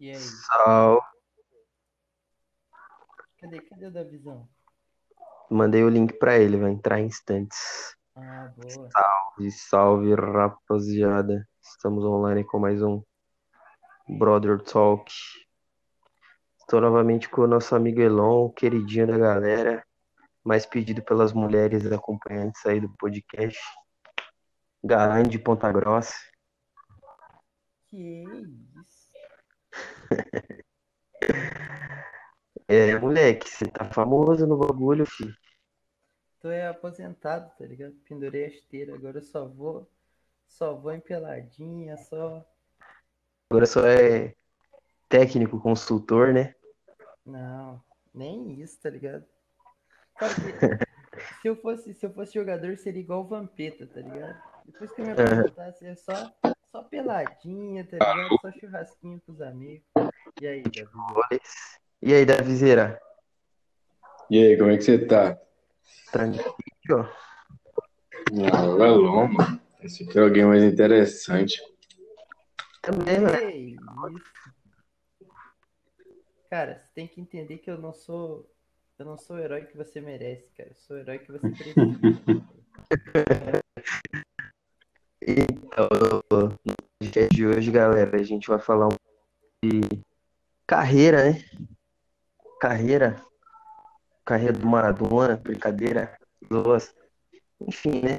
E 0.00 0.12
aí? 0.12 0.16
Sal. 0.16 1.02
Cadê? 3.38 3.60
Cadê 3.60 3.86
o 3.86 3.92
da 3.92 4.02
visão? 4.02 4.48
Mandei 5.50 5.84
o 5.84 5.90
link 5.90 6.14
pra 6.14 6.38
ele, 6.38 6.56
vai 6.56 6.70
entrar 6.70 7.00
em 7.00 7.04
instantes. 7.04 7.94
Ah, 8.16 8.50
boa. 8.56 8.88
Salve, 8.90 9.52
salve, 9.52 10.14
rapaziada. 10.14 11.46
Estamos 11.62 12.02
online 12.02 12.44
com 12.44 12.58
mais 12.58 12.82
um 12.82 13.02
Brother 14.08 14.62
Talk. 14.62 15.12
Estou 16.58 16.80
novamente 16.80 17.28
com 17.28 17.42
o 17.42 17.46
nosso 17.46 17.76
amigo 17.76 18.00
Elon, 18.00 18.48
queridinho 18.52 19.06
da 19.06 19.18
galera, 19.18 19.86
mais 20.42 20.64
pedido 20.64 21.02
pelas 21.02 21.34
mulheres 21.34 21.84
acompanhantes 21.92 22.64
aí 22.64 22.80
do 22.80 22.88
podcast. 22.96 23.60
Galã 24.82 25.22
de 25.22 25.38
Ponta 25.38 25.70
Grossa. 25.70 26.14
Que 27.90 28.24
isso? 28.24 28.70
É, 32.68 32.96
moleque, 32.98 33.50
você 33.50 33.66
tá 33.66 33.84
famoso 33.84 34.46
no 34.46 34.56
bagulho, 34.56 35.04
filho. 35.04 35.34
Tô 36.40 36.48
é 36.48 36.68
aposentado, 36.68 37.50
tá 37.58 37.66
ligado? 37.66 37.92
Pendurei 38.08 38.44
a 38.44 38.48
esteira, 38.48 38.94
agora 38.94 39.18
eu 39.18 39.22
só 39.22 39.46
vou, 39.46 39.90
só 40.46 40.74
vou 40.74 40.92
em 40.92 41.00
peladinha, 41.00 41.96
só. 41.96 42.46
Agora 43.50 43.66
só 43.66 43.86
é 43.86 44.34
técnico, 45.08 45.60
consultor, 45.60 46.32
né? 46.32 46.54
Não, 47.26 47.82
nem 48.14 48.60
isso, 48.60 48.80
tá 48.80 48.88
ligado? 48.88 49.26
Se 51.42 51.48
eu 51.48 51.56
fosse, 51.56 51.92
se 51.92 52.06
eu 52.06 52.12
fosse 52.12 52.34
jogador, 52.34 52.76
seria 52.78 53.00
igual 53.00 53.22
o 53.22 53.26
Vampeta, 53.26 53.86
tá 53.86 54.00
ligado? 54.00 54.40
Depois 54.64 54.92
que 54.92 55.00
eu 55.00 55.06
me 55.06 55.12
aposentasse, 55.12 55.84
é 55.84 55.94
só, 55.94 56.32
só 56.70 56.82
peladinha, 56.84 57.84
tá 57.84 57.98
ligado? 57.98 58.38
Só 58.40 58.52
churrasquinho 58.52 59.20
com 59.26 59.32
os 59.32 59.40
amigos. 59.40 59.84
E 60.40 60.46
aí, 60.46 60.62
Davi? 60.62 61.40
E 62.02 62.14
aí, 62.14 62.24
Davizeira? 62.24 63.00
E 64.30 64.38
aí, 64.38 64.56
como 64.56 64.70
é 64.70 64.76
que 64.76 64.84
você 64.84 65.04
tá? 65.06 65.38
Tranquilo? 66.12 67.10
Ah, 68.52 68.64
o 68.64 68.84
Elon, 68.84 69.28
mano. 69.28 69.60
Esse 69.82 70.04
aqui 70.04 70.18
é 70.18 70.22
alguém 70.22 70.44
mais 70.44 70.62
interessante. 70.62 71.60
Também, 72.82 73.74
isso? 73.74 73.80
Cara, 76.48 76.78
você 76.78 76.88
tem 76.94 77.06
que 77.06 77.20
entender 77.20 77.58
que 77.58 77.70
eu 77.70 77.78
não 77.78 77.92
sou. 77.92 78.48
Eu 78.98 79.06
não 79.06 79.16
sou 79.16 79.36
o 79.36 79.38
herói 79.38 79.64
que 79.64 79.76
você 79.76 80.00
merece, 80.00 80.50
cara. 80.56 80.70
Eu 80.70 80.76
sou 80.76 80.96
o 80.96 81.00
herói 81.00 81.18
que 81.18 81.32
você 81.32 81.48
precisa. 81.50 81.74
Então, 85.22 85.86
no 86.30 86.56
podcast 86.98 87.34
de 87.34 87.46
hoje, 87.46 87.70
galera, 87.70 88.18
a 88.18 88.22
gente 88.22 88.48
vai 88.48 88.58
falar 88.58 88.88
um 88.88 88.96
de 89.62 89.80
carreira, 90.66 91.30
né? 91.30 91.44
Carreira. 92.58 93.22
Carreira 94.24 94.54
do 94.54 94.66
Maradona, 94.66 95.36
brincadeira, 95.36 96.18
zoas. 96.50 96.94
Enfim, 97.60 98.00
né? 98.00 98.18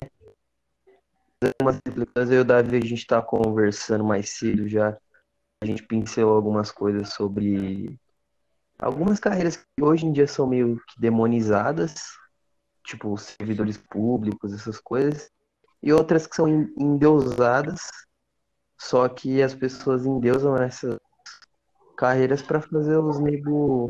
Umas 1.60 1.80
eu 2.16 2.34
e 2.34 2.40
o 2.40 2.46
Davi, 2.46 2.78
a 2.78 2.86
gente 2.86 3.08
tá 3.08 3.20
conversando 3.20 4.04
mais 4.04 4.30
cedo 4.30 4.70
já. 4.70 4.96
A 5.60 5.66
gente 5.66 5.82
pincelou 5.88 6.36
algumas 6.36 6.70
coisas 6.70 7.14
sobre 7.14 8.00
algumas 8.78 9.20
carreiras 9.20 9.58
que 9.58 9.84
hoje 9.84 10.06
em 10.06 10.12
dia 10.12 10.28
são 10.28 10.46
meio 10.46 10.80
que 10.88 11.02
demonizadas, 11.02 11.96
tipo 12.84 13.18
servidores 13.18 13.78
públicos, 13.78 14.54
essas 14.54 14.80
coisas, 14.80 15.32
e 15.84 15.92
outras 15.92 16.28
que 16.28 16.36
são 16.36 16.48
en- 16.48 16.74
endeusadas, 16.78 17.82
só 18.80 19.08
que 19.10 19.42
as 19.42 19.54
pessoas 19.54 20.06
endeusam 20.06 20.56
essas 20.58 21.00
carreiras 21.98 22.42
pra 22.42 22.62
fazer 22.62 22.98
os 22.98 23.20
nego 23.20 23.90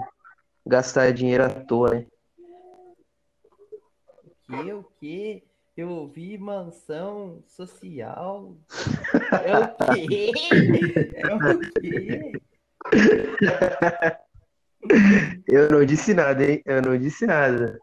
gastar 0.66 1.12
dinheiro 1.14 1.45
à 1.45 1.50
toa, 1.50 1.92
né? 1.92 2.08
Que 4.44 4.73
o 4.73 4.84
quê? 5.00 5.44
Eu 5.78 5.90
ouvi 5.90 6.38
mansão 6.38 7.44
social. 7.47 8.56
É 9.44 9.58
o 9.58 9.75
quê? 9.75 11.09
É 11.13 11.34
o 11.34 11.40
quê? 11.79 12.41
Eu 15.47 15.69
não 15.69 15.85
disse 15.85 16.13
nada, 16.13 16.44
hein? 16.44 16.62
Eu 16.66 16.81
não 16.81 16.97
disse 16.97 17.25
nada. 17.25 17.79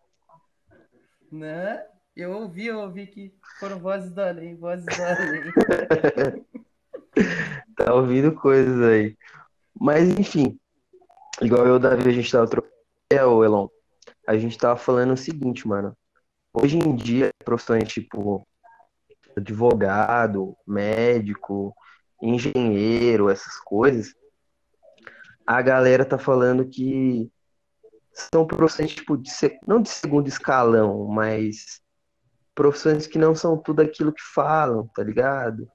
Né? 1.32 1.86
Eu 2.18 2.32
ouvi, 2.32 2.66
eu 2.66 2.80
ouvi 2.80 3.06
que 3.06 3.32
foram 3.60 3.78
vozes 3.78 4.10
do 4.10 4.20
além, 4.20 4.56
vozes 4.56 4.84
do 4.84 5.02
além. 5.04 5.52
Tá 7.76 7.94
ouvindo 7.94 8.34
coisas 8.34 8.80
aí. 8.82 9.16
Mas, 9.80 10.08
enfim, 10.18 10.58
igual 11.40 11.64
eu 11.66 11.76
o 11.76 11.78
Davi, 11.78 12.08
a 12.08 12.12
gente 12.12 12.30
tava 12.30 12.48
trocando. 12.48 12.74
É, 13.10 13.24
ô 13.24 13.44
Elon, 13.44 13.68
a 14.26 14.36
gente 14.36 14.58
tava 14.58 14.76
falando 14.76 15.12
o 15.12 15.16
seguinte, 15.16 15.66
mano. 15.66 15.96
Hoje 16.52 16.76
em 16.76 16.94
dia, 16.96 17.30
profissões 17.44 17.88
tipo 17.88 18.46
advogado, 19.36 20.56
médico, 20.66 21.72
engenheiro, 22.20 23.30
essas 23.30 23.58
coisas, 23.60 24.12
a 25.46 25.62
galera 25.62 26.04
tá 26.04 26.18
falando 26.18 26.68
que 26.68 27.30
são 28.12 28.44
profissões 28.44 28.92
tipo 28.94 29.16
de 29.16 29.30
não 29.66 29.80
de 29.80 29.88
segundo 29.88 30.26
escalão, 30.26 31.06
mas 31.06 31.80
profissões 32.58 33.06
que 33.06 33.18
não 33.18 33.36
são 33.36 33.56
tudo 33.56 33.82
aquilo 33.82 34.12
que 34.12 34.20
falam, 34.34 34.88
tá 34.88 35.04
ligado? 35.04 35.68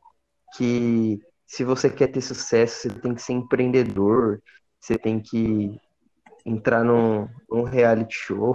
Que 0.58 1.18
se 1.48 1.64
você 1.64 1.90
quer 1.90 2.08
ter 2.08 2.20
sucesso, 2.20 2.82
você 2.82 2.90
tem 2.90 3.16
que 3.16 3.22
ser 3.22 3.32
empreendedor, 3.32 4.44
você 4.82 4.98
tem 4.98 5.18
que 5.22 5.80
entrar 6.46 6.84
num, 6.84 7.30
num 7.50 7.64
reality 7.64 8.14
show, 8.14 8.54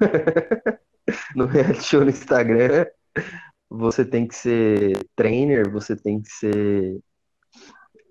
no 1.36 1.44
reality 1.44 1.82
show 1.82 2.02
no 2.02 2.08
Instagram, 2.08 2.86
você 3.68 4.06
tem 4.06 4.26
que 4.26 4.34
ser 4.34 4.98
trainer, 5.14 5.70
você 5.70 5.94
tem 5.94 6.22
que 6.22 6.30
ser 6.30 6.98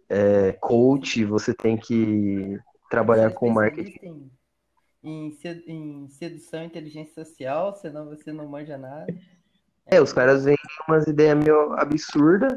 é, 0.08 0.52
coach, 0.62 1.26
você 1.26 1.56
tem 1.56 1.76
que 1.76 2.60
trabalhar 2.92 3.34
com 3.34 3.50
marketing. 3.50 4.30
Em, 5.02 5.28
em, 5.28 5.32
sed- 5.32 5.64
em 5.66 6.08
sedução 6.08 6.62
e 6.62 6.68
inteligência 6.68 7.26
social, 7.26 7.76
senão 7.76 8.06
você 8.06 8.32
não 8.32 8.48
manja 8.48 8.78
nada. 8.78 9.12
É, 9.88 10.02
os 10.02 10.12
caras 10.12 10.46
vêm 10.46 10.56
umas 10.88 11.06
ideias 11.08 11.38
meio 11.38 11.74
absurdas 11.74 12.54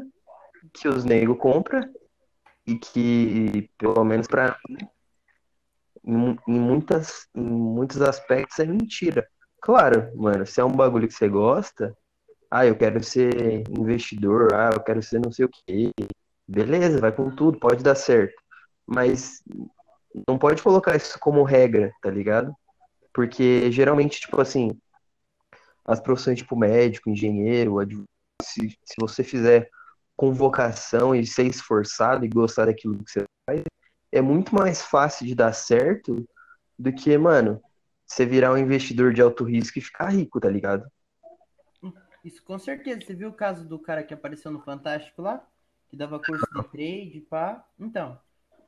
que 0.73 0.87
os 0.87 1.03
nego 1.05 1.35
compra 1.35 1.89
e 2.65 2.77
que, 2.77 3.69
pelo 3.77 4.03
menos 4.03 4.27
pra 4.27 4.57
mim, 4.67 4.87
em, 6.03 6.37
em 6.47 6.59
muitas, 6.59 7.27
em 7.35 7.41
muitos 7.41 8.01
aspectos 8.01 8.59
é 8.59 8.65
mentira. 8.65 9.27
Claro, 9.61 10.11
mano, 10.15 10.45
se 10.45 10.59
é 10.59 10.65
um 10.65 10.71
bagulho 10.71 11.07
que 11.07 11.13
você 11.13 11.27
gosta, 11.27 11.95
ah, 12.49 12.65
eu 12.65 12.75
quero 12.75 13.03
ser 13.03 13.63
investidor, 13.69 14.53
ah, 14.53 14.71
eu 14.73 14.79
quero 14.81 15.01
ser 15.03 15.19
não 15.19 15.31
sei 15.31 15.45
o 15.45 15.49
quê. 15.49 15.91
Beleza, 16.47 16.99
vai 16.99 17.11
com 17.11 17.29
tudo, 17.29 17.59
pode 17.59 17.83
dar 17.83 17.95
certo. 17.95 18.33
Mas 18.85 19.43
não 20.27 20.37
pode 20.37 20.63
colocar 20.63 20.95
isso 20.95 21.19
como 21.19 21.43
regra, 21.43 21.91
tá 22.01 22.09
ligado? 22.09 22.53
Porque 23.13 23.71
geralmente, 23.71 24.19
tipo 24.21 24.41
assim, 24.41 24.71
as 25.89 25.99
profissões 25.99 26.37
tipo 26.37 26.55
médico, 26.55 27.09
engenheiro, 27.09 27.77
se, 28.41 28.69
se 28.83 28.95
você 28.99 29.23
fizer 29.23 29.69
com 30.15 30.31
vocação 30.31 31.15
e 31.15 31.25
ser 31.25 31.47
esforçado 31.47 32.23
e 32.23 32.29
gostar 32.29 32.65
daquilo 32.65 33.03
que 33.03 33.11
você 33.11 33.23
faz, 33.49 33.63
é 34.11 34.21
muito 34.21 34.53
mais 34.53 34.81
fácil 34.81 35.25
de 35.25 35.33
dar 35.33 35.53
certo 35.53 36.23
do 36.77 36.93
que, 36.93 37.17
mano, 37.17 37.61
você 38.05 38.25
virar 38.25 38.53
um 38.53 38.57
investidor 38.57 39.13
de 39.13 39.21
alto 39.21 39.43
risco 39.43 39.79
e 39.79 39.81
ficar 39.81 40.09
rico, 40.09 40.39
tá 40.39 40.49
ligado? 40.49 40.89
Isso 42.23 42.43
com 42.43 42.59
certeza. 42.59 43.01
Você 43.01 43.13
viu 43.13 43.29
o 43.29 43.33
caso 43.33 43.67
do 43.67 43.79
cara 43.79 44.03
que 44.03 44.13
apareceu 44.13 44.51
no 44.51 44.61
Fantástico 44.61 45.21
lá? 45.21 45.45
Que 45.89 45.97
dava 45.97 46.19
curso 46.19 46.45
de 46.53 46.63
trade, 46.69 47.25
pá. 47.29 47.65
Então, 47.79 48.19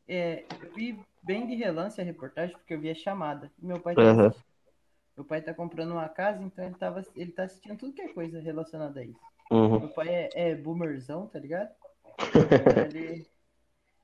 é, 0.07 0.45
eu 0.63 0.73
vi 0.73 0.99
bem 1.21 1.45
de 1.45 1.55
relance 1.55 1.99
a 1.99 2.03
reportagem, 2.03 2.55
porque 2.55 2.73
eu 2.73 2.79
vi 2.79 2.89
a 2.89 2.95
chamada. 2.95 3.51
Meu 3.59 3.79
pai 3.79 3.93
assistindo- 3.93 4.50
meu 5.21 5.25
pai 5.25 5.39
tá 5.41 5.53
comprando 5.53 5.91
uma 5.91 6.09
casa, 6.09 6.43
então 6.43 6.65
ele, 6.65 6.73
tava, 6.75 7.05
ele 7.15 7.31
tá 7.31 7.43
assistindo 7.43 7.77
tudo 7.77 7.93
que 7.93 8.01
é 8.01 8.07
coisa 8.07 8.39
relacionada 8.39 8.99
a 8.99 9.03
isso. 9.03 9.19
Uhum. 9.51 9.81
Meu 9.81 9.89
pai 9.89 10.09
é, 10.09 10.29
é 10.33 10.55
boomerzão, 10.55 11.27
tá 11.27 11.37
ligado? 11.37 11.69
Então 12.17 12.81
ele, 12.89 13.27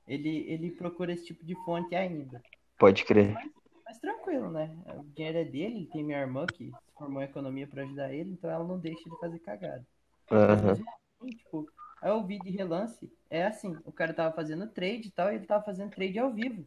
ele, 0.06 0.38
ele 0.48 0.70
procura 0.70 1.12
esse 1.12 1.26
tipo 1.26 1.44
de 1.44 1.56
fonte 1.64 1.94
ainda. 1.96 2.40
Pode 2.78 3.04
crer. 3.04 3.36
Mas 3.84 3.98
tranquilo, 3.98 4.50
né? 4.50 4.70
O 4.96 5.02
dinheiro 5.14 5.38
é 5.38 5.44
dele, 5.44 5.76
ele 5.78 5.86
tem 5.86 6.04
minha 6.04 6.20
irmã 6.20 6.46
que 6.46 6.66
se 6.66 6.92
formou 6.96 7.20
economia 7.20 7.66
pra 7.66 7.82
ajudar 7.82 8.12
ele, 8.12 8.30
então 8.30 8.48
ela 8.48 8.64
não 8.64 8.78
deixa 8.78 9.08
ele 9.08 9.16
fazer 9.20 9.38
cagada. 9.40 9.84
Mas 10.30 10.40
Aham. 10.40 10.68
mesmo 10.68 10.86
assim, 11.20 11.30
tipo, 11.30 11.68
aí 12.00 12.10
eu 12.10 12.24
vi 12.24 12.38
de 12.38 12.50
relance, 12.50 13.10
é 13.28 13.44
assim, 13.46 13.76
o 13.84 13.90
cara 13.90 14.14
tava 14.14 14.34
fazendo 14.36 14.68
trade 14.68 15.08
e 15.08 15.10
tal, 15.10 15.32
e 15.32 15.36
ele 15.36 15.46
tava 15.46 15.64
fazendo 15.64 15.90
trade 15.90 16.18
ao 16.18 16.30
vivo, 16.30 16.64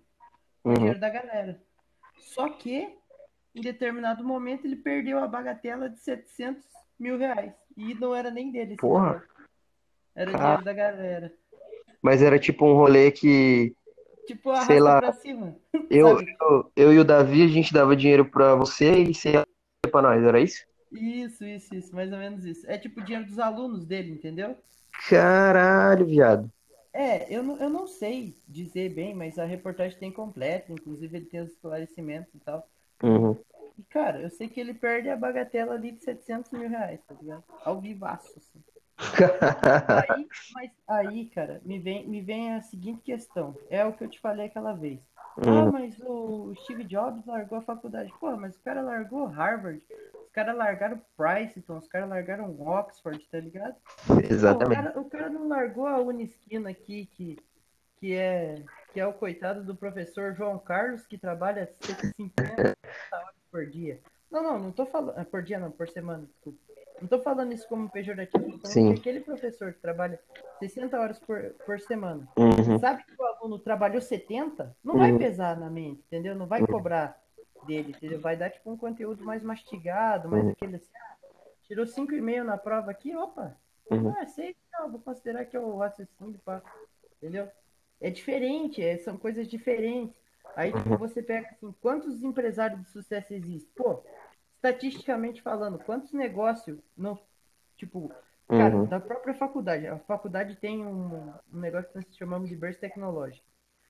com 0.61 0.69
o 0.69 0.73
Uhum. 0.73 0.79
dinheiro 0.79 0.99
da 0.99 1.09
galera. 1.09 1.61
Só 2.17 2.49
que, 2.49 2.97
em 3.53 3.61
determinado 3.61 4.23
momento, 4.23 4.65
ele 4.65 4.75
perdeu 4.75 5.19
a 5.19 5.27
bagatela 5.27 5.89
de 5.89 5.99
700 5.99 6.63
mil 6.99 7.17
reais. 7.17 7.53
E 7.75 7.93
não 7.93 8.13
era 8.15 8.29
nem 8.29 8.51
dele 8.51 8.75
Porra. 8.77 9.23
Era 10.15 10.33
dinheiro 10.33 10.63
da 10.63 10.73
galera. 10.73 11.33
Mas 12.01 12.21
era 12.21 12.39
tipo 12.39 12.65
um 12.65 12.73
rolê 12.73 13.11
que 13.11 13.75
Tipo, 14.25 14.55
Sei 14.65 14.79
lá. 14.79 14.99
pra 14.99 15.13
cima. 15.13 15.55
Eu, 15.89 16.21
eu, 16.21 16.71
eu 16.73 16.93
e 16.93 16.99
o 16.99 17.03
Davi, 17.03 17.43
a 17.43 17.47
gente 17.47 17.73
dava 17.73 17.97
dinheiro 17.97 18.23
pra 18.23 18.55
você 18.55 19.03
e 19.03 19.13
você 19.13 19.31
ia 19.31 19.45
pra 19.91 20.01
nós, 20.01 20.23
era 20.23 20.39
isso? 20.39 20.65
Isso, 20.89 21.43
isso, 21.43 21.75
isso, 21.75 21.93
mais 21.93 22.13
ou 22.13 22.17
menos 22.17 22.45
isso. 22.45 22.65
É 22.69 22.77
tipo 22.77 23.01
dinheiro 23.03 23.27
dos 23.27 23.39
alunos 23.39 23.85
dele, 23.85 24.11
entendeu? 24.11 24.55
Caralho, 25.09 26.05
viado. 26.05 26.49
É, 26.93 27.33
eu 27.33 27.43
não, 27.43 27.57
eu 27.57 27.69
não 27.69 27.87
sei 27.87 28.37
dizer 28.47 28.93
bem, 28.93 29.13
mas 29.13 29.37
a 29.37 29.43
reportagem 29.43 29.99
tem 29.99 30.11
completa, 30.13 30.71
inclusive 30.71 31.17
ele 31.17 31.25
tem 31.25 31.41
os 31.41 31.51
esclarecimentos 31.51 32.33
e 32.35 32.39
tal. 32.39 32.65
Uhum. 33.03 33.37
E, 33.77 33.83
cara, 33.83 34.21
eu 34.21 34.29
sei 34.29 34.47
que 34.47 34.59
ele 34.59 34.73
perde 34.73 35.09
a 35.09 35.15
bagatela 35.15 35.73
ali 35.73 35.91
de 35.91 36.03
700 36.03 36.51
mil 36.51 36.69
reais, 36.69 36.99
tá 37.07 37.15
ligado? 37.19 37.43
Ao 37.63 37.79
vivaço, 37.79 38.37
assim. 38.37 38.63
Aí, 40.09 40.27
mas 40.53 40.71
aí, 40.87 41.25
cara, 41.29 41.61
me 41.65 41.79
vem, 41.79 42.07
me 42.07 42.21
vem 42.21 42.53
a 42.53 42.61
seguinte 42.61 43.01
questão. 43.01 43.55
É 43.69 43.83
o 43.85 43.93
que 43.93 44.03
eu 44.03 44.09
te 44.09 44.19
falei 44.19 44.45
aquela 44.47 44.73
vez. 44.73 44.99
Ah, 45.47 45.49
Uhum. 45.49 45.71
mas 45.71 45.97
o 46.01 46.53
Steve 46.55 46.83
Jobs 46.83 47.25
largou 47.25 47.57
a 47.57 47.61
faculdade. 47.61 48.13
Pô, 48.19 48.35
mas 48.35 48.55
o 48.55 48.61
cara 48.61 48.81
largou 48.81 49.25
Harvard. 49.25 49.81
Os 50.13 50.31
caras 50.31 50.55
largaram 50.55 51.01
Princeton, 51.17 51.77
os 51.77 51.87
caras 51.87 52.09
largaram 52.09 52.59
Oxford, 52.61 53.19
tá 53.29 53.39
ligado? 53.39 53.75
Pô, 54.05 54.15
o 54.15 54.19
Exatamente. 54.19 54.75
cara, 54.75 54.99
o 54.99 55.09
cara 55.09 55.29
não 55.29 55.47
largou 55.47 55.87
a 55.87 55.99
Unisquina 55.99 56.69
aqui, 56.69 57.05
que, 57.07 57.37
que, 57.97 58.13
é, 58.13 58.63
que 58.91 58.99
é 58.99 59.07
o 59.07 59.13
coitado 59.13 59.63
do 59.63 59.75
professor 59.75 60.33
João 60.35 60.59
Carlos, 60.59 61.05
que 61.07 61.17
trabalha 61.17 61.73
50 61.81 62.75
horas 63.13 63.35
por 63.51 63.65
dia. 63.65 63.99
Não, 64.29 64.43
não, 64.43 64.59
não 64.59 64.71
tô 64.71 64.85
falando. 64.85 65.17
ah, 65.17 65.25
Por 65.25 65.41
dia 65.43 65.59
não, 65.59 65.71
por 65.71 65.87
semana, 65.89 66.25
desculpa. 66.25 66.59
Não 67.01 67.07
tô 67.07 67.19
falando 67.19 67.51
isso 67.53 67.67
como 67.67 67.89
pejorativo, 67.89 68.45
tô 68.51 68.57
falando 68.59 68.73
Sim. 68.73 68.93
que 68.93 68.99
aquele 68.99 69.21
professor 69.21 69.73
que 69.73 69.79
trabalha 69.79 70.19
60 70.59 70.99
horas 70.99 71.19
por, 71.19 71.53
por 71.65 71.79
semana, 71.79 72.27
Uhum. 72.37 72.77
sabe 72.77 73.03
que 73.03 73.13
o 73.19 73.25
aluno 73.25 73.57
trabalhou 73.57 73.99
70, 74.01 74.75
não 74.83 74.97
vai 74.97 75.11
Uhum. 75.11 75.17
pesar 75.17 75.57
na 75.57 75.69
mente, 75.69 76.03
entendeu? 76.05 76.35
Não 76.35 76.45
vai 76.45 76.61
Uhum. 76.61 76.67
cobrar 76.67 77.19
dele, 77.63 77.91
entendeu? 77.91 78.19
Vai 78.21 78.37
dar 78.37 78.51
tipo 78.51 78.71
um 78.71 78.77
conteúdo 78.77 79.23
mais 79.23 79.41
mastigado, 79.41 80.29
mais 80.29 80.43
Uhum. 80.45 80.51
aquele 80.51 80.75
assim, 80.75 80.91
ah, 80.95 81.15
tirou 81.63 81.85
5,5 81.87 82.43
na 82.43 82.57
prova 82.57 82.91
aqui, 82.91 83.15
opa, 83.15 83.57
Uhum. 83.89 84.13
ah, 84.19 84.25
sei, 84.27 84.55
não, 84.73 84.91
vou 84.91 85.01
considerar 85.01 85.45
que 85.45 85.57
é 85.57 85.59
o 85.59 85.77
raciocínio, 85.77 86.39
pá, 86.45 86.61
entendeu? 87.17 87.49
É 88.01 88.09
diferente, 88.09 88.81
é- 88.81 88.97
são 88.97 89.15
coisas 89.17 89.47
diferentes. 89.47 90.15
Aí, 90.55 90.73
tipo, 90.73 90.89
Uhum. 90.89 90.97
você 90.97 91.21
pega 91.21 91.47
assim, 91.49 91.73
quantos 91.79 92.23
empresários 92.23 92.81
de 92.81 92.89
sucesso 92.89 93.33
existem? 93.33 93.71
Pô, 93.75 94.03
estatisticamente 94.55 95.41
falando, 95.41 95.79
quantos 95.79 96.11
negócios 96.11 96.77
não, 96.97 97.17
tipo, 97.77 98.11
cara, 98.47 98.75
Uhum. 98.75 98.85
da 98.85 98.99
própria 98.99 99.33
faculdade. 99.33 99.87
A 99.87 99.97
faculdade 99.99 100.55
tem 100.57 100.85
um, 100.85 101.31
um 101.53 101.59
negócio 101.59 101.89
que 101.89 101.95
nós 101.95 102.17
chamamos 102.17 102.49
de 102.49 102.55
berço 102.55 102.79
tecnológico. 102.79 103.45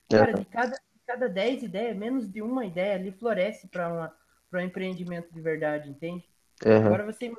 Cara, 0.08 0.32
de 0.32 0.44
cada, 0.44 0.72
de 0.76 1.00
cada 1.06 1.28
10 1.28 1.62
ideias, 1.62 1.96
menos 1.96 2.30
de 2.30 2.42
uma 2.42 2.64
ideia 2.64 2.94
ali 2.94 3.10
floresce 3.12 3.66
para 3.66 4.12
um 4.52 4.58
empreendimento 4.60 5.32
de 5.32 5.40
verdade, 5.40 5.88
entende? 5.90 6.28
Uhum. 6.64 6.86
Agora 6.86 7.04
você. 7.04 7.32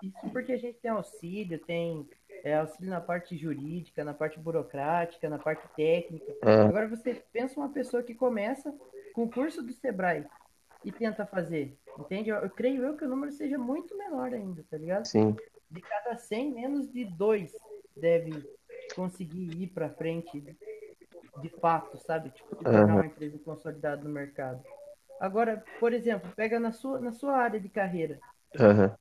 Isso 0.00 0.30
porque 0.32 0.52
a 0.52 0.56
gente 0.58 0.78
tem 0.78 0.90
auxílio, 0.92 1.58
tem 1.58 2.08
é, 2.44 2.54
auxílio 2.56 2.90
na 2.90 3.00
parte 3.00 3.36
jurídica, 3.36 4.04
na 4.04 4.14
parte 4.14 4.38
burocrática, 4.38 5.28
na 5.28 5.38
parte 5.38 5.66
técnica. 5.76 6.32
Uhum. 6.44 6.68
Agora 6.68 6.88
você 6.88 7.14
pensa 7.32 7.58
uma 7.58 7.68
pessoa 7.68 8.02
que 8.02 8.14
começa 8.14 8.74
com 9.12 9.24
o 9.24 9.30
curso 9.30 9.62
do 9.62 9.72
Sebrae 9.72 10.24
e 10.84 10.92
tenta 10.92 11.26
fazer, 11.26 11.76
entende? 11.98 12.30
Eu, 12.30 12.36
eu 12.36 12.50
creio 12.50 12.84
eu 12.84 12.96
que 12.96 13.04
o 13.04 13.08
número 13.08 13.32
seja 13.32 13.58
muito 13.58 13.96
menor 13.96 14.32
ainda, 14.32 14.64
tá 14.70 14.76
ligado? 14.76 15.06
Sim. 15.06 15.36
De 15.70 15.80
cada 15.80 16.16
100, 16.16 16.52
menos 16.54 16.90
de 16.90 17.04
dois 17.04 17.52
deve 17.96 18.48
conseguir 18.94 19.62
ir 19.62 19.68
para 19.68 19.90
frente 19.90 20.56
de 21.40 21.48
fato, 21.60 21.98
sabe? 21.98 22.30
Tipo, 22.30 22.56
se 22.56 22.64
tornar 22.64 22.84
Aham. 22.84 22.94
uma 22.94 23.06
empresa 23.06 23.38
consolidada 23.44 24.02
no 24.02 24.10
mercado. 24.10 24.62
Agora, 25.20 25.64
por 25.80 25.92
exemplo, 25.92 26.30
pega 26.34 26.60
na 26.60 26.72
sua, 26.72 27.00
na 27.00 27.12
sua 27.12 27.36
área 27.36 27.60
de 27.60 27.68
carreira. 27.68 28.18
Uhum. 28.58 28.94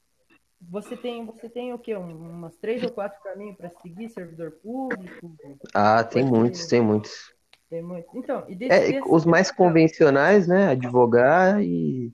Você 0.61 0.97
tem, 0.97 1.25
você 1.25 1.49
tem 1.49 1.73
o 1.73 1.79
quê? 1.79 1.95
Um- 1.95 2.29
umas 2.29 2.55
três 2.57 2.83
ou 2.83 2.89
quatro 2.91 3.21
caminhos 3.21 3.55
para 3.57 3.69
seguir? 3.81 4.09
Servidor 4.09 4.51
público? 4.51 5.35
Ah, 5.73 6.03
tem 6.03 6.25
muitos, 6.25 6.65
tem 6.67 6.81
muitos. 6.81 7.33
Tem 7.69 7.81
muito. 7.81 8.07
Então, 8.17 8.45
e 8.49 8.57
É, 8.69 8.99
os 9.07 9.25
mais 9.25 9.51
convencionais, 9.51 10.47
né? 10.47 10.69
Advogar 10.69 11.61
e, 11.61 12.11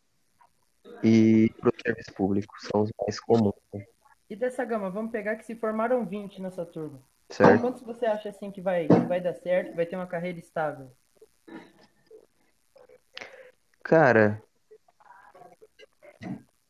e 1.03 1.49
pro 1.59 1.71
serviço 1.81 2.13
público 2.13 2.53
são 2.59 2.81
os 2.81 2.91
mais 2.99 3.19
comuns, 3.19 3.53
né? 3.73 3.85
E 4.29 4.35
dessa 4.35 4.65
gama, 4.65 4.89
vamos 4.89 5.11
pegar 5.11 5.35
que 5.35 5.45
se 5.45 5.55
formaram 5.55 6.05
20 6.05 6.41
nessa 6.41 6.65
turma. 6.65 6.99
certo? 7.29 7.61
Quantos 7.61 7.81
você 7.83 8.05
acha 8.05 8.29
assim 8.29 8.51
que 8.51 8.61
vai, 8.61 8.87
que 8.87 8.93
vai 9.07 9.21
dar 9.21 9.33
certo, 9.35 9.69
que 9.71 9.75
vai 9.75 9.85
ter 9.85 9.95
uma 9.95 10.07
carreira 10.07 10.39
estável? 10.39 10.89
Cara, 13.83 14.41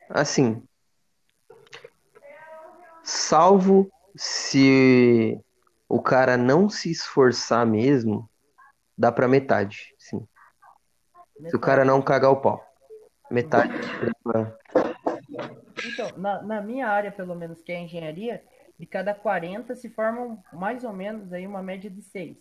assim, 0.10 0.62
salvo 3.04 3.90
se 4.16 5.40
o 5.88 6.02
cara 6.02 6.38
não 6.38 6.70
se 6.70 6.90
esforçar 6.92 7.66
mesmo, 7.66 8.30
dá 8.98 9.12
pra 9.12 9.28
metade, 9.28 9.94
sim. 9.98 10.26
Se 11.50 11.56
o 11.56 11.60
cara 11.60 11.84
não 11.84 12.02
cagar 12.02 12.32
o 12.32 12.42
pau. 12.42 12.64
Metade. 13.30 13.74
Então, 15.86 16.18
na, 16.18 16.42
na 16.42 16.62
minha 16.62 16.88
área, 16.88 17.12
pelo 17.12 17.36
menos, 17.36 17.62
que 17.62 17.72
é 17.72 17.78
a 17.78 17.82
engenharia, 17.82 18.44
de 18.78 18.86
cada 18.86 19.14
40 19.14 19.76
se 19.76 19.90
formam 19.90 20.42
mais 20.52 20.84
ou 20.84 20.94
menos 20.94 21.34
aí 21.34 21.46
uma 21.46 21.62
média 21.62 21.90
de 21.90 22.02
6. 22.02 22.38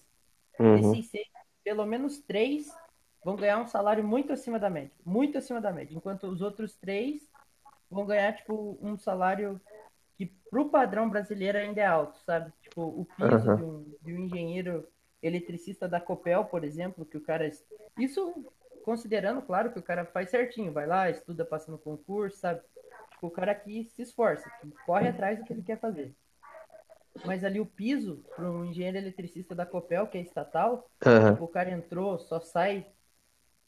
Uhum, 0.58 0.76
Desses 0.76 1.10
seis, 1.10 1.26
pelo 1.64 1.84
menos 1.86 2.18
três 2.18 2.70
vão 3.24 3.36
ganhar 3.36 3.58
um 3.58 3.66
salário 3.66 4.04
muito 4.04 4.32
acima 4.32 4.58
da 4.58 4.68
média. 4.68 4.92
Muito 5.04 5.38
acima 5.38 5.60
da 5.60 5.72
média. 5.72 5.96
Enquanto 5.96 6.24
os 6.24 6.40
outros 6.42 6.76
três 6.76 7.28
vão 7.90 8.04
ganhar, 8.06 8.34
tipo, 8.34 8.78
um 8.80 8.96
salário 8.96 9.60
pro 10.52 10.68
padrão 10.68 11.08
brasileiro 11.08 11.56
ainda 11.56 11.80
é 11.80 11.86
alto, 11.86 12.18
sabe? 12.26 12.52
Tipo, 12.60 12.82
o 12.82 13.06
piso 13.16 13.26
Aham. 13.26 13.56
de, 13.56 13.62
um, 13.64 13.96
de 14.02 14.12
um 14.12 14.18
engenheiro 14.18 14.86
eletricista 15.22 15.88
da 15.88 15.98
Copel, 15.98 16.44
por 16.44 16.62
exemplo, 16.62 17.06
que 17.06 17.16
o 17.16 17.22
cara. 17.22 17.50
Isso 17.96 18.34
considerando, 18.84 19.40
claro, 19.40 19.72
que 19.72 19.78
o 19.78 19.82
cara 19.82 20.04
faz 20.04 20.28
certinho, 20.28 20.70
vai 20.70 20.86
lá, 20.86 21.08
estuda, 21.08 21.42
passa 21.42 21.72
no 21.72 21.78
concurso, 21.78 22.36
sabe? 22.36 22.60
Tipo, 23.12 23.28
o 23.28 23.30
cara 23.30 23.54
que 23.54 23.84
se 23.84 24.02
esforça, 24.02 24.50
que 24.60 24.70
corre 24.84 25.08
atrás 25.08 25.38
do 25.38 25.44
que 25.46 25.54
ele 25.54 25.62
quer 25.62 25.80
fazer. 25.80 26.14
Mas 27.24 27.44
ali 27.44 27.58
o 27.58 27.64
piso 27.64 28.22
para 28.36 28.50
um 28.50 28.66
engenheiro 28.66 28.98
eletricista 28.98 29.54
da 29.54 29.64
Copel, 29.64 30.06
que 30.06 30.18
é 30.18 30.20
estatal, 30.20 30.90
aham, 31.06 31.32
tipo, 31.32 31.44
o 31.44 31.48
cara 31.48 31.70
entrou, 31.70 32.18
só 32.18 32.40
sai, 32.40 32.86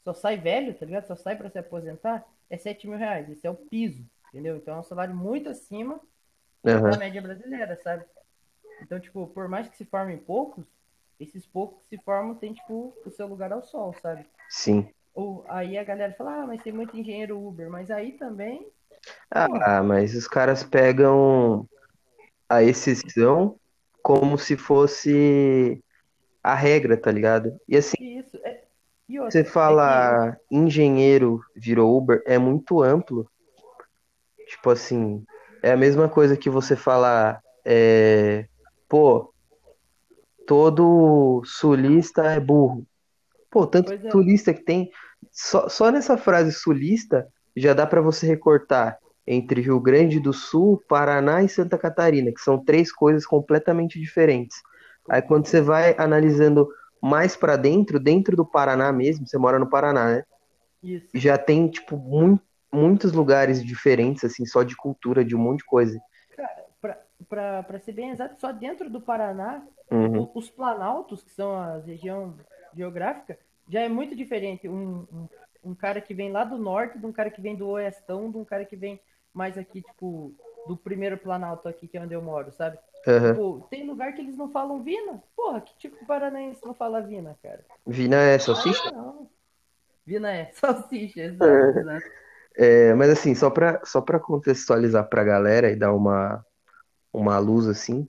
só 0.03 0.13
sai 0.13 0.37
velho, 0.37 0.77
tá 0.77 0.85
ligado? 0.85 1.07
Só 1.07 1.15
sai 1.15 1.35
para 1.35 1.49
se 1.49 1.57
aposentar, 1.57 2.23
é 2.47 2.57
7 2.59 2.87
mil 2.87 2.99
reais. 2.99 3.27
Esse 3.27 3.47
é 3.47 3.49
o 3.49 3.55
piso, 3.55 4.05
entendeu? 4.29 4.57
Então 4.57 4.75
é 4.75 4.79
um 4.79 4.83
salário 4.83 5.15
muito 5.15 5.49
acima 5.49 5.99
da 6.65 6.77
aham. 6.77 6.97
média 6.97 7.21
brasileira, 7.21 7.79
sabe? 7.83 8.05
Então, 8.81 8.99
tipo, 8.99 9.27
por 9.27 9.47
mais 9.47 9.67
que 9.69 9.77
se 9.77 9.85
formem 9.85 10.17
poucos, 10.17 10.65
esses 11.19 11.45
poucos 11.45 11.81
que 11.83 11.89
se 11.97 12.03
formam 12.03 12.35
têm, 12.35 12.53
tipo, 12.53 12.93
o 13.05 13.09
seu 13.11 13.27
lugar 13.27 13.51
ao 13.51 13.63
sol, 13.63 13.93
sabe? 14.01 14.25
Sim. 14.49 14.89
Ou 15.13 15.45
aí 15.47 15.77
a 15.77 15.83
galera 15.83 16.13
fala, 16.13 16.43
ah, 16.43 16.47
mas 16.47 16.61
tem 16.63 16.73
muito 16.73 16.95
engenheiro 16.97 17.39
Uber, 17.41 17.69
mas 17.69 17.89
aí 17.89 18.13
também, 18.13 18.67
Ah, 19.31 19.81
mas 19.83 20.15
os 20.15 20.27
caras 20.27 20.63
pegam 20.63 21.67
a 22.49 22.63
exceção 22.63 23.59
como 24.03 24.37
se 24.37 24.55
fosse 24.57 25.81
a 26.43 26.55
regra, 26.55 26.97
tá 26.99 27.11
ligado? 27.11 27.57
E 27.67 27.77
assim, 27.77 28.19
isso 28.19 28.37
é. 28.43 28.63
E 29.09 29.19
outra, 29.19 29.31
você 29.31 29.39
é 29.39 29.43
que- 29.43 29.49
fala 29.49 30.37
engenheiro 30.51 31.41
virou 31.55 31.97
Uber, 31.97 32.21
é 32.25 32.37
muito 32.37 32.81
amplo. 32.81 33.29
Tipo 34.47 34.69
assim, 34.71 35.25
é 35.65 35.71
a 35.71 35.77
mesma 35.77 36.07
coisa 36.07 36.37
que 36.37 36.47
você 36.47 36.75
falar, 36.75 37.41
é, 37.65 38.45
pô, 38.87 39.33
todo 40.45 41.41
sulista 41.43 42.21
é 42.23 42.39
burro. 42.39 42.85
Pô, 43.49 43.65
tanto 43.65 43.91
é. 43.91 44.11
sulista 44.11 44.53
que 44.53 44.61
tem, 44.61 44.91
só, 45.31 45.67
só 45.67 45.89
nessa 45.89 46.17
frase 46.17 46.51
sulista 46.51 47.27
já 47.57 47.73
dá 47.73 47.87
pra 47.87 47.99
você 47.99 48.27
recortar 48.27 48.99
entre 49.25 49.59
Rio 49.59 49.79
Grande 49.79 50.19
do 50.19 50.31
Sul, 50.31 50.83
Paraná 50.87 51.41
e 51.41 51.49
Santa 51.49 51.79
Catarina, 51.79 52.31
que 52.31 52.41
são 52.41 52.63
três 52.63 52.91
coisas 52.91 53.25
completamente 53.25 53.99
diferentes. 53.99 54.61
Aí 55.09 55.23
quando 55.23 55.47
você 55.47 55.61
vai 55.61 55.95
analisando 55.97 56.69
mais 57.01 57.35
pra 57.35 57.55
dentro, 57.55 57.99
dentro 57.99 58.37
do 58.37 58.45
Paraná 58.45 58.91
mesmo, 58.91 59.25
você 59.25 59.39
mora 59.39 59.57
no 59.57 59.67
Paraná, 59.67 60.11
né? 60.11 60.23
Isso. 60.83 61.07
Já 61.15 61.39
tem, 61.39 61.67
tipo, 61.67 61.97
mui- 61.97 62.39
muitos 62.73 63.11
lugares 63.11 63.63
diferentes, 63.63 64.23
assim, 64.23 64.45
só 64.45 64.63
de 64.63 64.75
cultura, 64.75 65.23
de 65.23 65.35
um 65.35 65.39
monte 65.39 65.59
de 65.59 65.65
coisa. 65.65 65.99
Pra, 67.27 67.63
pra 67.63 67.79
ser 67.79 67.93
bem 67.93 68.11
exato, 68.11 68.39
só 68.39 68.51
dentro 68.51 68.89
do 68.89 69.01
Paraná, 69.01 69.65
Uhum, 69.91 70.29
os 70.35 70.49
planaltos, 70.49 71.23
que 71.23 71.31
são 71.31 71.53
a 71.55 71.77
região 71.77 72.37
geográfica, 72.75 73.39
já 73.69 73.81
é 73.81 73.89
muito 73.89 74.15
diferente. 74.15 74.67
Um, 74.67 75.07
um, 75.11 75.27
um 75.63 75.75
cara 75.75 76.01
que 76.01 76.13
vem 76.13 76.31
lá 76.31 76.43
do 76.43 76.57
norte, 76.57 76.99
de 76.99 77.05
um 77.05 77.11
cara 77.11 77.31
que 77.31 77.41
vem 77.41 77.55
do 77.55 77.67
oestão, 77.67 78.29
de 78.29 78.37
um 78.37 78.45
cara 78.45 78.65
que 78.65 78.75
vem 78.75 78.99
mais 79.33 79.57
aqui, 79.57 79.81
tipo, 79.81 80.33
do 80.67 80.77
primeiro 80.77 81.17
Planalto 81.17 81.67
aqui, 81.67 81.87
que 81.87 81.97
é 81.97 82.01
onde 82.01 82.13
eu 82.13 82.21
moro, 82.21 82.51
sabe? 82.51 82.77
Aham. 83.07 83.33
Tipo, 83.33 83.67
tem 83.69 83.85
lugar 83.87 84.13
que 84.13 84.21
eles 84.21 84.37
não 84.37 84.51
falam 84.51 84.83
Vina. 84.83 85.23
Porra, 85.35 85.61
que 85.61 85.75
tipo 85.77 85.97
de 85.97 86.05
paranaense 86.05 86.63
não 86.65 86.73
fala 86.73 87.01
Vina, 87.01 87.37
cara? 87.41 87.65
Vina 87.87 88.17
é 88.17 88.39
salsicha? 88.39 88.91
não. 88.91 89.29
Vina 90.05 90.31
é 90.31 90.51
salsicha, 90.53 91.21
exato, 91.21 91.79
exato. 91.79 92.05
É, 92.57 92.93
mas 92.93 93.09
assim, 93.09 93.35
só 93.35 93.49
pra, 93.49 93.81
só 93.83 94.01
pra 94.01 94.19
contextualizar 94.19 95.07
pra 95.09 95.23
galera 95.23 95.69
e 95.71 95.75
dar 95.75 95.93
uma, 95.93 96.43
uma 97.11 97.37
luz 97.37 97.67
assim, 97.67 98.07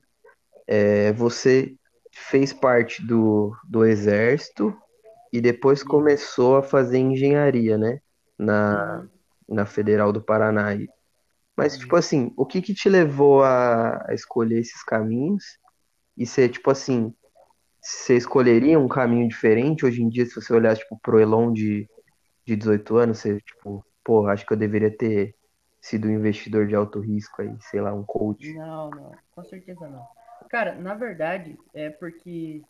é, 0.66 1.12
você 1.12 1.74
fez 2.12 2.52
parte 2.52 3.04
do, 3.04 3.54
do 3.68 3.84
exército 3.84 4.76
e 5.32 5.40
depois 5.40 5.82
começou 5.82 6.56
a 6.56 6.62
fazer 6.62 6.98
engenharia, 6.98 7.76
né? 7.76 8.00
Na, 8.38 9.00
Uhum. 9.48 9.56
na 9.56 9.66
Federal 9.66 10.12
do 10.12 10.20
Paraná. 10.22 10.76
Mas, 11.56 11.72
Isso. 11.72 11.82
tipo 11.82 11.96
assim, 11.96 12.32
o 12.36 12.44
que 12.44 12.60
que 12.60 12.74
te 12.74 12.88
levou 12.88 13.42
a, 13.42 14.04
a 14.08 14.14
escolher 14.14 14.60
esses 14.60 14.82
caminhos? 14.82 15.58
E 16.16 16.26
você, 16.26 16.48
tipo 16.48 16.70
assim, 16.70 17.14
você 17.80 18.16
escolheria 18.16 18.78
um 18.78 18.88
caminho 18.88 19.28
diferente 19.28 19.86
hoje 19.86 20.02
em 20.02 20.08
dia, 20.08 20.26
se 20.26 20.34
você 20.34 20.52
olhasse, 20.52 20.82
tipo, 20.82 20.98
pro 21.02 21.20
Elon 21.20 21.52
de, 21.52 21.88
de 22.44 22.56
18 22.56 22.96
anos, 22.96 23.18
você, 23.18 23.40
tipo, 23.40 23.84
pô, 24.06 24.28
acho 24.28 24.46
que 24.46 24.52
eu 24.52 24.56
deveria 24.56 24.96
ter 24.96 25.34
sido 25.80 26.06
um 26.06 26.12
investidor 26.12 26.68
de 26.68 26.76
alto 26.76 27.00
risco 27.00 27.42
aí, 27.42 27.50
sei 27.60 27.80
lá, 27.80 27.92
um 27.92 28.04
coach. 28.04 28.54
Não, 28.54 28.88
não, 28.90 29.12
com 29.32 29.44
certeza 29.44 29.88
não. 29.88 30.06
Cara, 30.48 30.76
na 30.76 30.94
verdade, 30.94 31.58
é 31.74 31.90
porque 31.90 32.62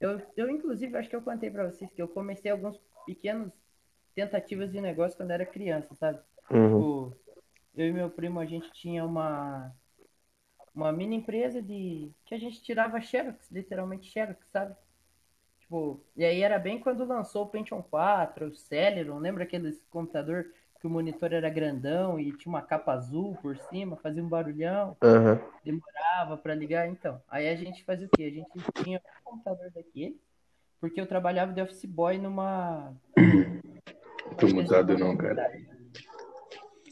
eu, 0.00 0.22
eu 0.36 0.48
inclusive, 0.48 0.96
acho 0.96 1.10
que 1.10 1.16
eu 1.16 1.22
contei 1.22 1.50
pra 1.50 1.68
vocês 1.70 1.90
que 1.90 2.00
eu 2.00 2.06
comecei 2.06 2.50
alguns 2.50 2.80
pequenos 3.04 3.52
tentativas 4.14 4.70
de 4.70 4.80
negócio 4.80 5.16
quando 5.16 5.32
era 5.32 5.44
criança, 5.44 5.94
sabe? 5.96 6.20
Uhum, 6.50 6.78
Tipo, 6.78 7.16
eu 7.76 7.88
e 7.88 7.92
meu 7.92 8.08
primo, 8.08 8.38
a 8.38 8.46
gente 8.46 8.72
tinha 8.72 9.04
uma, 9.04 9.74
uma 10.74 10.92
mini 10.92 11.16
empresa 11.16 11.60
de 11.60 12.10
que 12.24 12.34
a 12.34 12.38
gente 12.38 12.62
tirava 12.62 13.00
xerox, 13.00 13.50
literalmente 13.50 14.08
xerox, 14.08 14.46
sabe? 14.50 14.76
Tipo, 15.60 16.00
e 16.16 16.24
aí 16.24 16.42
era 16.42 16.58
bem 16.58 16.78
quando 16.78 17.04
lançou 17.04 17.44
o 17.44 17.48
Pentium 17.48 17.82
4, 17.82 18.46
o 18.46 18.54
Celeron, 18.54 19.18
lembra 19.18 19.44
aqueles 19.44 19.82
computador 19.90 20.46
que 20.86 20.88
o 20.88 20.90
monitor 20.90 21.32
era 21.32 21.50
grandão 21.50 22.18
e 22.18 22.32
tinha 22.32 22.52
uma 22.52 22.62
capa 22.62 22.92
azul 22.92 23.36
por 23.42 23.56
cima, 23.56 23.96
fazia 23.96 24.22
um 24.22 24.28
barulhão, 24.28 24.96
aham, 25.02 25.40
demorava 25.64 26.36
pra 26.36 26.54
ligar, 26.54 26.88
então. 26.88 27.20
Aí 27.28 27.48
a 27.48 27.56
gente 27.56 27.84
fazia 27.84 28.06
o 28.06 28.10
quê? 28.10 28.24
A 28.24 28.30
gente 28.30 28.82
tinha 28.84 28.98
um 28.98 29.30
computador 29.32 29.70
daquele, 29.72 30.20
porque 30.80 31.00
eu 31.00 31.06
trabalhava 31.06 31.52
de 31.52 31.60
office 31.60 31.84
boy 31.84 32.18
numa 32.18 32.94
Tô 34.38 34.46
mutado 34.48 34.96
não, 34.96 35.16
cara. 35.16 35.50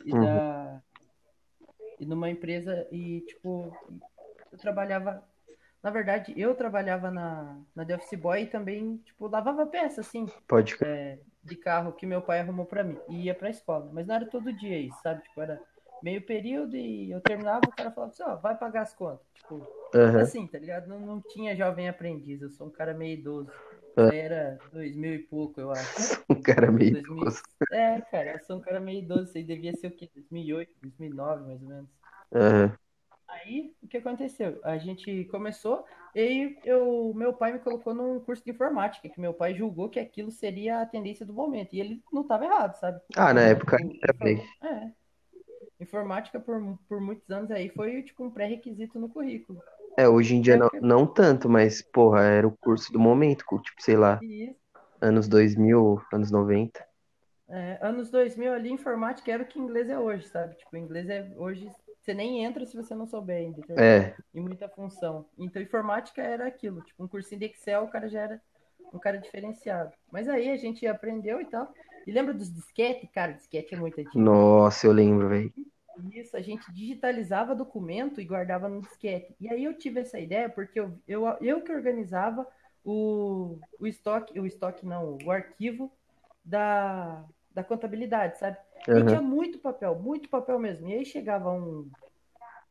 E 0.04 0.12
uhum, 0.12 0.20
da 0.20 0.82
e 2.00 2.04
numa 2.04 2.28
empresa 2.28 2.86
e 2.90 3.20
tipo 3.20 3.72
eu 4.50 4.58
trabalhava 4.58 5.22
na 5.82 5.90
verdade 5.90 6.34
eu 6.36 6.54
trabalhava 6.54 7.10
na 7.10 7.60
na 7.74 7.84
The 7.84 7.94
Office 7.94 8.18
Boy 8.18 8.42
e 8.42 8.46
também 8.46 8.96
tipo 8.98 9.28
lavava 9.28 9.66
peça 9.66 10.00
assim 10.00 10.26
pode 10.48 10.76
crer. 10.76 10.88
é, 10.88 11.18
de 11.44 11.56
carro 11.56 11.92
que 11.92 12.06
meu 12.06 12.22
pai 12.22 12.40
arrumou 12.40 12.66
pra 12.66 12.84
mim. 12.84 13.00
E 13.08 13.24
ia 13.24 13.34
pra 13.34 13.50
escola. 13.50 13.90
Mas 13.92 14.06
não 14.06 14.14
era 14.14 14.26
todo 14.26 14.52
dia 14.52 14.78
isso 14.78 15.00
sabe? 15.02 15.22
Tipo 15.22 15.40
era 15.42 15.62
meio 16.02 16.24
período 16.24 16.76
e 16.76 17.10
eu 17.10 17.20
terminava 17.20 17.68
o 17.68 17.72
cara 17.72 17.90
falava 17.90 18.12
assim 18.12 18.22
ó 18.22 18.36
vai 18.36 18.56
pagar 18.56 18.82
as 18.82 18.94
contas. 18.94 19.26
Tipo 19.34 19.68
Aham, 19.94 20.32
assim 20.32 20.46
tá 20.46 20.58
ligado? 20.58 20.86
Não, 20.88 21.00
não 21.00 21.20
tinha 21.22 21.56
jovem 21.56 21.88
aprendiz 21.88 22.40
eu 22.42 22.50
sou 22.50 22.68
um 22.68 22.70
cara 22.70 22.94
meio 22.94 23.18
idoso. 23.18 23.50
Aí 24.00 24.16
era 24.16 24.60
2000 24.72 25.14
e 25.14 25.18
pouco 25.20 25.60
eu 25.60 25.70
acho. 25.72 26.02
Um 26.30 26.42
cara 26.42 26.70
meio 26.70 26.90
2000 26.90 27.26
idoso. 27.26 27.42
é 27.70 28.00
cara 28.02 28.32
eu 28.34 28.40
sou 28.40 28.58
um 28.58 28.60
cara 28.60 28.80
meio 28.80 29.00
idoso 29.02 29.24
isso 29.28 29.38
aí 29.38 29.44
devia 29.44 29.74
ser 29.74 29.88
o 29.88 29.90
quê? 29.96 30.10
2008 30.14 30.72
2009 30.82 31.44
mais 31.46 31.62
ou 31.62 31.68
menos. 31.68 31.90
Aham, 32.34 32.76
Aí, 33.44 33.74
o 33.82 33.86
que 33.88 33.98
aconteceu? 33.98 34.58
A 34.64 34.78
gente 34.78 35.24
começou 35.26 35.84
e 36.14 36.56
eu, 36.64 37.12
meu 37.14 37.32
pai 37.32 37.52
me 37.52 37.58
colocou 37.58 37.92
num 37.94 38.18
curso 38.20 38.42
de 38.44 38.50
informática, 38.50 39.08
que 39.08 39.20
meu 39.20 39.34
pai 39.34 39.54
julgou 39.54 39.88
que 39.88 40.00
aquilo 40.00 40.30
seria 40.30 40.80
a 40.80 40.86
tendência 40.86 41.26
do 41.26 41.34
momento. 41.34 41.74
E 41.74 41.80
ele 41.80 42.02
não 42.12 42.22
estava 42.22 42.44
errado, 42.44 42.74
sabe? 42.78 43.00
Ah, 43.16 43.34
na 43.34 43.42
época 43.42 43.76
era 44.02 44.12
bem. 44.14 44.34
infor- 44.36 44.68
É. 44.68 44.92
Informática 45.80 46.40
por, 46.40 46.78
por 46.88 47.00
muitos 47.00 47.28
anos 47.30 47.50
aí 47.50 47.68
foi 47.68 48.02
tipo 48.02 48.24
um 48.24 48.30
pré-requisito 48.30 48.98
no 48.98 49.08
currículo. 49.08 49.60
É, 49.96 50.08
hoje 50.08 50.34
em 50.36 50.40
dia 50.40 50.56
não, 50.56 50.70
não 50.80 51.06
tanto, 51.06 51.48
mas, 51.48 51.82
porra, 51.82 52.22
era 52.22 52.46
o 52.48 52.56
curso 52.56 52.92
do 52.92 52.98
momento, 52.98 53.44
tipo, 53.60 53.82
sei 53.82 53.96
lá, 53.96 54.18
isso, 54.22 54.56
anos 55.00 55.28
2000, 55.28 56.00
anos 56.12 56.30
90. 56.30 56.84
é, 57.48 57.78
anos 57.82 58.10
2000 58.10 58.52
ali, 58.54 58.70
informática 58.70 59.30
era 59.30 59.42
o 59.42 59.46
que 59.46 59.58
inglês 59.58 59.88
é 59.88 59.98
hoje, 59.98 60.26
sabe? 60.28 60.56
Tipo, 60.56 60.76
inglês 60.76 61.08
é 61.08 61.30
hoje, 61.36 61.70
você 62.04 62.12
nem 62.12 62.44
entra 62.44 62.66
se 62.66 62.76
você 62.76 62.94
não 62.94 63.06
souber 63.06 63.38
ainda? 63.38 63.62
É, 63.82 64.14
em 64.34 64.40
muita 64.40 64.68
função. 64.68 65.26
Então, 65.38 65.62
informática 65.62 66.20
era 66.20 66.46
aquilo, 66.46 66.82
tipo, 66.82 67.02
um 67.02 67.08
cursinho 67.08 67.40
de 67.40 67.46
Excel, 67.46 67.84
o 67.84 67.88
cara 67.88 68.08
já 68.08 68.20
era 68.20 68.42
um 68.92 68.98
cara 68.98 69.16
diferenciado. 69.16 69.92
Mas 70.12 70.28
aí 70.28 70.50
a 70.50 70.56
gente 70.56 70.86
aprendeu 70.86 71.40
e 71.40 71.46
tal. 71.46 71.72
E 72.06 72.12
lembra 72.12 72.34
dos 72.34 72.52
disquete? 72.52 73.06
Cara, 73.06 73.32
disquete 73.32 73.74
é 73.74 73.78
muito 73.78 73.98
antigo. 73.98 74.18
nossa, 74.18 74.86
eu 74.86 74.92
lembro, 74.92 75.30
velho. 75.30 75.52
Isso, 76.12 76.36
a 76.36 76.42
gente 76.42 76.70
digitalizava 76.72 77.54
documento 77.54 78.20
e 78.20 78.24
guardava 78.24 78.68
no 78.68 78.82
disquete. 78.82 79.34
E 79.40 79.48
aí 79.48 79.64
eu 79.64 79.72
tive 79.72 80.00
essa 80.00 80.18
ideia 80.18 80.48
porque 80.48 80.78
eu, 80.78 80.98
eu, 81.08 81.24
eu 81.40 81.62
que 81.62 81.72
organizava 81.72 82.46
o, 82.84 83.58
o 83.80 83.86
estoque, 83.86 84.38
o 84.38 84.44
estoque 84.44 84.84
não, 84.84 85.16
o 85.24 85.30
arquivo 85.30 85.90
da, 86.44 87.24
da 87.52 87.64
contabilidade, 87.64 88.38
sabe? 88.38 88.58
E 88.92 89.02
Aham, 89.02 89.04
tinha 89.04 89.22
muito 89.22 89.58
papel, 89.58 89.98
muito 90.00 90.28
papel 90.28 90.58
mesmo. 90.58 90.88
E 90.88 90.94
aí 90.94 91.04
chegava 91.04 91.50
um, 91.50 91.90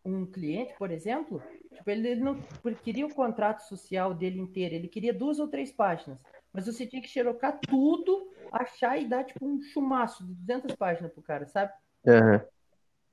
um 0.06 0.26
cliente, 0.26 0.74
por 0.78 0.92
exemplo, 0.92 1.42
tipo, 1.74 1.90
ele 1.90 2.08
ele 2.10 2.22
não 2.22 2.42
queria 2.84 3.06
o 3.08 3.14
contrato 3.14 3.62
social 3.62 4.14
dele 4.14 4.40
inteiro, 4.40 4.76
ele 4.76 4.88
queria 4.88 5.14
duas 5.14 5.40
ou 5.40 5.48
três 5.48 5.72
páginas. 5.72 6.20
Mas 6.54 6.66
você 6.68 6.86
tinha 6.88 7.02
que 7.02 7.08
xerocar 7.08 7.60
tudo, 7.68 8.32
achar 8.52 8.98
e 9.00 9.08
dar 9.08 9.24
tipo 9.26 9.46
um 9.46 9.62
chumaço 9.62 10.26
de 10.26 10.34
200 10.36 10.76
páginas 10.76 11.12
pro 11.14 11.24
cara, 11.24 11.48
sabe? 11.48 11.74
aham, 12.08 12.46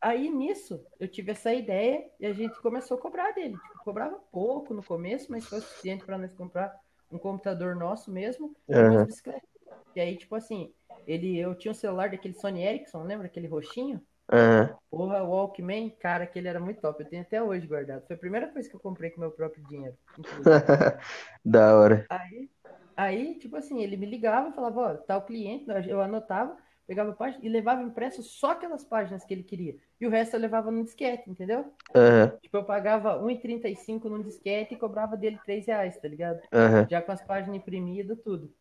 Aí 0.00 0.30
nisso 0.30 0.84
eu 0.98 1.08
tive 1.08 1.32
essa 1.32 1.52
ideia 1.52 2.10
e 2.18 2.26
a 2.26 2.32
gente 2.32 2.60
começou 2.60 2.96
a 2.96 3.00
cobrar 3.00 3.32
dele. 3.32 3.58
Tipo, 3.58 3.78
cobrava 3.80 4.18
pouco 4.32 4.72
no 4.72 4.82
começo, 4.82 5.30
mas 5.30 5.46
foi 5.46 5.58
o 5.58 5.62
suficiente 5.62 6.04
para 6.04 6.16
nós 6.18 6.32
comprar 6.34 6.74
um 7.10 7.18
computador 7.18 7.76
nosso 7.76 8.10
mesmo 8.10 8.56
e 8.74 8.82
umas 8.82 9.02
bicicletas. 9.04 9.49
E 9.94 10.00
aí, 10.00 10.16
tipo 10.18 10.34
assim, 10.34 10.72
ele, 11.06 11.38
eu 11.38 11.54
tinha 11.56 11.72
um 11.72 11.74
celular 11.74 12.10
daquele 12.10 12.34
Sony 12.34 12.62
Ericsson, 12.62 13.02
lembra 13.04 13.26
aquele 13.26 13.46
roxinho? 13.48 14.00
aham. 14.28 14.76
Porra, 14.90 15.22
Walkman, 15.24 15.90
cara, 16.00 16.24
aquele 16.24 16.48
era 16.48 16.60
muito 16.60 16.80
top. 16.80 17.02
Eu 17.02 17.08
tenho 17.08 17.22
até 17.22 17.42
hoje 17.42 17.66
guardado. 17.66 18.06
Foi 18.06 18.16
a 18.16 18.18
primeira 18.18 18.48
coisa 18.52 18.68
que 18.68 18.76
eu 18.76 18.80
comprei 18.80 19.10
com 19.10 19.20
meu 19.20 19.32
próprio 19.32 19.64
dinheiro. 19.64 19.96
Da 21.44 21.74
hora. 21.76 22.08
Aí, 22.08 22.50
aí, 22.96 23.38
tipo 23.38 23.56
assim, 23.56 23.80
ele 23.82 23.96
me 23.96 24.06
ligava 24.06 24.48
e 24.50 24.52
falava, 24.54 24.80
ó, 24.80 24.96
tal 24.96 25.24
cliente, 25.24 25.66
eu 25.88 26.00
anotava, 26.00 26.56
pegava 26.86 27.10
a 27.10 27.14
página 27.14 27.44
e 27.44 27.48
levava 27.48 27.82
impresso 27.82 28.22
só 28.22 28.52
aquelas 28.52 28.84
páginas 28.84 29.24
que 29.24 29.32
ele 29.34 29.44
queria. 29.44 29.76
E 30.00 30.06
o 30.06 30.10
resto 30.10 30.34
eu 30.36 30.40
levava 30.40 30.70
no 30.70 30.84
disquete, 30.84 31.30
entendeu? 31.30 31.72
Aham, 31.94 32.32
Tipo, 32.42 32.58
eu 32.58 32.64
pagava 32.66 33.22
R$1,35 33.22 34.10
num 34.10 34.22
disquete 34.22 34.74
e 34.74 34.78
cobrava 34.78 35.16
dele 35.16 35.38
3 35.38 35.66
reais, 35.66 35.98
tá 35.98 36.08
ligado? 36.08 36.42
aham. 36.52 36.88
Já 36.88 37.02
com 37.02 37.12
as 37.12 37.22
páginas 37.22 37.56
imprimidas, 37.56 38.18
tudo. 38.22 38.54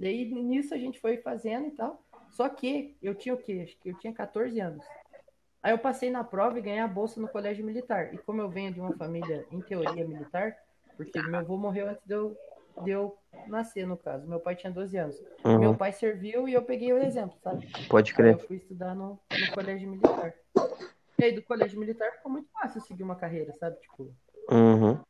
E 0.00 0.06
aí, 0.06 0.24
nisso 0.32 0.74
a 0.74 0.78
gente 0.78 1.00
foi 1.00 1.16
fazendo 1.18 1.68
e 1.68 1.70
tal. 1.72 2.02
Só 2.30 2.48
que 2.48 2.96
eu 3.02 3.14
tinha 3.14 3.34
o 3.34 3.38
quê? 3.38 3.60
Acho 3.64 3.76
que 3.78 3.90
eu 3.90 3.94
tinha 3.94 4.12
14 4.12 4.58
anos. 4.60 4.84
Aí 5.62 5.72
eu 5.72 5.78
passei 5.78 6.10
na 6.10 6.22
prova 6.22 6.58
e 6.58 6.62
ganhei 6.62 6.80
a 6.80 6.88
bolsa 6.88 7.20
no 7.20 7.28
colégio 7.28 7.64
militar. 7.64 8.12
E 8.12 8.18
como 8.18 8.40
eu 8.40 8.48
venho 8.50 8.72
de 8.72 8.80
uma 8.80 8.92
família, 8.92 9.46
em 9.50 9.60
teoria, 9.62 10.06
militar, 10.06 10.56
porque 10.96 11.22
meu 11.22 11.38
avô 11.40 11.56
morreu 11.56 11.88
antes 11.88 12.04
de 12.04 12.14
eu, 12.14 12.36
de 12.82 12.90
eu 12.90 13.16
nascer, 13.48 13.86
no 13.86 13.96
caso. 13.96 14.26
Meu 14.28 14.40
pai 14.40 14.56
tinha 14.56 14.70
12 14.72 14.96
anos. 14.96 15.16
Meu 15.46 15.70
Uhum, 15.70 15.76
pai 15.76 15.92
serviu 15.92 16.48
e 16.48 16.52
eu 16.52 16.62
peguei 16.62 16.92
o 16.92 16.98
exemplo, 16.98 17.38
sabe? 17.42 17.66
pode 17.88 18.12
Aí 18.12 18.24
crer. 18.24 18.34
eu 18.34 18.38
fui 18.40 18.56
estudar 18.56 18.94
no, 18.94 19.18
no 19.38 19.46
colégio 19.54 19.88
militar. 19.88 20.34
E 21.18 21.24
aí 21.24 21.32
do 21.32 21.42
colégio 21.42 21.78
militar 21.78 22.10
ficou 22.12 22.30
muito 22.32 22.48
fácil 22.50 22.80
seguir 22.82 23.02
uma 23.02 23.16
carreira, 23.16 23.52
sabe? 23.54 23.78
Tipo, 23.80 24.12
Uhum, 24.50 25.00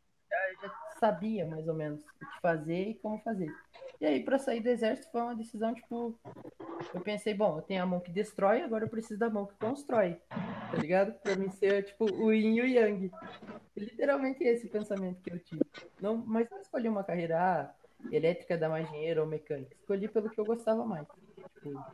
sabia 0.99 1.47
mais 1.47 1.67
ou 1.69 1.75
menos 1.75 2.01
o 2.01 2.27
que 2.27 2.41
fazer 2.41 2.89
e 2.89 2.95
como 2.95 3.19
fazer. 3.21 3.53
E 4.01 4.07
aí, 4.07 4.25
pra 4.25 4.39
sair 4.39 4.61
do 4.61 4.69
exército, 4.69 5.11
foi 5.11 5.21
uma 5.21 5.35
decisão, 5.35 5.75
tipo, 5.75 6.19
eu 6.93 7.01
pensei, 7.01 7.33
bom, 7.35 7.59
eu 7.59 7.63
tenho 7.63 7.83
a 7.83 7.87
mão 7.87 8.01
que 8.01 8.11
destrói, 8.11 8.63
agora 8.63 8.85
eu 8.85 8.89
preciso 8.89 9.19
da 9.19 9.31
mão 9.31 9.47
que 9.47 9.55
constrói, 9.57 10.21
tá 10.29 10.77
ligado? 10.79 11.13
Pra 11.21 11.37
mim 11.37 11.51
ser, 11.51 11.85
tipo, 11.85 12.05
o 12.05 12.33
yin 12.33 12.57
e 12.57 12.61
o 12.61 12.67
yang. 12.67 13.11
Literalmente 13.77 14.45
esse 14.45 14.69
pensamento 14.69 15.23
que 15.23 15.33
eu 15.33 15.39
tive. 15.39 15.65
Não, 16.01 16.17
mas 16.17 16.49
não 16.51 16.61
escolhi 16.61 16.89
uma 16.89 17.05
carreira 17.05 17.41
ah, 17.41 17.75
elétrica 18.11 18.59
dá 18.59 18.69
mais 18.69 18.89
dinheiro 18.91 19.23
ou 19.23 19.27
mecânica. 19.27 19.75
Escolhi 19.75 20.09
pelo 20.09 20.31
que 20.31 20.41
eu 20.41 20.45
gostava 20.45 20.85
mais. 20.85 21.07
Tipo, 21.09 21.85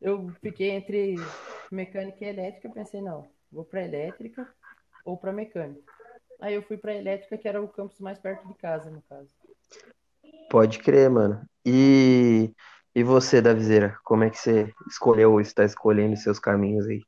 eu 0.00 0.28
fiquei 0.42 0.70
entre 0.70 1.14
mecânica 1.70 2.24
e 2.24 2.28
elétrica, 2.28 2.68
pensei, 2.70 3.00
não, 3.00 3.28
vou 3.50 3.64
pra 3.64 3.84
elétrica 3.84 4.46
ou 5.04 5.16
pra 5.16 5.32
mecânica. 5.32 5.95
Aí 6.40 6.54
eu 6.54 6.62
fui 6.62 6.76
pra 6.76 6.94
elétrica, 6.94 7.38
que 7.38 7.48
era 7.48 7.62
o 7.62 7.68
campus 7.68 7.98
mais 8.00 8.18
perto 8.18 8.46
de 8.46 8.54
casa, 8.54 8.90
no 8.90 9.02
caso. 9.02 9.30
pode 10.50 10.78
crer, 10.78 11.10
mano. 11.10 11.40
E, 11.64 12.50
e 12.94 13.02
você, 13.02 13.40
Davizeira, 13.40 13.98
como 14.04 14.24
é 14.24 14.30
que 14.30 14.38
você 14.38 14.72
escolheu 14.88 15.32
ou 15.32 15.40
está 15.40 15.64
escolhendo 15.64 16.16
seus 16.16 16.38
caminhos 16.38 16.86
aí? 16.86 17.02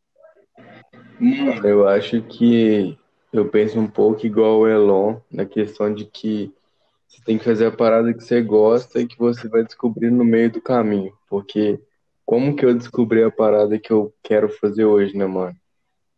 Mano, 1.21 1.67
eu 1.67 1.89
acho 1.89 2.23
que 2.23 2.99
eu 3.33 3.49
penso 3.49 3.79
um 3.79 3.87
pouco 3.87 4.27
igual 4.27 4.61
o 4.61 4.69
Elon, 4.69 5.21
na 5.31 5.45
questão 5.45 5.93
de 5.93 6.05
que 6.05 6.53
você 7.07 7.23
tem 7.25 7.39
que 7.39 7.45
fazer 7.45 7.67
a 7.67 7.73
parada 7.73 8.13
que 8.13 8.23
você 8.23 8.43
gosta 8.43 9.01
e 9.01 9.07
que 9.07 9.19
você 9.19 9.49
vai 9.49 9.65
descobrir 9.65 10.11
no 10.11 10.25
meio 10.25 10.51
do 10.51 10.61
caminho. 10.61 11.13
Porque 11.29 11.81
como 12.25 12.55
que 12.55 12.65
eu 12.65 12.75
descobri 12.75 13.23
a 13.23 13.31
parada 13.31 13.79
que 13.79 13.93
eu 13.93 14.15
quero 14.23 14.49
fazer 14.49 14.85
hoje, 14.85 15.17
né, 15.17 15.27
mano? 15.27 15.57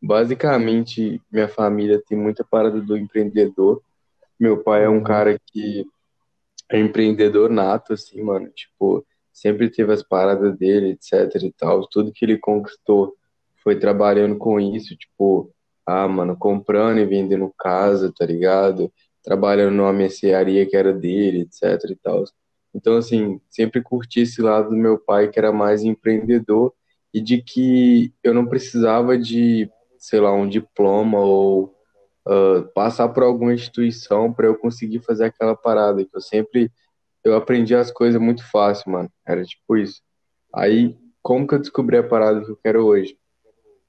Basicamente, 0.03 1.21
minha 1.31 1.49
família 1.49 2.03
tem 2.09 2.17
muita 2.17 2.45
parada 2.45 2.81
do 2.81 2.97
empreendedor. 2.97 3.83
Meu 4.39 4.63
pai 4.63 4.85
é 4.85 4.89
um 4.89 4.97
Uhum. 4.99 5.05
cara 5.05 5.39
que 5.53 5.85
é 6.71 6.79
empreendedor 6.79 7.51
nato, 7.51 7.93
assim, 7.93 8.23
mano. 8.23 8.49
Tipo, 8.51 9.05
sempre 9.33 9.71
teve 9.71 9.93
as 9.93 10.03
paradas 10.03 10.57
dele, 10.57 10.91
etc 10.91 11.43
e 11.43 11.53
tal. 11.53 11.87
Tudo 11.89 12.13
que 12.13 12.25
ele 12.25 12.39
conquistou 12.39 13.15
foi 13.63 13.79
trabalhando 13.79 14.37
com 14.39 14.59
isso, 14.59 14.97
tipo, 14.97 15.51
ah, 15.87 16.09
mano, 16.09 16.37
comprando 16.37 16.99
e 16.99 17.05
vendendo 17.07 17.53
casa, 17.59 18.13
tá 18.17 18.25
ligado? 18.25 18.91
Trabalhando 19.23 19.75
numa 19.75 19.93
mercearia 19.93 20.67
que 20.67 20.77
era 20.77 20.93
dele, 20.93 21.43
etc 21.43 21.91
e 21.91 21.97
tal. 21.97 22.25
Então, 22.75 22.97
assim, 22.97 23.41
sempre 23.51 23.83
curti 23.83 24.21
esse 24.21 24.41
lado 24.41 24.71
do 24.71 24.77
meu 24.77 24.99
pai, 24.99 25.29
que 25.29 25.39
era 25.39 25.53
mais 25.53 25.83
empreendedor, 25.83 26.73
e 27.13 27.21
de 27.21 27.43
que 27.43 28.15
eu 28.23 28.33
não 28.33 28.47
precisava 28.47 29.19
de, 29.19 29.69
sei 30.01 30.19
lá, 30.19 30.33
um 30.33 30.49
diploma 30.49 31.21
ou 31.21 31.73
ah, 32.27 32.65
passar 32.75 33.09
por 33.11 33.23
alguma 33.23 33.55
instituição 33.55 34.33
para 34.33 34.47
eu 34.47 34.57
conseguir 34.57 35.01
fazer 35.01 35.25
aquela 35.27 35.57
parada, 35.57 36.05
que 36.05 36.17
eu 36.17 36.21
sempre 36.21 36.71
eu 37.25 37.37
aprendi 37.37 37.75
as 37.75 37.91
coisas 37.91 38.21
muito 38.21 38.49
fácil, 38.51 38.91
mano. 38.93 39.11
Era 39.27 39.45
tipo 39.45 39.77
isso. 39.77 40.01
Aí, 40.55 40.97
como 41.23 41.47
que 41.47 41.55
eu 41.55 41.59
descobri 41.59 41.99
a 41.99 42.03
parada 42.03 42.43
que 42.43 42.51
eu 42.51 42.57
quero 42.57 42.87
hoje? 42.87 43.17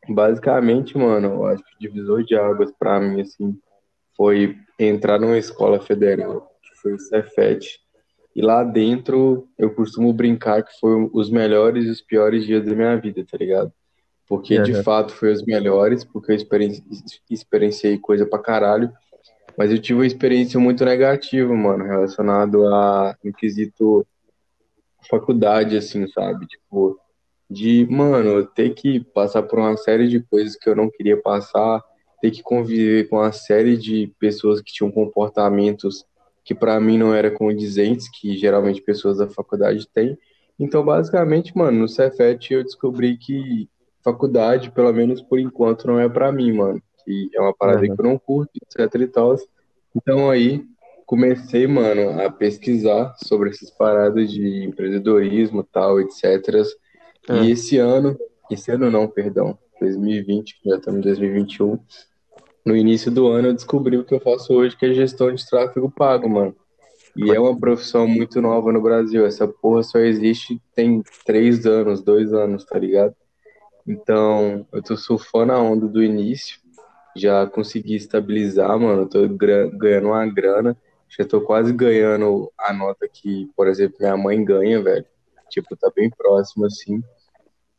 Basicamente, 0.10 0.98
mano, 0.98 1.27
eu 1.27 1.46
acho 1.46 1.63
que 1.63 1.75
o 1.75 1.80
divisor 1.80 2.24
de 2.24 2.36
águas 2.36 2.72
pra 2.77 3.00
mim, 3.00 3.22
assim, 3.22 3.58
foi 4.18 4.58
entrar 4.77 5.20
numa 5.20 5.38
escola 5.38 5.80
federal, 5.80 6.50
que 6.62 6.82
foi 6.82 6.94
o 6.94 7.00
Cefet. 7.00 7.80
E 8.36 8.41
lá 8.41 8.63
dentro, 8.63 9.48
eu 9.58 9.74
costumo 9.74 10.12
brincar 10.12 10.63
que 10.63 10.77
foi 10.80 11.10
os 11.13 11.30
melhores 11.30 11.86
e 11.86 11.89
os 11.89 12.01
piores 12.01 12.46
dias 12.46 12.65
da 12.65 12.75
minha 12.75 12.98
vida, 12.98 13.25
tá 13.30 13.38
ligado? 13.38 13.72
Porque 14.32 14.58
de 14.62 14.74
fato 14.82 15.12
foi 15.12 15.34
os 15.34 15.44
melhores, 15.44 16.06
porque 16.06 16.32
eu 16.32 16.36
experienci- 16.38 16.82
experienciei 17.30 17.98
coisa 17.98 18.26
pra 18.26 18.40
caralho, 18.40 18.90
mas 19.58 19.70
eu 19.72 19.78
tive 19.78 20.00
uma 20.00 20.08
experiência 20.08 20.58
muito 20.58 20.86
negativa, 20.86 21.54
mano, 21.54 21.84
relacionado 21.84 22.66
a, 22.66 23.14
no 23.22 23.34
quesito 23.34 24.08
faculdade, 25.10 25.76
assim, 25.76 26.08
sabe? 26.08 26.48
Tipo, 26.48 26.98
de, 27.50 27.86
mano, 27.90 28.46
ter 28.46 28.74
que 28.74 29.02
passar 29.02 29.44
por 29.44 29.60
uma 29.60 29.76
série 29.76 30.08
de 30.08 30.22
coisas 30.22 30.56
que 30.56 30.70
eu 30.70 30.78
não 30.78 30.90
queria 30.90 31.22
passar, 31.22 31.84
ter 32.22 32.32
que 32.32 32.42
conviver 32.42 33.10
com 33.10 33.18
uma 33.18 33.34
série 33.34 33.76
de 33.76 34.14
pessoas 34.18 34.62
que 34.62 34.72
tinham 34.72 34.90
comportamentos 34.90 36.06
que 36.46 36.56
pra 36.56 36.80
mim 36.80 36.98
não 36.98 37.14
eram 37.14 37.34
condizentes, 37.34 38.08
que 38.10 38.38
geralmente 38.38 38.82
pessoas 38.82 39.18
da 39.18 39.28
faculdade 39.28 39.86
têm. 39.94 40.18
Então, 40.58 40.86
basicamente, 40.86 41.52
mano, 41.54 41.80
no 41.80 41.90
Cefet 41.90 42.54
eu 42.54 42.64
descobri 42.64 43.18
que 43.18 43.68
faculdade, 44.03 44.72
pelo 44.72 44.91
menos 44.93 45.22
por 45.22 45.39
enquanto, 45.39 45.88
não 45.88 46.00
é 46.00 46.08
pra 46.10 46.31
mim, 46.31 46.51
mano. 46.51 46.81
Que 47.03 47.29
é 47.34 47.41
uma 47.41 47.53
parada 47.53 47.81
que 47.81 47.88
Aham. 47.88 47.96
eu 47.98 48.03
não 48.05 48.17
curto, 48.17 48.51
etc 48.55 49.01
e 49.01 49.08
tal. 49.08 49.36
Então 49.96 50.29
aí 50.29 50.63
comecei, 51.05 51.67
mano, 51.67 52.22
a 52.22 52.29
pesquisar 52.31 53.13
sobre 53.17 53.50
essas 53.50 53.70
paradas 53.70 54.31
de 54.31 54.63
empreendedorismo, 54.63 55.63
tal, 55.63 56.00
etc. 56.00 56.24
Ah. 57.27 57.38
E 57.39 57.51
esse 57.51 57.77
ano, 57.77 58.17
esse 58.50 58.72
ano 58.72 58.89
não, 58.89 59.08
perdão, 59.08 59.58
2020, 59.79 60.62
já 60.65 60.77
estamos 60.77 61.00
em 61.00 61.03
2021, 61.03 61.79
no 62.65 62.75
início 62.75 63.12
do 63.12 63.27
ano 63.27 63.50
eu 63.50 63.53
descobri 63.53 63.98
o 63.98 64.05
que 64.05 64.13
eu 64.13 64.20
faço 64.20 64.53
hoje, 64.53 64.77
que 64.77 64.86
é 64.86 64.93
gestão 64.93 65.34
de 65.34 65.46
tráfego 65.46 65.91
pago, 65.91 66.29
mano. 66.29 66.55
E 67.15 67.29
é 67.29 67.39
uma 67.39 67.60
profissão 67.60 68.08
muito 68.08 68.39
nova 68.39 68.72
no 68.72 68.81
Brasil. 68.81 69.25
Essa 69.25 69.48
porra 69.48 69.84
só 69.84 70.00
existe 70.00 70.62
tem 70.74 71.03
três 71.25 71.65
anos, 71.65 72.01
dois 72.01 72.31
anos, 72.31 72.63
tá 72.63 72.79
ligado? 72.79 73.13
Então, 73.88 74.65
eu 74.72 74.82
tô 74.84 74.96
surfando 74.96 75.52
a 75.54 75.60
onda 75.62 75.88
do 75.88 76.04
início. 76.04 76.60
Já 77.15 77.46
consegui 77.48 77.96
estabilizar, 77.96 78.78
mano. 78.80 79.08
Tô 79.10 79.28
gra- 79.30 79.67
ganhando 79.74 80.08
uma 80.10 80.26
grana. 80.28 80.78
Já 81.17 81.26
tô 81.26 81.41
quase 81.41 81.74
ganhando 81.74 82.52
a 82.58 82.72
nota 82.74 83.08
que, 83.12 83.50
por 83.56 83.67
exemplo, 83.67 83.98
minha 84.00 84.15
mãe 84.15 84.44
ganha, 84.44 84.82
velho. 84.82 85.06
Tipo, 85.50 85.76
tá 85.76 85.91
bem 85.96 86.10
próximo, 86.10 86.65
assim. 86.65 87.02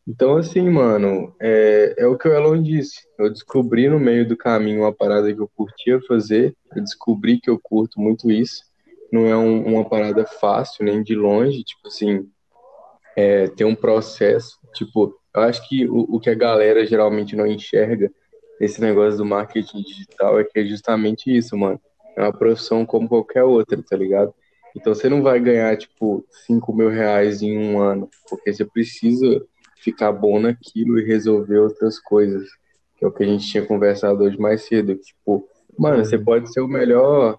Então, 0.07 0.37
assim, 0.37 0.69
mano, 0.69 1.35
é, 1.41 1.95
é 1.99 2.07
o 2.07 2.19
que 2.19 2.29
o 2.29 2.33
Elon 2.35 2.63
disse. 2.63 3.01
Eu 3.19 3.31
descobri 3.31 3.89
no 3.89 4.01
meio 4.01 4.27
do 4.29 4.37
caminho 4.37 4.83
uma 4.83 4.93
parada 4.95 5.33
que 5.33 5.41
eu 5.41 5.51
curtia 5.57 6.01
fazer. 6.09 6.57
Eu 6.75 6.83
descobri 6.83 7.41
que 7.41 7.51
eu 7.51 7.59
curto 7.61 8.01
muito 8.01 8.31
isso. 8.31 8.65
Não 9.13 9.27
é 9.27 9.37
um- 9.37 9.65
uma 9.67 9.89
parada 9.89 10.27
fácil, 10.27 10.85
nem 10.85 11.03
de 11.03 11.15
longe. 11.15 11.63
Tipo 11.65 11.89
assim, 11.89 12.29
é, 13.17 13.49
tem 13.49 13.67
um 13.67 13.75
processo. 13.75 14.59
Tipo, 14.75 15.15
eu 15.35 15.43
acho 15.43 15.67
que 15.69 15.89
o, 15.89 16.17
o 16.17 16.21
que 16.21 16.31
a 16.31 16.35
galera 16.35 16.85
geralmente 16.85 17.35
não 17.35 17.47
enxerga 17.47 18.11
nesse 18.61 18.81
negócio 18.81 19.19
do 19.19 19.25
marketing 19.25 19.83
digital 19.83 20.39
é 20.39 20.45
que 20.45 20.61
é 20.61 20.65
justamente 20.65 21.35
isso, 21.35 21.57
mano. 21.57 21.81
É 22.17 22.23
uma 22.23 22.33
profissão 22.33 22.85
como 22.85 23.09
qualquer 23.09 23.43
outra, 23.43 23.83
tá 23.83 23.97
ligado? 23.97 24.35
Então 24.77 24.95
você 24.95 25.09
não 25.09 25.23
vai 25.23 25.41
ganhar, 25.41 25.77
tipo, 25.77 26.25
5 26.47 26.73
mil 26.75 26.89
reais 26.89 27.43
em 27.43 27.59
um 27.59 27.81
ano, 27.81 28.09
porque 28.29 28.53
você 28.53 28.65
precisa 28.65 29.45
ficar 29.77 30.13
bom 30.13 30.39
naquilo 30.39 30.99
e 30.99 31.05
resolver 31.05 31.59
outras 31.59 31.99
coisas, 31.99 32.49
que 32.97 33.05
é 33.05 33.09
o 33.09 33.13
que 33.13 33.25
a 33.25 33.27
gente 33.27 33.47
tinha 33.47 33.67
conversado 33.67 34.23
hoje 34.23 34.39
mais 34.39 34.63
cedo. 34.63 34.95
Tipo, 34.95 35.47
mano, 35.79 36.05
você 36.05 36.19
pode 36.19 36.53
ser 36.53 36.61
o 36.61 36.69
melhor, 36.69 37.39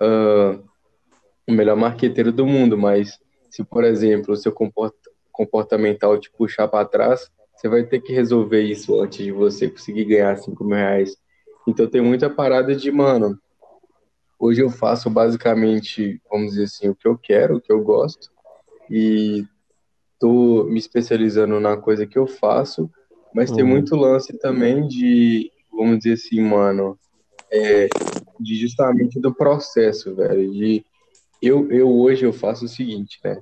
ah, 0.00 0.58
o 1.46 1.52
melhor 1.52 1.76
marqueteiro 1.76 2.32
do 2.32 2.46
mundo, 2.46 2.76
mas 2.76 3.18
se, 3.50 3.62
por 3.62 3.84
exemplo, 3.84 4.34
o 4.34 4.36
seu 4.36 4.50
comporta- 4.50 5.10
comportamental 5.30 6.18
te 6.18 6.30
puxar 6.30 6.68
para 6.68 6.84
trás, 6.84 7.30
você 7.64 7.68
vai 7.68 7.82
ter 7.82 8.00
que 8.00 8.12
resolver 8.12 8.60
isso 8.60 9.00
antes 9.00 9.24
de 9.24 9.32
você 9.32 9.70
conseguir 9.70 10.04
ganhar 10.04 10.36
5 10.36 10.62
mil 10.62 10.76
reais. 10.76 11.16
Então 11.66 11.88
tem 11.88 12.02
muita 12.02 12.28
parada 12.28 12.76
de, 12.76 12.92
mano, 12.92 13.38
hoje 14.38 14.60
eu 14.60 14.68
faço 14.68 15.08
basicamente, 15.08 16.20
vamos 16.30 16.50
dizer 16.50 16.64
assim, 16.64 16.90
o 16.90 16.94
que 16.94 17.08
eu 17.08 17.16
quero, 17.16 17.56
o 17.56 17.60
que 17.62 17.72
eu 17.72 17.82
gosto, 17.82 18.30
e 18.90 19.46
tô 20.20 20.64
me 20.64 20.78
especializando 20.78 21.58
na 21.58 21.74
coisa 21.74 22.06
que 22.06 22.18
eu 22.18 22.26
faço, 22.26 22.90
mas 23.34 23.50
tem 23.50 23.64
Uhum. 23.64 23.70
muito 23.70 23.96
lance 23.96 24.36
também 24.38 24.86
de, 24.86 25.50
vamos 25.72 26.00
dizer 26.00 26.12
assim, 26.12 26.42
mano, 26.42 26.98
é, 27.50 27.88
de 28.38 28.56
justamente 28.56 29.18
do 29.18 29.34
processo, 29.34 30.14
velho, 30.14 30.52
de 30.52 30.84
eu, 31.40 31.70
eu 31.72 31.90
hoje 31.90 32.26
eu 32.26 32.32
faço 32.32 32.66
o 32.66 32.68
seguinte, 32.68 33.18
né? 33.24 33.40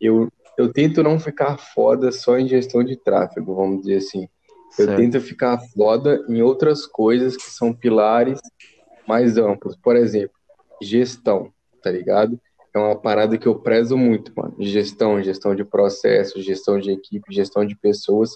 Eu, 0.00 0.28
eu 0.58 0.72
tento 0.72 1.04
não 1.04 1.20
ficar 1.20 1.56
foda 1.56 2.10
só 2.10 2.36
em 2.36 2.48
gestão 2.48 2.82
de 2.82 2.96
tráfego, 2.96 3.54
vamos 3.54 3.82
dizer 3.82 3.98
assim. 3.98 4.28
Eu 4.76 4.86
Certo. 4.86 4.96
tento 4.96 5.20
ficar 5.20 5.58
foda 5.58 6.22
em 6.28 6.42
outras 6.42 6.84
coisas 6.84 7.36
que 7.36 7.48
são 7.48 7.72
pilares 7.72 8.40
mais 9.06 9.38
amplos. 9.38 9.76
Por 9.76 9.96
exemplo, 9.96 10.36
gestão, 10.82 11.52
tá 11.80 11.90
ligado? 11.90 12.38
É 12.74 12.78
uma 12.78 12.96
parada 12.96 13.38
que 13.38 13.46
eu 13.46 13.54
prezo 13.54 13.96
muito, 13.96 14.32
mano. 14.36 14.56
Gestão, 14.58 15.22
gestão 15.22 15.54
de 15.54 15.64
processos, 15.64 16.44
gestão 16.44 16.78
de 16.78 16.90
equipe, 16.90 17.32
gestão 17.32 17.64
de 17.64 17.76
pessoas. 17.76 18.32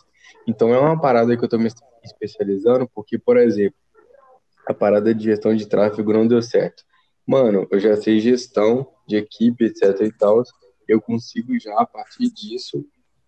Então 0.47 0.73
é 0.73 0.79
uma 0.79 0.99
parada 0.99 1.37
que 1.37 1.45
eu 1.45 1.49
tô 1.49 1.59
me 1.59 1.69
especializando 2.05 2.89
porque, 2.95 3.19
por 3.19 3.37
exemplo, 3.37 3.77
a 4.67 4.73
parada 4.73 5.13
de 5.13 5.25
gestão 5.25 5.55
de 5.55 5.67
tráfego 5.67 6.13
não 6.13 6.27
deu 6.27 6.41
certo. 6.41 6.85
Mano, 7.27 7.67
eu 7.71 7.81
já 7.81 7.97
sei 7.97 8.21
gestão 8.21 8.87
de 9.07 9.17
equipe, 9.17 9.65
etc 9.65 10.01
e 10.01 10.13
tal. 10.13 10.43
Eu 10.89 11.01
consigo 11.01 11.59
já, 11.59 11.75
a 11.79 11.87
partir 11.87 12.31
disso, 12.31 12.85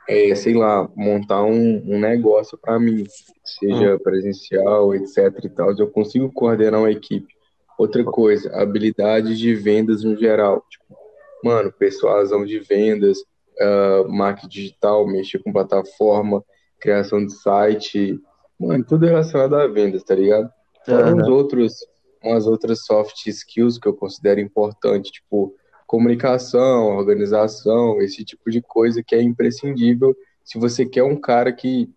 é, 0.09 0.35
sei 0.35 0.55
lá, 0.55 0.89
montar 0.95 1.43
um, 1.45 1.83
um 1.87 1.99
negócio 1.99 2.59
para 2.59 2.79
mim, 2.79 3.07
seja 3.43 3.99
presencial, 3.99 4.95
etc 4.95 5.45
e 5.45 5.49
tal. 5.49 5.75
Eu 5.77 5.91
consigo 5.91 6.31
coordenar 6.33 6.81
uma 6.81 6.91
equipe. 6.91 7.33
Outra 7.79 8.05
coisa, 8.05 8.55
habilidades 8.55 9.39
de 9.39 9.55
vendas 9.55 10.05
no 10.05 10.17
geral. 10.17 10.65
Tipo, 10.71 10.97
mano, 11.43 11.73
persuasão 11.73 12.45
de 12.45 12.59
vendas, 12.61 13.19
uh, 13.19 14.09
marketing 14.09 14.49
digital, 14.49 15.07
mexer 15.07 15.43
com 15.43 15.53
plataforma, 15.53 16.45
criação 16.81 17.25
de 17.25 17.33
site, 17.33 18.21
mano, 18.59 18.85
tudo 18.85 19.07
relacionado 19.07 19.55
a 19.57 19.67
vendas, 19.67 20.05
tá 20.05 20.15
ligado? 20.15 20.51
Fora 20.85 21.09
Aham. 21.09 21.17
uns 21.17 21.29
outros, 21.29 21.75
umas 22.23 22.47
outras 22.47 22.85
soft 22.85 23.27
skills 23.27 23.79
que 23.79 23.89
eu 23.89 23.95
considero 23.95 24.41
importante, 24.41 25.11
tipo 25.11 25.55
comunicação, 25.95 26.97
organização, 26.97 28.03
esse 28.03 28.25
tipo 28.25 28.51
de 28.51 28.61
coisa 28.61 29.01
que 29.01 29.15
é 29.15 29.23
imprescindível 29.23 30.13
se 30.43 30.59
você 30.59 30.85
quer 30.85 31.05
um 31.05 31.15
cara 31.15 31.53
que 31.53 31.89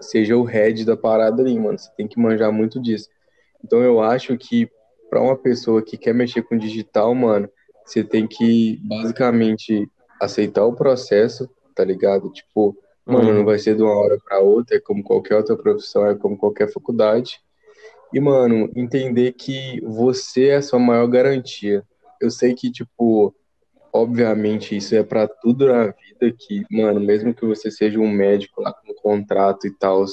seja 0.00 0.36
o 0.36 0.42
head 0.42 0.84
da 0.84 0.96
parada 0.96 1.40
ali, 1.40 1.56
mano. 1.56 1.78
Você 1.78 1.90
tem 1.96 2.08
que 2.08 2.18
manjar 2.18 2.52
muito 2.52 2.80
disso. 2.82 3.08
Então 3.64 3.80
eu 3.82 4.00
acho 4.00 4.36
que 4.36 4.68
para 5.08 5.22
uma 5.22 5.36
pessoa 5.36 5.80
que 5.80 5.96
quer 5.96 6.12
mexer 6.12 6.42
com 6.42 6.58
digital, 6.58 7.14
mano, 7.14 7.48
você 7.84 8.02
tem 8.02 8.26
que 8.26 8.80
basicamente 8.82 9.88
aceitar 10.20 10.66
o 10.66 10.74
processo, 10.74 11.48
tá 11.74 11.84
ligado? 11.84 12.30
Tipo, 12.32 12.76
Mano, 13.06 13.28
Uhum. 13.30 13.34
não 13.38 13.44
vai 13.44 13.58
ser 13.58 13.74
de 13.74 13.82
uma 13.82 13.96
hora 13.96 14.18
para 14.24 14.38
outra, 14.40 14.76
é 14.76 14.80
como 14.80 15.02
qualquer 15.02 15.34
outra 15.34 15.56
profissão, 15.56 16.06
é 16.06 16.14
como 16.14 16.36
qualquer 16.36 16.70
faculdade. 16.70 17.40
E, 18.12 18.20
mano, 18.20 18.70
entender 18.76 19.32
que 19.32 19.80
você 19.82 20.48
é 20.48 20.56
a 20.56 20.62
sua 20.62 20.78
maior 20.78 21.06
garantia. 21.08 21.82
Eu 22.20 22.30
sei 22.30 22.54
que, 22.54 22.70
tipo, 22.70 23.34
obviamente 23.92 24.76
isso 24.76 24.94
é 24.94 25.02
para 25.02 25.26
tudo 25.26 25.66
na 25.66 25.86
vida, 25.86 26.34
que, 26.38 26.64
mano, 26.70 27.00
mesmo 27.00 27.34
que 27.34 27.46
você 27.46 27.70
seja 27.70 27.98
um 27.98 28.10
médico 28.10 28.62
lá 28.62 28.72
com 28.72 28.94
contrato 28.94 29.66
e 29.66 29.70
tal, 29.70 30.04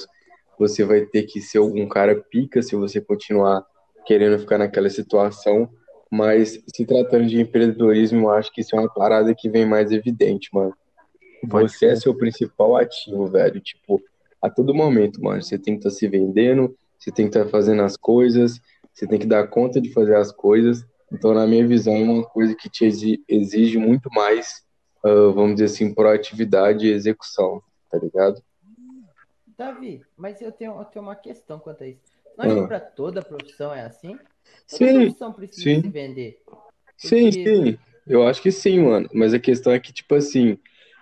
você 0.57 0.83
vai 0.83 1.01
ter 1.01 1.23
que 1.23 1.41
ser 1.41 1.59
algum 1.59 1.87
cara 1.87 2.15
pica 2.15 2.61
se 2.61 2.75
você 2.75 2.99
continuar 3.01 3.65
querendo 4.05 4.39
ficar 4.39 4.57
naquela 4.57 4.89
situação. 4.89 5.69
Mas 6.09 6.63
se 6.73 6.85
tratando 6.85 7.27
de 7.27 7.39
empreendedorismo, 7.41 8.27
eu 8.27 8.31
acho 8.31 8.51
que 8.53 8.61
isso 8.61 8.75
é 8.75 8.79
uma 8.79 8.89
parada 8.89 9.35
que 9.35 9.49
vem 9.49 9.65
mais 9.65 9.91
evidente, 9.91 10.49
mano. 10.53 10.73
Pode 11.49 11.71
Você 11.71 11.87
é 11.87 11.95
ser. 11.95 12.03
seu 12.03 12.15
principal 12.15 12.77
ativo, 12.77 13.27
velho. 13.27 13.59
Tipo, 13.59 14.01
a 14.41 14.49
todo 14.49 14.73
momento, 14.73 15.21
mano. 15.21 15.41
Você 15.41 15.57
tem 15.59 15.73
que 15.73 15.79
estar 15.79 15.91
se 15.91 16.07
vendendo, 16.07 16.75
você 16.97 17.11
tem 17.11 17.29
que 17.29 17.37
estar 17.37 17.49
fazendo 17.49 17.81
as 17.83 17.97
coisas, 17.97 18.59
você 18.93 19.05
tem 19.05 19.19
que 19.19 19.27
dar 19.27 19.47
conta 19.47 19.79
de 19.81 19.91
fazer 19.91 20.15
as 20.15 20.31
coisas. 20.31 20.85
Então, 21.11 21.33
na 21.33 21.47
minha 21.47 21.65
visão, 21.65 21.95
é 21.95 22.03
uma 22.03 22.23
coisa 22.25 22.53
que 22.55 22.69
te 22.69 22.85
exi- 22.85 23.23
exige 23.27 23.77
muito 23.77 24.09
mais, 24.11 24.63
ah, 25.03 25.31
vamos 25.33 25.55
dizer 25.55 25.65
assim, 25.65 25.93
proatividade 25.93 26.85
e 26.87 26.91
execução, 26.91 27.61
tá 27.89 27.97
ligado? 27.97 28.41
Davi, 29.57 30.01
mas 30.15 30.41
eu 30.41 30.51
tenho, 30.51 30.77
eu 30.77 30.85
tenho 30.85 31.03
uma 31.03 31.15
questão 31.15 31.59
quanto 31.59 31.83
a 31.83 31.87
isso. 31.87 32.01
Não 32.37 32.45
acha 32.45 32.57
Ah. 32.57 32.61
que 32.61 32.67
pra 32.67 32.79
toda 32.79 33.21
profissão 33.23 33.73
é 33.73 33.81
assim? 33.85 34.15
Toda 34.17 34.25
Sim, 34.67 34.93
profissão 35.05 35.33
precisa 35.33 35.61
sim. 35.63 35.81
se 35.81 35.89
vender. 35.89 36.41
sim, 36.97 37.23
Porque- 37.31 37.55
sim. 37.55 37.77
Eu 38.09 38.25
acho 38.25 38.41
que 38.41 38.51
sim, 38.51 38.79
mano. 38.79 39.09
Mas 39.13 39.33
a 39.33 39.39
questão 39.39 39.73
é 39.73 39.79
que, 39.81 39.91
tipo 39.91 40.15
assim, 40.15 40.57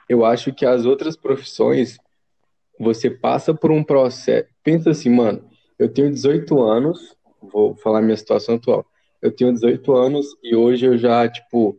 eu 0.10 0.26
acho 0.26 0.52
que 0.52 0.66
as 0.66 0.86
outras 0.86 1.16
profissões, 1.16 1.98
você 2.80 3.12
passa 3.12 3.54
por 3.54 3.70
um 3.72 3.84
processo. 3.84 4.48
Pensa 4.64 4.90
assim, 4.90 5.10
mano, 5.12 5.48
eu 5.78 5.88
tenho 5.94 6.10
18 6.10 6.60
anos, 6.64 7.16
vou 7.40 7.76
falar 7.76 8.02
minha 8.02 8.18
situação 8.18 8.56
atual. 8.56 8.84
Eu 9.26 9.32
tenho 9.32 9.52
18 9.52 9.92
anos 9.94 10.28
e 10.44 10.56
hoje 10.56 10.86
eu 10.86 10.98
já, 10.98 11.28
tipo, 11.28 11.78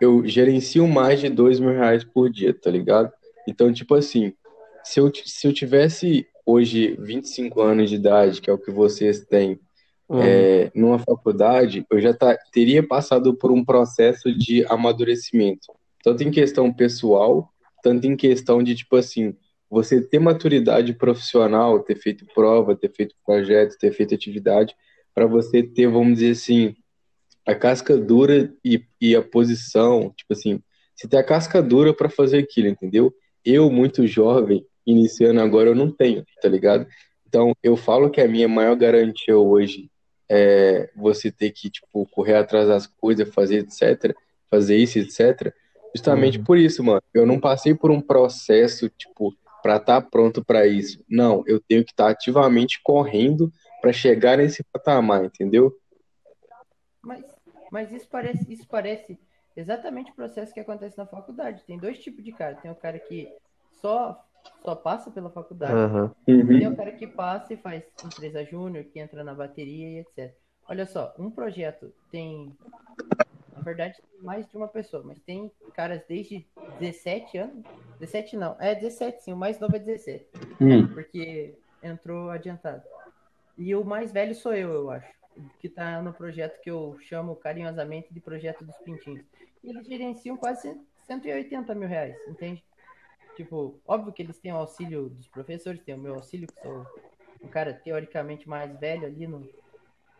eu 0.00 0.26
gerencio 0.26 0.88
mais 0.88 1.20
de 1.20 1.28
dois 1.28 1.60
mil 1.60 1.72
reais 1.72 2.02
por 2.02 2.30
dia, 2.30 2.54
tá 2.54 2.70
ligado? 2.70 3.12
Então, 3.46 3.70
tipo 3.70 3.94
assim, 3.94 4.32
se 4.82 4.98
eu, 4.98 5.12
se 5.14 5.46
eu 5.46 5.52
tivesse 5.52 6.26
hoje 6.46 6.96
25 6.98 7.60
anos 7.60 7.90
de 7.90 7.96
idade, 7.96 8.40
que 8.40 8.48
é 8.48 8.52
o 8.52 8.58
que 8.58 8.70
vocês 8.70 9.20
têm, 9.26 9.60
Uhum. 10.08 10.22
é, 10.22 10.72
numa 10.74 10.98
faculdade, 10.98 11.86
eu 11.88 12.00
já 12.00 12.12
tá- 12.12 12.36
teria 12.50 12.84
passado 12.84 13.32
por 13.32 13.52
um 13.52 13.64
processo 13.64 14.36
de 14.36 14.64
amadurecimento, 14.66 15.72
tanto 16.02 16.24
em 16.24 16.30
questão 16.32 16.72
pessoal, 16.72 17.48
tanto 17.80 18.06
em 18.08 18.16
questão 18.16 18.60
de, 18.60 18.74
tipo 18.74 18.96
assim, 18.96 19.36
você 19.70 20.00
ter 20.00 20.18
maturidade 20.18 20.94
profissional, 20.94 21.78
ter 21.80 21.94
feito 21.94 22.26
prova, 22.34 22.74
ter 22.74 22.90
feito 22.90 23.14
projeto, 23.24 23.78
ter 23.78 23.92
feito 23.92 24.12
atividade, 24.14 24.74
para 25.14 25.26
você 25.26 25.62
ter, 25.62 25.88
vamos 25.88 26.18
dizer 26.18 26.32
assim, 26.32 26.74
a 27.46 27.54
casca 27.54 27.96
dura 27.96 28.52
e, 28.64 28.82
e 29.00 29.16
a 29.16 29.22
posição, 29.22 30.12
tipo 30.16 30.32
assim, 30.32 30.62
você 30.94 31.08
tem 31.08 31.18
a 31.18 31.24
casca 31.24 31.62
dura 31.62 31.94
para 31.94 32.08
fazer 32.08 32.38
aquilo, 32.38 32.68
entendeu? 32.68 33.12
Eu, 33.44 33.70
muito 33.70 34.06
jovem, 34.06 34.64
iniciando 34.86 35.40
agora, 35.40 35.70
eu 35.70 35.74
não 35.74 35.90
tenho, 35.90 36.24
tá 36.42 36.48
ligado? 36.48 36.86
Então, 37.26 37.54
eu 37.62 37.76
falo 37.76 38.10
que 38.10 38.20
a 38.20 38.28
minha 38.28 38.48
maior 38.48 38.76
garantia 38.76 39.36
hoje 39.36 39.90
é 40.28 40.90
você 40.94 41.30
ter 41.30 41.50
que, 41.50 41.70
tipo, 41.70 42.06
correr 42.10 42.34
atrás 42.34 42.68
das 42.68 42.86
coisas, 42.86 43.32
fazer 43.32 43.58
etc, 43.60 44.14
fazer 44.50 44.76
isso, 44.76 44.98
etc, 44.98 45.52
justamente 45.94 46.38
Uhum. 46.38 46.44
por 46.44 46.58
isso, 46.58 46.84
mano. 46.84 47.02
Eu 47.14 47.26
não 47.26 47.40
passei 47.40 47.74
por 47.74 47.90
um 47.90 48.00
processo, 48.00 48.88
tipo, 48.90 49.34
para 49.62 49.76
estar 49.76 50.00
pronto 50.02 50.44
para 50.44 50.66
isso. 50.66 51.02
Não, 51.08 51.42
eu 51.46 51.60
tenho 51.60 51.84
que 51.84 51.92
estar 51.92 52.08
ativamente 52.08 52.80
correndo 52.82 53.52
para 53.80 53.92
chegar 53.92 54.36
nesse 54.38 54.62
patamar, 54.64 55.24
entendeu? 55.24 55.76
Mas, 57.02 57.24
mas 57.70 57.92
isso 57.92 58.08
parece, 58.08 58.52
isso 58.52 58.66
parece 58.68 59.18
exatamente 59.56 60.10
o 60.12 60.14
processo 60.14 60.52
que 60.52 60.60
acontece 60.60 60.96
na 60.98 61.06
faculdade. 61.06 61.64
Tem 61.64 61.78
dois 61.78 61.98
tipos 61.98 62.22
de 62.24 62.32
cara. 62.32 62.56
Tem 62.56 62.70
o 62.70 62.74
cara 62.74 62.98
que 62.98 63.28
só, 63.80 64.22
só 64.62 64.74
passa 64.74 65.10
pela 65.10 65.30
faculdade. 65.30 65.72
Aham. 65.74 66.14
Tem 66.26 66.36
Uhum. 66.66 66.72
o 66.72 66.76
cara 66.76 66.92
que 66.92 67.06
passa 67.06 67.54
e 67.54 67.56
faz 67.56 67.82
empresa 68.04 68.44
júnior, 68.44 68.84
que 68.84 69.00
entra 69.00 69.24
na 69.24 69.34
bateria 69.34 69.88
e 69.88 69.98
etc. 70.00 70.34
Olha 70.68 70.86
só, 70.86 71.12
um 71.18 71.30
projeto 71.30 71.92
tem, 72.12 72.56
na 73.56 73.62
verdade, 73.62 73.96
tem 74.10 74.20
mais 74.22 74.46
de 74.48 74.56
uma 74.56 74.68
pessoa, 74.68 75.02
mas 75.04 75.18
tem 75.20 75.50
caras 75.74 76.02
desde 76.06 76.46
17 76.78 77.38
anos. 77.38 77.64
17 77.98 78.36
não, 78.36 78.56
é 78.60 78.74
17 78.74 79.22
sim, 79.24 79.32
o 79.32 79.36
mais 79.36 79.58
novo 79.58 79.74
é 79.76 79.78
17, 79.78 80.26
Hum. 80.60 80.86
porque 80.94 81.58
entrou 81.82 82.30
adiantado. 82.30 82.82
E 83.60 83.74
o 83.74 83.84
mais 83.84 84.10
velho 84.10 84.34
sou 84.34 84.54
eu, 84.54 84.72
eu 84.72 84.90
acho, 84.90 85.12
que 85.58 85.68
tá 85.68 86.00
no 86.00 86.14
projeto 86.14 86.58
que 86.62 86.70
eu 86.70 86.96
chamo 87.02 87.36
carinhosamente 87.36 88.12
de 88.12 88.18
projeto 88.18 88.64
dos 88.64 88.76
pintinhos. 88.78 89.22
E 89.62 89.68
eles 89.68 89.86
gerenciam 89.86 90.34
quase 90.34 90.74
180 91.06 91.74
mil 91.74 91.86
reais, 91.86 92.16
entende? 92.26 92.64
Tipo, 93.36 93.78
óbvio 93.86 94.14
que 94.14 94.22
eles 94.22 94.38
têm 94.38 94.50
o 94.50 94.56
auxílio 94.56 95.10
dos 95.10 95.28
professores, 95.28 95.82
tem 95.82 95.94
o 95.94 95.98
meu 95.98 96.14
auxílio, 96.14 96.48
que 96.48 96.58
sou 96.62 96.86
um 97.42 97.48
cara 97.48 97.74
teoricamente 97.74 98.48
mais 98.48 98.74
velho 98.80 99.06
ali 99.06 99.26
no, 99.26 99.46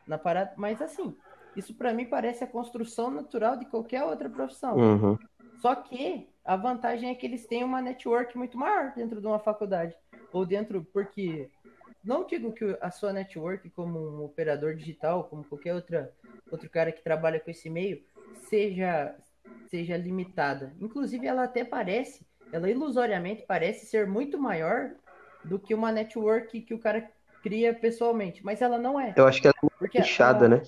na 0.07 0.19
parada, 0.19 0.53
mas 0.59 0.83
assim, 0.83 1.17
isso 1.57 1.75
pra 1.75 1.95
mim 1.95 2.05
parece 2.05 2.45
a 2.45 2.47
construção 2.47 3.11
natural 3.11 3.57
de 3.57 3.65
qualquer 3.65 4.05
outra 4.05 4.29
profissão. 4.29 4.77
Uhum. 4.77 5.19
Só 5.63 5.75
que 5.75 6.29
a 6.45 6.57
vantagem 6.57 7.09
é 7.09 7.15
que 7.15 7.25
eles 7.25 7.47
têm 7.47 7.65
uma 7.65 7.81
network 7.81 8.37
muito 8.37 8.59
maior 8.59 8.93
dentro 8.95 9.19
de 9.19 9.27
uma 9.27 9.39
faculdade. 9.39 9.97
Ou 10.31 10.45
dentro, 10.45 10.87
porque 10.93 11.51
não 12.03 12.27
digo 12.27 12.53
que 12.53 12.77
a 12.81 12.91
sua 12.91 13.13
network, 13.13 13.69
como 13.71 13.99
um 13.99 14.25
operador 14.25 14.75
digital, 14.75 15.25
como 15.25 15.45
qualquer 15.45 15.75
outra, 15.75 16.13
outro 16.51 16.69
cara 16.71 16.91
que 16.93 17.03
trabalha 17.03 17.39
com 17.41 17.51
esse 17.51 17.69
meio, 17.69 18.03
seja, 18.49 19.15
seja 19.69 19.97
limitada. 19.97 20.75
Inclusive, 20.81 21.27
ela 21.27 21.45
até 21.45 21.65
parece, 21.65 22.27
ela 22.53 22.71
ilusoriamente 22.71 23.45
parece 23.47 23.87
ser 23.87 24.07
muito 24.07 24.39
maior 24.39 24.93
do 25.45 25.59
que 25.59 25.75
uma 25.75 25.93
network 25.93 26.61
que 26.63 26.75
o 26.75 26.79
cara 26.79 27.11
cria 27.43 27.75
pessoalmente. 27.75 28.45
Mas 28.45 28.61
ela 28.63 28.79
não 28.79 28.99
é. 28.99 29.15
Eu 29.17 29.27
acho 29.27 29.41
que 29.41 29.47
ela 29.49 29.55
é 29.57 29.63
muito 29.63 29.79
Porque 29.79 29.99
fechada, 29.99 30.47
a- 30.47 30.49
né? 30.49 30.63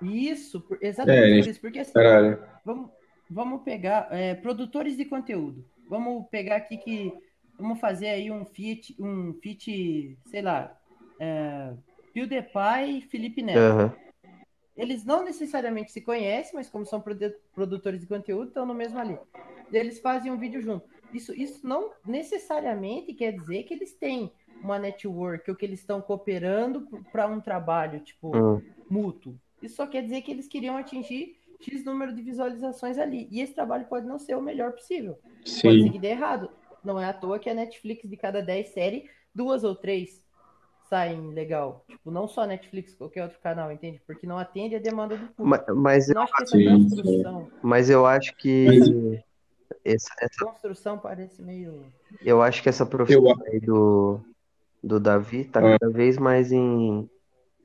Isso, 0.00 0.60
por- 0.60 0.78
exatamente 0.80 1.48
É, 1.48 1.50
isso. 1.50 1.60
Porque 1.60 1.78
assim, 1.78 1.92
Caralho. 1.92 2.42
Vamos, 2.64 2.90
vamos 3.30 3.62
pegar 3.62 4.08
é, 4.10 4.34
produtores 4.34 4.96
de 4.96 5.04
conteúdo. 5.04 5.64
Vamos 5.88 6.28
pegar 6.28 6.56
aqui 6.56 6.76
que 6.76 7.12
vamos 7.62 7.80
fazer 7.80 8.08
aí 8.08 8.30
um 8.30 8.44
feat, 8.44 8.94
um 8.98 9.32
feat, 9.34 10.18
sei 10.26 10.42
lá, 10.42 10.76
é, 11.18 11.72
PewDiePie 12.12 12.98
e 12.98 13.02
Felipe 13.02 13.40
Neto. 13.40 13.58
Aham. 13.58 13.96
Eles 14.76 15.04
não 15.04 15.22
necessariamente 15.24 15.92
se 15.92 16.00
conhecem, 16.00 16.54
mas 16.54 16.68
como 16.68 16.84
são 16.84 17.00
produ- 17.00 17.34
produtores 17.54 18.00
de 18.00 18.06
conteúdo, 18.06 18.48
estão 18.48 18.66
no 18.66 18.74
mesmo 18.74 18.98
ali. 18.98 19.18
Eles 19.70 20.00
fazem 20.00 20.32
um 20.32 20.38
vídeo 20.38 20.60
junto. 20.60 20.86
Isso, 21.12 21.32
isso 21.34 21.66
não 21.66 21.92
necessariamente 22.04 23.12
quer 23.12 23.32
dizer 23.32 23.64
que 23.64 23.74
eles 23.74 23.92
têm 23.94 24.32
uma 24.62 24.78
network 24.78 25.50
ou 25.50 25.56
que 25.56 25.64
eles 25.64 25.80
estão 25.80 26.00
cooperando 26.00 26.88
para 27.12 27.26
um 27.26 27.40
trabalho, 27.40 28.00
tipo, 28.00 28.34
Hum. 28.34 28.62
mútuo. 28.88 29.38
Isso 29.62 29.76
só 29.76 29.86
quer 29.86 30.02
dizer 30.02 30.22
que 30.22 30.30
eles 30.30 30.48
queriam 30.48 30.76
atingir 30.76 31.36
X 31.60 31.84
número 31.84 32.12
de 32.14 32.22
visualizações 32.22 32.98
ali. 32.98 33.28
E 33.30 33.40
esse 33.40 33.54
trabalho 33.54 33.86
pode 33.86 34.06
não 34.06 34.18
ser 34.18 34.36
o 34.36 34.42
melhor 34.42 34.72
possível. 34.72 35.18
Pode 35.22 35.50
ser 35.50 35.82
Sim. 35.82 35.92
que 35.92 35.98
dê 35.98 36.08
errado. 36.08 36.50
Não 36.84 36.98
é 37.00 37.04
à 37.06 37.12
toa 37.12 37.38
que 37.38 37.48
a 37.48 37.54
Netflix, 37.54 38.08
de 38.08 38.16
cada 38.16 38.42
10 38.42 38.68
séries, 38.70 39.08
duas 39.34 39.62
ou 39.64 39.74
três 39.74 40.22
saem 40.88 41.32
legal. 41.32 41.84
Tipo, 41.88 42.10
não 42.10 42.26
só 42.28 42.42
a 42.42 42.46
Netflix, 42.46 42.94
qualquer 42.94 43.22
outro 43.22 43.38
canal, 43.40 43.70
entende? 43.72 44.02
Porque 44.06 44.26
não 44.26 44.36
atende 44.36 44.74
a 44.76 44.78
demanda 44.80 45.16
do 45.16 45.26
público. 45.28 45.64
Ma- 45.72 45.74
Mas, 45.74 46.08
Não 46.08 46.22
acho 46.22 46.34
que 46.34 46.42
essa 46.42 46.56
Sim, 46.58 46.64
construção, 46.88 47.50
mas 47.62 47.88
eu 47.88 48.04
acho 48.04 48.36
que 48.36 49.22
essa, 49.84 50.08
essa- 50.20 50.44
construção 50.44 50.98
parece 50.98 51.40
meio. 51.40 51.90
eu 52.20 52.42
acho 52.42 52.62
que 52.62 52.68
essa 52.68 52.84
profissão 52.84 53.24
Eu- 53.24 53.46
aí 53.46 53.60
do, 53.60 54.20
do 54.82 55.00
Davi 55.00 55.44
tá 55.44 55.60
Ah. 55.60 55.78
cada 55.78 55.90
vez 55.92 56.18
mais 56.18 56.52
em, 56.52 57.08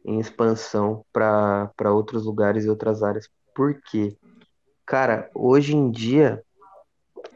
em 0.05 0.19
expansão 0.19 1.03
para 1.11 1.69
para 1.75 1.91
outros 1.91 2.23
lugares 2.23 2.63
e 2.65 2.69
outras 2.69 3.03
áreas. 3.03 3.27
Por 3.53 3.81
quê? 3.81 4.15
Cara, 4.85 5.29
hoje 5.35 5.75
em 5.75 5.91
dia, 5.91 6.41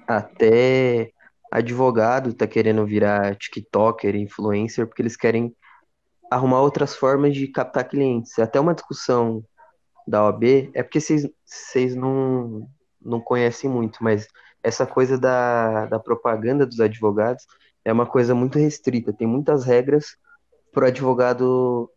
até 0.07 1.11
advogado 1.51 2.33
tá 2.33 2.47
querendo 2.47 2.85
virar 2.85 3.35
TikToker, 3.35 4.15
influencer, 4.15 4.87
porque 4.87 5.01
eles 5.01 5.17
querem 5.17 5.53
arrumar 6.31 6.61
outras 6.61 6.95
formas 6.95 7.35
de 7.35 7.47
captar 7.49 7.87
clientes. 7.87 8.39
Até 8.39 8.57
uma 8.59 8.73
discussão 8.73 9.43
da 10.07 10.23
OAB 10.23 10.71
é 10.73 10.81
porque 10.81 10.99
vocês 10.99 11.95
não, 11.95 12.67
não 13.01 13.19
conhecem 13.19 13.69
muito, 13.69 14.01
mas 14.01 14.27
essa 14.63 14.85
coisa 14.85 15.17
da, 15.17 15.87
da 15.87 15.99
propaganda 15.99 16.65
dos 16.65 16.79
advogados 16.79 17.45
é 17.83 17.91
uma 17.91 18.05
coisa 18.05 18.33
muito 18.33 18.57
restrita. 18.57 19.11
Tem 19.11 19.27
muitas 19.27 19.65
regras 19.65 20.15
para 20.71 20.85
o 20.85 20.87
advogado 20.87 21.91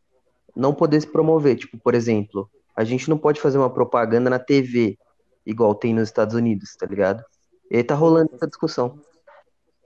não 0.57 0.75
poder 0.75 1.01
se 1.01 1.07
promover. 1.07 1.57
Tipo, 1.57 1.79
por 1.79 1.95
exemplo, 1.95 2.51
a 2.75 2.83
gente 2.83 3.09
não 3.09 3.19
pode 3.19 3.41
fazer 3.41 3.59
uma 3.59 3.73
propaganda 3.73 4.29
na 4.29 4.39
TV, 4.39 4.99
igual 5.47 5.75
tem 5.75 5.95
nos 5.95 6.09
Estados 6.09 6.35
Unidos, 6.35 6.75
tá 6.75 6.87
ligado? 6.87 7.23
E 7.71 7.77
aí 7.77 7.85
tá 7.85 7.95
rolando 7.95 8.31
essa 8.35 8.47
discussão. 8.47 8.99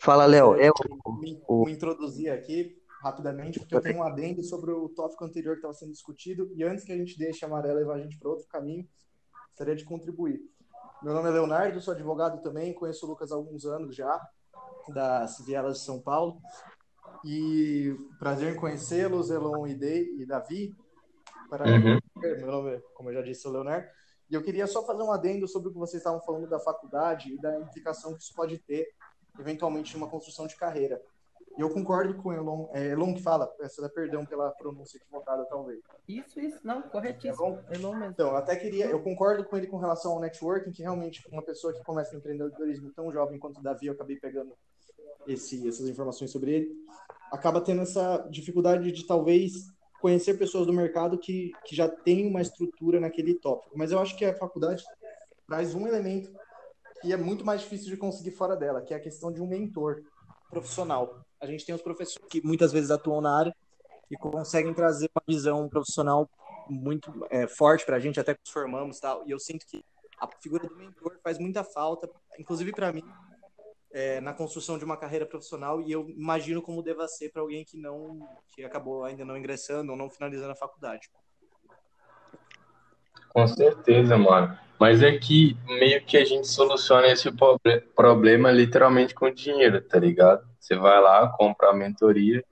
Fala, 0.01 0.27
Léo. 0.27 0.55
É 0.55 0.71
me, 1.21 1.43
o... 1.49 1.65
me 1.65 1.73
introduzir 1.73 2.31
aqui 2.31 2.77
rapidamente, 3.03 3.61
porque 3.61 3.75
eu 3.75 3.81
tenho 3.81 3.99
um 3.99 4.03
adendo 4.03 4.43
sobre 4.43 4.73
o 4.73 4.89
tópico 4.89 5.25
anterior 5.25 5.55
que 5.55 5.59
estava 5.59 5.75
sendo 5.75 5.93
discutido, 5.93 6.51
e 6.55 6.65
antes 6.65 6.85
que 6.85 6.93
a 6.93 6.97
gente 6.97 7.17
deixe 7.17 7.45
a 7.45 7.49
Amarela 7.49 7.79
levar 7.79 7.95
a 7.95 8.01
gente 8.01 8.19
para 8.19 8.29
outro 8.29 8.47
caminho, 8.49 8.89
gostaria 9.49 9.77
de 9.77 9.85
contribuir. 9.85 10.41
Meu 11.03 11.15
nome 11.15 11.29
é 11.29 11.33
Leonardo, 11.33 11.81
sou 11.81 11.95
advogado 11.95 12.43
também, 12.43 12.75
conheço 12.75 13.07
o 13.07 13.09
Lucas 13.09 13.31
há 13.31 13.37
alguns 13.37 13.65
anos 13.65 13.95
já, 13.95 14.21
das 14.89 15.39
Vielas 15.47 15.79
de 15.79 15.85
São 15.85 16.01
Paulo, 16.01 16.41
e 17.25 17.97
prazer 18.19 18.53
em 18.53 18.57
conhecê-los, 18.57 19.31
Elon 19.31 19.67
e, 19.67 19.79
e 20.21 20.27
Davi. 20.27 20.75
Para... 21.49 21.65
Uhum. 21.67 21.99
Meu 22.17 22.47
nome, 22.47 22.81
como 22.95 23.11
eu 23.11 23.15
já 23.15 23.23
disse, 23.23 23.47
é 23.47 23.51
o 23.51 23.53
Leonardo. 23.53 23.87
E 24.31 24.35
eu 24.35 24.43
queria 24.43 24.67
só 24.67 24.85
fazer 24.85 25.03
um 25.03 25.13
adendo 25.13 25.49
sobre 25.49 25.69
o 25.69 25.73
que 25.73 25.79
vocês 25.79 26.01
estavam 26.01 26.21
falando 26.21 26.49
da 26.49 26.59
faculdade 26.59 27.33
e 27.33 27.41
da 27.41 27.59
implicação 27.61 28.15
que 28.15 28.23
isso 28.23 28.35
pode 28.35 28.59
ter, 28.59 28.87
eventualmente, 29.39 29.95
numa 29.95 30.09
construção 30.09 30.47
de 30.47 30.57
carreira. 30.57 31.01
E 31.57 31.61
eu 31.61 31.71
concordo 31.71 32.15
com 32.15 32.29
o 32.29 32.33
Elon, 32.33 32.69
é 32.73 32.91
Elon 32.91 33.13
que 33.13 33.23
fala, 33.23 33.45
peço 33.47 33.87
perdão 33.91 34.25
pela 34.25 34.49
pronúncia 34.53 34.97
equivocada, 34.97 35.45
talvez. 35.47 35.81
Isso, 36.07 36.39
isso, 36.39 36.61
não, 36.63 36.83
corretíssimo. 36.83 37.59
É 37.69 37.75
Elon 37.75 37.95
mesmo. 37.95 38.13
Então, 38.13 38.29
eu 38.29 38.37
até 38.37 38.55
queria, 38.55 38.87
eu 38.87 39.03
concordo 39.03 39.45
com 39.45 39.57
ele 39.57 39.67
com 39.67 39.77
relação 39.77 40.13
ao 40.13 40.21
networking, 40.21 40.71
que 40.71 40.83
realmente 40.83 41.21
uma 41.33 41.43
pessoa 41.43 41.73
que 41.73 41.83
começa 41.83 42.13
no 42.13 42.19
empreendedorismo 42.19 42.93
tão 42.93 43.11
jovem 43.11 43.41
quanto 43.41 43.59
o 43.59 43.63
Davi, 43.63 43.87
eu 43.87 43.93
acabei 43.93 44.17
pegando 44.17 44.53
esse, 45.27 45.67
essas 45.67 45.89
informações 45.89 46.31
sobre 46.31 46.53
ele, 46.53 46.77
acaba 47.33 47.61
tendo 47.61 47.83
essa 47.83 48.19
dificuldade 48.31 48.93
de 48.93 49.05
talvez 49.05 49.73
conhecer 50.01 50.39
pessoas 50.39 50.65
do 50.65 50.73
mercado 50.73 51.19
que, 51.19 51.53
que 51.65 51.75
já 51.75 51.89
tem 51.89 52.27
uma 52.27 52.41
estrutura 52.41 53.01
naquele 53.01 53.35
tópico. 53.35 53.77
Mas 53.77 53.91
eu 53.91 53.99
acho 53.99 54.17
que 54.17 54.25
a 54.25 54.35
faculdade 54.35 54.85
traz 55.47 55.75
um 55.75 55.87
elemento 55.87 56.31
que 57.01 57.13
é 57.13 57.17
muito 57.17 57.45
mais 57.45 57.61
difícil 57.61 57.89
de 57.89 57.97
conseguir 57.97 58.33
fora 58.33 58.57
dela, 58.57 58.83
que 58.83 58.93
é 58.93 58.97
a 58.97 59.01
questão 59.01 59.33
de 59.33 59.41
um 59.41 59.47
mentor 59.47 60.03
profissional. 60.51 61.25
A 61.41 61.47
gente 61.47 61.65
tem 61.65 61.75
os 61.75 61.83
professores 61.83 62.27
que 62.29 62.45
muitas 62.45 62.73
vezes 62.73 62.91
atuam 62.91 63.21
na 63.21 63.39
área 63.39 63.57
e 64.11 64.17
conseguem 64.17 64.75
trazer 64.75 65.11
uma 65.15 65.23
visão 65.27 65.69
profissional 65.69 66.29
muito 66.69 67.27
é, 67.31 67.47
forte 67.47 67.85
para 67.85 67.97
a 67.97 68.01
gente, 68.01 68.19
até 68.19 68.35
que 68.35 68.41
nos 68.41 68.51
formamos 68.51 68.99
tal. 68.99 69.23
E 69.27 69.31
eu 69.31 69.39
sinto 69.39 69.67
que 69.67 69.85
a 70.21 70.29
figura 70.41 70.67
do 70.67 70.77
mentor 70.77 71.19
faz 71.23 71.39
muita 71.39 71.63
falta, 71.63 72.09
inclusive 72.39 72.73
para 72.73 72.93
mim, 72.93 73.05
é, 73.91 74.21
na 74.21 74.35
construção 74.35 74.77
de 74.77 74.85
uma 74.85 74.97
carreira 74.97 75.25
profissional 75.25 75.81
e 75.81 75.91
eu 75.91 76.09
imagino 76.11 76.61
como 76.61 76.83
deva 76.83 77.09
ser 77.09 77.31
para 77.31 77.41
alguém 77.41 77.65
que 77.65 77.79
não 77.79 78.19
que 78.55 78.63
acabou 78.63 79.05
ainda 79.05 79.25
não 79.25 79.37
ingressando 79.37 79.93
ou 79.93 79.97
não 79.97 80.11
finalizando 80.11 80.53
a 80.53 80.57
faculdade. 80.57 81.09
Com 83.31 83.47
certeza, 83.47 84.17
mano. 84.17 84.59
Mas 84.79 85.03
é 85.03 85.17
que 85.19 85.57
meio 85.67 86.01
que 86.05 86.17
a 86.17 86.25
gente 86.25 86.47
soluciona 86.47 87.09
esse 87.09 87.29
problema 87.97 88.51
literalmente 88.51 89.15
com 89.15 89.31
dinheiro, 89.31 89.81
tá 89.81 89.99
ligado? 89.99 90.47
Você 90.59 90.77
vai 90.77 91.01
lá, 91.01 91.29
compra 91.37 91.71
a 91.71 91.75
mentoria 91.75 92.45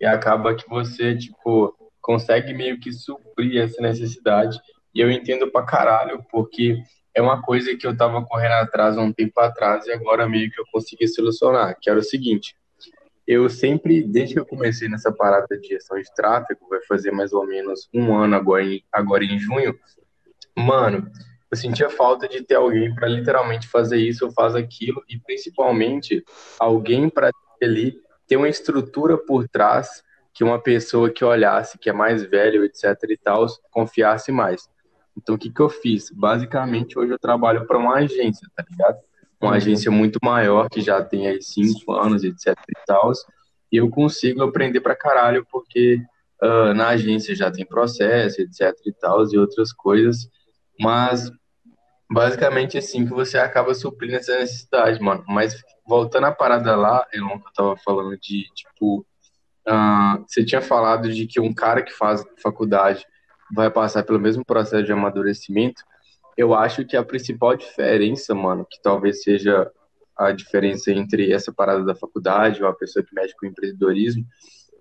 e 0.00 0.06
acaba 0.06 0.54
que 0.54 0.68
você, 0.68 1.16
tipo, 1.16 1.74
consegue 2.00 2.52
meio 2.52 2.78
que 2.78 2.92
suprir 2.92 3.62
essa 3.62 3.80
necessidade. 3.82 4.58
E 4.94 5.00
eu 5.00 5.10
entendo 5.10 5.50
pra 5.50 5.64
caralho, 5.64 6.24
porque 6.30 6.82
é 7.14 7.20
uma 7.20 7.42
coisa 7.42 7.76
que 7.76 7.86
eu 7.86 7.92
estava 7.92 8.24
correndo 8.24 8.52
atrás 8.52 8.96
há 8.96 9.00
um 9.00 9.12
tempo 9.12 9.38
atrás 9.40 9.86
e 9.86 9.92
agora 9.92 10.28
meio 10.28 10.50
que 10.50 10.60
eu 10.60 10.64
consegui 10.72 11.08
solucionar, 11.08 11.76
que 11.80 11.90
era 11.90 11.98
o 11.98 12.02
seguinte, 12.02 12.56
eu 13.26 13.48
sempre, 13.48 14.02
desde 14.02 14.34
que 14.34 14.40
eu 14.40 14.46
comecei 14.46 14.88
nessa 14.88 15.12
parada 15.12 15.58
de 15.58 15.68
gestão 15.68 15.98
de 15.98 16.12
tráfego, 16.14 16.68
vai 16.68 16.80
fazer 16.82 17.12
mais 17.12 17.32
ou 17.32 17.46
menos 17.46 17.88
um 17.94 18.14
ano 18.16 18.34
agora 18.34 18.64
em, 18.64 18.82
agora 18.90 19.24
em 19.24 19.38
junho, 19.38 19.78
mano, 20.56 21.10
eu 21.52 21.56
sentia 21.56 21.90
falta 21.90 22.26
de 22.26 22.42
ter 22.42 22.54
alguém 22.54 22.94
para 22.94 23.06
literalmente 23.06 23.68
fazer 23.68 23.98
isso 23.98 24.24
ou 24.24 24.32
fazer 24.32 24.58
aquilo 24.58 25.04
e 25.06 25.18
principalmente 25.18 26.24
alguém 26.58 27.10
para 27.10 27.30
ali 27.62 28.00
ter 28.26 28.38
uma 28.38 28.48
estrutura 28.48 29.18
por 29.18 29.46
trás 29.46 30.02
que 30.32 30.42
uma 30.42 30.58
pessoa 30.58 31.10
que 31.10 31.22
olhasse, 31.22 31.76
que 31.78 31.90
é 31.90 31.92
mais 31.92 32.22
velho, 32.24 32.64
etc 32.64 32.96
e 33.06 33.18
tal, 33.18 33.46
confiasse 33.70 34.32
mais. 34.32 34.66
Então, 35.14 35.34
o 35.34 35.38
que, 35.38 35.50
que 35.50 35.60
eu 35.60 35.68
fiz? 35.68 36.10
Basicamente, 36.10 36.98
hoje 36.98 37.12
eu 37.12 37.18
trabalho 37.18 37.66
para 37.66 37.76
uma 37.76 37.96
agência, 37.96 38.48
tá 38.56 38.64
ligado? 38.70 38.98
Uma 39.38 39.50
uhum. 39.50 39.56
agência 39.56 39.90
muito 39.90 40.18
maior, 40.22 40.70
que 40.70 40.80
já 40.80 41.04
tem 41.04 41.28
aí 41.28 41.42
cinco 41.42 41.92
anos, 41.92 42.24
etc 42.24 42.56
e 42.66 42.86
tal. 42.86 43.12
E 43.70 43.76
eu 43.76 43.90
consigo 43.90 44.42
aprender 44.42 44.80
para 44.80 44.96
caralho, 44.96 45.46
porque 45.52 46.00
uh, 46.42 46.72
na 46.72 46.88
agência 46.88 47.34
já 47.34 47.50
tem 47.50 47.66
processo, 47.66 48.40
etc 48.40 48.74
e 48.86 48.92
tal, 48.92 49.22
e 49.30 49.36
outras 49.36 49.70
coisas. 49.70 50.30
Mas, 50.80 51.30
basicamente, 52.12 52.78
assim 52.78 53.04
que 53.04 53.12
você 53.12 53.38
acaba 53.38 53.74
suprindo 53.74 54.16
essa 54.16 54.38
necessidade, 54.38 55.00
mano. 55.00 55.24
Mas, 55.26 55.62
voltando 55.86 56.26
à 56.26 56.32
parada 56.32 56.76
lá, 56.76 57.06
Elon, 57.12 57.38
que 57.38 57.48
eu 57.48 57.52
tava 57.54 57.76
falando 57.76 58.16
de, 58.18 58.44
tipo... 58.54 59.06
Uh, 59.68 60.24
você 60.26 60.44
tinha 60.44 60.60
falado 60.60 61.12
de 61.12 61.24
que 61.24 61.40
um 61.40 61.54
cara 61.54 61.82
que 61.82 61.92
faz 61.92 62.24
faculdade 62.42 63.06
vai 63.54 63.70
passar 63.70 64.02
pelo 64.02 64.18
mesmo 64.18 64.44
processo 64.44 64.82
de 64.82 64.92
amadurecimento, 64.92 65.84
eu 66.36 66.54
acho 66.54 66.84
que 66.84 66.96
a 66.96 67.04
principal 67.04 67.54
diferença, 67.54 68.34
mano, 68.34 68.66
que 68.68 68.80
talvez 68.82 69.22
seja 69.22 69.70
a 70.16 70.32
diferença 70.32 70.90
entre 70.90 71.32
essa 71.32 71.52
parada 71.52 71.84
da 71.84 71.94
faculdade 71.94 72.62
ou 72.62 72.68
a 72.68 72.74
pessoa 72.74 73.04
que 73.04 73.14
mexe 73.14 73.36
com 73.36 73.46
empreendedorismo, 73.46 74.24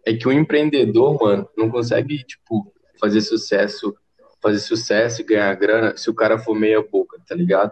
é 0.06 0.16
que 0.16 0.28
o 0.28 0.32
empreendedor, 0.32 1.18
mano, 1.22 1.48
não 1.58 1.70
consegue, 1.70 2.24
tipo, 2.24 2.74
fazer 3.00 3.22
sucesso, 3.22 3.96
fazer 4.42 4.60
sucesso 4.60 5.22
e 5.22 5.26
ganhar 5.26 5.54
grana 5.56 5.96
se 5.96 6.10
o 6.10 6.14
cara 6.14 6.38
for 6.38 6.56
meia 6.56 6.82
boca, 6.82 7.18
tá 7.28 7.36
ligado? 7.36 7.72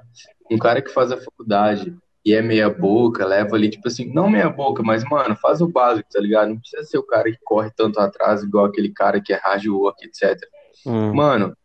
Um 0.49 0.57
cara 0.57 0.81
que 0.81 0.91
faz 0.91 1.11
a 1.11 1.17
faculdade 1.17 1.95
e 2.25 2.33
é 2.33 2.41
meia 2.41 2.69
boca, 2.69 3.25
leva 3.25 3.55
ali, 3.55 3.69
tipo 3.69 3.87
assim, 3.87 4.11
não 4.13 4.29
meia 4.29 4.49
boca, 4.49 4.83
mas, 4.83 5.03
mano, 5.03 5.35
faz 5.35 5.61
o 5.61 5.67
básico, 5.67 6.09
tá 6.11 6.19
ligado? 6.19 6.49
Não 6.49 6.59
precisa 6.59 6.83
ser 6.83 6.97
o 6.97 7.03
cara 7.03 7.31
que 7.31 7.39
corre 7.43 7.71
tanto 7.75 7.99
atrás, 7.99 8.43
igual 8.43 8.65
aquele 8.65 8.89
cara 8.89 9.21
que 9.21 9.33
é 9.33 9.37
hard 9.37 9.65
work, 9.67 10.05
etc. 10.05 10.37
Hum. 10.85 11.13
Mano, 11.13 11.55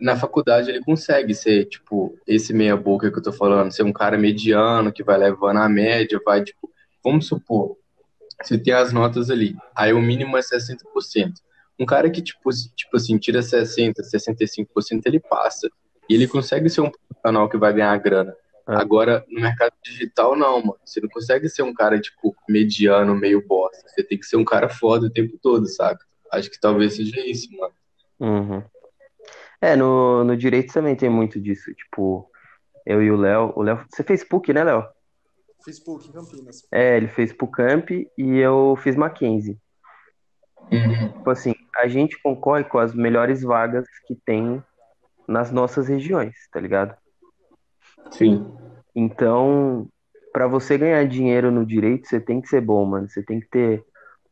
na 0.00 0.16
faculdade 0.16 0.70
ele 0.70 0.82
consegue 0.82 1.34
ser, 1.34 1.66
tipo, 1.66 2.18
esse 2.26 2.52
meia 2.52 2.76
boca 2.76 3.10
que 3.10 3.18
eu 3.18 3.22
tô 3.22 3.32
falando, 3.32 3.72
ser 3.72 3.82
um 3.82 3.92
cara 3.92 4.16
mediano, 4.16 4.92
que 4.92 5.04
vai 5.04 5.18
levando 5.18 5.58
a 5.58 5.68
média, 5.68 6.20
vai, 6.24 6.42
tipo, 6.42 6.70
vamos 7.02 7.26
supor, 7.26 7.76
você 8.42 8.58
tem 8.58 8.74
as 8.74 8.92
notas 8.92 9.30
ali, 9.30 9.54
aí 9.76 9.92
o 9.92 10.00
mínimo 10.00 10.36
é 10.36 10.40
60%. 10.40 11.34
Um 11.78 11.86
cara 11.86 12.10
que, 12.10 12.22
tipo, 12.22 12.50
tipo 12.76 12.96
assim, 12.96 13.18
tira 13.18 13.40
60%, 13.40 13.94
65%, 14.02 15.02
ele 15.06 15.20
passa. 15.20 15.68
E 16.08 16.14
ele 16.14 16.28
consegue 16.28 16.68
ser 16.68 16.82
um 16.82 16.90
profissional 16.90 17.48
que 17.48 17.56
vai 17.56 17.72
ganhar 17.72 17.96
grana. 17.98 18.36
É. 18.68 18.74
Agora, 18.76 19.24
no 19.28 19.40
mercado 19.40 19.72
digital, 19.82 20.36
não, 20.36 20.60
mano. 20.60 20.78
Você 20.84 21.00
não 21.00 21.08
consegue 21.08 21.48
ser 21.48 21.62
um 21.62 21.74
cara, 21.74 22.00
tipo, 22.00 22.34
mediano, 22.48 23.14
meio 23.14 23.46
bosta. 23.46 23.88
Você 23.88 24.02
tem 24.02 24.18
que 24.18 24.26
ser 24.26 24.36
um 24.36 24.44
cara 24.44 24.68
foda 24.68 25.06
o 25.06 25.10
tempo 25.10 25.38
todo, 25.42 25.66
saca? 25.66 26.04
Acho 26.32 26.50
que 26.50 26.60
talvez 26.60 26.96
seja 26.96 27.20
isso, 27.26 27.48
mano. 27.56 27.74
Uhum. 28.20 28.62
É, 29.60 29.76
no, 29.76 30.24
no 30.24 30.36
direito 30.36 30.72
também 30.72 30.94
tem 30.94 31.08
muito 31.08 31.40
disso. 31.40 31.72
Tipo, 31.74 32.30
eu 32.86 33.02
e 33.02 33.10
o 33.10 33.16
Léo. 33.16 33.52
O 33.56 33.62
Léo. 33.62 33.84
Você 33.88 34.02
fez 34.02 34.22
PUC, 34.24 34.52
né, 34.52 34.64
Léo? 34.64 34.84
Fiz 35.64 35.80
PUC 35.80 36.08
em 36.08 36.12
Campinas. 36.12 36.66
É, 36.70 36.96
ele 36.98 37.08
fez 37.08 37.32
PUCamp 37.32 37.90
e 37.90 38.38
eu 38.38 38.76
fiz 38.82 38.94
Mackenzie. 38.94 39.58
Uhum. 40.70 41.12
Tipo 41.12 41.30
assim, 41.30 41.54
a 41.76 41.88
gente 41.88 42.20
concorre 42.22 42.64
com 42.64 42.78
as 42.78 42.94
melhores 42.94 43.42
vagas 43.42 43.86
que 44.06 44.14
tem 44.14 44.62
nas 45.26 45.50
nossas 45.50 45.88
regiões, 45.88 46.34
tá 46.52 46.60
ligado? 46.60 46.96
Sim. 48.10 48.54
Então, 48.94 49.88
para 50.32 50.46
você 50.46 50.76
ganhar 50.78 51.06
dinheiro 51.06 51.50
no 51.50 51.64
direito, 51.64 52.06
você 52.06 52.20
tem 52.20 52.40
que 52.40 52.48
ser 52.48 52.60
bom, 52.60 52.84
mano. 52.84 53.08
Você 53.08 53.22
tem 53.22 53.40
que 53.40 53.48
ter 53.48 53.84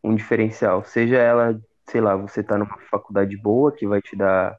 um 0.04 0.14
diferencial. 0.14 0.84
Seja 0.84 1.16
ela 1.16 1.58
sei 1.88 2.00
lá, 2.00 2.16
você 2.16 2.42
tá 2.42 2.56
numa 2.56 2.78
faculdade 2.90 3.36
boa 3.36 3.72
que 3.72 3.86
vai 3.86 4.00
te 4.00 4.16
dar 4.16 4.56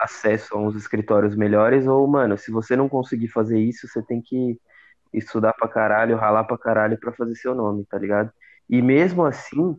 acesso 0.00 0.54
a 0.56 0.58
uns 0.58 0.76
escritórios 0.76 1.34
melhores, 1.34 1.86
ou, 1.86 2.06
mano, 2.06 2.38
se 2.38 2.50
você 2.50 2.76
não 2.76 2.88
conseguir 2.88 3.28
fazer 3.28 3.58
isso, 3.58 3.88
você 3.88 4.02
tem 4.02 4.20
que 4.20 4.58
estudar 5.12 5.52
pra 5.54 5.68
caralho, 5.68 6.16
ralar 6.16 6.44
pra 6.44 6.58
caralho 6.58 6.98
pra 6.98 7.12
fazer 7.12 7.34
seu 7.34 7.54
nome, 7.54 7.84
tá 7.86 7.98
ligado? 7.98 8.30
E 8.68 8.80
mesmo 8.80 9.24
assim, 9.24 9.76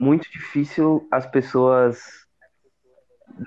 muito 0.00 0.30
difícil 0.32 1.06
as 1.10 1.26
pessoas 1.26 2.00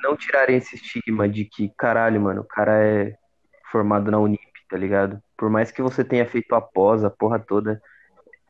não 0.04 0.16
tirarem 0.16 0.58
esse 0.58 0.76
estigma 0.76 1.28
de 1.28 1.46
que, 1.46 1.74
caralho, 1.76 2.22
mano, 2.22 2.42
o 2.42 2.48
cara 2.48 2.80
é 2.80 3.18
formado 3.72 4.12
na 4.12 4.20
Unip, 4.20 4.40
tá 4.70 4.78
ligado? 4.78 5.22
Por 5.36 5.50
mais 5.50 5.72
que 5.72 5.82
você 5.82 6.04
tenha 6.04 6.30
feito 6.30 6.54
a 6.54 6.62
pós, 6.62 7.04
a 7.04 7.10
porra 7.10 7.40
toda, 7.40 7.82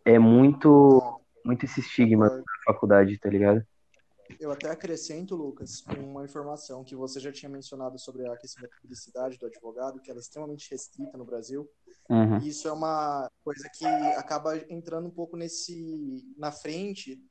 é 0.04 0.20
muito 0.20 1.20
muito 1.46 1.66
esse 1.66 1.82
estigma 1.82 2.30
da 2.30 2.44
faculdade, 2.66 3.18
tá 3.18 3.30
ligado? 3.30 3.66
Eu 4.40 4.52
até 4.52 4.70
acrescento, 4.70 5.36
Lucas, 5.36 5.84
uma 5.98 6.24
informação 6.24 6.84
que 6.84 6.96
você 6.96 7.20
já 7.20 7.32
tinha 7.32 7.50
mencionado 7.50 8.00
sobre 8.00 8.26
a 8.28 8.38
questão 8.38 8.64
da 8.64 8.70
publicidade 8.82 9.38
do 9.38 9.46
advogado, 9.46 10.00
que 10.00 10.10
ela 10.10 10.20
é 10.20 10.22
extremamente 10.22 10.72
restrita 10.72 11.18
no 11.18 11.26
Brasil. 11.26 11.70
Uhum. 12.10 12.40
E 12.40 12.48
isso 12.48 12.68
é 12.68 12.72
uma 12.72 13.30
coisa 13.44 13.70
que 13.78 13.86
acaba 13.86 14.58
entrando 14.70 15.08
um 15.08 15.12
pouco 15.12 15.36
nesse 15.36 16.24
na 16.38 16.52
frente 16.52 17.22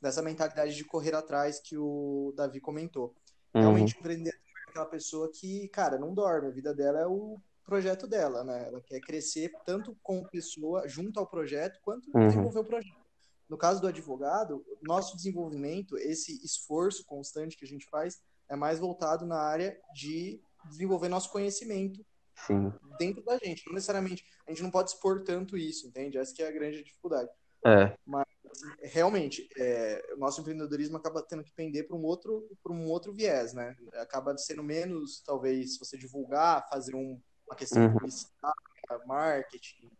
dessa 0.00 0.22
mentalidade 0.22 0.74
de 0.74 0.84
correr 0.84 1.14
atrás 1.14 1.60
que 1.60 1.76
o 1.76 2.32
Davi 2.36 2.60
comentou. 2.60 3.14
Uhum. 3.54 3.62
Realmente 3.62 3.98
empreender 3.98 4.30
é 4.30 4.70
aquela 4.70 4.86
pessoa 4.86 5.30
que, 5.32 5.68
cara, 5.68 5.98
não 5.98 6.14
dorme, 6.14 6.48
a 6.48 6.52
vida 6.52 6.74
dela 6.74 7.00
é 7.00 7.06
o 7.06 7.38
projeto 7.64 8.06
dela, 8.06 8.42
né? 8.44 8.68
Ela 8.68 8.80
quer 8.80 9.00
crescer 9.00 9.52
tanto 9.66 9.96
como 10.02 10.28
pessoa 10.28 10.88
junto 10.88 11.20
ao 11.20 11.26
projeto, 11.26 11.78
quanto 11.82 12.08
Uhum. 12.14 12.26
desenvolver 12.26 12.60
o 12.60 12.64
projeto. 12.64 13.08
No 13.48 13.56
caso 13.56 13.80
do 13.80 13.86
advogado, 13.86 14.64
nosso 14.82 15.16
desenvolvimento, 15.16 15.96
esse 15.98 16.42
esforço 16.44 17.04
constante 17.04 17.56
que 17.56 17.64
a 17.64 17.68
gente 17.68 17.86
faz, 17.86 18.20
é 18.48 18.56
mais 18.56 18.78
voltado 18.78 19.26
na 19.26 19.38
área 19.38 19.78
de 19.94 20.40
desenvolver 20.66 21.08
nosso 21.08 21.30
conhecimento 21.30 22.04
Sim. 22.46 22.72
dentro 22.98 23.22
da 23.24 23.38
gente. 23.38 23.66
Não 23.66 23.74
necessariamente, 23.74 24.24
a 24.46 24.50
gente 24.50 24.62
não 24.62 24.70
pode 24.70 24.90
expor 24.90 25.22
tanto 25.24 25.56
isso, 25.56 25.86
entende? 25.86 26.18
Essa 26.18 26.34
que 26.34 26.42
é 26.42 26.48
a 26.48 26.52
grande 26.52 26.82
dificuldade. 26.82 27.30
É. 27.64 27.96
Realmente, 28.82 29.48
é, 29.56 30.12
o 30.14 30.18
nosso 30.18 30.40
empreendedorismo 30.40 30.96
acaba 30.96 31.22
tendo 31.22 31.42
que 31.44 31.52
pender 31.52 31.86
para 31.86 31.96
um 31.96 32.04
outro 32.04 32.48
para 32.62 32.72
um 32.72 32.86
outro 32.86 33.12
viés, 33.12 33.52
né? 33.52 33.76
Acaba 33.94 34.36
sendo 34.38 34.62
menos, 34.62 35.20
talvez, 35.24 35.74
se 35.74 35.78
você 35.78 35.96
divulgar, 35.96 36.68
fazer 36.68 36.94
um, 36.94 37.20
uma 37.46 37.56
questão 37.56 37.82
Uhum. 37.82 37.92
publicitária, 37.92 38.54
marketing, 39.06 39.90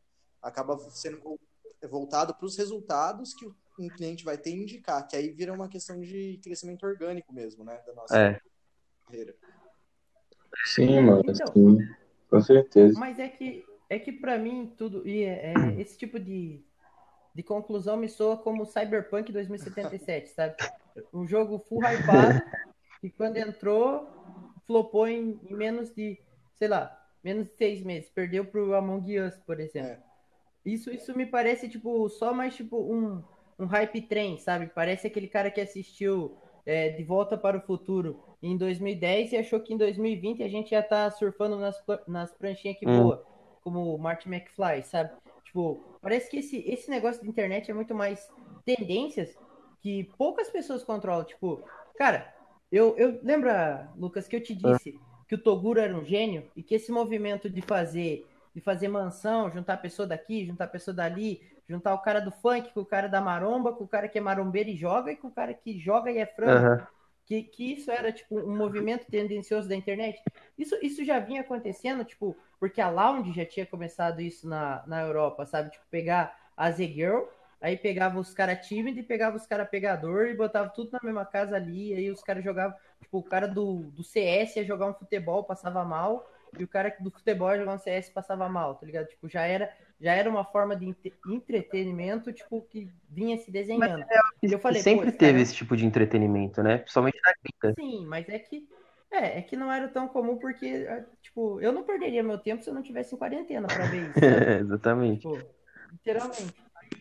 acaba 0.43 0.79
sendo 0.91 1.21
vol- 1.21 1.41
voltado 1.89 2.35
para 2.35 2.47
os 2.47 2.57
resultados 2.57 3.35
que 3.35 3.47
um 3.79 3.89
cliente 3.89 4.25
vai 4.25 4.37
ter 4.37 4.51
e 4.51 4.63
indicar, 4.63 5.07
que 5.07 5.17
aí 5.17 5.31
vira 5.31 5.53
uma 5.53 5.69
questão 5.69 6.01
de 6.01 6.41
crescimento 6.43 6.85
orgânico 6.85 7.33
mesmo, 7.33 7.65
né? 7.65 7.81
Da 7.87 7.95
nossa 7.95 8.19
É. 8.19 8.41
carreira. 9.07 9.37
Sim, 10.65 11.01
mano, 11.01 11.23
Então. 11.27 11.53
sim. 11.53 11.79
Com 12.29 12.41
certeza. 12.43 12.99
Mas 12.99 13.19
é 13.19 13.29
que, 13.29 13.65
é 13.89 13.99
que 13.99 14.13
para 14.13 14.39
mim, 14.39 14.75
tudo. 14.77 15.07
E 15.07 15.23
é, 15.23 15.53
é, 15.55 15.55
esse 15.81 15.97
tipo 15.97 16.19
de, 16.19 16.65
de 17.39 17.43
conclusão 17.45 17.97
me 17.97 18.09
soa 18.09 18.37
como 18.37 18.67
Cyberpunk 18.67 19.31
2077, 19.31 20.31
sabe? 20.31 20.57
Um 21.15 21.25
jogo 21.25 21.61
full 21.61 21.85
hypado, 21.85 22.43
que 23.01 23.11
quando 23.11 23.37
entrou, 23.37 24.09
flopou 24.67 25.07
em, 25.07 25.39
em 25.49 25.55
menos 25.55 25.95
de, 25.95 26.19
sei 26.57 26.67
lá, 26.67 27.01
menos 27.23 27.47
de 27.47 27.55
seis 27.55 27.81
meses. 27.85 28.11
Perdeu 28.11 28.45
pro 28.45 28.75
Among 28.75 29.21
Us, 29.21 29.37
por 29.47 29.61
exemplo. 29.61 29.93
É. 29.93 30.03
Isso, 30.67 30.91
isso 30.91 31.17
me 31.17 31.27
parece, 31.27 31.69
tipo, 31.69 32.09
só 32.09 32.35
mais 32.35 32.57
tipo 32.57 32.77
um, 32.77 33.23
um 33.57 33.67
hype 33.67 34.01
trem, 34.03 34.37
sabe? 34.39 34.67
Parece 34.75 35.07
aquele 35.07 35.29
cara 35.29 35.49
que 35.49 35.61
assistiu 35.61 36.37
é, 36.67 36.89
De 36.89 37.05
Volta 37.05 37.39
para 37.39 37.57
o 37.57 37.61
Futuro 37.61 38.21
em 38.43 38.57
2010 38.57 39.31
e 39.31 39.37
achou 39.37 39.61
que 39.61 39.73
em 39.73 39.77
2020 39.77 40.43
a 40.43 40.49
gente 40.49 40.73
ia 40.73 40.81
estar 40.81 41.09
surfando 41.13 41.57
nas, 41.57 41.81
nas 42.09 42.33
pranchinhas 42.33 42.77
que 42.77 42.89
Hum. 42.89 43.01
voa, 43.01 43.25
como 43.63 43.95
o 43.95 43.97
Marty 43.97 44.29
McFly, 44.29 44.83
sabe? 44.83 45.13
Tipo, 45.45 45.88
parece 46.01 46.31
que 46.31 46.39
esse, 46.39 46.59
esse 46.67 46.91
negócio 46.91 47.23
de 47.23 47.29
internet 47.29 47.71
é 47.71 47.75
muito 47.75 47.95
mais 47.95 48.29
tendências 48.65 49.37
que 49.81 50.05
poucas 50.17 50.51
pessoas 50.51 50.85
controlam. 50.85 51.25
Tipo, 51.25 51.63
cara, 51.97 52.33
eu, 52.71 52.97
eu 52.97 53.21
lembra, 53.23 53.91
Lucas, 53.97 54.27
que 54.27 54.37
eu 54.37 54.43
te 54.43 54.55
disse 54.55 54.99
que 55.27 55.35
o 55.35 55.43
Toguro 55.43 55.81
era 55.81 55.95
um 55.97 56.05
gênio 56.05 56.51
e 56.57 56.63
que 56.63 56.75
esse 56.75 56.91
movimento 56.91 57.49
de 57.49 57.63
fazer 57.63 58.27
de 58.55 58.61
fazer 58.61 58.89
mansão, 58.89 59.51
juntar 59.53 59.77
pessoa 59.77 60.09
daqui, 60.09 60.45
juntar 60.45 60.67
pessoa 60.67 60.93
dali, 60.93 61.41
juntar 61.69 61.95
o 61.95 62.03
cara 62.03 62.19
do 62.19 62.33
funk 62.33 62.73
com 62.73 62.81
o 62.81 62.85
cara 62.85 63.07
da 63.07 63.21
maromba, 63.21 63.73
com 63.73 63.85
o 63.85 63.89
cara 63.89 64.09
que 64.09 64.19
é 64.19 64.21
marombeiro 64.21 64.71
e 64.71 64.77
joga, 64.77 65.13
e 65.13 65.17
com 65.17 65.29
o 65.29 65.33
cara 65.33 65.55
que 65.55 65.79
joga 65.79 66.11
e 66.11 66.19
é 66.19 66.27
frango. 66.27 66.67
Aham. 66.67 66.87
Que, 67.29 67.43
que 67.43 67.75
isso 67.75 67.91
era, 67.91 68.11
tipo, 68.11 68.41
um 68.41 68.57
movimento 68.57 69.05
tendencioso 69.05 69.69
da 69.69 69.77
internet. 69.77 70.19
Isso, 70.57 70.75
isso 70.81 71.05
já 71.05 71.19
vinha 71.19 71.43
acontecendo, 71.43 72.03
tipo, 72.03 72.35
porque 72.59 72.81
a 72.81 72.89
Lounge 72.89 73.35
já 73.35 73.45
tinha 73.45 73.67
começado 73.67 74.23
isso 74.23 74.49
na, 74.49 74.83
na 74.87 75.03
Europa, 75.03 75.45
sabe? 75.45 75.71
Tipo, 75.71 75.85
pegar 75.91 76.35
a 76.57 76.71
Z-Girl, 76.71 77.25
aí 77.61 77.77
pegava 77.77 78.19
os 78.19 78.33
caras 78.33 78.67
tímidos 78.67 79.01
e 79.01 79.03
pegava 79.03 79.37
os 79.37 79.47
caras 79.47 79.69
pegador 79.69 80.29
e 80.29 80.35
botava 80.35 80.71
tudo 80.71 80.91
na 80.91 81.01
mesma 81.03 81.27
casa 81.27 81.55
ali, 81.55 81.93
aí 81.93 82.11
os 82.11 82.23
caras 82.23 82.43
jogavam, 82.43 82.75
tipo, 82.99 83.19
o 83.19 83.23
cara 83.23 83.47
do, 83.47 83.83
do 83.91 84.03
CS 84.03 84.59
ia 84.59 84.65
jogar 84.65 84.87
um 84.87 84.95
futebol, 84.95 85.45
passava 85.45 85.85
mal, 85.85 86.27
e 86.59 86.65
o 86.65 86.69
cara 86.69 86.97
do 86.99 87.11
futebol 87.11 87.51
ia 87.51 87.59
jogar 87.59 87.75
um 87.75 87.79
CS 87.79 88.11
passava 88.11 88.49
mal, 88.49 88.75
tá 88.77 88.87
ligado? 88.87 89.07
Tipo, 89.07 89.29
já 89.29 89.43
era, 89.43 89.71
já 90.01 90.15
era 90.15 90.31
uma 90.31 90.47
forma 90.47 90.75
de 90.75 90.87
entre- 90.87 91.13
entretenimento, 91.29 92.33
tipo, 92.33 92.63
que 92.63 92.91
vinha 93.11 93.37
se 93.37 93.51
desenhando. 93.51 94.03
E 94.43 94.53
eu 94.53 94.59
falei, 94.59 94.83
sempre 94.83 95.11
esse 95.11 95.17
teve 95.17 95.41
cara- 95.41 95.43
esse 95.43 95.55
tipo 95.55 95.77
de 95.77 95.85
entretenimento, 95.87 96.63
né? 96.63 96.79
Principalmente 96.79 97.19
na 97.25 97.33
gringa. 97.43 97.77
Sim, 97.79 98.07
mas 98.07 98.29
é 98.29 98.39
que 98.39 98.69
é, 99.11 99.39
é 99.39 99.43
que 99.43 99.57
não 99.57 99.73
era 99.73 99.89
tão 99.89 100.09
comum 100.09 100.39
porque, 100.39 100.87
ah, 100.89 101.05
tipo, 101.23 101.61
eu 101.61 101.73
não 101.73 101.85
perderia 101.85 102.23
meu 102.23 102.39
tempo 102.39 102.63
se 102.63 102.69
eu 102.71 102.75
não 102.75 102.83
tivesse 102.83 103.15
em 103.15 103.19
quarentena 103.19 103.69
pra 103.69 103.87
ver 103.87 104.11
isso, 104.11 104.25
sabe? 104.27 104.47
Exatamente. 104.61 105.27
Tipo, 105.27 105.55
literalmente. 105.93 106.55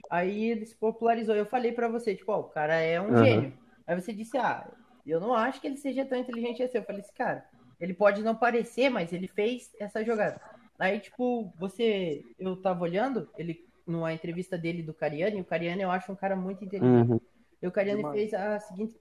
Aí 0.09 0.45
ele 0.51 0.65
se 0.65 0.75
popularizou. 0.77 1.35
Eu 1.35 1.45
falei 1.45 1.71
pra 1.71 1.87
você, 1.89 2.15
tipo, 2.15 2.31
ó, 2.31 2.39
o 2.41 2.49
cara 2.49 2.75
é 2.75 3.01
um 3.01 3.15
Aham. 3.15 3.25
gênio. 3.25 3.59
Aí 3.87 3.95
você 3.99 4.13
disse, 4.13 4.37
ah, 4.37 4.69
eu 5.05 5.19
não 5.19 5.33
acho 5.33 5.59
que 5.61 5.67
ele 5.67 5.77
seja 5.77 6.05
tão 6.05 6.17
inteligente 6.17 6.63
assim. 6.63 6.77
Eu 6.77 6.85
falei 6.85 7.01
assim, 7.01 7.13
cara, 7.15 7.45
ele 7.79 7.93
pode 7.93 8.23
não 8.23 8.35
parecer, 8.35 8.89
mas 8.89 9.11
ele 9.13 9.27
fez 9.27 9.71
essa 9.79 10.03
jogada. 10.03 10.39
Aí, 10.79 10.99
tipo, 10.99 11.53
você, 11.57 12.23
eu 12.39 12.61
tava 12.61 12.83
olhando, 12.83 13.29
ele, 13.37 13.65
numa 13.85 14.13
entrevista 14.13 14.57
dele 14.57 14.83
do 14.83 14.93
Cariani, 14.93 15.41
o 15.41 15.45
Cariani 15.45 15.81
eu 15.83 15.91
acho 15.91 16.11
um 16.11 16.15
cara 16.15 16.35
muito 16.35 16.63
inteligente. 16.63 17.09
Uhum. 17.09 17.19
E 17.61 17.67
o 17.67 17.71
Cariani 17.71 17.99
Demais. 18.01 18.15
fez 18.19 18.33
a 18.33 18.59
seguinte, 18.59 18.95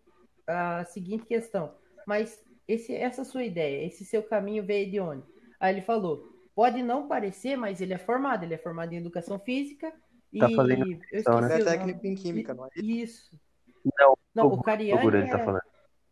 a 0.46 0.84
seguinte 0.84 1.26
questão. 1.26 1.74
Mas 2.06 2.42
esse, 2.66 2.94
essa 2.94 3.24
sua 3.24 3.44
ideia, 3.44 3.86
esse 3.86 4.04
seu 4.04 4.22
caminho 4.22 4.64
veio 4.64 4.90
de 4.90 5.00
onde? 5.00 5.24
Aí 5.60 5.74
ele 5.74 5.82
falou, 5.82 6.28
pode 6.54 6.82
não 6.82 7.08
parecer, 7.08 7.56
mas 7.56 7.80
ele 7.80 7.94
é 7.94 7.98
formado. 7.98 8.44
Ele 8.44 8.54
é 8.54 8.58
formado 8.58 8.92
em 8.92 8.96
educação 8.98 9.38
física 9.38 9.92
e 10.32 10.38
Tá 10.38 10.48
fazendo 10.50 10.84
eu 10.84 10.96
nutrição, 10.96 11.40
né? 11.40 11.60
é 11.60 11.64
técnico 11.64 12.06
em 12.06 12.14
química, 12.14 12.54
não 12.54 12.66
é? 12.66 12.68
Isso. 12.76 13.38
Não, 13.98 14.16
Não, 14.34 14.46
o 14.48 14.62
Cariani 14.62 14.98
Toguro, 14.98 15.16
ele 15.18 15.28
tá 15.30 15.38
é- 15.38 15.44
falando. 15.44 15.62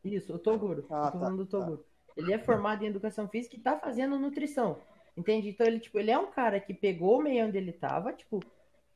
Isso, 0.04 0.34
o 0.34 0.38
Toguro. 0.38 0.86
Ah, 0.90 0.96
eu 0.96 1.02
tô 1.06 1.10
tá, 1.12 1.18
falando 1.18 1.36
do 1.38 1.46
tá. 1.46 1.58
Toguro. 1.58 1.84
Ele 2.16 2.32
é 2.32 2.38
formado 2.38 2.84
em 2.84 2.88
educação 2.88 3.28
física 3.28 3.56
e 3.56 3.60
tá 3.60 3.76
fazendo 3.78 4.18
nutrição. 4.18 4.78
Entende? 5.16 5.48
Então 5.48 5.66
ele, 5.66 5.80
tipo, 5.80 5.98
ele 5.98 6.10
é 6.10 6.18
um 6.18 6.30
cara 6.30 6.60
que 6.60 6.74
pegou 6.74 7.18
o 7.18 7.22
meio 7.22 7.46
onde 7.46 7.56
ele 7.56 7.72
tava, 7.72 8.12
tipo, 8.12 8.40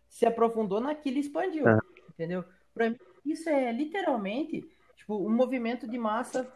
se 0.09 0.27
aprofundou 0.27 0.81
naquilo 0.81 1.17
e 1.17 1.21
expandiu. 1.21 1.65
Tá. 1.65 1.79
Entendeu? 2.11 2.45
Pra 2.75 2.91
mim, 2.91 2.97
isso 3.33 3.49
é 3.49 3.73
literalmente, 3.73 4.69
tipo, 4.97 5.17
um 5.17 5.31
movimento 5.35 5.89
de 5.89 5.99
massa 5.99 6.51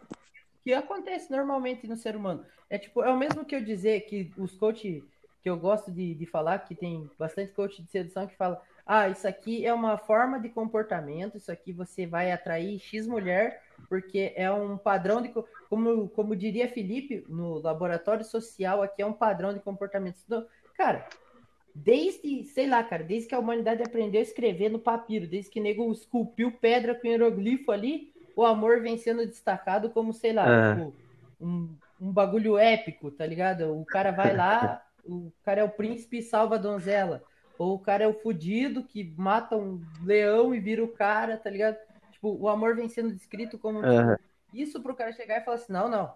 que 0.63 0.73
acontece 0.73 1.31
normalmente 1.31 1.87
no 1.87 1.95
ser 1.97 2.15
humano. 2.15 2.45
É 2.69 2.77
tipo, 2.77 3.03
é 3.03 3.09
o 3.11 3.17
mesmo 3.17 3.45
que 3.45 3.55
eu 3.55 3.63
dizer 3.63 4.01
que 4.01 4.33
os 4.37 4.55
coach 4.55 5.03
que 5.41 5.49
eu 5.49 5.57
gosto 5.57 5.91
de, 5.91 6.15
de 6.15 6.25
falar, 6.25 6.59
que 6.59 6.73
tem 6.73 7.09
bastante 7.19 7.51
coach 7.51 7.81
de 7.83 7.89
sedução 7.91 8.25
que 8.25 8.35
fala, 8.37 8.61
ah, 8.85 9.09
isso 9.09 9.27
aqui 9.27 9.65
é 9.65 9.73
uma 9.73 9.97
forma 9.97 10.39
de 10.39 10.47
comportamento, 10.47 11.35
isso 11.37 11.51
aqui 11.51 11.73
você 11.73 12.07
vai 12.07 12.31
atrair 12.31 12.79
X 12.79 13.05
mulher, 13.05 13.61
porque 13.89 14.31
é 14.37 14.49
um 14.51 14.77
padrão 14.77 15.21
de. 15.21 15.29
co- 15.29 15.45
Como, 15.69 16.07
como 16.09 16.35
diria 16.35 16.69
Felipe, 16.69 17.25
no 17.27 17.55
laboratório 17.59 18.23
social, 18.23 18.81
aqui 18.81 19.01
é 19.01 19.05
um 19.05 19.11
padrão 19.13 19.53
de 19.53 19.59
comportamento. 19.59 20.17
Então, 20.25 20.47
cara, 20.75 21.07
desde, 21.73 22.43
sei 22.45 22.67
lá, 22.67 22.83
cara, 22.83 23.03
desde 23.03 23.27
que 23.29 23.35
a 23.35 23.39
humanidade 23.39 23.81
aprendeu 23.83 24.19
a 24.19 24.23
escrever 24.23 24.69
no 24.69 24.79
papiro, 24.79 25.27
desde 25.27 25.49
que 25.51 25.59
o 25.59 25.63
nego 25.63 25.91
esculpiu 25.91 26.51
pedra 26.51 26.95
com 26.95 27.07
hieroglifo 27.07 27.71
ali, 27.71 28.13
o 28.35 28.43
amor 28.45 28.81
vem 28.81 28.97
sendo 28.97 29.25
destacado 29.25 29.89
como, 29.89 30.13
sei 30.13 30.33
lá, 30.33 30.49
É. 30.49 30.61
tipo, 30.61 30.95
um, 31.39 31.75
um 31.99 32.11
bagulho 32.11 32.57
épico, 32.57 33.11
tá 33.11 33.25
ligado? 33.25 33.79
O 33.79 33.85
cara 33.85 34.11
vai 34.11 34.33
lá, 34.35 34.81
o 35.03 35.31
cara 35.43 35.61
é 35.61 35.63
o 35.63 35.69
príncipe 35.69 36.19
e 36.19 36.23
salva 36.23 36.55
a 36.55 36.57
donzela. 36.59 37.23
Ou 37.57 37.75
o 37.75 37.79
cara 37.79 38.03
é 38.03 38.07
o 38.07 38.13
fudido 38.13 38.83
que 38.83 39.13
mata 39.17 39.55
um 39.55 39.79
leão 40.03 40.53
e 40.53 40.59
vira 40.59 40.83
o 40.83 40.87
cara, 40.87 41.37
tá 41.37 41.49
ligado? 41.49 41.77
Tipo, 42.11 42.35
o 42.35 42.47
amor 42.49 42.75
vem 42.75 42.89
sendo 42.89 43.13
descrito 43.13 43.57
como 43.59 43.79
Aham. 43.79 44.17
isso 44.53 44.81
pro 44.81 44.95
cara 44.95 45.11
chegar 45.11 45.41
e 45.41 45.45
falar 45.45 45.57
assim, 45.57 45.73
não, 45.73 45.87
não. 45.89 46.13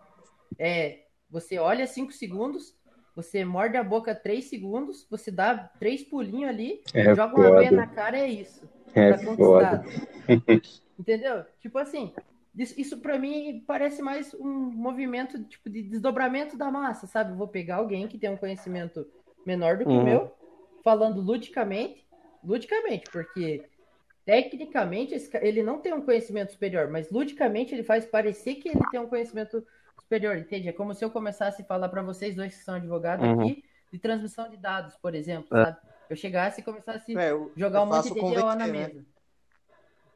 É, 0.57 1.05
você 1.29 1.57
olha 1.59 1.85
cinco 1.85 2.11
segundos, 2.11 2.75
você 3.17 3.43
morde 3.43 3.75
a 3.75 3.83
boca 3.83 4.13
três 4.13 4.45
segundos, 4.45 5.07
você 5.09 5.31
dá 5.31 5.57
três 5.79 6.03
pulinhos 6.03 6.47
ali, 6.47 6.83
É 6.93 7.15
joga 7.15 7.35
uma 7.35 7.49
meia 7.57 7.71
foda. 7.71 7.75
na 7.81 7.87
cara, 7.87 8.19
é 8.19 8.27
isso. 8.27 8.69
É 8.93 9.13
Tá 9.13 9.17
foda. 9.35 9.83
Entendeu? 10.99 11.43
Tipo 11.59 11.79
assim, 11.79 12.13
isso, 12.55 12.79
isso 12.79 12.97
para 12.99 13.17
mim 13.17 13.63
parece 13.65 14.03
mais 14.03 14.35
um 14.35 14.47
movimento 14.47 15.43
tipo 15.45 15.67
de 15.67 15.81
desdobramento 15.81 16.55
da 16.55 16.69
massa, 16.69 17.07
sabe? 17.07 17.31
Eu 17.31 17.37
vou 17.37 17.47
pegar 17.47 17.77
alguém 17.77 18.07
que 18.07 18.19
tem 18.19 18.29
um 18.29 18.37
conhecimento 18.37 19.03
menor 19.43 19.77
do 19.77 19.83
que 19.85 19.89
Uhum. 19.91 20.01
o 20.01 20.03
meu, 20.03 20.31
falando 20.83 21.19
ludicamente, 21.19 22.05
ludicamente, 22.43 23.09
porque 23.11 23.63
tecnicamente 24.25 25.15
ele 25.41 25.63
não 25.63 25.79
tem 25.79 25.91
um 25.91 26.01
conhecimento 26.05 26.51
superior, 26.51 26.87
mas 26.87 27.09
ludicamente 27.09 27.73
ele 27.73 27.83
faz 27.83 28.05
parecer 28.05 28.55
que 28.55 28.69
ele 28.69 28.81
tem 28.91 28.99
um 28.99 29.07
conhecimento 29.07 29.51
superior, 29.53 29.67
entende? 30.11 30.69
É 30.69 30.73
como 30.73 30.93
se 30.93 31.03
eu 31.03 31.09
começasse 31.09 31.61
a 31.61 31.65
falar 31.65 31.89
para 31.89 32.01
vocês 32.01 32.35
dois 32.35 32.55
que 32.55 32.63
são 32.63 32.75
advogados 32.75 33.25
Uhum. 33.25 33.41
aqui 33.41 33.63
de 33.91 33.99
transmissão 33.99 34.49
de 34.49 34.57
dados, 34.57 34.95
por 34.95 35.13
exemplo, 35.15 35.57
É. 35.57 35.65
sabe? 35.65 35.77
Eu 36.09 36.15
chegasse 36.15 36.61
e 36.61 36.63
começasse 36.63 37.17
É, 37.17 37.31
eu, 37.31 37.51
jogar 37.55 37.79
eu 37.79 37.83
um 37.83 37.85
monte 37.87 38.03
de 38.05 38.09
DDO 38.13 38.21
na 38.21 38.31
convencer, 38.31 38.57
né? 38.57 38.71
mesa. 38.71 39.05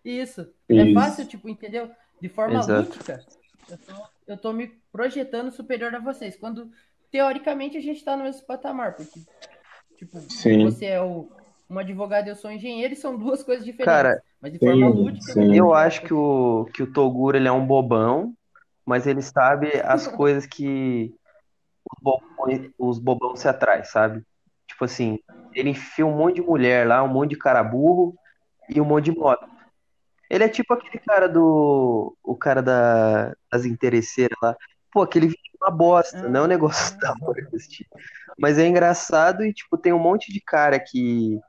Isso. 0.04 0.54
É 0.70 0.76
Isso. 0.84 0.94
fácil, 0.94 1.28
tipo, 1.28 1.50
entendeu? 1.50 1.92
De 2.22 2.30
forma 2.30 2.60
Exato. 2.60 2.90
lúdica, 2.90 3.24
eu 3.70 3.78
tô, 3.78 3.94
eu 4.28 4.38
tô 4.38 4.54
me 4.54 4.68
projetando 4.92 5.52
superior 5.52 5.94
a 5.94 6.00
vocês. 6.00 6.36
Quando, 6.36 6.72
teoricamente, 7.12 7.78
a 7.78 7.82
gente 7.82 8.04
tá 8.04 8.16
no 8.16 8.24
mesmo 8.24 8.46
patamar, 8.46 8.96
porque, 8.96 9.20
tipo, 9.98 10.20
Sim. 10.22 10.64
você 10.66 10.86
é 10.86 11.02
o, 11.02 11.30
um 11.70 11.78
advogado 11.80 12.28
e 12.28 12.30
eu 12.30 12.36
sou 12.36 12.50
um 12.50 12.54
engenheiro 12.54 12.94
e 12.94 12.98
são 12.98 13.18
duas 13.18 13.44
coisas 13.44 13.64
diferentes. 13.66 13.86
Cara, 13.94 14.22
mas 14.42 14.54
de 14.54 14.60
forma 14.60 14.76
sim, 14.92 14.94
lúdica. 14.98 15.34
sim. 15.34 15.56
eu 15.56 15.74
acho 15.74 16.02
que 16.02 16.14
o, 16.14 16.66
que 16.74 16.84
o 16.84 16.92
Toguro 16.92 17.38
ele 17.38 17.48
é 17.48 17.52
um 17.52 17.66
bobão, 17.66 18.34
mas 18.86 19.08
ele 19.08 19.22
sabe 19.22 19.70
as 19.84 20.08
coisas 20.08 20.46
que, 20.46 21.14
os 21.92 22.00
bobões, 22.02 22.72
os 22.78 23.00
bobão 23.00 23.36
se 23.36 23.48
atrai, 23.48 23.84
sabe? 23.84 24.24
Tipo 24.68 24.86
assim, 24.86 25.20
ele 25.54 25.70
enfia 25.70 26.06
um 26.06 26.16
monte 26.16 26.36
de 26.36 26.42
mulher 26.42 26.88
lá, 26.88 27.04
um 27.04 27.08
monte 27.08 27.32
de 27.32 27.38
cara 27.38 27.64
burro 27.64 28.16
e 28.70 28.80
um 28.80 28.86
monte 28.86 29.06
de 29.06 29.18
moto. 29.18 29.48
Ele 30.30 30.46
é 30.46 30.50
tipo 30.50 30.74
aquele 30.74 30.98
cara 31.00 31.28
do. 31.28 32.16
O 32.24 32.36
cara 32.38 32.62
da, 32.62 33.36
das 33.52 33.66
interesseiras 33.66 34.38
lá. 34.42 34.56
Pô, 34.92 35.02
aquele 35.02 35.28
vídeo 35.28 35.42
é 35.62 35.66
uma 35.66 35.72
bosta, 35.72 36.30
não 36.30 36.42
é 36.42 36.44
um 36.44 36.48
negócio 36.48 36.98
da 37.00 37.14
hora 37.22 37.48
assistir. 37.48 37.86
Mas 38.40 38.58
é 38.58 38.66
engraçado 38.66 39.44
e, 39.44 39.54
tipo, 39.54 39.78
tem 39.78 39.92
um 39.94 40.00
monte 40.00 40.32
de 40.32 40.42
cara 40.42 40.80
que 40.80 41.40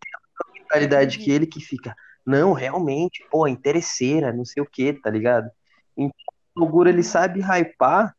tem 0.00 0.12
a 0.14 0.20
mesma 0.20 0.60
mentalidade 0.60 1.18
que 1.18 1.30
ele 1.30 1.46
que 1.46 1.60
fica, 1.60 1.94
não, 2.24 2.52
realmente, 2.52 3.26
pô, 3.30 3.48
interesseira, 3.48 4.32
não 4.32 4.44
sei 4.44 4.62
o 4.62 4.66
que, 4.66 4.92
tá 4.92 5.10
ligado? 5.10 5.50
Então, 5.96 6.34
o 6.56 6.66
Guru, 6.66 6.88
ele 6.88 7.02
sabe 7.02 7.40
hypar 7.40 8.14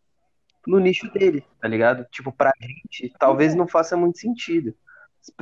no 0.66 0.80
nicho 0.80 1.12
dele, 1.12 1.46
tá 1.60 1.68
ligado? 1.68 2.06
Tipo, 2.12 2.32
pra 2.32 2.52
gente, 2.60 3.14
talvez 3.20 3.56
não 3.56 3.68
faça 3.68 3.98
muito 3.98 4.20
sentido. 4.20 4.76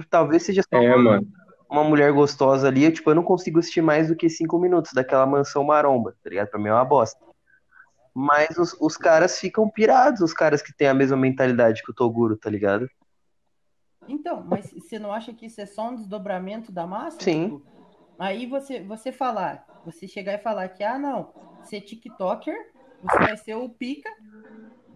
Talvez 0.09 0.43
seja 0.43 0.61
só 0.61 0.79
É, 0.81 0.95
uma, 0.95 1.03
mano. 1.03 1.27
uma 1.69 1.83
mulher 1.83 2.11
gostosa 2.11 2.67
ali, 2.67 2.83
eu, 2.83 2.93
tipo, 2.93 3.09
eu 3.09 3.15
não 3.15 3.23
consigo 3.23 3.59
assistir 3.59 3.81
mais 3.81 4.07
do 4.07 4.15
que 4.15 4.29
cinco 4.29 4.57
minutos 4.59 4.91
daquela 4.93 5.25
mansão 5.25 5.63
maromba, 5.63 6.15
tá 6.23 6.29
ligado? 6.29 6.49
Pra 6.49 6.59
mim 6.59 6.69
é 6.69 6.73
uma 6.73 6.85
bosta. 6.85 7.19
Mas 8.13 8.57
os, 8.57 8.75
os 8.79 8.97
caras 8.97 9.39
ficam 9.39 9.69
pirados, 9.69 10.21
os 10.21 10.33
caras 10.33 10.61
que 10.61 10.73
têm 10.75 10.87
a 10.87 10.93
mesma 10.93 11.15
mentalidade 11.15 11.83
que 11.83 11.91
o 11.91 11.93
Toguro, 11.93 12.35
tá 12.35 12.49
ligado? 12.49 12.89
Então, 14.07 14.43
mas 14.43 14.71
você 14.71 14.97
não 14.97 15.13
acha 15.13 15.33
que 15.33 15.45
isso 15.45 15.61
é 15.61 15.65
só 15.65 15.89
um 15.89 15.95
desdobramento 15.95 16.71
da 16.71 16.87
massa? 16.87 17.19
Sim. 17.21 17.43
Tipo, 17.43 17.61
aí 18.17 18.45
você, 18.47 18.81
você 18.81 19.11
falar, 19.11 19.65
você 19.85 20.07
chegar 20.07 20.33
e 20.33 20.39
falar 20.39 20.67
que, 20.69 20.83
ah, 20.83 20.97
não, 20.97 21.31
ser 21.63 21.81
TikToker, 21.81 22.55
você 23.01 23.17
vai 23.19 23.37
ser 23.37 23.55
o 23.55 23.69
pica, 23.69 24.09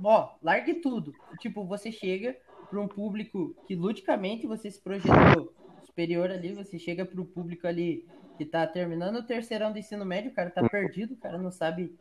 ó, 0.04 0.36
largue 0.42 0.76
tudo. 0.76 1.14
Tipo, 1.40 1.66
você 1.66 1.92
chega 1.92 2.36
para 2.70 2.80
um 2.80 2.88
público 2.88 3.56
que 3.68 3.76
ludicamente 3.76 4.48
você 4.48 4.70
se 4.70 4.82
projetou 4.82 5.54
superior 5.86 6.32
ali, 6.32 6.54
você 6.54 6.80
chega 6.80 7.06
para 7.06 7.22
o 7.22 7.26
público 7.26 7.68
ali 7.68 8.06
que 8.38 8.46
tá 8.46 8.66
terminando 8.66 9.18
o 9.18 9.24
terceirão 9.24 9.72
do 9.72 9.78
ensino 9.78 10.04
médio, 10.04 10.32
o 10.32 10.34
cara 10.34 10.50
tá 10.50 10.68
perdido, 10.68 11.14
o 11.14 11.18
cara 11.18 11.38
não 11.38 11.52
sabe. 11.52 11.96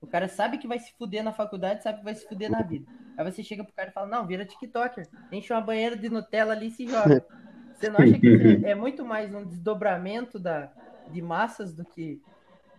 O 0.00 0.06
cara 0.06 0.28
sabe 0.28 0.58
que 0.58 0.66
vai 0.66 0.78
se 0.78 0.92
fuder 0.98 1.22
na 1.22 1.32
faculdade, 1.32 1.82
sabe 1.82 1.98
que 1.98 2.04
vai 2.04 2.14
se 2.14 2.26
fuder 2.28 2.50
na 2.50 2.62
vida. 2.62 2.86
Aí 3.16 3.24
você 3.24 3.42
chega 3.42 3.64
pro 3.64 3.72
cara 3.72 3.88
e 3.90 3.92
fala, 3.92 4.06
não, 4.06 4.26
vira 4.26 4.44
TikToker, 4.44 5.08
enche 5.32 5.52
uma 5.52 5.60
banheira 5.60 5.96
de 5.96 6.08
Nutella 6.10 6.52
ali 6.52 6.66
e 6.66 6.70
se 6.70 6.86
joga. 6.86 7.24
Você 7.72 7.88
não 7.88 8.00
acha 8.00 8.18
que 8.18 8.26
é, 8.64 8.70
é 8.70 8.74
muito 8.74 9.04
mais 9.04 9.34
um 9.34 9.44
desdobramento 9.44 10.38
da, 10.38 10.70
de 11.10 11.22
massas 11.22 11.74
do 11.74 11.84
que 11.84 12.20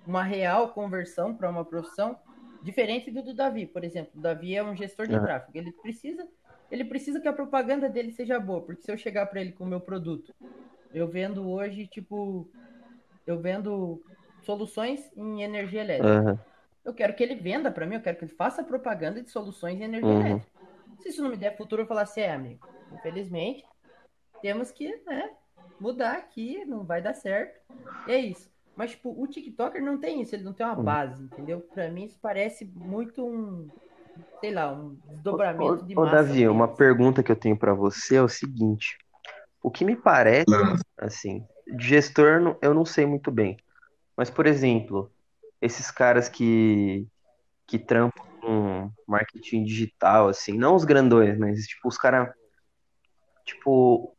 uma 0.05 0.23
real 0.23 0.69
conversão 0.69 1.33
para 1.33 1.49
uma 1.49 1.65
profissão? 1.65 2.17
Diferente 2.61 3.11
do 3.11 3.23
do 3.23 3.33
Davi, 3.35 3.67
por 3.67 3.83
exemplo. 3.83 4.11
O 4.15 4.21
Davi 4.21 4.55
é 4.55 4.63
um 4.63 4.75
gestor 4.75 5.07
de 5.07 5.17
Aham. 5.17 5.19
tráfego. 5.19 5.57
Ele 5.57 5.71
precisa, 5.71 6.27
ele 6.71 6.85
precisa 6.85 7.19
que 7.21 7.27
a 7.27 7.33
propaganda 7.33 7.89
dele 7.89 8.11
seja 8.11 8.39
boa, 8.39 8.65
porque 8.65 8.81
se 8.83 8.91
eu 8.91 8.97
chegar 8.97 9.27
para 9.27 9.41
ele 9.41 9.51
com 9.53 9.63
o 9.63 9.67
meu 9.67 9.81
produto, 9.81 10.33
eu 10.93 11.07
vendo 11.09 11.49
hoje, 11.49 11.87
tipo, 11.87 12.51
eu 13.25 13.41
vendo 13.41 14.03
soluções 14.41 15.11
em 15.15 15.43
energia 15.43 15.81
elétrica. 15.81 16.23
Aham. 16.25 16.45
Eu 16.85 16.93
quero 16.93 17.15
que 17.15 17.23
ele 17.23 17.35
venda 17.35 17.71
para 17.71 17.85
mim, 17.85 17.95
eu 17.95 18.01
quero 18.01 18.17
que 18.17 18.25
ele 18.25 18.35
faça 18.35 18.63
propaganda 18.63 19.21
de 19.21 19.29
soluções 19.31 19.79
em 19.79 19.83
energia 19.83 20.15
Uhum. 20.15 20.19
elétrica. 20.19 20.51
Se 20.99 21.09
isso 21.09 21.21
não 21.23 21.29
me 21.29 21.37
der 21.37 21.57
futuro, 21.57 21.83
eu 21.83 21.87
falar 21.87 22.03
assim, 22.03 22.21
é, 22.21 22.31
amigo, 22.31 22.61
infelizmente, 22.91 23.65
temos 24.41 24.71
que 24.71 24.95
né, 25.05 25.35
mudar 25.79 26.17
aqui, 26.17 26.65
não 26.65 26.85
vai 26.85 27.01
dar 27.01 27.13
certo. 27.13 27.59
E 28.05 28.11
é 28.11 28.19
isso. 28.19 28.51
Mas, 28.77 28.91
tipo, 28.91 29.09
o 29.19 29.25
TikToker 29.27 29.81
não 29.83 29.97
tem 29.97 30.21
isso, 30.21 30.35
ele 30.35 30.43
não 30.43 30.53
tem 30.53 30.63
uma 30.65 30.75
Uhum. 30.75 30.83
base, 30.83 31.23
entendeu? 31.23 31.61
Pra 31.73 31.89
mim, 31.89 32.05
isso 32.05 32.19
parece 32.21 32.63
muito 32.63 33.25
um, 33.25 33.67
sei 34.39 34.51
lá, 34.53 34.71
um 34.71 34.95
desdobramento 35.03 35.83
de 35.83 35.95
Ô, 35.95 36.01
ô, 36.01 36.05
massa. 36.05 36.15
Davi, 36.15 36.47
uma 36.47 36.67
pergunta 36.67 37.23
que 37.23 37.31
eu 37.31 37.35
tenho 37.35 37.57
pra 37.57 37.73
você 37.73 38.17
é 38.17 38.21
o 38.21 38.29
seguinte: 38.29 38.97
o 39.63 39.71
que 39.71 39.83
me 39.83 39.95
parece, 39.95 40.45
assim, 40.99 41.43
de 41.67 41.87
gestor 41.87 42.57
eu 42.61 42.73
não 42.73 42.85
sei 42.85 43.05
muito 43.07 43.31
bem, 43.31 43.57
mas, 44.15 44.29
por 44.29 44.45
exemplo, 44.45 45.11
esses 45.59 45.89
caras 45.89 46.29
que, 46.29 47.07
que 47.65 47.79
trampam 47.79 48.23
com 48.39 48.91
marketing 49.07 49.63
digital, 49.63 50.29
assim, 50.29 50.53
não 50.53 50.75
os 50.75 50.85
grandões, 50.85 51.37
mas, 51.37 51.65
tipo, 51.65 51.87
os 51.87 51.97
caras, 51.97 52.31
tipo, 53.43 54.15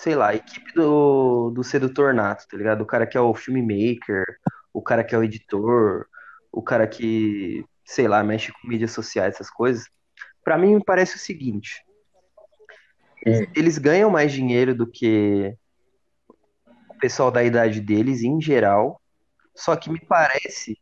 sei 0.00 0.14
lá, 0.14 0.28
a 0.28 0.34
equipe 0.34 0.72
do, 0.72 1.50
do 1.50 1.62
Sedutor 1.62 2.14
Nato, 2.14 2.46
tá 2.48 2.56
ligado? 2.56 2.80
O 2.80 2.86
cara 2.86 3.06
que 3.06 3.18
é 3.18 3.20
o 3.20 3.34
filmmaker, 3.34 4.24
o 4.72 4.80
cara 4.80 5.04
que 5.04 5.14
é 5.14 5.18
o 5.18 5.22
editor, 5.22 6.06
o 6.50 6.62
cara 6.62 6.86
que, 6.86 7.62
sei 7.84 8.08
lá, 8.08 8.24
mexe 8.24 8.50
com 8.50 8.66
mídias 8.66 8.92
sociais, 8.92 9.34
essas 9.34 9.50
coisas. 9.50 9.84
Pra 10.42 10.56
mim, 10.56 10.76
me 10.76 10.82
parece 10.82 11.16
o 11.16 11.18
seguinte: 11.18 11.84
Hum. 13.26 13.44
eles 13.54 13.76
ganham 13.76 14.08
mais 14.08 14.32
dinheiro 14.32 14.74
do 14.74 14.86
que 14.86 15.54
o 16.88 16.94
pessoal 16.98 17.30
da 17.30 17.44
idade 17.44 17.78
deles, 17.78 18.22
em 18.22 18.40
geral. 18.40 18.98
Só 19.54 19.76
que 19.76 19.90
me 19.90 20.00
parece 20.00 20.78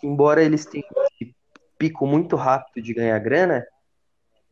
que, 0.00 0.06
embora 0.06 0.42
eles 0.42 0.64
tenham 0.64 0.88
esse 1.20 1.36
pico 1.76 2.06
muito 2.06 2.34
rápido 2.34 2.82
de 2.82 2.94
ganhar 2.94 3.18
grana, 3.18 3.62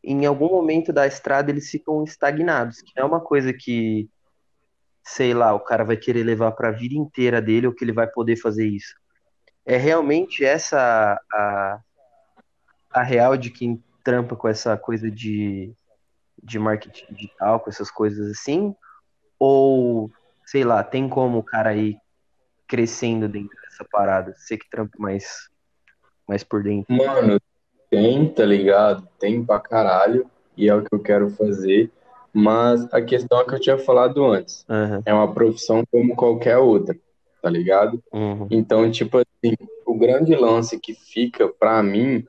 em 0.03 0.25
algum 0.25 0.49
momento 0.49 0.91
da 0.91 1.07
estrada 1.07 1.49
eles 1.49 1.69
ficam 1.69 2.03
estagnados, 2.03 2.81
que 2.81 2.91
não 2.95 3.03
é 3.03 3.07
uma 3.07 3.21
coisa 3.21 3.53
que, 3.53 4.09
sei 5.03 5.33
lá, 5.33 5.53
o 5.53 5.59
cara 5.59 5.85
vai 5.85 5.95
querer 5.95 6.23
levar 6.23 6.51
para 6.51 6.69
a 6.69 6.73
vida 6.73 6.95
inteira 6.95 7.41
dele 7.41 7.67
ou 7.67 7.73
que 7.73 7.83
ele 7.83 7.93
vai 7.93 8.07
poder 8.07 8.35
fazer 8.35 8.67
isso. 8.67 8.93
É 9.65 9.77
realmente 9.77 10.43
essa 10.43 11.17
a, 11.31 11.79
a 12.91 13.01
real 13.01 13.37
de 13.37 13.49
quem 13.49 13.81
trampa 14.03 14.35
com 14.35 14.49
essa 14.49 14.77
coisa 14.77 15.09
de, 15.09 15.73
de 16.43 16.59
marketing 16.59 17.13
digital, 17.13 17.61
com 17.61 17.69
essas 17.69 17.89
coisas 17.89 18.29
assim? 18.29 18.75
Ou, 19.39 20.11
sei 20.45 20.65
lá, 20.65 20.83
tem 20.83 21.07
como 21.07 21.37
o 21.37 21.43
cara 21.43 21.73
ir 21.73 21.97
crescendo 22.67 23.29
dentro 23.29 23.57
dessa 23.61 23.85
parada? 23.89 24.33
Você 24.35 24.57
que 24.57 24.69
trampa 24.69 24.97
mais, 24.99 25.49
mais 26.27 26.43
por 26.43 26.61
dentro. 26.61 26.93
Mano, 26.93 27.39
tem, 27.93 28.27
tá 28.27 28.43
ligado? 28.43 29.07
Tem 29.19 29.43
pra 29.43 29.59
caralho, 29.59 30.25
e 30.57 30.67
é 30.67 30.73
o 30.73 30.81
que 30.81 30.93
eu 30.93 30.99
quero 30.99 31.29
fazer. 31.29 31.91
Mas 32.33 32.91
a 32.91 32.99
questão 32.99 33.39
é 33.39 33.45
que 33.45 33.53
eu 33.53 33.59
tinha 33.59 33.77
falado 33.77 34.25
antes. 34.25 34.65
Aham, 34.67 35.03
É 35.05 35.13
uma 35.13 35.31
profissão 35.31 35.83
como 35.91 36.15
qualquer 36.15 36.57
outra, 36.57 36.97
tá 37.41 37.49
ligado? 37.49 38.01
uhum, 38.11 38.47
Então, 38.49 38.89
tipo 38.89 39.17
assim, 39.19 39.55
o 39.85 39.95
grande 39.95 40.35
lance 40.35 40.79
que 40.79 40.95
fica 40.95 41.47
pra 41.47 41.83
mim 41.83 42.25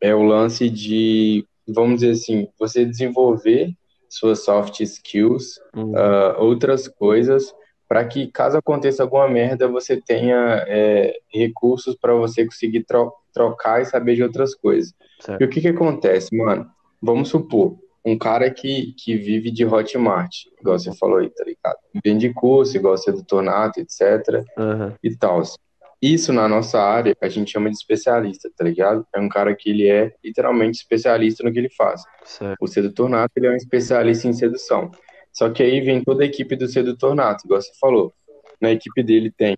é 0.00 0.14
o 0.14 0.22
lance 0.22 0.70
de, 0.70 1.44
vamos 1.66 2.00
dizer 2.00 2.12
assim, 2.12 2.46
você 2.56 2.84
desenvolver 2.84 3.72
suas 4.08 4.44
soft 4.44 4.78
skills, 4.80 5.60
uhum. 5.74 5.92
ah, 5.96 6.36
outras 6.38 6.86
coisas, 6.86 7.52
para 7.88 8.04
que 8.04 8.28
caso 8.28 8.56
aconteça 8.56 9.02
alguma 9.02 9.26
merda, 9.28 9.66
você 9.66 10.00
tenha 10.00 10.64
é, 10.68 11.18
recursos 11.32 11.96
para 11.96 12.14
você 12.14 12.44
conseguir 12.44 12.84
trocar 13.38 13.80
e 13.80 13.84
saber 13.84 14.16
de 14.16 14.22
outras 14.22 14.54
coisas. 14.54 14.92
Certo. 15.20 15.40
E 15.40 15.44
o 15.44 15.48
que 15.48 15.60
que 15.60 15.68
acontece, 15.68 16.36
mano? 16.36 16.66
Vamos 17.00 17.28
supor, 17.28 17.76
um 18.04 18.18
cara 18.18 18.50
que, 18.50 18.92
que 18.96 19.16
vive 19.16 19.50
de 19.50 19.64
Hotmart, 19.64 20.32
igual 20.60 20.78
você 20.78 20.92
falou 20.96 21.18
aí, 21.18 21.30
tá 21.30 21.44
ligado? 21.44 21.76
Vende 22.04 22.32
curso, 22.32 22.76
igual 22.76 22.96
você 22.96 23.12
do 23.12 23.24
Tornato, 23.24 23.80
etc 23.80 24.44
Aham, 24.56 24.94
e 25.02 25.14
tal. 25.14 25.42
Isso 26.00 26.32
na 26.32 26.48
nossa 26.48 26.80
área 26.80 27.16
a 27.20 27.28
gente 27.28 27.50
chama 27.50 27.70
de 27.70 27.76
especialista, 27.76 28.50
tá 28.56 28.64
ligado? 28.64 29.04
É 29.14 29.20
um 29.20 29.28
cara 29.28 29.54
que 29.54 29.70
ele 29.70 29.88
é 29.88 30.12
literalmente 30.24 30.78
especialista 30.78 31.44
no 31.44 31.52
que 31.52 31.58
ele 31.58 31.70
faz. 31.70 32.02
certo. 32.24 32.56
O 32.60 32.66
sedutor 32.66 33.08
nato, 33.08 33.32
ele 33.36 33.46
é 33.48 33.50
um 33.50 33.56
especialista 33.56 34.28
em 34.28 34.32
sedução. 34.32 34.90
Só 35.32 35.50
que 35.50 35.62
aí 35.62 35.80
vem 35.80 36.02
toda 36.02 36.22
a 36.22 36.26
equipe 36.26 36.56
do 36.56 36.66
sedutor 36.66 37.14
nato, 37.14 37.44
igual 37.44 37.60
você 37.60 37.72
falou. 37.80 38.12
Na 38.60 38.70
equipe 38.72 39.02
dele 39.02 39.30
tem 39.30 39.56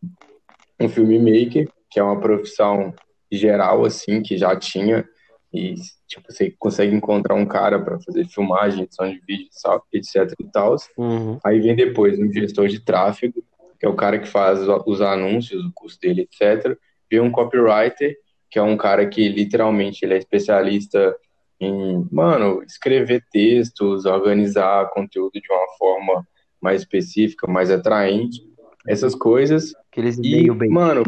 um 0.81 0.89
filmmaker, 0.89 1.69
que 1.91 2.01
é 2.01 2.03
uma 2.03 2.19
profissão 2.21 2.95
geral, 3.31 3.85
assim, 3.85 4.23
que 4.23 4.37
já 4.37 4.57
tinha, 4.57 5.07
e 5.53 5.75
tipo, 6.07 6.31
você 6.31 6.55
consegue 6.59 6.95
encontrar 6.95 7.35
um 7.35 7.47
cara 7.47 7.81
para 7.81 7.99
fazer 8.01 8.27
filmagem, 8.27 8.85
edição 8.85 9.11
de 9.11 9.21
vídeo, 9.27 9.49
etc 9.93 10.33
e 10.39 10.45
tal. 10.45 10.77
Uhum, 10.97 11.39
Aí 11.45 11.61
vem 11.61 11.75
depois 11.75 12.19
um 12.19 12.33
gestor 12.33 12.69
de 12.69 12.81
tráfego, 12.81 13.43
que 13.79 13.87
é 13.87 13.89
o 13.89 13.97
cara 13.97 14.19
que 14.19 14.29
faz 14.29 14.61
os 14.87 15.01
anúncios, 15.01 15.65
o 15.65 15.73
custo 15.75 16.01
dele, 16.01 16.23
etc. 16.23 16.77
Vem 17.11 17.21
um 17.21 17.31
copywriter, 17.31 18.17
que 18.51 18.59
é 18.59 18.63
um 18.63 18.77
cara 18.77 19.07
que 19.07 19.29
literalmente 19.29 20.05
ele 20.05 20.15
é 20.15 20.19
especialista 20.19 21.17
em, 21.59 22.07
mano, 22.11 22.63
escrever 22.63 23.25
textos, 23.31 24.07
organizar 24.07 24.91
conteúdo 24.91 25.33
de 25.35 25.53
uma 25.53 25.67
forma 25.79 26.27
mais 26.61 26.83
específica, 26.83 27.47
mais 27.47 27.71
atraente, 27.71 28.41
essas 28.87 29.15
coisas. 29.15 29.73
Aqueles 29.91 30.19
E, 30.19 30.51
mano, 30.69 31.03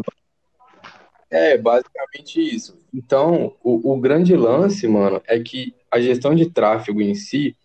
é 1.33 1.57
basicamente 1.57 2.39
isso. 2.39 2.77
Então, 2.93 3.55
o, 3.63 3.93
o 3.93 3.99
grande 3.99 4.35
lance, 4.35 4.87
mano, 4.87 5.21
é 5.27 5.39
que 5.39 5.73
a 5.89 5.99
gestão 5.99 6.35
de 6.35 6.49
tráfego 6.49 7.01
em 7.01 7.15
si 7.15 7.55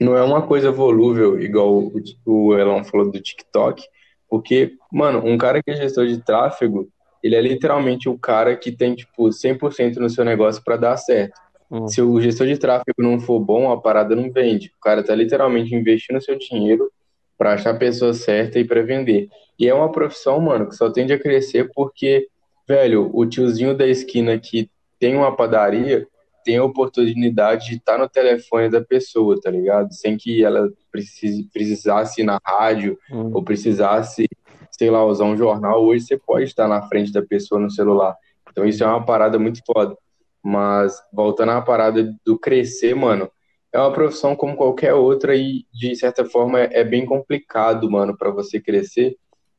não 0.00 0.16
é 0.16 0.22
uma 0.22 0.42
coisa 0.42 0.70
volúvel, 0.70 1.40
igual 1.40 1.72
o, 1.74 1.92
o 2.24 2.56
Elon 2.56 2.84
falou 2.84 3.10
do 3.10 3.20
TikTok, 3.20 3.82
porque, 4.28 4.74
mano, 4.92 5.24
um 5.24 5.36
cara 5.36 5.62
que 5.62 5.70
é 5.70 5.76
gestor 5.76 6.06
de 6.06 6.18
tráfego, 6.22 6.88
ele 7.22 7.34
é 7.34 7.40
literalmente 7.40 8.08
o 8.08 8.18
cara 8.18 8.56
que 8.56 8.70
tem, 8.70 8.94
tipo, 8.94 9.28
100% 9.28 9.96
no 9.96 10.10
seu 10.10 10.24
negócio 10.24 10.62
para 10.62 10.76
dar 10.76 10.96
certo. 10.96 11.40
Hum. 11.70 11.88
Se 11.88 12.00
o 12.00 12.20
gestor 12.20 12.46
de 12.46 12.58
tráfego 12.58 13.02
não 13.02 13.18
for 13.18 13.40
bom, 13.40 13.72
a 13.72 13.80
parada 13.80 14.14
não 14.14 14.30
vende. 14.30 14.72
O 14.76 14.80
cara 14.80 15.02
tá 15.02 15.14
literalmente 15.14 15.74
investindo 15.74 16.22
seu 16.22 16.38
dinheiro 16.38 16.90
para 17.36 17.54
achar 17.54 17.70
a 17.70 17.78
pessoa 17.78 18.12
certa 18.14 18.58
e 18.58 18.64
para 18.64 18.82
vender. 18.82 19.28
E 19.58 19.68
é 19.68 19.74
uma 19.74 19.90
profissão, 19.90 20.40
mano, 20.40 20.68
que 20.68 20.76
só 20.76 20.90
tende 20.90 21.12
a 21.12 21.18
crescer 21.18 21.70
porque, 21.74 22.28
velho, 22.66 23.10
o 23.12 23.26
tiozinho 23.26 23.76
da 23.76 23.86
esquina 23.86 24.38
que 24.38 24.70
tem 24.98 25.16
uma 25.16 25.34
padaria 25.34 26.06
tem 26.44 26.58
a 26.58 26.64
oportunidade 26.64 27.68
de 27.70 27.76
estar 27.76 27.98
no 27.98 28.08
telefone 28.08 28.68
da 28.68 28.80
pessoa, 28.82 29.40
tá 29.40 29.50
ligado? 29.50 29.92
Sem 29.94 30.16
que 30.16 30.44
ela 30.44 30.70
precise, 30.92 31.44
precisasse 31.52 32.20
ir 32.20 32.24
na 32.24 32.38
rádio 32.44 32.98
Hum. 33.10 33.30
ou 33.34 33.42
precisasse, 33.42 34.26
sei 34.70 34.90
lá, 34.90 35.04
usar 35.04 35.24
um 35.24 35.36
jornal. 35.36 35.82
Hoje 35.82 36.04
você 36.04 36.18
pode 36.18 36.44
estar 36.44 36.68
na 36.68 36.82
frente 36.82 37.10
da 37.12 37.22
pessoa 37.22 37.58
no 37.60 37.70
celular. 37.70 38.14
Então 38.50 38.64
isso 38.66 38.84
é 38.84 38.86
uma 38.86 39.04
parada 39.04 39.38
muito 39.38 39.60
foda. 39.64 39.96
Mas 40.42 41.02
voltando 41.12 41.52
à 41.52 41.62
parada 41.62 42.14
do 42.24 42.38
crescer, 42.38 42.94
mano, 42.94 43.30
é 43.72 43.78
uma 43.78 43.92
profissão 43.92 44.36
como 44.36 44.54
qualquer 44.56 44.92
outra 44.94 45.34
e 45.34 45.64
de 45.72 45.96
certa 45.96 46.24
forma 46.26 46.60
é 46.60 46.68
é 46.80 46.84
bem 46.84 47.06
complicado, 47.06 47.90
mano, 47.90 48.16
para 48.16 48.30
você 48.30 48.60
crescer, 48.60 49.16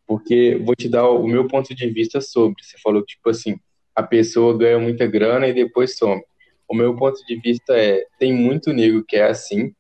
porque 0.08 0.62
vou 0.64 0.76
te 0.76 0.88
dar 0.88 1.10
o 1.10 1.28
meu 1.28 1.48
ponto 1.48 1.74
de 1.74 1.90
vista 1.90 2.22
sobre. 2.22 2.64
Você 2.64 2.78
falou 2.82 3.04
tipo 3.04 3.30
assim, 3.30 3.58
a 3.96 4.04
pessoa 4.04 4.58
ganha 4.58 4.80
muita 4.80 5.08
grana 5.08 5.48
e 5.48 5.54
depois 5.54 5.98
some. 5.98 6.22
O 6.68 6.76
meu 6.76 6.96
ponto 6.96 7.24
de 7.26 7.40
vista 7.40 7.78
é, 7.78 8.06
tem 8.20 8.34
muito 8.34 8.74
nego 8.74 9.04
que 9.04 9.16
é 9.16 9.26
assim, 9.26 9.74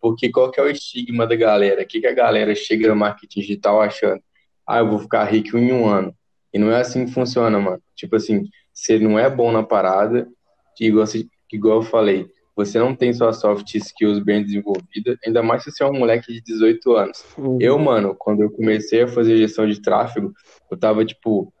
porque 0.00 0.30
qual 0.30 0.50
que 0.50 0.60
é 0.60 0.62
o 0.62 0.68
estigma 0.68 1.26
da 1.26 1.36
galera? 1.36 1.82
O 1.82 1.86
que 1.86 2.00
que 2.00 2.06
a 2.06 2.14
galera 2.14 2.54
chega 2.54 2.88
no 2.88 2.96
marketing 2.96 3.40
digital 3.40 3.80
achando? 3.80 4.20
Ah, 4.66 4.78
eu 4.78 4.90
vou 4.90 4.98
ficar 4.98 5.24
rico 5.24 5.56
em 5.56 5.72
um 5.72 5.86
ano. 5.86 6.14
E 6.52 6.58
não 6.58 6.70
é 6.70 6.80
assim 6.80 7.06
que 7.06 7.12
funciona, 7.12 7.58
mano. 7.58 7.82
Tipo 7.94 8.16
assim, 8.16 8.48
você 8.72 8.98
não 8.98 9.18
é 9.18 9.30
bom 9.30 9.50
na 9.50 9.62
parada, 9.62 10.28
que 10.76 10.86
igual, 10.86 11.06
igual 11.52 11.78
eu 11.78 11.82
falei, 11.82 12.26
você 12.54 12.78
não 12.78 12.94
tem 12.94 13.12
sua 13.12 13.32
soft 13.32 13.74
skills 13.74 14.18
bem 14.18 14.42
desenvolvida, 14.42 15.18
ainda 15.24 15.42
mais 15.42 15.64
se 15.64 15.70
você 15.70 15.82
é 15.82 15.86
um 15.86 15.98
moleque 15.98 16.32
de 16.32 16.40
18 16.42 16.92
anos. 16.92 17.24
Hum. 17.38 17.58
Eu, 17.60 17.78
mano, 17.78 18.14
quando 18.18 18.42
eu 18.42 18.50
comecei 18.50 19.02
a 19.02 19.08
fazer 19.08 19.36
gestão 19.38 19.66
de 19.66 19.80
tráfego, 19.80 20.32
eu 20.70 20.76
tava, 20.76 21.04
tipo, 21.04 21.52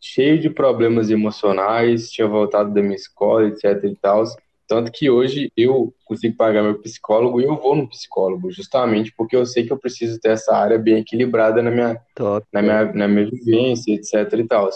cheio 0.00 0.38
de 0.38 0.48
problemas 0.48 1.10
emocionais, 1.10 2.10
tinha 2.10 2.26
voltado 2.26 2.72
da 2.72 2.80
minha 2.80 2.94
escola, 2.94 3.48
etc 3.48 3.82
e 3.84 3.96
tal. 3.96 4.24
Tanto 4.68 4.92
que 4.92 5.08
hoje 5.08 5.50
eu 5.56 5.94
consigo 6.04 6.36
pagar 6.36 6.62
meu 6.62 6.78
psicólogo 6.78 7.40
e 7.40 7.44
eu 7.44 7.56
vou 7.56 7.74
no 7.74 7.88
psicólogo, 7.88 8.50
justamente 8.50 9.12
porque 9.16 9.34
eu 9.34 9.46
sei 9.46 9.64
que 9.66 9.72
eu 9.72 9.78
preciso 9.78 10.20
ter 10.20 10.32
essa 10.32 10.54
área 10.54 10.78
bem 10.78 10.98
equilibrada 10.98 11.62
na 11.62 11.70
minha, 11.70 11.98
Top. 12.14 12.46
na 12.52 12.60
minha, 12.60 12.84
na 12.92 13.08
minha 13.08 13.30
vivência, 13.30 13.92
etc 13.94 14.30
e 14.38 14.44
tal. 14.44 14.68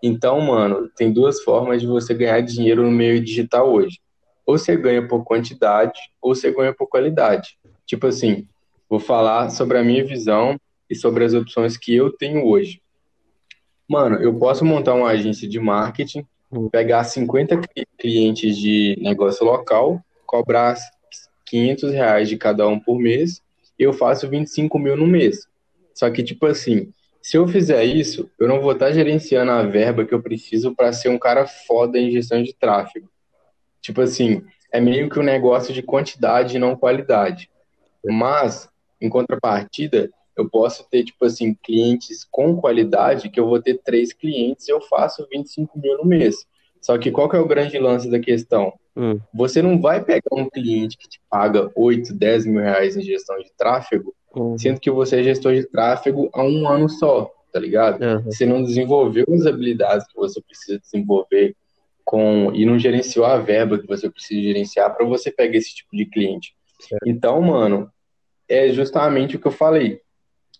Então, 0.00 0.40
mano, 0.40 0.88
tem 0.96 1.12
duas 1.12 1.42
formas 1.42 1.80
de 1.80 1.86
você 1.86 2.14
ganhar 2.14 2.40
dinheiro 2.40 2.82
no 2.82 2.90
meio 2.90 3.22
digital 3.22 3.72
hoje. 3.72 3.98
Ou 4.46 4.58
você 4.58 4.76
ganha 4.76 5.06
por 5.06 5.24
quantidade, 5.24 5.98
ou 6.20 6.34
você 6.34 6.50
ganha 6.50 6.74
por 6.74 6.88
qualidade. 6.88 7.56
Tipo 7.86 8.06
assim, 8.06 8.46
vou 8.88 9.00
falar 9.00 9.50
sobre 9.50 9.78
a 9.78 9.82
minha 9.84 10.04
visão 10.04 10.58
e 10.88 10.94
sobre 10.94 11.24
as 11.24 11.34
opções 11.34 11.76
que 11.76 11.94
eu 11.94 12.10
tenho 12.10 12.46
hoje. 12.46 12.80
Mano, 13.88 14.16
eu 14.16 14.34
posso 14.38 14.64
montar 14.64 14.94
uma 14.94 15.08
agência 15.08 15.48
de 15.48 15.60
marketing, 15.60 16.26
pegar 16.70 17.04
50 17.04 17.56
cli- 17.58 17.86
clientes 17.98 18.56
de 18.56 18.96
negócio 19.00 19.44
local, 19.44 20.00
cobrar 20.26 20.76
500 21.46 21.92
reais 21.92 22.28
de 22.28 22.36
cada 22.36 22.66
um 22.66 22.78
por 22.78 22.98
mês, 22.98 23.42
e 23.78 23.82
eu 23.82 23.92
faço 23.92 24.28
25 24.28 24.78
mil 24.78 24.96
no 24.96 25.06
mês. 25.06 25.46
Só 25.94 26.10
que, 26.10 26.22
tipo 26.22 26.46
assim, 26.46 26.92
se 27.20 27.36
eu 27.36 27.46
fizer 27.46 27.84
isso, 27.84 28.30
eu 28.38 28.48
não 28.48 28.60
vou 28.60 28.72
estar 28.72 28.92
gerenciando 28.92 29.52
a 29.52 29.62
verba 29.62 30.04
que 30.04 30.14
eu 30.14 30.22
preciso 30.22 30.74
para 30.74 30.92
ser 30.92 31.08
um 31.08 31.18
cara 31.18 31.46
foda 31.46 31.98
em 31.98 32.10
gestão 32.10 32.42
de 32.42 32.54
tráfego. 32.54 33.08
Tipo 33.82 34.00
assim, 34.00 34.42
é 34.72 34.80
meio 34.80 35.10
que 35.10 35.18
um 35.18 35.22
negócio 35.24 35.74
de 35.74 35.82
quantidade 35.82 36.56
e 36.56 36.60
não 36.60 36.76
qualidade. 36.76 37.50
Mas, 38.04 38.68
em 39.00 39.08
contrapartida, 39.08 40.10
eu 40.36 40.48
posso 40.48 40.88
ter, 40.88 41.04
tipo 41.04 41.24
assim, 41.24 41.54
clientes 41.62 42.24
com 42.30 42.56
qualidade, 42.56 43.28
que 43.28 43.38
eu 43.38 43.46
vou 43.46 43.60
ter 43.60 43.78
três 43.84 44.12
clientes 44.12 44.66
e 44.68 44.70
eu 44.72 44.80
faço 44.80 45.26
25 45.30 45.78
mil 45.78 45.98
no 45.98 46.04
mês. 46.06 46.46
Só 46.80 46.96
que 46.96 47.10
qual 47.10 47.28
que 47.28 47.36
é 47.36 47.38
o 47.38 47.46
grande 47.46 47.78
lance 47.78 48.10
da 48.10 48.18
questão? 48.18 48.72
Hum. 48.96 49.20
Você 49.34 49.62
não 49.62 49.80
vai 49.80 50.02
pegar 50.02 50.30
um 50.32 50.48
cliente 50.48 50.96
que 50.96 51.08
te 51.08 51.20
paga 51.30 51.70
8, 51.76 52.12
10 52.14 52.46
mil 52.46 52.60
reais 52.60 52.96
em 52.96 53.02
gestão 53.02 53.36
de 53.38 53.50
tráfego, 53.56 54.14
Hum. 54.34 54.56
sendo 54.58 54.80
que 54.80 54.90
você 54.90 55.20
é 55.20 55.22
gestor 55.22 55.54
de 55.54 55.64
tráfego 55.64 56.30
há 56.32 56.42
um 56.42 56.66
ano 56.66 56.88
só, 56.88 57.30
tá 57.52 57.60
ligado? 57.60 58.02
Aham. 58.02 58.22
Você 58.24 58.46
não 58.46 58.62
desenvolveu 58.62 59.26
as 59.32 59.44
habilidades 59.46 60.06
que 60.06 60.16
você 60.16 60.40
precisa 60.40 60.78
desenvolver 60.78 61.54
com 62.04 62.52
e 62.54 62.64
não 62.64 62.78
gerenciou 62.78 63.24
a 63.24 63.38
verba 63.38 63.78
que 63.78 63.86
você 63.86 64.10
precisa 64.10 64.40
gerenciar 64.40 64.94
para 64.94 65.06
você 65.06 65.30
pegar 65.30 65.56
esse 65.56 65.74
tipo 65.74 65.96
de 65.96 66.06
cliente. 66.06 66.54
Então, 67.06 67.40
mano, 67.40 67.90
é 68.48 68.68
justamente 68.70 69.36
o 69.36 69.38
que 69.38 69.46
eu 69.46 69.52
falei. 69.52 70.00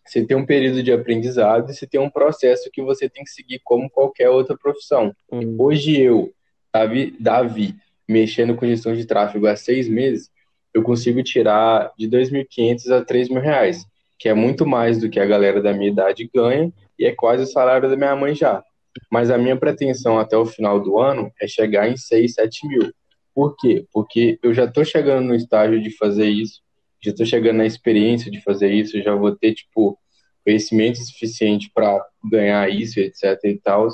Você 0.05 0.25
tem 0.25 0.37
um 0.37 0.47
período 0.47 0.83
de 0.83 0.93
aprendizado 0.93 1.71
e 1.71 1.75
você 1.75 1.87
tem 1.87 2.01
um 2.01 2.11
processo 2.11 2.71
que 2.73 2.83
você 2.83 3.09
tem 3.09 3.23
que 3.23 3.31
seguir 3.31 3.61
como 3.63 3.91
qualquer 3.91 4.29
outra 4.31 4.57
profissão. 4.57 5.15
Hum. 5.31 5.57
Hoje 5.59 6.01
eu, 6.01 6.33
Davi, 6.73 7.17
Davi, 7.21 7.77
mexendo 8.09 8.55
com 8.55 8.67
gestão 8.67 8.95
de 8.95 9.07
tráfego 9.07 9.47
há 9.47 9.57
seis 9.57 9.89
meses, 9.89 10.31
eu 10.75 10.83
consigo 10.83 11.23
tirar 11.23 11.93
de 11.99 12.09
2.500 12.09 12.91
a 12.91 13.05
3.000 13.05 13.41
reais, 13.41 13.87
que 14.19 14.29
é 14.29 14.35
muito 14.35 14.67
mais 14.67 14.99
do 14.99 15.09
que 15.09 15.21
a 15.21 15.27
galera 15.27 15.61
da 15.63 15.73
minha 15.73 15.91
idade 15.91 16.29
ganha 16.35 16.73
e 16.99 17.05
é 17.05 17.13
quase 17.13 17.45
o 17.45 17.47
salário 17.47 17.89
da 17.89 17.97
minha 17.97 18.17
mãe 18.17 18.35
já. 18.35 18.65
Mas 19.11 19.31
a 19.31 19.39
minha 19.39 19.57
pretensão 19.57 20.19
até 20.19 20.37
o 20.37 20.47
final 20.47 20.81
do 20.81 20.99
ano 20.99 21.31
é 21.41 21.47
chegar 21.47 21.89
em 21.89 21.97
6, 21.97 22.35
7 22.35 22.67
mil. 22.69 22.93
Por 23.35 23.57
quê? 23.57 23.87
Porque 23.93 24.39
eu 24.43 24.53
já 24.53 24.65
estou 24.65 24.85
chegando 24.85 25.27
no 25.27 25.35
estágio 25.35 25.81
de 25.83 25.91
fazer 25.97 26.29
isso, 26.29 26.61
já 27.03 27.11
estou 27.11 27.27
chegando 27.27 27.59
na 27.59 27.67
experiência 27.67 28.31
de 28.31 28.41
fazer 28.43 28.73
isso, 28.73 29.01
já 29.03 29.15
vou 29.15 29.35
ter, 29.35 29.55
tipo, 29.55 29.99
conhecimento 30.45 30.99
suficiente 30.99 31.71
para 31.75 32.05
ganhar 32.31 32.69
isso, 32.71 33.01
etc 33.01 33.39
e 33.45 33.59
tal. 33.59 33.89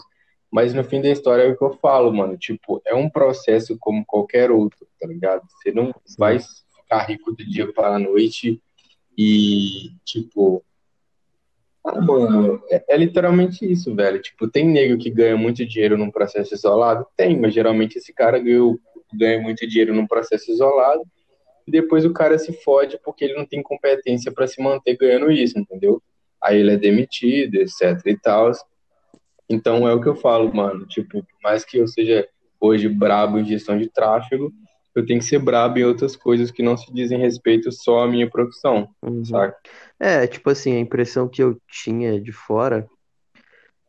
Mas 0.50 0.72
no 0.74 0.82
fim 0.82 1.00
da 1.00 1.10
história 1.10 1.42
é 1.42 1.48
o 1.48 1.56
que 1.56 1.64
eu 1.64 1.76
falo, 1.78 2.12
mano. 2.12 2.36
Tipo, 2.36 2.80
é 2.86 2.94
um 2.94 3.08
processo 3.08 3.76
como 3.78 4.04
qualquer 4.04 4.50
outro, 4.50 4.86
tá 4.98 5.06
ligado? 5.06 5.42
Você 5.50 5.70
não 5.70 5.94
vai 6.18 6.38
ficar 6.38 7.04
rico 7.04 7.32
do 7.32 7.44
dia 7.44 7.70
para 7.72 7.94
a 7.94 7.98
noite 7.98 8.60
e, 9.16 9.90
tipo. 10.04 10.64
Ah, 11.96 12.00
mano, 12.00 12.62
é, 12.70 12.84
é 12.88 12.96
literalmente 12.96 13.70
isso, 13.70 13.94
velho. 13.94 14.20
Tipo, 14.20 14.48
tem 14.48 14.66
nego 14.68 14.98
que 14.98 15.10
ganha 15.10 15.36
muito 15.36 15.64
dinheiro 15.64 15.96
num 15.96 16.10
processo 16.10 16.54
isolado? 16.54 17.06
Tem, 17.16 17.38
mas 17.38 17.54
geralmente 17.54 17.96
esse 17.98 18.12
cara 18.12 18.38
ganhou, 18.38 18.78
ganha 19.14 19.40
muito 19.40 19.66
dinheiro 19.66 19.94
num 19.94 20.06
processo 20.06 20.50
isolado 20.50 21.02
e 21.66 21.70
depois 21.70 22.04
o 22.04 22.12
cara 22.12 22.38
se 22.38 22.52
fode 22.62 22.98
porque 23.04 23.24
ele 23.24 23.34
não 23.34 23.46
tem 23.46 23.62
competência 23.62 24.30
para 24.32 24.46
se 24.46 24.60
manter 24.62 24.96
ganhando 24.96 25.30
isso, 25.30 25.58
entendeu? 25.58 26.02
Aí 26.42 26.58
ele 26.58 26.72
é 26.72 26.76
demitido, 26.76 27.56
etc 27.56 28.00
e 28.06 28.16
tal. 28.16 28.52
Então 29.48 29.88
é 29.88 29.92
o 29.94 30.00
que 30.00 30.08
eu 30.08 30.14
falo, 30.14 30.54
mano. 30.54 30.86
Tipo, 30.86 31.22
por 31.22 31.42
mais 31.42 31.64
que 31.64 31.78
eu 31.78 31.86
seja 31.88 32.26
hoje 32.60 32.88
brabo 32.88 33.38
em 33.38 33.44
gestão 33.44 33.78
de 33.78 33.88
tráfego, 33.88 34.52
eu 34.94 35.06
tenho 35.06 35.20
que 35.20 35.24
ser 35.26 35.38
brabo 35.38 35.78
em 35.78 35.84
outras 35.84 36.16
coisas 36.16 36.50
que 36.50 36.62
não 36.62 36.76
se 36.76 36.92
dizem 36.92 37.18
respeito 37.18 37.70
só 37.70 38.02
à 38.02 38.08
minha 38.08 38.28
profissão, 38.28 38.88
Uhum. 39.02 39.24
saca? 39.24 39.56
É, 40.00 40.26
tipo 40.26 40.48
assim, 40.50 40.74
a 40.76 40.80
impressão 40.80 41.28
que 41.28 41.42
eu 41.42 41.60
tinha 41.68 42.20
de 42.20 42.32
fora, 42.32 42.88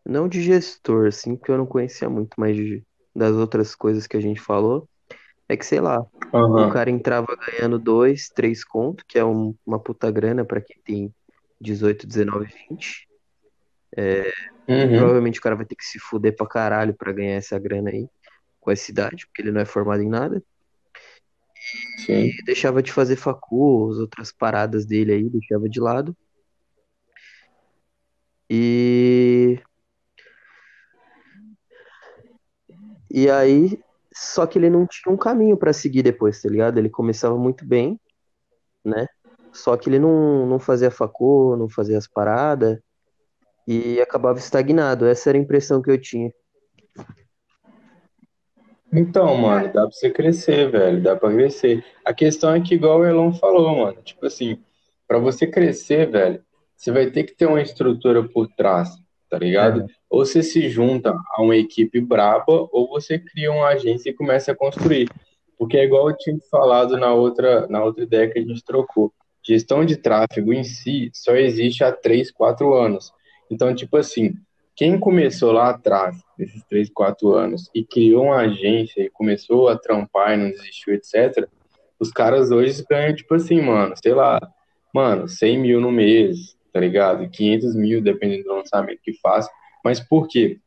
não 0.05 0.27
de 0.27 0.41
gestor, 0.41 1.07
assim, 1.07 1.35
porque 1.35 1.51
eu 1.51 1.57
não 1.57 1.65
conhecia 1.65 2.09
muito, 2.09 2.35
mas 2.37 2.55
de- 2.55 2.83
das 3.15 3.33
outras 3.35 3.75
coisas 3.75 4.07
que 4.07 4.17
a 4.17 4.21
gente 4.21 4.39
falou, 4.39 4.89
é 5.47 5.55
que, 5.55 5.65
sei 5.65 5.79
lá, 5.79 6.01
o 6.01 6.07
Aham. 6.33 6.69
cara 6.69 6.89
entrava 6.89 7.27
ganhando 7.47 7.77
dois, 7.77 8.29
três 8.29 8.63
conto, 8.63 9.03
que 9.07 9.19
é 9.19 9.25
um- 9.25 9.55
uma 9.65 9.79
puta 9.79 10.09
grana 10.11 10.43
pra 10.45 10.61
quem 10.61 10.77
tem 10.83 11.13
18, 11.59 12.07
19, 12.07 12.47
20. 12.69 13.07
Uhum. 14.67 14.97
Provavelmente 14.97 15.39
o 15.39 15.41
cara 15.41 15.55
vai 15.55 15.65
ter 15.65 15.75
que 15.75 15.83
se 15.85 15.99
fuder 15.99 16.35
pra 16.35 16.47
caralho 16.47 16.93
pra 16.95 17.11
ganhar 17.11 17.35
essa 17.35 17.57
grana 17.59 17.89
aí, 17.89 18.07
com 18.59 18.71
essa 18.71 18.91
idade, 18.91 19.25
porque 19.27 19.41
ele 19.41 19.51
não 19.51 19.61
é 19.61 19.65
formado 19.65 20.01
em 20.01 20.09
nada. 20.09 20.43
Sim. 22.05 22.25
E 22.27 22.43
deixava 22.43 22.81
de 22.81 22.91
fazer 22.91 23.15
facu, 23.15 23.89
as 23.91 23.97
outras 23.97 24.31
paradas 24.31 24.85
dele 24.85 25.13
aí, 25.13 25.29
deixava 25.29 25.69
de 25.69 25.79
lado. 25.79 26.15
E. 28.49 29.59
E 33.11 33.29
aí, 33.29 33.79
só 34.13 34.45
que 34.45 34.57
ele 34.57 34.69
não 34.69 34.85
tinha 34.85 35.13
um 35.13 35.17
caminho 35.17 35.57
pra 35.57 35.73
seguir 35.73 36.03
depois, 36.03 36.41
tá 36.41 36.49
ligado? 36.49 36.77
Ele 36.77 36.89
começava 36.89 37.37
muito 37.37 37.65
bem, 37.65 37.99
né? 38.83 39.07
Só 39.51 39.75
que 39.75 39.89
ele 39.89 39.99
não, 39.99 40.45
não 40.45 40.59
fazia 40.59 40.91
facu, 40.91 41.55
não 41.57 41.67
fazia 41.67 41.97
as 41.97 42.07
paradas 42.07 42.79
e 43.67 43.99
acabava 44.01 44.39
estagnado. 44.39 45.05
Essa 45.05 45.29
era 45.29 45.37
a 45.37 45.41
impressão 45.41 45.81
que 45.81 45.91
eu 45.91 45.99
tinha. 45.99 46.31
Então, 48.91 49.37
mano, 49.37 49.67
dá 49.67 49.81
pra 49.81 49.91
você 49.91 50.09
crescer, 50.09 50.71
velho, 50.71 51.01
dá 51.01 51.15
pra 51.15 51.31
crescer. 51.31 51.83
A 52.03 52.13
questão 52.13 52.53
é 52.53 52.59
que, 52.59 52.75
igual 52.75 52.99
o 52.99 53.05
Elon 53.05 53.31
falou, 53.33 53.75
mano, 53.77 54.01
tipo 54.03 54.25
assim, 54.25 54.57
pra 55.07 55.19
você 55.19 55.45
crescer, 55.45 56.09
velho, 56.09 56.41
você 56.75 56.91
vai 56.91 57.11
ter 57.11 57.23
que 57.23 57.35
ter 57.35 57.45
uma 57.45 57.61
estrutura 57.61 58.23
por 58.23 58.47
trás, 58.47 58.89
tá 59.29 59.37
ligado? 59.37 59.85
Ou 60.09 60.25
você 60.25 60.41
se 60.41 60.69
junta 60.69 61.13
a 61.35 61.41
uma 61.41 61.55
equipe 61.55 62.01
braba, 62.01 62.67
ou 62.71 62.87
você 62.87 63.19
cria 63.19 63.51
uma 63.51 63.67
agência 63.67 64.09
e 64.09 64.13
começa 64.13 64.51
a 64.51 64.55
construir. 64.55 65.09
Porque 65.57 65.77
é 65.77 65.83
igual 65.83 66.09
eu 66.09 66.17
tinha 66.17 66.37
falado 66.49 66.97
na 66.97 67.13
outra, 67.13 67.67
na 67.67 67.83
outra 67.83 68.03
ideia 68.03 68.29
que 68.29 68.39
a 68.39 68.41
gente 68.41 68.63
trocou. 68.63 69.13
Gestão 69.45 69.85
de 69.85 69.97
tráfego 69.97 70.53
em 70.53 70.63
si 70.63 71.11
só 71.13 71.35
existe 71.35 71.83
há 71.83 71.91
3, 71.91 72.31
4 72.31 72.73
anos. 72.73 73.11
Então, 73.51 73.75
tipo 73.75 73.97
assim, 73.97 74.33
quem 74.79 74.97
começou 74.97 75.51
lá 75.51 75.71
atrás, 75.71 76.15
nesses 76.37 76.63
3, 76.63 76.89
4 76.93 77.33
anos, 77.33 77.69
e 77.75 77.83
criou 77.83 78.27
uma 78.27 78.37
agência 78.37 79.01
e 79.01 79.09
começou 79.09 79.67
a 79.67 79.77
trampar 79.77 80.33
e 80.33 80.37
não 80.37 80.49
desistiu, 80.49 80.93
etc., 80.93 81.49
os 81.99 82.13
caras 82.13 82.49
hoje 82.49 82.81
ganham, 82.89 83.13
tipo 83.13 83.35
assim, 83.35 83.59
mano, 83.59 83.93
sei 84.01 84.13
lá, 84.13 84.39
mano, 84.95 85.27
100 85.27 85.57
mil 85.59 85.81
no 85.81 85.91
mês, 85.91 86.55
tá 86.71 86.79
ligado? 86.79 87.29
500 87.29 87.75
mil, 87.75 88.01
dependendo 88.01 88.45
do 88.45 88.55
lançamento 88.55 89.01
que 89.03 89.11
faz. 89.19 89.49
Mas 89.83 89.99
por 89.99 90.29
quê? 90.29 90.59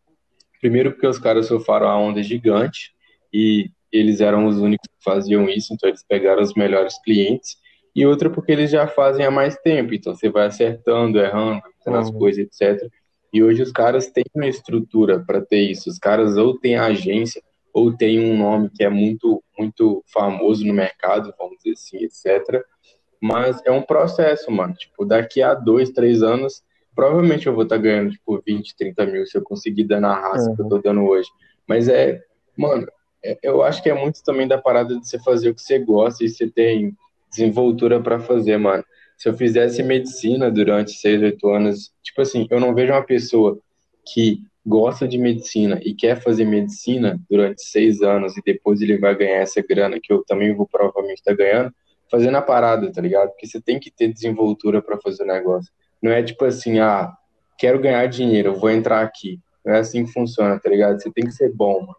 Primeiro 0.60 0.92
porque 0.92 1.06
os 1.06 1.18
caras 1.18 1.46
surfaram 1.46 1.88
a 1.88 1.98
onda 1.98 2.22
gigante 2.22 2.92
e 3.32 3.70
eles 3.90 4.20
eram 4.20 4.44
os 4.44 4.58
únicos 4.58 4.88
que 4.88 5.02
faziam 5.02 5.48
isso, 5.48 5.72
então 5.72 5.88
eles 5.88 6.04
pegaram 6.06 6.42
os 6.42 6.52
melhores 6.52 7.00
clientes. 7.02 7.56
E 7.96 8.04
outra 8.04 8.28
porque 8.28 8.52
eles 8.52 8.70
já 8.70 8.86
fazem 8.86 9.24
há 9.24 9.30
mais 9.30 9.56
tempo, 9.56 9.94
então 9.94 10.14
você 10.14 10.28
vai 10.28 10.48
acertando, 10.48 11.18
errando, 11.18 11.62
fazendo 11.82 11.98
as 11.98 12.10
uhum. 12.10 12.18
coisas, 12.18 12.44
etc. 12.44 12.92
E 13.32 13.42
hoje 13.42 13.62
os 13.62 13.72
caras 13.72 14.10
têm 14.10 14.24
uma 14.34 14.46
estrutura 14.46 15.18
para 15.24 15.40
ter 15.40 15.70
isso. 15.70 15.88
Os 15.88 15.98
caras 15.98 16.36
ou 16.36 16.58
têm 16.58 16.76
agência, 16.76 17.42
ou 17.72 17.96
têm 17.96 18.20
um 18.20 18.36
nome 18.36 18.68
que 18.68 18.84
é 18.84 18.90
muito, 18.90 19.42
muito 19.58 20.04
famoso 20.12 20.66
no 20.66 20.74
mercado, 20.74 21.32
vamos 21.38 21.56
dizer 21.58 21.72
assim, 21.72 22.04
etc. 22.04 22.62
Mas 23.20 23.60
é 23.64 23.70
um 23.70 23.82
processo, 23.82 24.50
mano. 24.50 24.74
Tipo, 24.74 25.04
daqui 25.06 25.40
a 25.40 25.54
dois, 25.54 25.90
três 25.90 26.22
anos, 26.22 26.62
provavelmente 26.94 27.46
eu 27.46 27.54
vou 27.54 27.62
estar 27.62 27.76
tá 27.76 27.82
ganhando, 27.82 28.10
tipo, 28.10 28.42
20, 28.46 28.76
30 28.76 29.06
mil 29.06 29.26
se 29.26 29.38
eu 29.38 29.42
conseguir 29.42 29.84
dar 29.84 30.00
na 30.00 30.14
raça 30.14 30.50
uhum. 30.50 30.56
que 30.56 30.62
eu 30.62 30.68
tô 30.68 30.78
dando 30.78 31.02
hoje. 31.02 31.28
Mas 31.66 31.88
é, 31.88 32.20
mano, 32.56 32.86
é, 33.24 33.38
eu 33.42 33.62
acho 33.62 33.82
que 33.82 33.88
é 33.88 33.94
muito 33.94 34.22
também 34.22 34.46
da 34.46 34.58
parada 34.58 34.98
de 34.98 35.08
você 35.08 35.18
fazer 35.18 35.48
o 35.48 35.54
que 35.54 35.62
você 35.62 35.78
gosta 35.78 36.24
e 36.24 36.28
você 36.28 36.48
tem 36.50 36.94
desenvoltura 37.30 38.00
para 38.00 38.18
fazer, 38.18 38.58
mano. 38.58 38.84
Se 39.22 39.28
eu 39.28 39.34
fizesse 39.34 39.84
medicina 39.84 40.50
durante 40.50 40.90
seis, 40.94 41.22
oito 41.22 41.48
anos, 41.48 41.94
tipo 42.02 42.20
assim, 42.20 42.44
eu 42.50 42.58
não 42.58 42.74
vejo 42.74 42.92
uma 42.92 43.06
pessoa 43.06 43.56
que 44.04 44.42
gosta 44.66 45.06
de 45.06 45.16
medicina 45.16 45.78
e 45.84 45.94
quer 45.94 46.20
fazer 46.20 46.44
medicina 46.44 47.20
durante 47.30 47.62
seis 47.62 48.02
anos 48.02 48.36
e 48.36 48.42
depois 48.44 48.80
ele 48.80 48.98
vai 48.98 49.14
ganhar 49.14 49.36
essa 49.36 49.62
grana 49.62 50.00
que 50.02 50.12
eu 50.12 50.24
também 50.24 50.52
vou 50.52 50.66
provavelmente 50.66 51.18
estar 51.18 51.36
tá 51.36 51.36
ganhando, 51.36 51.72
fazendo 52.10 52.36
a 52.36 52.42
parada, 52.42 52.90
tá 52.90 53.00
ligado? 53.00 53.28
Porque 53.28 53.46
você 53.46 53.60
tem 53.60 53.78
que 53.78 53.92
ter 53.92 54.12
desenvoltura 54.12 54.82
para 54.82 54.98
fazer 55.00 55.22
o 55.22 55.26
negócio. 55.28 55.72
Não 56.02 56.10
é 56.10 56.20
tipo 56.20 56.44
assim, 56.44 56.80
ah, 56.80 57.16
quero 57.56 57.78
ganhar 57.78 58.04
dinheiro, 58.08 58.58
vou 58.58 58.70
entrar 58.70 59.02
aqui. 59.02 59.38
Não 59.64 59.72
é 59.72 59.78
assim 59.78 60.04
que 60.04 60.10
funciona, 60.10 60.58
tá 60.58 60.68
ligado? 60.68 61.00
Você 61.00 61.12
tem 61.12 61.26
que 61.26 61.30
ser 61.30 61.52
bom, 61.54 61.78
mano. 61.78 61.94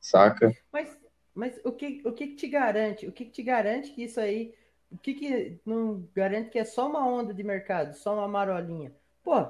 Saca? 0.00 0.52
Mas, 0.72 0.96
mas 1.34 1.60
o, 1.64 1.72
que, 1.72 2.00
o 2.04 2.12
que 2.12 2.28
te 2.28 2.46
garante? 2.46 3.08
O 3.08 3.12
que 3.12 3.24
te 3.24 3.42
garante 3.42 3.90
que 3.90 4.04
isso 4.04 4.20
aí. 4.20 4.52
O 4.90 4.98
que, 4.98 5.14
que 5.14 5.60
não 5.64 6.08
garante 6.14 6.50
que 6.50 6.58
é 6.58 6.64
só 6.64 6.88
uma 6.88 7.06
onda 7.06 7.32
de 7.32 7.42
mercado, 7.42 7.94
só 7.94 8.14
uma 8.14 8.26
marolinha? 8.26 8.92
Pô, 9.22 9.46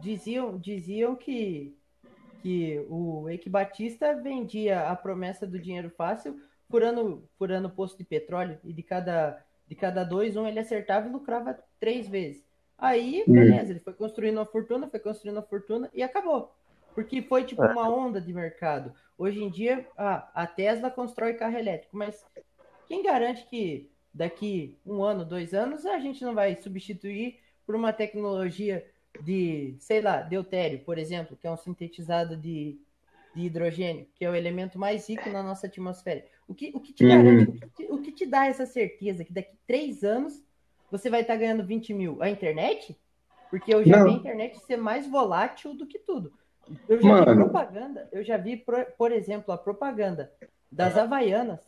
diziam, 0.00 0.58
diziam 0.58 1.16
que, 1.16 1.76
que 2.42 2.84
o 2.88 3.28
Eike 3.28 3.48
Batista 3.48 4.14
vendia 4.14 4.88
a 4.88 4.94
promessa 4.94 5.46
do 5.46 5.58
dinheiro 5.58 5.90
fácil 5.90 6.40
furando, 6.70 7.28
furando 7.38 7.70
posto 7.70 7.98
de 7.98 8.04
petróleo 8.04 8.58
e 8.64 8.72
de 8.72 8.82
cada 8.82 9.44
de 9.66 9.74
cada 9.74 10.04
dois, 10.04 10.36
um 10.36 10.46
ele 10.46 10.58
acertava 10.58 11.08
e 11.08 11.10
lucrava 11.10 11.58
três 11.80 12.08
vezes. 12.08 12.44
Aí, 12.76 13.24
beleza, 13.26 13.70
ele 13.70 13.80
foi 13.80 13.94
construindo 13.94 14.36
uma 14.36 14.46
fortuna, 14.46 14.88
foi 14.88 15.00
construindo 15.00 15.36
uma 15.36 15.42
fortuna 15.42 15.88
e 15.94 16.02
acabou. 16.02 16.54
Porque 16.94 17.22
foi 17.22 17.44
tipo 17.44 17.62
é. 17.62 17.72
uma 17.72 17.88
onda 17.88 18.20
de 18.20 18.32
mercado. 18.32 18.92
Hoje 19.16 19.42
em 19.42 19.50
dia, 19.50 19.88
ah, 19.96 20.30
a 20.34 20.46
Tesla 20.46 20.90
constrói 20.90 21.34
carro 21.34 21.56
elétrico, 21.56 21.96
mas 21.96 22.24
quem 22.86 23.02
garante 23.02 23.46
que 23.46 23.90
daqui 24.14 24.78
um 24.86 25.02
ano, 25.02 25.24
dois 25.24 25.52
anos, 25.52 25.84
a 25.84 25.98
gente 25.98 26.24
não 26.24 26.34
vai 26.34 26.54
substituir 26.54 27.40
por 27.66 27.74
uma 27.74 27.92
tecnologia 27.92 28.86
de, 29.20 29.74
sei 29.78 30.00
lá, 30.00 30.20
deutério, 30.20 30.78
por 30.80 30.98
exemplo, 30.98 31.36
que 31.36 31.46
é 31.46 31.50
um 31.50 31.56
sintetizado 31.56 32.36
de, 32.36 32.78
de 33.34 33.42
hidrogênio, 33.42 34.06
que 34.14 34.24
é 34.24 34.30
o 34.30 34.34
elemento 34.34 34.78
mais 34.78 35.08
rico 35.08 35.28
na 35.30 35.42
nossa 35.42 35.66
atmosfera. 35.66 36.24
O 36.46 36.54
que, 36.54 36.70
o 36.74 36.80
que 36.80 36.92
te 36.92 37.06
garante, 37.06 37.50
uhum. 37.50 37.56
o, 37.56 37.70
que, 37.70 37.92
o 37.92 38.02
que 38.02 38.12
te 38.12 38.26
dá 38.26 38.46
essa 38.46 38.66
certeza 38.66 39.24
que 39.24 39.32
daqui 39.32 39.56
três 39.66 40.04
anos 40.04 40.42
você 40.90 41.10
vai 41.10 41.22
estar 41.22 41.36
ganhando 41.36 41.64
20 41.64 41.94
mil? 41.94 42.22
A 42.22 42.30
internet? 42.30 42.96
Porque 43.50 43.74
eu 43.74 43.84
já 43.84 43.98
Não. 43.98 44.04
vi 44.04 44.10
a 44.10 44.18
internet 44.18 44.58
ser 44.60 44.76
mais 44.76 45.06
volátil 45.06 45.74
do 45.74 45.86
que 45.86 45.98
tudo. 45.98 46.32
Eu 46.88 47.00
já 47.00 47.08
Mano. 47.08 47.26
vi 47.26 47.34
propaganda, 47.34 48.08
eu 48.12 48.24
já 48.24 48.36
vi, 48.36 48.64
por 48.96 49.12
exemplo, 49.12 49.52
a 49.52 49.58
propaganda 49.58 50.32
das 50.70 50.96
Havaianas 50.96 51.60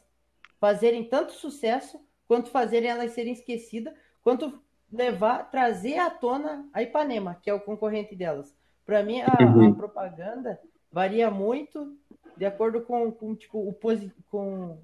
fazerem 0.58 1.04
tanto 1.04 1.32
sucesso 1.32 2.00
quanto 2.26 2.50
fazerem 2.50 2.90
elas 2.90 3.12
serem 3.12 3.32
esquecidas, 3.32 3.94
quanto 4.22 4.60
levar, 4.92 5.50
trazer 5.50 5.98
à 5.98 6.10
tona 6.10 6.68
a 6.72 6.82
Ipanema, 6.82 7.38
que 7.42 7.50
é 7.50 7.54
o 7.54 7.60
concorrente 7.60 8.14
delas. 8.14 8.54
Para 8.84 9.02
mim, 9.02 9.20
a, 9.20 9.44
uhum. 9.44 9.70
a 9.70 9.74
propaganda 9.74 10.60
varia 10.90 11.30
muito 11.30 11.96
de 12.36 12.44
acordo 12.44 12.82
com, 12.82 13.10
com 13.10 13.34
tipo, 13.34 13.58
o 13.58 13.76
com, 14.30 14.78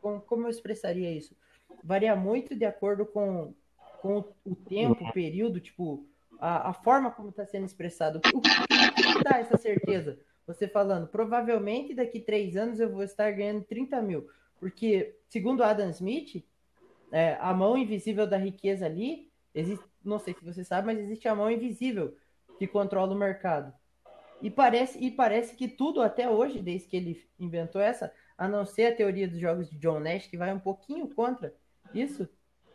com 0.00 0.20
como 0.20 0.46
eu 0.46 0.50
expressaria 0.50 1.10
isso? 1.10 1.36
Varia 1.82 2.16
muito 2.16 2.54
de 2.54 2.64
acordo 2.64 3.04
com, 3.04 3.52
com 4.00 4.24
o 4.44 4.54
tempo, 4.54 5.04
o 5.04 5.12
período, 5.12 5.60
tipo, 5.60 6.06
a, 6.40 6.70
a 6.70 6.72
forma 6.72 7.10
como 7.10 7.28
está 7.28 7.44
sendo 7.44 7.66
expressado. 7.66 8.20
O 8.32 8.40
que 8.40 9.24
dá 9.24 9.38
essa 9.38 9.56
certeza? 9.56 10.18
Você 10.46 10.68
falando, 10.68 11.08
provavelmente 11.08 11.94
daqui 11.94 12.20
três 12.20 12.56
anos 12.56 12.78
eu 12.78 12.90
vou 12.90 13.02
estar 13.02 13.30
ganhando 13.32 13.64
30 13.64 14.00
mil. 14.02 14.28
Porque, 14.64 15.14
segundo 15.28 15.62
Adam 15.62 15.90
Smith, 15.90 16.42
é, 17.12 17.36
a 17.38 17.52
mão 17.52 17.76
invisível 17.76 18.26
da 18.26 18.38
riqueza 18.38 18.86
ali, 18.86 19.30
existe, 19.54 19.84
não 20.02 20.18
sei 20.18 20.32
se 20.32 20.42
você 20.42 20.64
sabe, 20.64 20.86
mas 20.86 20.98
existe 20.98 21.28
a 21.28 21.34
mão 21.34 21.50
invisível 21.50 22.16
que 22.58 22.66
controla 22.66 23.12
o 23.12 23.18
mercado. 23.18 23.74
E 24.40 24.50
parece, 24.50 24.98
e 25.04 25.10
parece 25.10 25.54
que 25.54 25.68
tudo 25.68 26.00
até 26.00 26.30
hoje, 26.30 26.62
desde 26.62 26.88
que 26.88 26.96
ele 26.96 27.22
inventou 27.38 27.78
essa, 27.78 28.10
a 28.38 28.48
não 28.48 28.64
ser 28.64 28.86
a 28.86 28.96
teoria 28.96 29.28
dos 29.28 29.38
jogos 29.38 29.68
de 29.68 29.76
John 29.76 30.00
Nash, 30.00 30.28
que 30.28 30.38
vai 30.38 30.50
um 30.50 30.58
pouquinho 30.58 31.14
contra 31.14 31.54
isso, 31.92 32.26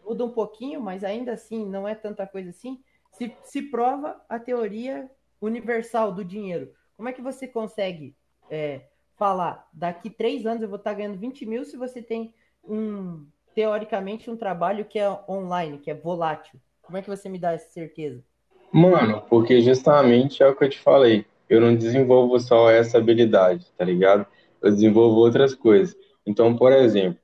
muda 0.05 0.23
um 0.23 0.31
pouquinho, 0.31 0.79
mas 0.79 1.03
ainda 1.03 1.33
assim 1.33 1.65
não 1.67 1.87
é 1.87 1.95
tanta 1.95 2.27
coisa 2.27 2.51
assim, 2.51 2.83
se, 3.13 3.35
se 3.43 3.63
prova 3.63 4.23
a 4.29 4.37
teoria 4.37 5.09
universal 5.41 6.13
do 6.13 6.23
dinheiro. 6.23 6.71
Como 6.95 7.09
é 7.09 7.13
que 7.13 7.21
você 7.23 7.47
consegue 7.47 8.15
é, 8.47 8.83
falar, 9.19 9.69
daqui 9.71 10.09
três 10.09 10.47
anos 10.47 10.63
eu 10.63 10.69
vou 10.69 10.79
estar 10.79 10.95
ganhando 10.95 11.19
20 11.19 11.45
mil 11.45 11.63
se 11.63 11.77
você 11.77 12.01
tem 12.01 12.33
um, 12.63 13.27
teoricamente, 13.53 14.31
um 14.31 14.35
trabalho 14.35 14.85
que 14.85 14.97
é 14.97 15.07
online, 15.29 15.77
que 15.77 15.91
é 15.91 15.93
volátil? 15.93 16.59
Como 16.81 16.97
é 16.97 17.01
que 17.03 17.09
você 17.09 17.29
me 17.29 17.37
dá 17.37 17.51
essa 17.51 17.69
certeza? 17.69 18.23
Mano, 18.71 19.21
porque 19.29 19.61
justamente 19.61 20.41
é 20.41 20.47
o 20.47 20.55
que 20.55 20.63
eu 20.63 20.69
te 20.69 20.79
falei 20.79 21.25
eu 21.49 21.59
não 21.59 21.75
desenvolvo 21.75 22.39
só 22.39 22.69
essa 22.69 22.99
habilidade, 22.99 23.65
tá 23.75 23.83
ligado? 23.83 24.25
Eu 24.61 24.71
desenvolvo 24.71 25.17
outras 25.17 25.55
coisas. 25.55 25.95
Então, 26.25 26.55
por 26.55 26.71
exemplo, 26.71 27.19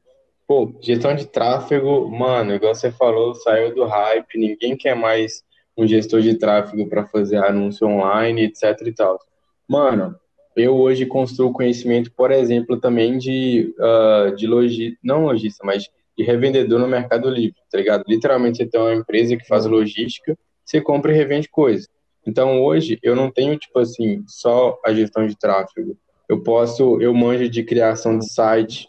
pô, 0.47 0.73
gestão 0.81 1.15
de 1.15 1.27
tráfego, 1.27 2.09
mano, 2.09 2.53
igual 2.53 2.73
você 2.73 2.91
falou, 2.91 3.35
saiu 3.35 3.73
do 3.75 3.85
hype, 3.85 4.39
ninguém 4.39 4.75
quer 4.75 4.95
mais 4.95 5.43
um 5.77 5.85
gestor 5.85 6.21
de 6.21 6.35
tráfego 6.35 6.89
para 6.89 7.05
fazer 7.05 7.37
anúncio 7.37 7.87
online, 7.87 8.45
etc 8.45 8.81
e 8.87 8.93
tal. 8.93 9.19
Mano, 9.67 10.15
eu 10.55 10.75
hoje 10.75 11.05
construo 11.05 11.51
conhecimento, 11.51 12.11
por 12.11 12.31
exemplo, 12.31 12.79
também 12.79 13.17
de, 13.17 13.73
uh, 13.79 14.35
de 14.35 14.47
logista, 14.47 14.97
não 15.03 15.25
lojista, 15.25 15.65
mas 15.65 15.89
de 16.17 16.23
revendedor 16.23 16.79
no 16.79 16.87
Mercado 16.87 17.29
Livre, 17.29 17.59
tá 17.69 17.77
ligado? 17.77 18.03
Literalmente 18.07 18.57
você 18.57 18.65
tem 18.65 18.79
uma 18.79 18.95
empresa 18.95 19.35
que 19.35 19.45
faz 19.45 19.65
logística, 19.65 20.37
você 20.63 20.79
compra 20.79 21.11
e 21.11 21.15
revende 21.15 21.49
coisas. 21.49 21.89
Então 22.25 22.63
hoje 22.63 22.97
eu 23.03 23.15
não 23.15 23.29
tenho 23.29 23.57
tipo 23.57 23.77
assim 23.79 24.23
só 24.27 24.79
a 24.83 24.93
gestão 24.93 25.27
de 25.27 25.37
tráfego. 25.37 25.97
Eu 26.27 26.41
posso, 26.41 26.99
eu 27.01 27.13
manjo 27.13 27.49
de 27.49 27.63
criação 27.63 28.17
de 28.17 28.31
site, 28.31 28.87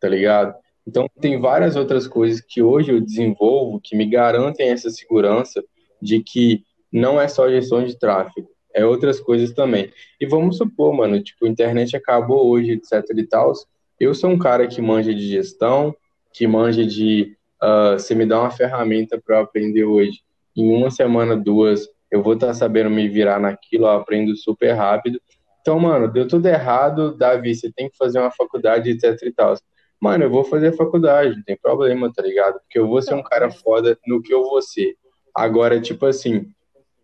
tá 0.00 0.08
ligado? 0.08 0.54
Então 0.86 1.06
tem 1.20 1.38
várias 1.38 1.76
outras 1.76 2.06
coisas 2.06 2.40
que 2.40 2.62
hoje 2.62 2.92
eu 2.92 3.00
desenvolvo 3.00 3.80
que 3.82 3.96
me 3.96 4.08
garantem 4.08 4.70
essa 4.70 4.90
segurança 4.90 5.62
de 6.00 6.22
que 6.22 6.62
não 6.90 7.20
é 7.20 7.28
só 7.28 7.48
gestão 7.50 7.84
de 7.84 7.98
tráfego, 7.98 8.48
é 8.74 8.84
outras 8.84 9.20
coisas 9.20 9.52
também. 9.52 9.92
E 10.20 10.26
vamos 10.26 10.56
supor, 10.56 10.92
mano, 10.94 11.22
tipo, 11.22 11.46
a 11.46 11.48
internet 11.48 11.96
acabou 11.96 12.48
hoje, 12.48 12.72
etc 12.72 13.04
e 13.16 13.26
tal. 13.26 13.52
Eu 13.98 14.14
sou 14.14 14.30
um 14.30 14.38
cara 14.38 14.66
que 14.66 14.80
manja 14.80 15.14
de 15.14 15.28
gestão, 15.28 15.94
que 16.32 16.46
manja 16.46 16.86
de 16.86 17.36
uh, 17.62 17.98
você 17.98 18.14
me 18.14 18.26
dá 18.26 18.40
uma 18.40 18.50
ferramenta 18.50 19.20
para 19.24 19.40
aprender 19.40 19.84
hoje. 19.84 20.20
Em 20.56 20.74
uma 20.74 20.90
semana, 20.90 21.36
duas, 21.36 21.88
eu 22.10 22.22
vou 22.22 22.34
estar 22.34 22.48
tá 22.48 22.54
sabendo 22.54 22.90
me 22.90 23.08
virar 23.08 23.38
naquilo, 23.38 23.84
eu 23.84 23.90
aprendo 23.90 24.36
super 24.36 24.72
rápido. 24.72 25.20
Então, 25.60 25.78
mano, 25.78 26.10
deu 26.10 26.26
tudo 26.26 26.46
errado, 26.46 27.16
Davi, 27.16 27.54
você 27.54 27.70
tem 27.70 27.90
que 27.90 27.96
fazer 27.96 28.18
uma 28.18 28.30
faculdade, 28.30 28.90
etc 28.90 29.20
e 29.22 29.32
tal. 29.32 29.54
Mano, 30.00 30.24
eu 30.24 30.30
vou 30.30 30.44
fazer 30.44 30.72
faculdade, 30.72 31.36
não 31.36 31.42
tem 31.42 31.58
problema, 31.60 32.10
tá 32.12 32.22
ligado? 32.22 32.58
Porque 32.60 32.78
eu 32.78 32.88
vou 32.88 33.02
ser 33.02 33.14
um 33.14 33.22
cara 33.22 33.50
foda 33.50 33.98
no 34.06 34.22
que 34.22 34.32
eu 34.32 34.42
vou 34.42 34.62
ser. 34.62 34.96
Agora, 35.34 35.78
tipo 35.78 36.06
assim, 36.06 36.46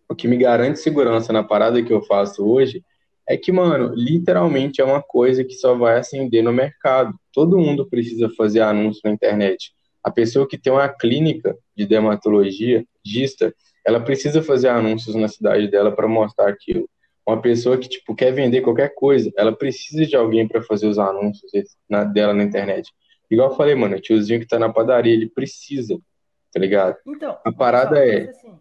o 0.09 0.15
que 0.15 0.27
me 0.27 0.37
garante 0.37 0.79
segurança 0.79 1.33
na 1.33 1.43
parada 1.43 1.81
que 1.83 1.91
eu 1.91 2.01
faço 2.01 2.45
hoje 2.45 2.83
É 3.29 3.35
que, 3.35 3.51
mano, 3.51 3.93
literalmente 3.93 4.79
é 4.79 4.85
uma 4.85 5.01
coisa 5.01 5.43
que 5.43 5.53
só 5.53 5.75
vai 5.75 5.99
acender 5.99 6.41
no 6.41 6.53
mercado. 6.53 7.13
Todo 7.33 7.57
mundo 7.57 7.85
precisa 7.85 8.29
fazer 8.29 8.61
anúncio 8.61 9.01
na 9.03 9.11
internet. 9.11 9.73
A 10.01 10.09
pessoa 10.09 10.47
que 10.47 10.57
tem 10.57 10.71
uma 10.71 10.87
clínica 10.87 11.57
de 11.75 11.85
dermatologia, 11.85 12.85
gista, 13.05 13.53
ela 13.85 13.99
precisa 13.99 14.41
fazer 14.41 14.69
anúncios 14.69 15.13
na 15.15 15.27
cidade 15.27 15.67
dela 15.67 15.91
para 15.91 16.07
mostrar 16.07 16.47
aquilo. 16.47 16.89
Uma 17.27 17.41
pessoa 17.41 17.77
que, 17.77 17.89
tipo, 17.89 18.15
quer 18.15 18.31
vender 18.31 18.61
qualquer 18.61 18.93
coisa, 18.95 19.29
ela 19.37 19.51
precisa 19.51 20.05
de 20.05 20.15
alguém 20.15 20.47
para 20.47 20.61
fazer 20.61 20.87
os 20.87 20.97
anúncios 20.97 21.51
na, 21.89 22.05
dela 22.05 22.33
na 22.33 22.43
internet. 22.43 22.89
Igual 23.29 23.49
eu 23.49 23.57
falei, 23.57 23.75
mano, 23.75 23.97
o 23.97 24.01
tiozinho 24.01 24.39
que 24.39 24.47
tá 24.47 24.57
na 24.57 24.71
padaria, 24.71 25.13
ele 25.13 25.29
precisa, 25.29 25.99
tá 26.53 26.59
ligado? 26.59 26.95
Então, 27.05 27.37
A 27.43 27.51
parada 27.51 27.97
então, 27.97 28.17
é, 28.17 28.29
assim, 28.29 28.57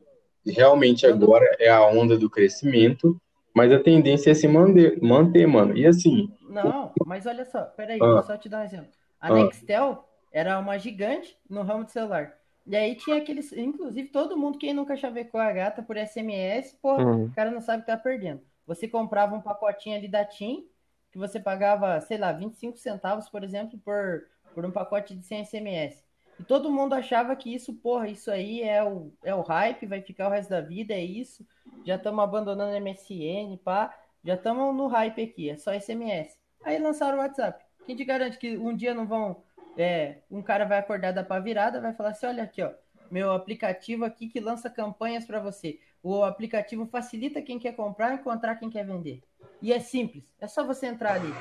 realmente 0.46 1.06
agora 1.06 1.44
é 1.58 1.68
a 1.68 1.86
onda 1.86 2.18
do 2.18 2.30
crescimento, 2.30 3.20
mas 3.54 3.72
a 3.72 3.80
tendência 3.80 4.30
é 4.30 4.34
se 4.34 4.46
manter, 4.46 5.00
manter 5.02 5.46
mano. 5.46 5.76
E 5.76 5.86
assim, 5.86 6.30
Não, 6.48 6.92
mas 7.04 7.26
olha 7.26 7.44
só, 7.44 7.62
peraí, 7.62 7.98
Ah. 8.00 8.06
vou 8.06 8.22
só 8.22 8.36
te 8.36 8.48
dar 8.48 8.60
um 8.60 8.64
exemplo. 8.64 8.88
A 9.20 9.28
Ah. 9.28 9.34
Nextel 9.34 10.04
era 10.32 10.58
uma 10.58 10.78
gigante 10.78 11.36
no 11.48 11.62
ramo 11.62 11.84
de 11.84 11.92
celular. 11.92 12.34
E 12.66 12.74
aí 12.76 12.94
tinha 12.96 13.16
aqueles, 13.18 13.52
inclusive 13.52 14.08
todo 14.08 14.36
mundo, 14.36 14.58
quem 14.58 14.74
nunca 14.74 14.96
chavecou 14.96 15.40
a 15.40 15.52
gata 15.52 15.82
por 15.82 15.96
SMS, 15.96 16.76
pô, 16.82 16.96
Uhum. 16.96 17.24
o 17.26 17.30
cara 17.32 17.50
não 17.50 17.60
sabe 17.60 17.78
o 17.78 17.86
que 17.86 17.90
tá 17.92 17.96
perdendo. 17.96 18.40
Você 18.66 18.88
comprava 18.88 19.34
um 19.36 19.40
pacotinho 19.40 19.96
ali 19.96 20.08
da 20.08 20.24
TIM, 20.24 20.66
que 21.12 21.18
você 21.18 21.38
pagava, 21.38 22.00
sei 22.00 22.18
lá, 22.18 22.32
25 22.32 22.76
centavos, 22.76 23.28
por 23.28 23.44
exemplo, 23.44 23.78
por, 23.84 24.24
por 24.54 24.64
um 24.66 24.70
pacote 24.72 25.14
de 25.14 25.24
100 25.24 25.44
SMS. 25.44 26.04
E 26.38 26.44
todo 26.44 26.70
mundo 26.70 26.94
achava 26.94 27.34
que 27.34 27.54
isso, 27.54 27.74
porra, 27.74 28.08
isso 28.08 28.30
aí 28.30 28.62
é 28.62 28.84
o, 28.84 29.12
é 29.24 29.34
o 29.34 29.40
hype, 29.40 29.86
vai 29.86 30.02
ficar 30.02 30.28
o 30.28 30.30
resto 30.30 30.50
da 30.50 30.60
vida, 30.60 30.92
é 30.92 31.02
isso. 31.02 31.46
Já 31.84 31.96
estamos 31.96 32.22
abandonando 32.22 32.76
MSN, 32.80 33.56
pá. 33.64 33.94
Já 34.24 34.34
estamos 34.34 34.74
no 34.74 34.86
hype 34.88 35.22
aqui, 35.22 35.50
é 35.50 35.56
só 35.56 35.72
SMS. 35.72 36.36
Aí 36.64 36.78
lançaram 36.78 37.18
o 37.18 37.20
WhatsApp. 37.20 37.64
Quem 37.86 37.94
te 37.94 38.04
garante 38.04 38.38
que 38.38 38.56
um 38.58 38.74
dia 38.74 38.92
não 38.92 39.06
vão. 39.06 39.42
é, 39.78 40.18
um 40.30 40.42
cara 40.42 40.64
vai 40.64 40.78
acordar 40.78 41.12
da 41.12 41.22
pá 41.22 41.38
virada, 41.38 41.80
vai 41.80 41.94
falar 41.94 42.10
assim: 42.10 42.26
olha 42.26 42.42
aqui, 42.42 42.62
ó, 42.62 42.72
meu 43.10 43.32
aplicativo 43.32 44.04
aqui 44.04 44.28
que 44.28 44.40
lança 44.40 44.68
campanhas 44.68 45.24
para 45.24 45.40
você. 45.40 45.78
O 46.02 46.22
aplicativo 46.24 46.86
facilita 46.86 47.40
quem 47.42 47.58
quer 47.58 47.74
comprar 47.74 48.14
encontrar 48.14 48.56
quem 48.56 48.68
quer 48.68 48.84
vender. 48.84 49.22
E 49.62 49.72
é 49.72 49.80
simples, 49.80 50.34
é 50.40 50.46
só 50.46 50.64
você 50.64 50.86
entrar 50.86 51.14
ali. 51.14 51.32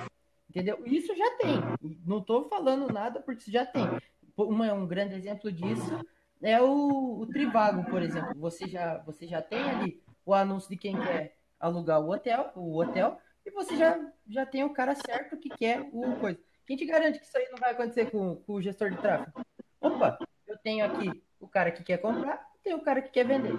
Entendeu? 0.49 0.81
Isso 0.85 1.13
já 1.15 1.31
tem. 1.37 1.55
Não 2.05 2.19
estou 2.19 2.47
falando 2.47 2.91
nada 2.91 3.19
porque 3.19 3.41
isso 3.41 3.51
já 3.51 3.65
tem. 3.65 3.83
Uma, 4.37 4.73
um 4.73 4.85
grande 4.85 5.15
exemplo 5.15 5.51
disso 5.51 6.05
é 6.41 6.61
o, 6.61 7.19
o 7.19 7.25
Trivago, 7.27 7.89
por 7.89 8.01
exemplo. 8.01 8.33
Você 8.35 8.67
já, 8.67 8.97
você 8.99 9.25
já 9.27 9.41
tem 9.41 9.61
ali 9.61 10.03
o 10.25 10.33
anúncio 10.33 10.69
de 10.69 10.77
quem 10.77 10.99
quer 10.99 11.37
alugar 11.59 12.01
o 12.01 12.11
hotel, 12.11 12.51
o 12.55 12.77
hotel, 12.79 13.19
e 13.45 13.51
você 13.51 13.77
já, 13.77 13.99
já 14.27 14.45
tem 14.45 14.63
o 14.63 14.73
cara 14.73 14.95
certo 14.95 15.37
que 15.37 15.49
quer 15.49 15.87
o 15.93 16.15
coisa. 16.17 16.39
Quem 16.65 16.75
te 16.75 16.85
garante 16.85 17.19
que 17.19 17.25
isso 17.25 17.37
aí 17.37 17.47
não 17.51 17.59
vai 17.59 17.71
acontecer 17.71 18.09
com, 18.09 18.35
com 18.37 18.53
o 18.53 18.61
gestor 18.61 18.89
de 18.89 18.97
tráfego? 18.97 19.45
Opa, 19.79 20.17
eu 20.47 20.57
tenho 20.57 20.83
aqui 20.83 21.23
o 21.39 21.47
cara 21.47 21.71
que 21.71 21.83
quer 21.83 21.97
comprar, 21.99 22.43
tem 22.63 22.73
o 22.73 22.81
cara 22.81 23.01
que 23.01 23.09
quer 23.09 23.25
vender. 23.25 23.55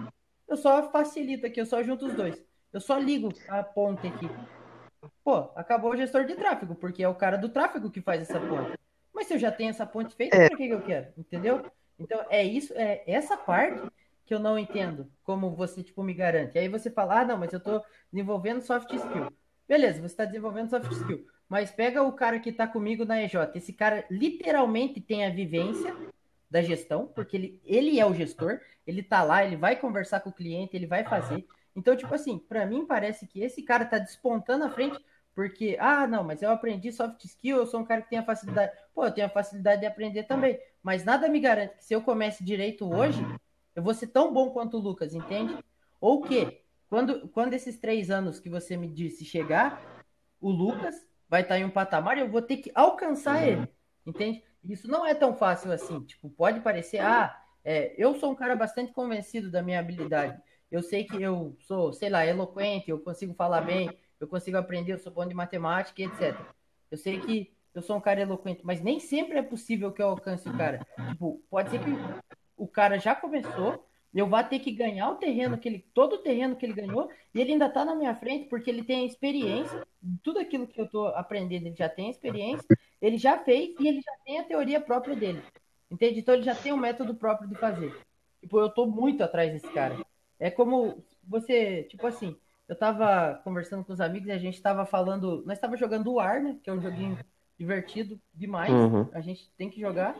Eu 0.49 0.57
só 0.57 0.91
facilito 0.91 1.47
aqui, 1.47 1.61
eu 1.61 1.67
só 1.67 1.83
junto 1.83 2.07
os 2.07 2.15
dois. 2.15 2.43
Eu 2.73 2.81
só 2.81 2.99
ligo 2.99 3.29
a 3.49 3.63
ponte 3.63 4.07
aqui. 4.07 4.29
Pô, 5.23 5.51
acabou 5.55 5.93
o 5.93 5.97
gestor 5.97 6.25
de 6.25 6.35
tráfego, 6.35 6.75
porque 6.75 7.03
é 7.03 7.09
o 7.09 7.15
cara 7.15 7.37
do 7.37 7.49
tráfego 7.49 7.91
que 7.91 8.01
faz 8.01 8.23
essa 8.23 8.41
ponte. 8.41 8.77
Mas 9.17 9.27
se 9.29 9.33
eu 9.35 9.39
já 9.39 9.51
tenho 9.51 9.71
essa 9.71 9.87
ponte 9.87 10.15
feita, 10.15 10.37
É. 10.37 10.51
por 10.51 10.59
que, 10.59 10.69
que 10.69 10.75
eu 10.75 10.83
quero? 10.83 11.07
Entendeu? 11.17 11.65
Então 11.99 12.21
é 12.29 12.45
isso, 12.45 12.75
é 12.77 13.03
essa 13.07 13.35
parte 13.35 13.81
que 14.27 14.35
eu 14.35 14.39
não 14.39 14.59
entendo, 14.59 15.11
como 15.25 15.51
você 15.57 15.83
tipo 15.83 16.03
me 16.03 16.13
garante. 16.13 16.59
Aí 16.59 16.69
você 16.69 16.91
fala: 16.91 17.21
"Ah, 17.21 17.25
não, 17.25 17.39
mas 17.39 17.51
eu 17.51 17.59
tô 17.61 17.83
desenvolvendo 18.13 18.61
soft 18.61 18.93
skill". 18.93 19.33
Beleza, 19.67 20.01
você 20.01 20.07
está 20.07 20.27
desenvolvendo 20.27 20.69
soft 20.69 20.93
skill, 20.93 21.27
mas 21.49 21.71
pega 21.71 22.03
o 22.03 22.13
cara 22.13 22.39
que 22.39 22.51
está 22.51 22.67
comigo 22.67 23.07
na 23.07 23.23
EJ. 23.23 23.51
Esse 23.55 23.73
cara 23.73 24.05
literalmente 24.11 25.01
tem 25.01 25.25
a 25.25 25.31
vivência 25.31 25.97
da 26.51 26.61
gestão, 26.61 27.07
porque 27.07 27.37
ele, 27.39 27.61
ele 27.65 27.99
é 27.99 28.05
o 28.05 28.15
gestor, 28.15 28.61
ele 28.87 29.03
tá 29.03 29.23
lá, 29.23 29.43
ele 29.45 29.57
vai 29.57 29.77
conversar 29.77 30.21
com 30.21 30.29
o 30.29 30.33
cliente, 30.33 30.77
ele 30.77 30.87
vai 30.87 31.03
fazer. 31.05 31.45
Então, 31.75 31.97
tipo 31.97 32.15
assim, 32.15 32.39
para 32.39 32.67
mim 32.67 32.85
parece 32.87 33.27
que 33.27 33.41
esse 33.43 33.63
cara 33.63 33.85
tá 33.87 33.99
despontando 33.99 34.65
à 34.65 34.71
frente 34.71 34.99
porque, 35.37 35.77
ah, 35.79 36.07
não, 36.07 36.25
mas 36.25 36.41
eu 36.41 36.51
aprendi 36.51 36.91
soft 36.91 37.23
skill, 37.27 37.59
eu 37.59 37.67
sou 37.67 37.81
um 37.81 37.85
cara 37.85 38.01
que 38.01 38.09
tem 38.09 38.19
a 38.19 38.25
facilidade. 38.25 38.73
Pô, 38.95 39.05
eu 39.05 39.13
tenho 39.13 39.27
a 39.27 39.31
facilidade 39.31 39.83
de 39.83 39.87
aprender 39.87 40.23
também. 40.23 40.59
Mas 40.83 41.05
nada 41.05 41.29
me 41.29 41.39
garante 41.39 41.77
que 41.77 41.85
se 41.85 41.93
eu 41.93 42.01
comece 42.01 42.43
direito 42.43 42.91
hoje, 42.91 43.21
eu 43.75 43.83
vou 43.83 43.93
ser 43.93 44.07
tão 44.07 44.33
bom 44.33 44.49
quanto 44.49 44.79
o 44.79 44.81
Lucas, 44.81 45.13
entende? 45.13 45.55
Ou 46.01 46.23
que, 46.23 46.63
quando, 46.89 47.29
quando 47.29 47.53
esses 47.53 47.79
três 47.79 48.11
anos 48.11 48.41
que 48.41 48.49
você 48.49 48.79
me 48.79 48.89
disse 48.89 49.27
chegar, 49.27 50.03
o 50.41 50.51
Lucas 50.51 51.07
vai 51.29 51.43
estar 51.43 51.59
em 51.59 51.67
um 51.67 51.71
patamar 51.71 52.17
e 52.17 52.23
eu 52.23 52.31
vou 52.31 52.41
ter 52.41 52.57
que 52.57 52.73
alcançar 52.75 53.47
ele, 53.47 53.69
entende? 54.07 54.43
Isso 54.65 54.89
não 54.89 55.05
é 55.05 55.15
tão 55.15 55.35
fácil 55.35 55.71
assim. 55.71 56.01
Tipo, 56.01 56.31
pode 56.31 56.61
parecer, 56.61 57.01
ah, 57.01 57.39
é, 57.63 57.95
eu 57.99 58.15
sou 58.15 58.33
um 58.33 58.35
cara 58.35 58.57
bastante 58.57 58.91
convencido 58.91 59.51
da 59.51 59.63
minha 59.63 59.81
habilidade. 59.81 60.41
Eu 60.71 60.83
sei 60.83 61.05
que 61.05 61.21
eu 61.23 61.55
sou, 61.61 61.93
sei 61.93 62.09
lá, 62.09 62.25
eloquente, 62.25 62.89
eu 62.89 62.99
consigo 62.99 63.35
falar 63.35 63.61
bem, 63.61 63.91
eu 64.21 64.29
consigo 64.29 64.57
aprender, 64.57 64.93
eu 64.93 64.99
sou 64.99 65.13
bom 65.13 65.27
de 65.27 65.35
matemática 65.35 66.03
etc. 66.03 66.39
Eu 66.91 66.97
sei 66.97 67.21
que 67.21 67.53
eu 67.75 67.83
sou 67.83 67.97
um 67.97 68.01
cara 68.01 68.21
eloquente, 68.21 68.63
mas 68.65 68.81
nem 68.81 68.99
sempre 68.99 69.39
é 69.39 69.43
possível 69.43 69.93
que 69.93 70.01
eu 70.01 70.09
alcance 70.09 70.49
o 70.49 70.57
cara. 70.57 70.87
Tipo, 71.11 71.43
pode 71.51 71.71
ser 71.71 71.79
que 71.79 71.91
o 72.57 72.67
cara 72.67 72.99
já 72.99 73.15
começou, 73.15 73.87
eu 74.15 74.27
vá 74.27 74.43
ter 74.43 74.61
que 74.61 74.73
ganhar 74.73 75.11
o 75.11 75.17
terreno 75.17 75.59
que 75.59 75.69
ele, 75.69 75.87
todo 75.93 76.15
o 76.15 76.23
terreno 76.23 76.57
que 76.57 76.65
ele 76.65 76.73
ganhou, 76.73 77.11
e 77.35 77.41
ele 77.41 77.53
ainda 77.53 77.69
tá 77.69 77.85
na 77.85 77.95
minha 77.95 78.15
frente 78.15 78.49
porque 78.49 78.71
ele 78.71 78.83
tem 78.83 79.03
a 79.03 79.07
experiência, 79.07 79.87
tudo 80.23 80.39
aquilo 80.39 80.67
que 80.67 80.81
eu 80.81 80.89
tô 80.89 81.07
aprendendo, 81.09 81.67
ele 81.67 81.77
já 81.77 81.89
tem 81.89 82.07
a 82.07 82.11
experiência, 82.11 82.67
ele 83.03 83.19
já 83.19 83.39
fez 83.39 83.75
e 83.79 83.87
ele 83.87 84.01
já 84.01 84.13
tem 84.25 84.39
a 84.39 84.45
teoria 84.45 84.81
própria 84.81 85.15
dele. 85.15 85.43
Entende? 85.91 86.21
Então 86.21 86.35
ele 86.35 86.45
já 86.45 86.55
tem 86.55 86.73
um 86.73 86.79
método 86.79 87.15
próprio 87.15 87.49
de 87.49 87.57
fazer. 87.57 87.95
Tipo, 88.41 88.59
eu 88.59 88.71
tô 88.71 88.87
muito 88.87 89.23
atrás 89.23 89.53
desse 89.53 89.69
cara. 89.69 89.99
É 90.39 90.51
como 90.51 91.05
você, 91.23 91.85
tipo 91.85 92.07
assim, 92.07 92.37
eu 92.69 92.77
tava 92.77 93.41
conversando 93.45 93.85
com 93.85 93.93
os 93.93 94.01
amigos 94.01 94.29
e 94.29 94.33
a 94.33 94.39
gente 94.39 94.61
tava 94.61 94.85
falando, 94.85 95.45
nós 95.47 95.59
tava 95.59 95.77
jogando 95.77 96.13
o 96.13 96.21
Ar, 96.21 96.41
né, 96.41 96.59
que 96.63 96.69
é 96.69 96.73
um 96.73 96.81
joguinho 96.81 97.19
divertido 97.59 98.21
demais, 98.35 98.73
Uhum. 98.73 99.09
a 99.13 99.21
gente 99.21 99.51
tem 99.57 99.71
que 99.71 99.81
jogar. 99.81 100.17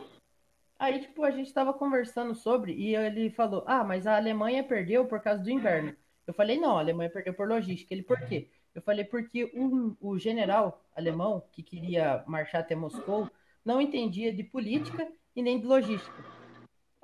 Aí, 0.79 0.99
tipo, 1.01 1.23
a 1.23 1.31
gente 1.31 1.51
tava 1.53 1.73
conversando 1.73 2.35
sobre 2.35 2.73
e 2.73 2.95
ele 2.95 3.29
falou: 3.31 3.63
Ah, 3.65 3.83
mas 3.83 4.05
a 4.05 4.15
Alemanha 4.15 4.63
perdeu 4.63 5.05
por 5.05 5.19
causa 5.21 5.41
do 5.41 5.49
inverno. 5.49 5.95
Eu 6.25 6.33
falei: 6.33 6.59
Não, 6.59 6.77
a 6.77 6.81
Alemanha 6.81 7.09
perdeu 7.09 7.33
por 7.33 7.47
logística. 7.47 7.93
Ele, 7.93 8.03
por 8.03 8.19
quê? 8.21 8.47
Eu 8.75 8.81
falei: 8.83 9.03
Porque 9.03 9.45
o, 9.55 9.97
o 9.99 10.19
general 10.19 10.83
alemão 10.95 11.43
que 11.51 11.63
queria 11.63 12.23
marchar 12.27 12.61
até 12.61 12.75
Moscou 12.75 13.27
não 13.65 13.81
entendia 13.81 14.31
de 14.31 14.43
política 14.43 15.07
e 15.35 15.41
nem 15.41 15.59
de 15.59 15.65
logística. 15.65 16.23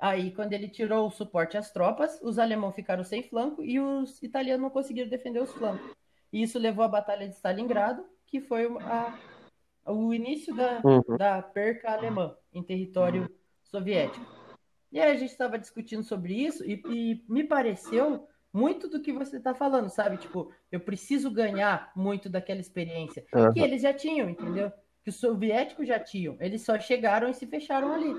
Aí, 0.04 0.30
quando 0.32 0.52
ele 0.52 0.68
tirou 0.68 1.06
o 1.06 1.10
suporte 1.10 1.56
às 1.56 1.70
tropas, 1.70 2.20
os 2.22 2.38
alemães 2.38 2.74
ficaram 2.74 3.02
sem 3.02 3.22
flanco 3.22 3.64
e 3.64 3.80
os 3.80 4.22
italianos 4.22 4.62
não 4.62 4.68
conseguiram 4.68 5.08
defender 5.08 5.40
os 5.40 5.50
flancos. 5.50 5.90
E 6.30 6.42
isso 6.42 6.58
levou 6.58 6.84
à 6.84 6.88
Batalha 6.88 7.26
de 7.26 7.34
Stalingrado, 7.34 8.04
que 8.26 8.38
foi 8.38 8.66
a, 8.66 9.18
o 9.86 10.12
início 10.12 10.54
da, 10.54 10.84
Uhum. 10.84 11.16
da 11.16 11.40
perca 11.40 11.90
alemã 11.92 12.36
em 12.52 12.62
território 12.62 13.34
soviético. 13.62 14.26
E 14.92 15.00
aí 15.00 15.10
a 15.10 15.16
gente 15.16 15.30
estava 15.30 15.58
discutindo 15.58 16.02
sobre 16.02 16.34
isso 16.34 16.62
e, 16.64 16.82
e 16.86 17.24
me 17.32 17.42
pareceu 17.42 18.28
muito 18.52 18.88
do 18.88 19.00
que 19.00 19.10
você 19.12 19.38
está 19.38 19.54
falando, 19.54 19.88
sabe? 19.88 20.18
Tipo, 20.18 20.52
eu 20.70 20.80
preciso 20.80 21.30
ganhar 21.30 21.90
muito 21.96 22.28
daquela 22.28 22.60
experiência 22.60 23.24
Aham. 23.34 23.54
que 23.54 23.60
eles 23.60 23.80
já 23.82 23.94
tinham, 23.94 24.28
entendeu? 24.28 24.70
Que 25.02 25.10
os 25.10 25.16
soviéticos 25.16 25.88
já 25.88 25.98
tinham. 25.98 26.36
Eles 26.40 26.62
só 26.62 26.78
chegaram 26.78 27.28
e 27.28 27.34
se 27.34 27.46
fecharam 27.46 27.90
ali. 27.92 28.14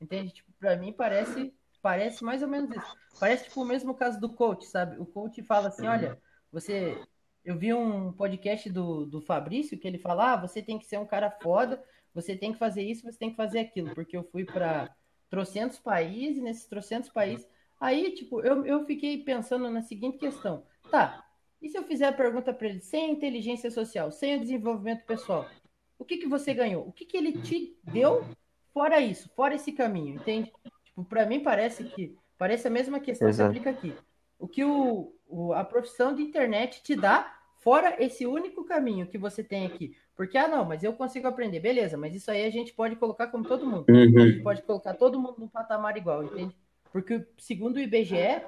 Entende? 0.00 0.32
Tipo, 0.32 0.52
para 0.58 0.76
mim 0.76 0.92
parece 0.92 1.52
parece 1.82 2.24
mais 2.24 2.42
ou 2.42 2.48
menos 2.48 2.70
isso. 2.70 2.96
Parece 3.20 3.44
tipo 3.44 3.62
o 3.62 3.64
mesmo 3.64 3.94
caso 3.94 4.20
do 4.20 4.28
coach, 4.28 4.66
sabe? 4.66 4.98
O 5.00 5.06
coach 5.06 5.42
fala 5.42 5.68
assim, 5.68 5.86
olha, 5.86 6.20
você 6.50 7.00
eu 7.46 7.56
vi 7.56 7.72
um 7.72 8.12
podcast 8.12 8.68
do, 8.68 9.06
do 9.06 9.20
Fabrício 9.20 9.78
que 9.78 9.86
ele 9.86 9.98
fala: 9.98 10.32
ah, 10.32 10.36
você 10.36 10.60
tem 10.60 10.78
que 10.78 10.84
ser 10.84 10.98
um 10.98 11.06
cara 11.06 11.30
foda, 11.30 11.82
você 12.12 12.36
tem 12.36 12.52
que 12.52 12.58
fazer 12.58 12.82
isso, 12.82 13.04
você 13.04 13.16
tem 13.16 13.30
que 13.30 13.36
fazer 13.36 13.60
aquilo, 13.60 13.94
porque 13.94 14.16
eu 14.16 14.24
fui 14.24 14.44
para 14.44 14.92
trocentos 15.30 15.78
países, 15.78 16.42
nesses 16.42 16.66
trocentos 16.66 17.08
países. 17.08 17.46
Aí, 17.80 18.10
tipo, 18.12 18.40
eu, 18.40 18.66
eu 18.66 18.84
fiquei 18.84 19.22
pensando 19.22 19.70
na 19.70 19.80
seguinte 19.80 20.18
questão: 20.18 20.64
tá, 20.90 21.24
e 21.62 21.68
se 21.68 21.78
eu 21.78 21.84
fizer 21.84 22.06
a 22.06 22.12
pergunta 22.12 22.52
para 22.52 22.66
ele, 22.66 22.80
sem 22.80 23.12
inteligência 23.12 23.70
social, 23.70 24.10
sem 24.10 24.36
o 24.36 24.40
desenvolvimento 24.40 25.04
pessoal, 25.06 25.48
o 25.96 26.04
que, 26.04 26.16
que 26.16 26.26
você 26.26 26.52
ganhou? 26.52 26.88
O 26.88 26.92
que, 26.92 27.04
que 27.04 27.16
ele 27.16 27.40
te 27.40 27.78
deu 27.84 28.26
fora 28.76 29.00
isso, 29.00 29.30
fora 29.30 29.54
esse 29.54 29.72
caminho, 29.72 30.16
entende? 30.16 30.52
Tipo, 30.84 31.02
para 31.02 31.24
mim 31.24 31.40
parece 31.40 31.82
que 31.82 32.14
parece 32.36 32.68
a 32.68 32.70
mesma 32.70 33.00
questão 33.00 33.26
Exato. 33.26 33.54
que 33.54 33.58
aplica 33.58 33.78
aqui. 33.78 33.98
O 34.38 34.46
que 34.46 34.62
o, 34.62 35.14
o, 35.26 35.54
a 35.54 35.64
profissão 35.64 36.14
de 36.14 36.20
internet 36.20 36.82
te 36.82 36.94
dá 36.94 37.38
fora 37.60 37.96
esse 37.98 38.26
único 38.26 38.66
caminho 38.66 39.06
que 39.06 39.16
você 39.16 39.42
tem 39.42 39.64
aqui. 39.64 39.96
Porque, 40.14 40.36
ah, 40.36 40.46
não, 40.46 40.66
mas 40.66 40.84
eu 40.84 40.92
consigo 40.92 41.26
aprender. 41.26 41.58
Beleza, 41.58 41.96
mas 41.96 42.14
isso 42.14 42.30
aí 42.30 42.44
a 42.44 42.50
gente 42.50 42.74
pode 42.74 42.96
colocar 42.96 43.28
como 43.28 43.44
todo 43.44 43.64
mundo. 43.64 43.86
A 43.88 43.92
Uhum. 43.92 44.26
gente 44.26 44.42
pode 44.42 44.60
colocar 44.60 44.92
todo 44.92 45.18
mundo 45.18 45.36
num 45.38 45.48
patamar 45.48 45.96
igual, 45.96 46.22
entende? 46.22 46.54
Porque, 46.92 47.26
segundo 47.38 47.76
o 47.76 47.80
IBGE, 47.80 48.42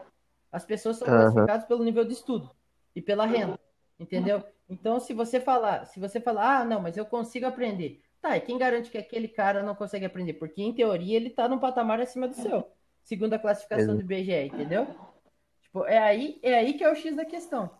as 0.53 0.67
pessoas 0.67 0.99
são 0.99 1.09
Aham. 1.09 1.21
classificadas 1.21 1.65
pelo 1.65 1.83
nível 1.83 2.05
de 2.05 2.13
estudo 2.13 2.51
e 2.95 3.01
pela 3.01 3.25
renda. 3.25 3.59
Entendeu? 3.99 4.45
Então, 4.69 5.01
se 5.01 5.15
você 5.15 5.41
falar, 5.41 5.87
se 5.87 5.99
você 5.99 6.21
falar, 6.21 6.59
ah, 6.61 6.65
não, 6.67 6.83
mas 6.83 6.99
eu 6.99 7.07
consigo 7.07 7.47
aprender. 7.47 8.03
Tá, 8.21 8.37
e 8.37 8.41
quem 8.41 8.59
garante 8.59 8.91
que 8.91 8.99
aquele 8.99 9.29
cara 9.29 9.63
não 9.63 9.75
consegue 9.75 10.05
aprender? 10.05 10.35
Porque, 10.35 10.61
em 10.63 10.73
teoria, 10.75 11.17
ele 11.17 11.31
tá 11.31 11.49
num 11.49 11.59
patamar 11.59 12.01
acima 12.01 12.27
do 12.27 12.35
seu, 12.35 12.67
segundo 13.05 13.35
a 13.35 13.39
classificação 13.39 13.95
do 13.95 14.03
IBGE, 14.03 14.47
entendeu? 14.47 14.87
Tipo, 15.63 15.85
é 15.85 15.99
aí, 15.99 16.39
é 16.43 16.55
aí 16.55 16.75
que 16.75 16.83
é 16.83 16.91
o 16.91 16.95
X 16.97 17.15
da 17.15 17.25
questão. 17.25 17.71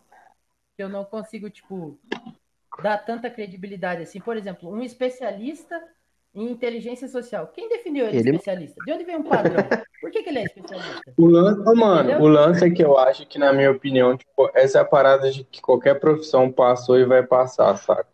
Que 0.77 0.83
eu 0.83 0.89
não 0.89 1.03
consigo, 1.03 1.49
tipo, 1.49 1.99
dar 2.81 2.99
tanta 2.99 3.29
credibilidade 3.29 4.03
assim. 4.03 4.21
Por 4.21 4.37
exemplo, 4.37 4.71
um 4.71 4.81
especialista 4.81 5.81
em 6.33 6.49
inteligência 6.49 7.07
social. 7.07 7.47
Quem 7.47 7.67
definiu 7.67 8.05
ele, 8.05 8.17
Ele- 8.17 8.29
especialista? 8.29 8.81
De 8.85 8.93
onde 8.93 9.03
vem 9.03 9.17
um 9.17 9.23
padrão? 9.23 9.67
Por 9.99 10.11
que, 10.11 10.23
que 10.23 10.29
ele 10.29 10.39
é 10.39 10.43
especialista? 10.43 11.13
O 11.17 11.27
lance, 11.27 11.61
ô, 11.67 11.75
mano, 11.75 12.09
Entendeu? 12.11 12.25
o 12.25 12.27
lance 12.29 12.65
é 12.65 12.69
que 12.69 12.83
eu 12.83 12.97
acho 12.97 13.27
que, 13.27 13.37
na 13.37 13.51
minha 13.51 13.71
opinião, 13.71 14.15
tipo, 14.15 14.49
essa 14.53 14.77
é 14.77 14.81
a 14.81 14.85
parada 14.85 15.29
de 15.31 15.43
que 15.43 15.61
qualquer 15.61 15.99
profissão 15.99 16.49
passou 16.49 16.97
e 16.97 17.03
vai 17.05 17.23
passar, 17.23 17.75
saca? 17.75 18.07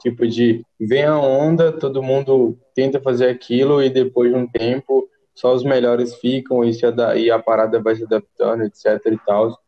Tipo, 0.00 0.26
de 0.26 0.62
vem 0.80 1.04
a 1.04 1.18
onda, 1.18 1.70
todo 1.72 2.02
mundo 2.02 2.58
tenta 2.74 3.00
fazer 3.00 3.28
aquilo 3.28 3.82
e 3.82 3.90
depois 3.90 4.32
de 4.32 4.36
um 4.38 4.46
tempo 4.46 5.08
só 5.34 5.54
os 5.54 5.62
melhores 5.62 6.14
ficam 6.16 6.64
e, 6.64 6.72
se 6.74 6.84
e 7.16 7.30
a 7.30 7.38
parada 7.38 7.80
vai 7.80 7.94
se 7.94 8.04
adaptando, 8.04 8.62
etc 8.64 9.00
e 9.06 9.18
tal. 9.26 9.58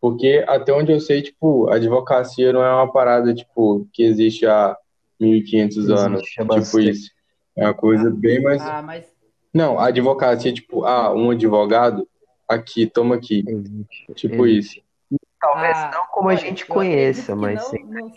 Porque 0.00 0.44
até 0.46 0.72
onde 0.72 0.92
eu 0.92 1.00
sei, 1.00 1.22
tipo, 1.22 1.68
a 1.68 1.74
advocacia 1.76 2.52
não 2.52 2.62
é 2.62 2.72
uma 2.72 2.90
parada, 2.92 3.34
tipo, 3.34 3.86
que 3.92 4.02
existe 4.04 4.46
há 4.46 4.76
1500 5.18 5.90
anos. 5.90 6.20
Existe 6.20 6.34
Tipo 6.34 6.46
bastante. 6.54 6.90
isso. 6.90 7.10
É 7.56 7.64
uma 7.64 7.74
coisa 7.74 8.10
bem 8.10 8.40
mais 8.42 8.62
Ah, 8.62 8.80
mas 8.82 9.06
não, 9.52 9.78
a 9.78 9.88
advocacia, 9.88 10.52
tipo, 10.52 10.84
ah, 10.84 11.12
um 11.12 11.30
advogado, 11.30 12.06
aqui, 12.46 12.86
toma 12.86 13.16
aqui. 13.16 13.42
Existe. 13.48 14.14
Tipo 14.14 14.46
Existe. 14.46 14.78
isso. 15.10 15.20
Talvez 15.40 15.76
ah, 15.76 15.90
não 15.94 16.06
como 16.12 16.28
a 16.28 16.34
gente 16.36 16.66
conheça, 16.66 17.34
mas 17.34 17.54
não- 17.60 17.70
sim. 17.70 17.84
não- 17.84 18.12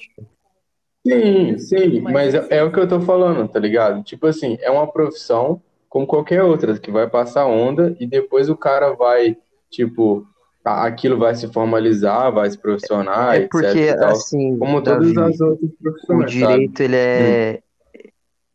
Sim, 1.06 1.58
sim, 1.58 2.00
Mas 2.02 2.14
mas 2.14 2.36
assim- 2.36 2.54
é, 2.54 2.58
é 2.58 2.64
o 2.64 2.72
que 2.72 2.80
eu 2.80 2.88
tô 2.88 3.02
falando, 3.02 3.48
tá 3.48 3.60
ligado? 3.60 4.04
Tipo 4.04 4.28
assim, 4.28 4.58
é 4.62 4.70
uma 4.70 4.92
profissão 4.92 5.62
como 5.90 6.06
qualquer 6.08 6.44
outra, 6.44 6.78
que 6.80 6.92
vai 6.92 7.10
passar 7.10 7.46
onda 7.48 7.96
e 8.00 8.06
depois 8.08 8.50
o 8.50 8.56
cara 8.56 8.94
vai, 8.94 9.36
tipo, 9.70 10.26
a- 10.64 10.86
aquilo 10.86 11.18
vai 11.18 11.36
se 11.36 11.52
formalizar, 11.52 12.32
vai 12.32 12.50
se 12.50 12.58
profissionar, 12.58 13.36
É 13.36 13.40
etc 13.40 13.50
porque, 13.52 13.78
e 13.90 13.94
tal. 13.96 14.10
assim, 14.12 14.58
Como 14.60 14.82
todas 14.84 15.18
as 15.18 15.42
outras 15.42 15.72
o 15.72 15.74
profissões, 15.82 16.32
sabe? 16.40 16.66
direito, 16.68 16.82
ele 16.82 16.96
é, 16.96 17.64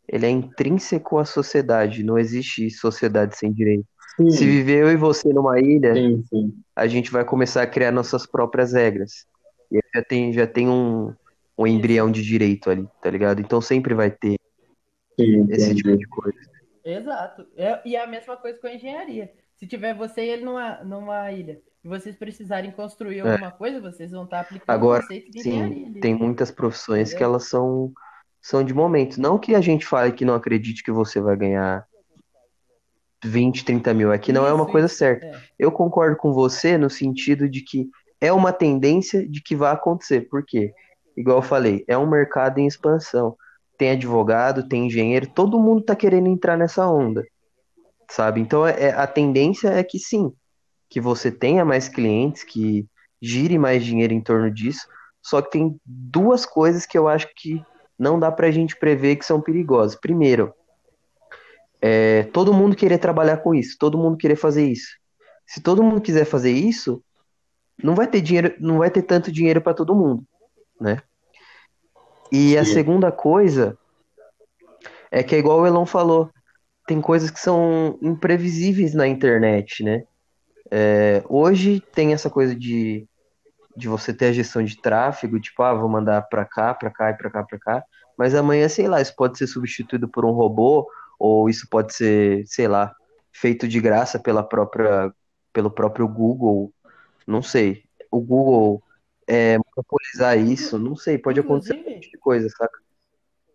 ele 0.07 0.25
é 0.25 0.29
intrínseco 0.29 1.17
à 1.19 1.25
sociedade. 1.25 2.03
Não 2.03 2.17
existe 2.17 2.69
sociedade 2.71 3.37
sem 3.37 3.51
direito. 3.51 3.85
Se 4.29 4.45
viver 4.45 4.83
eu 4.83 4.91
e 4.91 4.97
você 4.97 5.29
numa 5.31 5.59
ilha, 5.59 5.93
sim, 5.93 6.23
sim. 6.29 6.63
a 6.75 6.87
gente 6.87 7.11
vai 7.11 7.25
começar 7.25 7.63
a 7.63 7.67
criar 7.67 7.91
nossas 7.91 8.25
próprias 8.25 8.73
regras. 8.73 9.25
E 9.71 9.77
aí 9.77 9.81
já 9.95 10.03
tem, 10.03 10.33
já 10.33 10.47
tem 10.47 10.69
um, 10.69 11.13
um 11.57 11.65
embrião 11.65 12.11
de 12.11 12.21
direito 12.21 12.69
ali, 12.69 12.87
tá 13.01 13.09
ligado? 13.09 13.39
Então 13.41 13.59
sempre 13.61 13.93
vai 13.93 14.11
ter 14.11 14.37
Sim, 15.19 15.47
esse 15.49 15.73
tipo 15.75 15.95
de 15.97 16.07
coisa. 16.07 16.37
Exato. 16.85 17.45
É, 17.55 17.81
e 17.85 17.95
é 17.95 18.03
a 18.03 18.07
mesma 18.07 18.37
coisa 18.37 18.59
com 18.59 18.67
a 18.67 18.73
engenharia. 18.73 19.31
Se 19.57 19.65
tiver 19.67 19.93
você 19.95 20.21
e 20.23 20.29
ele 20.29 20.45
numa, 20.45 20.83
numa 20.83 21.31
ilha 21.31 21.59
e 21.83 21.87
vocês 21.87 22.15
precisarem 22.15 22.71
construir 22.71 23.19
É. 23.19 23.21
alguma 23.31 23.51
coisa, 23.51 23.81
vocês 23.81 24.11
vão 24.11 24.23
estar 24.23 24.41
aplicando 24.41 24.69
Agora, 24.69 24.99
o 24.99 25.01
conceito 25.01 25.31
de 25.31 25.39
engenharia 25.39 25.87
Sim, 25.87 25.99
tem 25.99 26.15
muitas 26.15 26.51
profissões 26.51 27.09
que 27.09 27.15
Entendeu? 27.15 27.29
elas 27.29 27.43
são, 27.45 27.91
são 28.41 28.63
de 28.63 28.73
momento. 28.73 29.19
Não 29.19 29.39
que 29.39 29.55
a 29.55 29.61
gente 29.61 29.85
fale 29.85 30.11
que 30.13 30.23
não 30.23 30.35
acredite 30.35 30.83
que 30.83 30.91
você 30.91 31.19
vai 31.19 31.35
ganhar 31.35 31.85
20, 33.25 33.65
30 33.65 33.93
mil. 33.93 34.13
É 34.13 34.19
que 34.19 34.31
não 34.31 34.45
é 34.45 34.53
uma 34.53 34.63
Isso, 34.63 34.71
coisa 34.71 34.85
isso. 34.87 34.97
certa. 34.97 35.25
É. 35.25 35.41
Eu 35.57 35.71
concordo 35.71 36.15
com 36.15 36.31
você 36.31 36.77
no 36.77 36.89
sentido 36.89 37.49
de 37.49 37.61
que 37.61 37.89
é 38.21 38.31
uma 38.31 38.53
tendência 38.53 39.27
de 39.27 39.41
que 39.41 39.55
vai 39.55 39.73
acontecer. 39.73 40.21
Por 40.29 40.45
quê? 40.45 40.73
Igual 41.17 41.39
eu 41.39 41.41
falei, 41.41 41.83
é 41.87 41.97
um 41.97 42.07
mercado 42.07 42.59
em 42.59 42.67
expansão. 42.67 43.35
Tem 43.75 43.91
advogado, 43.91 44.67
tem 44.67 44.85
engenheiro, 44.85 45.27
todo 45.27 45.59
mundo 45.59 45.81
tá 45.81 45.95
querendo 45.95 46.27
entrar 46.27 46.55
nessa 46.55 46.87
onda, 46.87 47.25
sabe? 48.09 48.39
Então 48.39 48.65
é, 48.65 48.89
é- 48.89 48.91
a 48.93 49.07
tendência 49.07 49.69
é 49.69 49.83
que 49.83 49.97
sim, 49.97 50.31
que 50.89 51.01
você 51.01 51.31
tenha 51.31 51.65
mais 51.65 51.89
clientes, 51.89 52.43
que 52.43 52.85
gire 53.21 53.57
mais 53.57 53.83
dinheiro 53.83 54.13
em 54.13 54.21
torno 54.21 54.51
disso. 54.51 54.87
Só 55.23 55.41
que 55.41 55.51
tem 55.51 55.79
duas 55.85 56.45
coisas 56.45 56.85
que 56.85 56.97
eu 56.97 57.07
acho 57.07 57.27
que 57.35 57.61
não 57.97 58.19
dá 58.19 58.31
pra 58.31 58.51
gente 58.51 58.77
prever 58.77 59.15
que 59.15 59.25
são 59.25 59.41
perigosas. 59.41 59.99
Primeiro, 59.99 60.53
é 61.81 62.23
todo 62.31 62.53
mundo 62.53 62.75
querer 62.75 62.99
trabalhar 62.99 63.37
com 63.37 63.53
isso, 63.55 63.75
todo 63.79 63.97
mundo 63.97 64.17
querer 64.17 64.35
fazer 64.35 64.69
isso. 64.69 64.95
Se 65.47 65.61
todo 65.61 65.83
mundo 65.83 66.01
quiser 66.01 66.25
fazer 66.25 66.51
isso, 66.51 67.03
não 67.83 67.95
vai 67.95 68.07
ter 68.07 68.21
dinheiro, 68.21 68.55
não 68.59 68.77
vai 68.79 68.91
ter 68.91 69.01
tanto 69.01 69.31
dinheiro 69.31 69.61
para 69.61 69.73
todo 69.73 69.95
mundo, 69.95 70.23
né? 70.79 71.01
E 72.31 72.57
a 72.57 72.65
Sim. 72.65 72.73
segunda 72.73 73.11
coisa 73.11 73.77
é 75.11 75.23
que 75.23 75.35
é 75.35 75.39
igual 75.39 75.61
o 75.61 75.67
Elon 75.67 75.85
falou, 75.85 76.29
tem 76.85 77.01
coisas 77.01 77.29
que 77.29 77.39
são 77.39 77.97
imprevisíveis 78.01 78.93
na 78.93 79.07
internet, 79.07 79.83
né? 79.83 80.03
É, 80.69 81.23
hoje 81.29 81.81
tem 81.93 82.13
essa 82.13 82.29
coisa 82.29 82.55
de, 82.55 83.07
de 83.75 83.87
você 83.87 84.13
ter 84.13 84.27
a 84.27 84.33
gestão 84.33 84.63
de 84.63 84.81
tráfego, 84.81 85.39
tipo, 85.39 85.63
ah, 85.63 85.73
vou 85.73 85.89
mandar 85.89 86.23
pra 86.23 86.45
cá, 86.45 86.73
pra 86.73 86.89
cá 86.89 87.11
e 87.11 87.13
pra 87.13 87.29
cá, 87.29 87.43
pra 87.43 87.59
cá, 87.59 87.83
mas 88.17 88.35
amanhã, 88.35 88.67
sei 88.67 88.87
lá, 88.87 89.01
isso 89.01 89.15
pode 89.15 89.37
ser 89.37 89.47
substituído 89.47 90.07
por 90.07 90.25
um 90.25 90.31
robô, 90.31 90.87
ou 91.19 91.49
isso 91.49 91.67
pode 91.69 91.93
ser, 91.93 92.43
sei 92.45 92.67
lá, 92.67 92.93
feito 93.31 93.67
de 93.67 93.79
graça 93.79 94.19
pela 94.19 94.43
própria, 94.43 95.11
pelo 95.53 95.71
próprio 95.71 96.07
Google, 96.07 96.71
não 97.25 97.41
sei. 97.41 97.83
O 98.11 98.19
Google 98.19 98.81
é, 99.27 99.57
monopolizar 99.57 100.37
isso, 100.39 100.79
não 100.79 100.95
sei, 100.95 101.17
pode 101.17 101.39
acontecer 101.39 101.73
um 101.73 101.83
monte 101.83 102.09
de 102.09 102.17
coisa, 102.17 102.49
saca? 102.49 102.79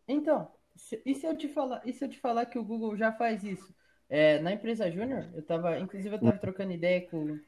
Então, 0.07 0.49
se- 0.77 1.01
e 1.05 1.15
se 1.15 1.27
eu 1.27 1.37
te 1.37 1.49
falar, 1.49 1.83
e 1.85 1.93
se 1.93 2.05
eu 2.05 2.09
te 2.09 2.19
falar 2.19 2.47
que 2.47 2.59
o 2.59 2.65
Google 2.65 2.97
já 2.97 3.13
faz 3.13 3.43
isso? 3.45 3.75
É, 4.09 4.39
na 4.41 4.53
empresa 4.53 4.91
Júnior, 4.91 5.31
eu 5.35 5.43
tava, 5.43 5.79
inclusive 5.79 6.15
eu 6.15 6.21
tava 6.21 6.37
trocando 6.39 6.73
ideia 6.73 7.01
com, 7.09 7.39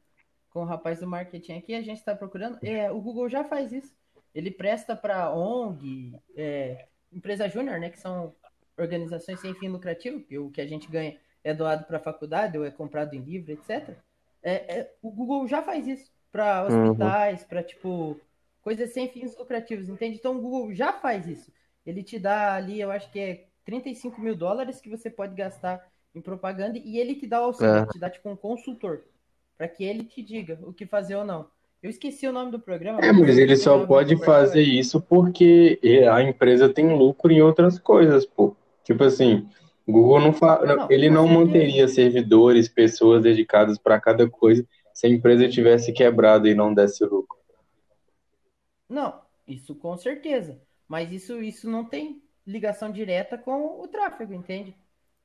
com 0.51 0.61
o 0.63 0.65
rapaz 0.65 1.01
do 1.01 1.07
marketing 1.07 1.59
aqui, 1.59 1.75
a 1.75 1.83
gente 1.83 2.03
tá 2.03 2.15
procurando, 2.15 2.59
é, 2.63 2.91
o 2.91 3.01
Google 3.01 3.29
já 3.29 3.45
faz 3.45 3.73
isso. 3.73 3.93
Ele 4.35 4.51
presta 4.51 4.97
para 4.97 5.31
ONG, 5.33 6.19
é, 6.35 6.87
empresa 7.13 7.49
Júnior, 7.49 7.79
né, 7.79 7.91
que 7.91 7.99
são 7.99 8.35
organizações 8.79 9.41
sem 9.41 9.55
fim 9.55 9.69
lucrativo, 9.69 10.21
que 10.21 10.39
o 10.39 10.51
que 10.51 10.61
a 10.61 10.67
gente 10.67 10.91
ganha 10.91 11.19
é 11.45 11.53
doado 11.53 11.85
para 11.85 11.99
a 11.99 12.01
faculdade 12.01 12.57
ou 12.57 12.65
é 12.65 12.71
comprado 12.71 13.15
em 13.15 13.21
livro, 13.21 13.53
etc. 13.53 13.99
É, 14.43 14.79
é, 14.79 14.95
o 15.03 15.11
Google 15.11 15.47
já 15.47 15.63
faz 15.63 15.87
isso 15.87 16.11
para 16.35 16.67
Uhum. 16.69 16.89
hospitais, 16.91 17.45
para 17.45 17.63
tipo 17.63 18.19
coisas 18.61 18.93
sem 18.93 19.09
fins 19.09 19.39
lucrativos, 19.39 19.89
entende? 19.89 20.17
Então 20.19 20.37
o 20.37 20.41
Google 20.41 20.75
já 20.75 20.93
faz 20.93 21.29
isso. 21.29 21.53
Ele 21.87 22.03
te 22.03 22.19
dá 22.19 22.55
ali, 22.55 22.81
eu 22.81 22.91
acho 22.91 23.09
que 23.13 23.21
é 23.21 23.45
35 23.65 24.21
mil 24.21 24.35
dólares 24.35 24.81
que 24.81 24.91
você 24.91 25.09
pode 25.09 25.37
gastar 25.37 25.81
em 26.13 26.21
propaganda 26.21 26.77
e 26.77 26.99
ele 26.99 27.15
te 27.15 27.25
dá 27.27 27.41
o 27.41 27.45
auxílio, 27.45 27.73
É. 27.73 27.79
ele 27.83 27.87
te 27.87 27.99
dá 28.01 28.11
tipo 28.11 28.29
um 28.29 28.35
consultor, 28.37 29.03
para 29.57 29.69
que 29.69 29.85
ele 29.85 30.03
te 30.03 30.23
diga 30.23 30.59
o 30.63 30.73
que 30.73 30.87
fazer 30.87 31.15
ou 31.15 31.25
não. 31.25 31.47
Eu 31.81 31.91
esqueci 31.91 32.27
o 32.27 32.33
nome 32.33 32.51
do 32.51 32.59
programa. 32.59 32.99
É, 33.01 33.13
mas 33.13 33.39
ele 33.39 33.55
só 33.57 33.87
pode 33.87 34.17
fazer 34.25 34.63
isso 34.63 35.01
porque 35.01 35.79
a 36.11 36.21
empresa 36.23 36.69
tem 36.69 36.97
lucro 36.97 37.31
em 37.31 37.43
outras 37.43 37.79
coisas, 37.79 38.25
pô. 38.27 38.57
Tipo 38.83 39.05
assim, 39.05 39.47
o 39.87 39.93
Google 39.93 40.21
não 40.21 40.33
fa... 40.33 40.65
Não, 40.65 40.91
ele 40.91 41.09
com 41.09 41.15
não 41.15 41.29
manteria 41.29 41.87
servidores, 41.87 42.69
pessoas 42.69 43.23
dedicadas 43.23 43.77
para 43.79 44.01
cada 44.01 44.29
coisa 44.29 44.67
se 44.95 45.07
a 45.07 45.11
empresa 45.11 45.49
tivesse 45.49 45.93
quebrado 45.93 46.49
e 46.49 46.55
não 46.55 46.73
desse 46.73 47.05
lucro. 47.05 47.37
Não, 48.89 49.21
isso 49.47 49.75
com 49.75 49.97
certeza. 49.97 50.59
Mas 50.89 51.13
isso, 51.13 51.43
isso 51.43 51.69
não 51.69 51.85
tem 51.85 52.23
ligação 52.47 52.91
direta 52.91 53.37
com 53.37 53.81
o 53.81 53.89
tráfego, 53.89 54.33
entende? 54.33 54.75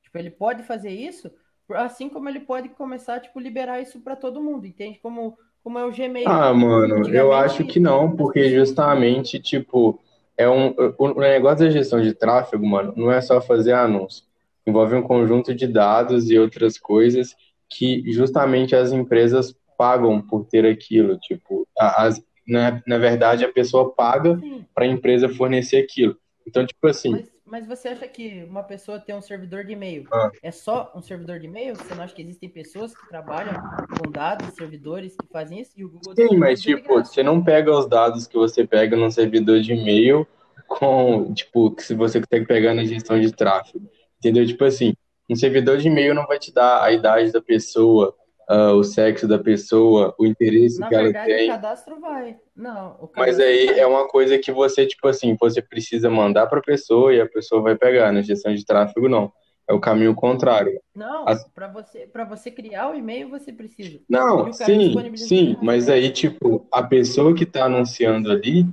Tipo, 0.02 0.18
ele 0.18 0.30
pode 0.30 0.62
fazer 0.64 0.90
isso, 0.90 1.30
assim 1.70 2.08
como 2.08 2.28
ele 2.28 2.40
pode 2.40 2.70
começar, 2.70 3.20
tipo, 3.20 3.38
liberar 3.38 3.80
isso 3.80 4.00
para 4.00 4.16
todo 4.16 4.42
mundo, 4.42 4.66
entende? 4.66 4.98
Como, 4.98 5.38
como 5.62 5.78
é 5.78 5.84
o 5.84 5.92
Gmail. 5.92 6.28
Ah, 6.28 6.52
mano, 6.52 7.08
eu 7.14 7.32
acho 7.32 7.64
que 7.64 7.78
não, 7.78 8.16
porque 8.16 8.50
justamente, 8.50 9.38
tipo, 9.38 10.00
é 10.36 10.48
um, 10.48 10.70
o 10.70 10.94
o 10.98 11.20
negócio 11.20 11.66
da 11.66 11.70
gestão 11.70 12.00
de 12.00 12.14
tráfego, 12.14 12.66
mano, 12.66 12.94
não 12.96 13.12
é 13.12 13.20
só 13.20 13.40
fazer 13.40 13.72
anúncio. 13.72 14.24
Envolve 14.66 14.96
um 14.96 15.02
conjunto 15.02 15.54
de 15.54 15.66
dados 15.66 16.30
e 16.30 16.38
outras 16.38 16.78
coisas 16.78 17.36
que 17.68 18.02
justamente 18.10 18.74
as 18.74 18.90
empresas 18.90 19.54
pagam 19.80 20.20
por 20.20 20.44
ter 20.44 20.66
aquilo. 20.66 21.18
Tipo, 21.18 21.66
a- 21.78 22.04
as, 22.04 22.22
na, 22.46 22.82
na 22.86 22.98
verdade, 22.98 23.46
a 23.46 23.50
pessoa 23.50 23.94
paga 23.94 24.38
para 24.74 24.84
a 24.84 24.88
empresa 24.88 25.26
fornecer 25.26 25.78
aquilo. 25.78 26.14
Então, 26.46 26.66
tipo 26.66 26.86
assim, 26.86 27.12
mas, 27.12 27.30
mas 27.46 27.66
você 27.66 27.88
acha 27.88 28.06
que 28.06 28.44
uma 28.44 28.62
pessoa 28.62 28.98
ter 29.00 29.14
um 29.14 29.22
servidor 29.22 29.64
de 29.64 29.72
e-mail 29.72 30.06
Ah. 30.12 30.30
é 30.42 30.50
só 30.50 30.92
um 30.94 31.00
servidor 31.00 31.38
de 31.38 31.46
e-mail? 31.46 31.74
Você 31.76 31.94
não 31.94 32.02
acha 32.04 32.14
que 32.14 32.20
existem 32.20 32.50
pessoas 32.50 32.94
que 32.94 33.08
trabalham 33.08 33.54
com 33.98 34.10
dados, 34.10 34.54
servidores 34.54 35.16
que 35.16 35.26
fazem 35.32 35.60
isso? 35.60 35.72
E 35.78 35.82
o 35.84 35.88
Google 35.88 36.14
sim, 36.14 36.36
mas 36.36 36.60
tipo, 36.60 36.94
você 37.02 37.22
não 37.22 37.42
pega 37.42 37.70
os 37.72 37.86
dados 37.88 38.26
que 38.26 38.36
você 38.36 38.66
pega 38.66 38.94
num 38.96 39.10
servidor 39.10 39.60
de 39.60 39.72
e-mail 39.72 40.26
com, 40.68 41.32
tipo, 41.32 41.70
que 41.70 41.82
se 41.82 41.94
você 41.94 42.20
tem 42.20 42.42
que 42.42 42.46
pegar 42.48 42.74
na 42.74 42.84
gestão 42.84 43.18
de 43.18 43.32
tráfego. 43.32 43.88
Entendeu? 44.18 44.46
Tipo 44.46 44.64
assim, 44.64 44.92
um 45.28 45.34
servidor 45.34 45.78
de 45.78 45.88
e-mail 45.88 46.14
não 46.14 46.26
vai 46.26 46.38
te 46.38 46.52
dar 46.52 46.82
a 46.82 46.92
idade 46.92 47.32
da 47.32 47.40
pessoa, 47.40 48.14
uh, 48.50 48.74
o 48.74 48.82
sexo 48.82 49.28
da 49.28 49.38
pessoa, 49.38 50.14
o 50.18 50.26
interesse 50.26 50.80
Na 50.80 50.88
que 50.88 50.94
ela 50.94 51.04
verdade, 51.04 51.32
tem. 51.34 51.48
o 51.48 51.52
cadastro 51.52 52.00
vai. 52.00 52.36
Não, 52.56 52.96
o 53.00 53.08
Mas 53.16 53.36
cadastro 53.36 53.44
aí 53.44 53.66
vai. 53.66 53.78
é 53.80 53.86
uma 53.86 54.08
coisa 54.08 54.38
que 54.38 54.50
você, 54.50 54.86
tipo 54.86 55.06
assim, 55.06 55.36
você 55.40 55.62
precisa 55.62 56.10
mandar 56.10 56.46
para 56.48 56.58
a 56.58 56.62
pessoa 56.62 57.14
e 57.14 57.20
a 57.20 57.28
pessoa 57.28 57.62
vai 57.62 57.76
pegar. 57.76 58.12
Na 58.12 58.22
gestão 58.22 58.54
de 58.54 58.64
tráfego, 58.64 59.08
não. 59.08 59.32
É 59.68 59.72
o 59.72 59.78
caminho 59.78 60.14
contrário. 60.16 60.80
Não, 60.92 61.28
As- 61.28 61.46
para 61.54 61.68
você, 61.68 62.08
você 62.28 62.50
criar 62.50 62.90
o 62.90 62.94
e-mail, 62.96 63.28
você 63.30 63.52
precisa. 63.52 64.00
Não, 64.08 64.52
sim, 64.52 64.92
sim, 65.14 65.52
na 65.52 65.58
mas 65.62 65.88
aí, 65.88 66.10
tipo, 66.10 66.66
a 66.72 66.82
pessoa 66.82 67.32
que 67.32 67.44
está 67.44 67.66
anunciando 67.66 68.32
ali, 68.32 68.66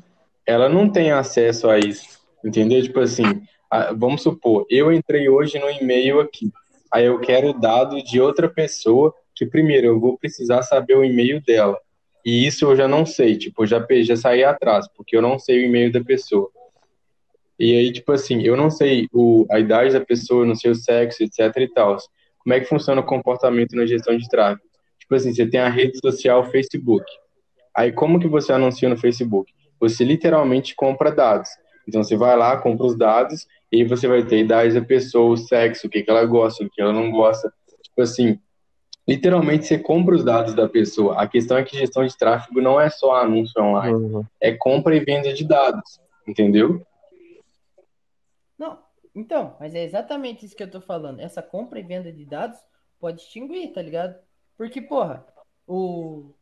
ela 0.44 0.68
não 0.68 0.90
tem 0.90 1.12
acesso 1.12 1.70
a 1.70 1.78
isso, 1.78 2.20
entendeu? 2.44 2.82
Tipo 2.82 3.02
assim, 3.02 3.44
vamos 3.96 4.24
supor, 4.24 4.66
eu 4.72 4.92
entrei 4.92 5.30
hoje 5.30 5.60
no 5.60 5.70
e-mail 5.70 6.20
aqui, 6.20 6.52
aí 6.92 7.06
eu 7.06 7.20
quero 7.20 7.50
o 7.50 7.54
dado 7.60 8.02
de 8.02 8.20
outra 8.20 8.50
pessoa, 8.50 9.14
que 9.38 9.46
primeiro 9.46 9.88
eu 9.88 10.00
vou 10.00 10.18
precisar 10.18 10.64
saber 10.64 10.98
o 10.98 11.06
e-mail 11.06 11.42
dela, 11.42 11.78
e 12.26 12.46
isso 12.46 12.66
eu 12.66 12.76
já 12.76 12.88
não 12.88 13.06
sei, 13.06 13.38
tipo, 13.38 13.66
já, 13.66 13.86
já 14.02 14.16
saí 14.18 14.44
atrás, 14.44 14.88
porque 14.96 15.16
eu 15.16 15.22
não 15.22 15.40
sei 15.40 15.60
o 15.60 15.66
e-mail 15.66 15.92
da 15.92 16.04
pessoa. 16.04 16.50
E 17.60 17.76
aí, 17.76 17.92
tipo 17.92 18.12
assim, 18.12 18.42
eu 18.42 18.58
não 18.58 18.70
sei 18.70 19.08
o, 19.14 19.46
a 19.50 19.60
idade 19.60 19.94
da 19.94 20.02
pessoa, 20.02 20.46
não 20.46 20.54
sei 20.54 20.72
o 20.72 20.76
sexo, 20.76 21.24
etc 21.24 21.56
e 21.58 21.68
tal. 21.68 21.98
Como 22.40 22.54
é 22.54 22.60
que 22.60 22.68
funciona 22.68 23.02
o 23.02 23.06
comportamento 23.06 23.76
na 23.76 23.86
gestão 23.86 24.18
de 24.18 24.28
tráfego? 24.28 24.68
Tipo 25.00 25.16
assim, 25.16 25.34
você 25.34 25.48
tem 25.48 25.60
a 25.60 25.70
rede 25.70 25.98
social 26.00 26.44
Facebook. 26.52 27.06
Aí 27.76 27.92
como 27.92 28.20
que 28.20 28.28
você 28.28 28.52
anuncia 28.52 28.90
no 28.90 28.98
Facebook? 28.98 29.52
Você 29.80 30.04
literalmente 30.04 30.76
compra 30.76 31.12
dados. 31.12 31.50
Então 31.88 32.04
você 32.04 32.18
vai 32.18 32.36
lá, 32.36 32.58
compra 32.58 32.86
os 32.86 32.98
dados, 32.98 33.48
e 33.72 33.84
você 33.84 34.08
vai 34.08 34.24
ter 34.24 34.36
a 34.36 34.40
idade 34.40 34.74
da 34.74 34.86
pessoa, 34.86 35.32
o 35.32 35.38
sexo, 35.38 35.88
o 35.88 35.90
que, 35.90 36.04
que 36.04 36.10
ela 36.10 36.26
gosta, 36.26 36.64
o 36.64 36.70
que 36.70 36.82
ela 36.82 36.94
não 36.94 37.10
gosta. 37.10 37.52
Tipo 37.84 38.02
assim, 38.02 38.38
literalmente 39.08 39.66
você 39.66 39.80
compra 39.80 40.16
os 40.16 40.24
dados 40.24 40.54
da 40.54 40.68
pessoa. 40.68 41.22
A 41.22 41.28
questão 41.28 41.58
é 41.58 41.64
que 41.64 41.78
gestão 41.78 42.06
de 42.06 42.18
tráfego 42.18 42.62
não 42.62 42.80
é 42.80 42.90
só 42.90 43.16
anúncio 43.16 43.62
online, 43.62 43.96
Uhum. 44.14 44.26
é 44.42 44.52
compra 44.54 44.96
e 44.96 45.00
venda 45.00 45.34
de 45.34 45.46
dados. 45.46 46.00
Entendeu? 46.28 46.86
Não, 48.58 48.80
então, 49.16 49.56
mas 49.60 49.74
é 49.74 49.84
exatamente 49.84 50.46
isso 50.46 50.56
que 50.56 50.64
eu 50.64 50.70
tô 50.70 50.82
falando. 50.82 51.22
Essa 51.22 51.42
compra 51.42 51.80
e 51.80 51.84
venda 51.84 52.12
de 52.12 52.26
dados 52.26 52.60
pode 53.00 53.22
extinguir, 53.22 53.72
tá 53.72 53.82
ligado? 53.82 54.16
Porque, 54.58 54.82
porra, 54.82 55.26
o, 55.66 56.34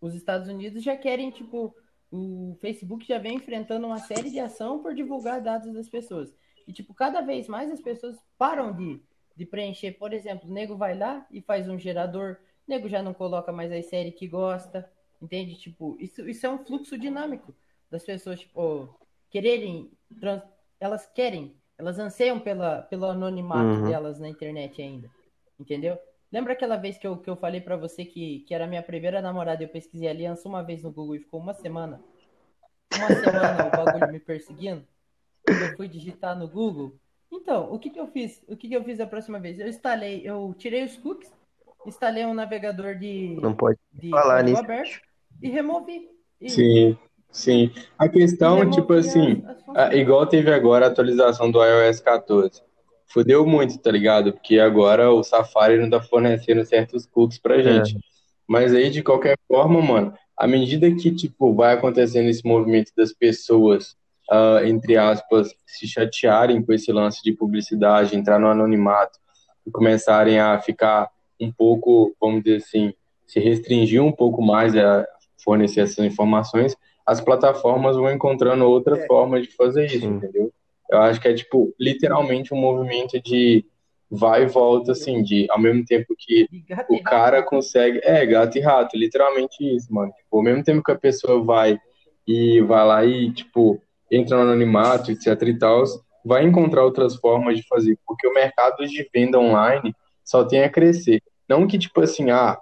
os 0.00 0.14
Estados 0.14 0.48
Unidos 0.48 0.82
já 0.82 0.96
querem, 0.96 1.30
tipo, 1.30 1.74
o 2.10 2.56
Facebook 2.60 3.06
já 3.06 3.18
vem 3.18 3.34
enfrentando 3.34 3.86
uma 3.86 3.98
série 3.98 4.30
de 4.30 4.40
ação 4.40 4.78
por 4.78 4.94
divulgar 4.94 5.42
dados 5.42 5.72
das 5.74 5.88
pessoas. 5.88 6.32
E, 6.66 6.72
tipo, 6.72 6.94
cada 6.94 7.20
vez 7.20 7.46
mais 7.46 7.70
as 7.70 7.80
pessoas 7.80 8.16
param 8.38 8.72
de, 8.72 9.02
de 9.36 9.46
preencher. 9.46 9.92
Por 9.92 10.12
exemplo, 10.12 10.48
o 10.48 10.52
nego 10.52 10.76
vai 10.76 10.96
lá 10.96 11.26
e 11.30 11.40
faz 11.42 11.68
um 11.68 11.78
gerador, 11.78 12.38
o 12.66 12.70
nego 12.70 12.88
já 12.88 13.02
não 13.02 13.14
coloca 13.14 13.52
mais 13.52 13.70
as 13.72 13.86
séries 13.86 14.14
que 14.14 14.26
gosta, 14.26 14.90
entende? 15.20 15.56
Tipo, 15.56 15.96
isso, 16.00 16.28
isso 16.28 16.46
é 16.46 16.50
um 16.50 16.64
fluxo 16.64 16.98
dinâmico 16.98 17.54
das 17.90 18.04
pessoas, 18.04 18.40
tipo, 18.40 18.88
quererem, 19.30 19.90
trans- 20.20 20.42
elas 20.80 21.06
querem, 21.06 21.54
elas 21.78 21.98
anseiam 21.98 22.40
pela, 22.40 22.82
pelo 22.82 23.06
anonimato 23.06 23.78
Uhum. 23.78 23.86
delas 23.86 24.18
na 24.18 24.28
internet 24.28 24.80
ainda, 24.82 25.10
entendeu? 25.58 25.98
Lembra 26.32 26.52
aquela 26.54 26.76
vez 26.76 26.98
que 26.98 27.06
eu, 27.06 27.16
que 27.18 27.30
eu 27.30 27.36
falei 27.36 27.60
pra 27.60 27.76
você 27.76 28.04
que, 28.04 28.40
que 28.40 28.54
era 28.54 28.64
a 28.64 28.68
minha 28.68 28.82
primeira 28.82 29.22
namorada 29.22 29.62
e 29.62 29.66
eu 29.66 29.70
pesquisei 29.70 30.08
aliança 30.08 30.48
uma 30.48 30.62
vez 30.62 30.82
no 30.82 30.90
Google 30.90 31.14
e 31.16 31.20
ficou 31.20 31.38
uma 31.40 31.54
semana? 31.54 32.02
Uma 32.92 33.10
semana 33.12 33.66
o 33.66 33.70
bagulho 33.70 34.08
me 34.08 34.18
perseguindo? 34.20 34.86
Quando 35.44 35.62
eu 35.62 35.76
fui 35.76 35.88
digitar 35.88 36.36
no 36.36 36.48
Google. 36.48 36.98
Então, 37.36 37.72
o 37.72 37.78
que 37.78 37.90
que 37.90 38.00
eu 38.00 38.06
fiz? 38.06 38.42
O 38.48 38.56
que 38.56 38.68
que 38.68 38.74
eu 38.74 38.82
fiz 38.82 38.98
a 39.00 39.06
próxima 39.06 39.38
vez? 39.38 39.58
Eu 39.58 39.68
instalei, 39.68 40.22
eu 40.24 40.54
tirei 40.58 40.84
os 40.84 40.96
cookies, 40.96 41.30
instalei 41.86 42.24
um 42.24 42.34
navegador 42.34 42.94
de, 42.96 43.38
Não 43.40 43.54
pode 43.54 43.78
de 43.92 44.10
falar 44.10 44.42
nisso. 44.42 44.60
aberto 44.60 45.00
e 45.42 45.48
removi. 45.48 46.08
E, 46.40 46.50
Sim, 46.50 46.98
sim. 47.30 47.70
A 47.98 48.08
questão, 48.08 48.58
removi 48.58 48.76
tipo 48.76 48.92
assim, 48.92 49.42
as, 49.46 49.88
as 49.88 49.94
igual 49.94 50.26
teve 50.26 50.52
agora 50.52 50.86
a 50.86 50.88
atualização 50.88 51.50
do 51.50 51.62
iOS 51.62 52.00
14. 52.00 52.62
Fudeu 53.08 53.46
muito, 53.46 53.78
tá 53.78 53.90
ligado? 53.90 54.32
Porque 54.32 54.58
agora 54.58 55.10
o 55.12 55.22
Safari 55.22 55.78
não 55.78 55.88
tá 55.88 56.00
fornecendo 56.02 56.64
certos 56.64 57.06
cookies 57.06 57.38
pra 57.38 57.62
gente. 57.62 57.96
Mas 58.48 58.74
aí, 58.74 58.90
de 58.90 59.02
qualquer 59.02 59.38
forma, 59.48 59.80
mano, 59.80 60.12
à 60.36 60.46
medida 60.46 60.90
que, 60.94 61.14
tipo, 61.14 61.54
vai 61.54 61.74
acontecendo 61.74 62.28
esse 62.28 62.44
movimento 62.46 62.92
das 62.96 63.12
pessoas, 63.12 63.96
ah, 64.30 64.60
entre 64.64 64.96
aspas, 64.96 65.54
se 65.66 65.86
chatearem 65.86 66.62
com 66.62 66.72
esse 66.72 66.92
lance 66.92 67.22
de 67.22 67.32
publicidade, 67.32 68.16
entrar 68.16 68.38
no 68.38 68.48
anonimato 68.48 69.18
e 69.66 69.70
começarem 69.70 70.38
a 70.38 70.58
ficar 70.60 71.10
um 71.40 71.52
pouco, 71.52 72.14
vamos 72.20 72.42
dizer 72.42 72.56
assim, 72.58 72.92
se 73.26 73.40
restringir 73.40 74.02
um 74.02 74.12
pouco 74.12 74.40
mais 74.42 74.76
a 74.76 75.06
fornecer 75.44 75.80
essas 75.80 76.04
informações, 76.04 76.76
as 77.04 77.20
plataformas 77.20 77.96
vão 77.96 78.10
encontrando 78.10 78.64
outra 78.64 78.96
É. 78.98 79.06
forma 79.06 79.40
de 79.40 79.48
fazer 79.54 79.86
isso, 79.86 80.00
Sim. 80.00 80.14
entendeu? 80.16 80.52
Eu 80.90 81.00
acho 81.02 81.20
que 81.20 81.28
é, 81.28 81.34
tipo, 81.34 81.74
literalmente 81.78 82.54
um 82.54 82.56
movimento 82.56 83.20
de 83.20 83.64
vai 84.08 84.44
e 84.44 84.46
volta, 84.46 84.92
assim, 84.92 85.20
de 85.22 85.46
ao 85.50 85.58
mesmo 85.60 85.84
tempo 85.84 86.14
que 86.16 86.46
o 86.88 87.02
cara 87.02 87.42
consegue. 87.42 88.00
É, 88.04 88.24
gato 88.24 88.56
e 88.56 88.60
rato, 88.60 88.96
literalmente 88.96 89.56
isso, 89.74 89.92
mano. 89.92 90.12
Tipo, 90.12 90.36
ao 90.36 90.42
mesmo 90.44 90.62
tempo 90.62 90.82
que 90.82 90.92
a 90.92 90.98
pessoa 90.98 91.42
vai 91.42 91.76
e 92.26 92.60
vai 92.60 92.86
lá 92.86 93.04
e, 93.04 93.32
tipo, 93.32 93.82
entra 94.10 94.36
no 94.36 94.42
anonimato, 94.42 95.10
etc 95.10 95.40
e 95.42 95.58
tal, 95.58 95.84
vai 96.24 96.44
encontrar 96.44 96.84
outras 96.84 97.16
formas 97.16 97.56
de 97.56 97.66
fazer, 97.66 97.98
porque 98.06 98.26
o 98.26 98.34
mercado 98.34 98.86
de 98.86 99.08
venda 99.14 99.38
online 99.38 99.94
só 100.24 100.44
tem 100.44 100.64
a 100.64 100.68
crescer. 100.68 101.22
Não 101.48 101.66
que, 101.66 101.78
tipo 101.78 102.00
assim, 102.00 102.30
ah, 102.30 102.58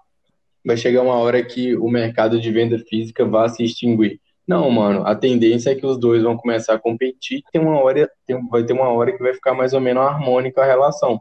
vai 0.65 0.77
chegar 0.77 1.03
uma 1.03 1.15
hora 1.15 1.43
que 1.43 1.77
o 1.77 1.89
mercado 1.89 2.41
de 2.41 2.51
venda 2.51 2.79
física 2.79 3.25
vá 3.25 3.49
se 3.49 3.65
extinguir. 3.65 4.21
Não, 4.47 4.71
mano, 4.71 5.07
a 5.07 5.15
tendência 5.15 5.71
é 5.71 5.75
que 5.75 5.87
os 5.87 5.99
dois 5.99 6.23
vão 6.23 6.37
começar 6.37 6.75
a 6.75 6.79
competir, 6.79 7.43
tem 7.51 7.63
uma 7.63 7.81
hora, 7.81 8.11
tem, 8.27 8.47
vai 8.49 8.63
ter 8.63 8.75
uma 8.75 8.91
hora 8.91 9.11
que 9.11 9.23
vai 9.23 9.33
ficar 9.33 9.55
mais 9.55 9.73
ou 9.73 9.81
menos 9.81 10.03
harmônica 10.03 10.61
a 10.61 10.67
relação. 10.67 11.19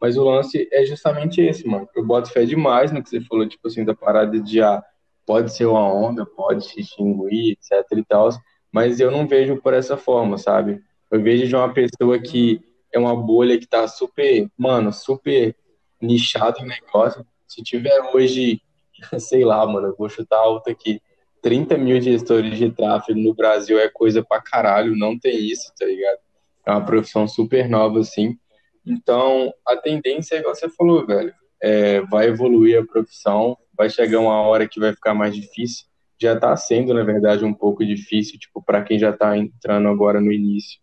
Mas 0.00 0.16
o 0.16 0.22
lance 0.22 0.68
é 0.72 0.84
justamente 0.84 1.40
esse, 1.40 1.66
mano. 1.66 1.88
Eu 1.96 2.06
boto 2.06 2.30
fé 2.30 2.44
demais 2.44 2.92
no 2.92 3.02
que 3.02 3.10
você 3.10 3.20
falou, 3.22 3.48
tipo 3.48 3.66
assim, 3.66 3.84
da 3.84 3.94
parada 3.94 4.38
de 4.38 4.62
ah, 4.62 4.82
pode 5.26 5.52
ser 5.52 5.66
uma 5.66 5.92
onda, 5.92 6.24
pode 6.24 6.64
se 6.64 6.80
extinguir, 6.80 7.52
etc 7.52 7.98
e 7.98 8.04
tal, 8.04 8.28
mas 8.72 9.00
eu 9.00 9.10
não 9.10 9.26
vejo 9.26 9.56
por 9.56 9.74
essa 9.74 9.96
forma, 9.96 10.38
sabe? 10.38 10.82
Eu 11.10 11.22
vejo 11.22 11.46
de 11.46 11.56
uma 11.56 11.72
pessoa 11.72 12.18
que 12.18 12.60
é 12.92 12.98
uma 12.98 13.16
bolha 13.16 13.58
que 13.58 13.66
tá 13.66 13.86
super, 13.88 14.48
mano, 14.56 14.92
super 14.92 15.54
nichado 16.00 16.60
em 16.60 16.66
negócio. 16.66 17.26
Se 17.46 17.62
tiver 17.62 18.00
hoje, 18.14 18.60
sei 19.18 19.44
lá, 19.44 19.66
mano, 19.66 19.94
vou 19.98 20.08
chutar 20.08 20.38
alto 20.38 20.70
aqui, 20.70 21.00
30 21.42 21.78
mil 21.78 22.00
gestores 22.00 22.58
de 22.58 22.70
tráfego 22.70 23.18
no 23.18 23.34
Brasil 23.34 23.78
é 23.78 23.88
coisa 23.88 24.22
pra 24.22 24.40
caralho, 24.40 24.96
não 24.96 25.18
tem 25.18 25.36
isso, 25.38 25.72
tá 25.78 25.86
ligado? 25.86 26.18
É 26.66 26.70
uma 26.70 26.84
profissão 26.84 27.26
super 27.26 27.68
nova, 27.68 28.00
assim. 28.00 28.38
Então, 28.86 29.52
a 29.66 29.76
tendência 29.76 30.36
é 30.36 30.38
igual 30.40 30.54
você 30.54 30.68
falou, 30.68 31.06
velho. 31.06 31.34
É, 31.62 32.00
vai 32.02 32.26
evoluir 32.26 32.80
a 32.80 32.86
profissão, 32.86 33.56
vai 33.76 33.90
chegar 33.90 34.20
uma 34.20 34.40
hora 34.42 34.68
que 34.68 34.80
vai 34.80 34.92
ficar 34.92 35.14
mais 35.14 35.34
difícil. 35.34 35.86
Já 36.20 36.38
tá 36.38 36.54
sendo, 36.56 36.92
na 36.92 37.02
verdade, 37.02 37.44
um 37.44 37.54
pouco 37.54 37.84
difícil, 37.84 38.38
tipo, 38.38 38.62
para 38.62 38.82
quem 38.82 38.98
já 38.98 39.12
tá 39.12 39.36
entrando 39.36 39.88
agora 39.88 40.20
no 40.20 40.30
início. 40.30 40.78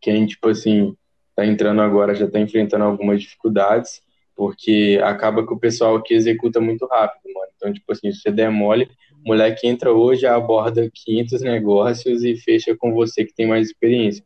Quem, 0.00 0.26
tipo 0.26 0.48
assim, 0.48 0.96
tá 1.36 1.44
entrando 1.44 1.82
agora 1.82 2.14
já 2.14 2.28
tá 2.28 2.40
enfrentando 2.40 2.84
algumas 2.84 3.20
dificuldades, 3.20 4.02
porque 4.34 4.98
acaba 5.02 5.46
que 5.46 5.52
o 5.52 5.58
pessoal 5.58 5.96
aqui 5.96 6.14
executa 6.14 6.60
muito 6.60 6.86
rápido, 6.86 7.32
mano. 7.34 7.50
Então, 7.56 7.72
tipo 7.72 7.92
assim, 7.92 8.10
se 8.10 8.20
você 8.22 8.30
der 8.30 8.50
mole, 8.50 8.88
o 9.22 9.28
moleque 9.28 9.66
entra 9.66 9.92
hoje, 9.92 10.26
aborda 10.26 10.90
500 10.92 11.42
negócios 11.42 12.24
e 12.24 12.36
fecha 12.36 12.74
com 12.74 12.94
você 12.94 13.24
que 13.24 13.34
tem 13.34 13.46
mais 13.46 13.66
experiência. 13.66 14.24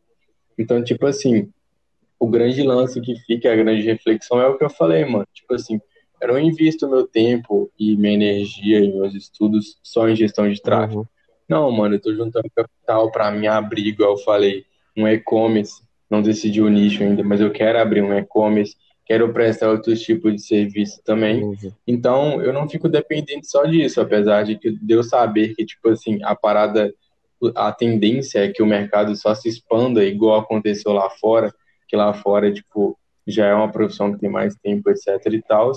Então, 0.57 0.81
tipo 0.81 1.05
assim, 1.05 1.49
o 2.17 2.27
grande 2.27 2.63
lance 2.63 3.01
que 3.01 3.15
fica, 3.25 3.51
a 3.51 3.55
grande 3.55 3.81
reflexão 3.81 4.39
é 4.41 4.47
o 4.47 4.57
que 4.57 4.63
eu 4.63 4.69
falei, 4.69 5.03
mano. 5.03 5.27
Tipo 5.33 5.53
assim, 5.53 5.81
eu 6.31 6.33
não 6.33 6.39
invisto 6.39 6.89
meu 6.89 7.07
tempo 7.07 7.71
e 7.79 7.95
minha 7.95 8.13
energia 8.13 8.79
e 8.79 8.91
meus 8.91 9.13
estudos 9.13 9.77
só 9.83 10.07
em 10.07 10.15
gestão 10.15 10.49
de 10.51 10.61
tráfego. 10.61 11.01
Uhum. 11.01 11.05
Não, 11.47 11.71
mano, 11.71 11.95
eu 11.95 12.01
tô 12.01 12.13
juntando 12.13 12.49
capital 12.55 13.11
para 13.11 13.31
me 13.31 13.47
abrir, 13.47 13.87
igual 13.87 14.11
eu 14.11 14.17
falei, 14.17 14.65
um 14.97 15.07
e-commerce. 15.07 15.83
Não 16.09 16.21
decidi 16.21 16.61
o 16.61 16.69
nicho 16.69 17.03
ainda, 17.03 17.23
mas 17.23 17.41
eu 17.41 17.51
quero 17.51 17.79
abrir 17.79 18.01
um 18.01 18.17
e-commerce, 18.17 18.75
quero 19.05 19.31
prestar 19.31 19.69
outros 19.69 20.01
tipos 20.01 20.33
de 20.33 20.41
serviço 20.41 21.01
também. 21.03 21.43
Entendi. 21.43 21.73
Então, 21.87 22.41
eu 22.41 22.53
não 22.53 22.67
fico 22.67 22.89
dependente 22.89 23.47
só 23.47 23.65
disso, 23.65 24.01
apesar 24.01 24.43
de 24.43 24.57
que 24.57 24.71
de 24.71 24.93
eu 24.93 25.03
saber 25.03 25.55
que, 25.55 25.65
tipo 25.65 25.89
assim, 25.89 26.19
a 26.23 26.35
parada, 26.35 26.93
a 27.55 27.71
tendência 27.71 28.39
é 28.39 28.51
que 28.51 28.63
o 28.63 28.67
mercado 28.67 29.15
só 29.15 29.33
se 29.35 29.49
expanda, 29.49 30.03
igual 30.03 30.39
aconteceu 30.39 30.91
lá 30.91 31.09
fora, 31.09 31.53
que 31.87 31.95
lá 31.95 32.13
fora, 32.13 32.51
tipo, 32.51 32.97
já 33.27 33.47
é 33.47 33.53
uma 33.53 33.71
profissão 33.71 34.11
que 34.13 34.19
tem 34.19 34.29
mais 34.29 34.55
tempo, 34.55 34.89
etc 34.89 35.19
e 35.31 35.41
tal. 35.41 35.71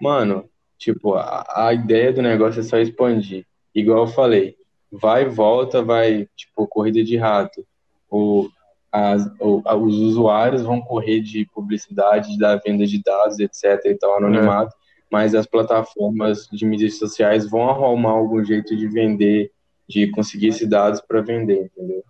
Mano, 0.00 0.48
tipo, 0.78 1.14
a, 1.14 1.44
a 1.68 1.74
ideia 1.74 2.12
do 2.12 2.22
negócio 2.22 2.60
é 2.60 2.62
só 2.62 2.78
expandir. 2.78 3.46
Igual 3.74 4.00
eu 4.00 4.06
falei, 4.06 4.56
vai 4.90 5.22
e 5.24 5.28
volta, 5.28 5.82
vai, 5.82 6.28
tipo, 6.36 6.66
corrida 6.68 7.02
de 7.02 7.16
rato. 7.16 7.66
O, 8.10 8.48
as, 8.92 9.26
o, 9.40 9.62
a- 9.64 9.76
os 9.76 9.96
usuários 9.96 10.62
vão 10.62 10.80
correr 10.80 11.20
de 11.20 11.46
publicidade, 11.46 12.38
da 12.38 12.56
venda 12.56 12.86
de 12.86 13.02
dados, 13.02 13.38
etc 13.40 13.80
e 13.86 13.94
tal, 13.96 14.16
anonimato. 14.16 14.74
mas 15.10 15.34
as 15.34 15.46
plataformas 15.46 16.46
de 16.52 16.64
mídias 16.64 16.98
sociais 16.98 17.48
vão 17.48 17.68
arrumar 17.68 18.10
algum 18.10 18.44
jeito 18.44 18.76
de 18.76 18.86
vender, 18.88 19.50
de 19.88 20.10
conseguir 20.10 20.48
esses 20.48 20.68
dados 20.68 21.00
para 21.00 21.20
vender, 21.20 21.64
entendeu? 21.66 22.04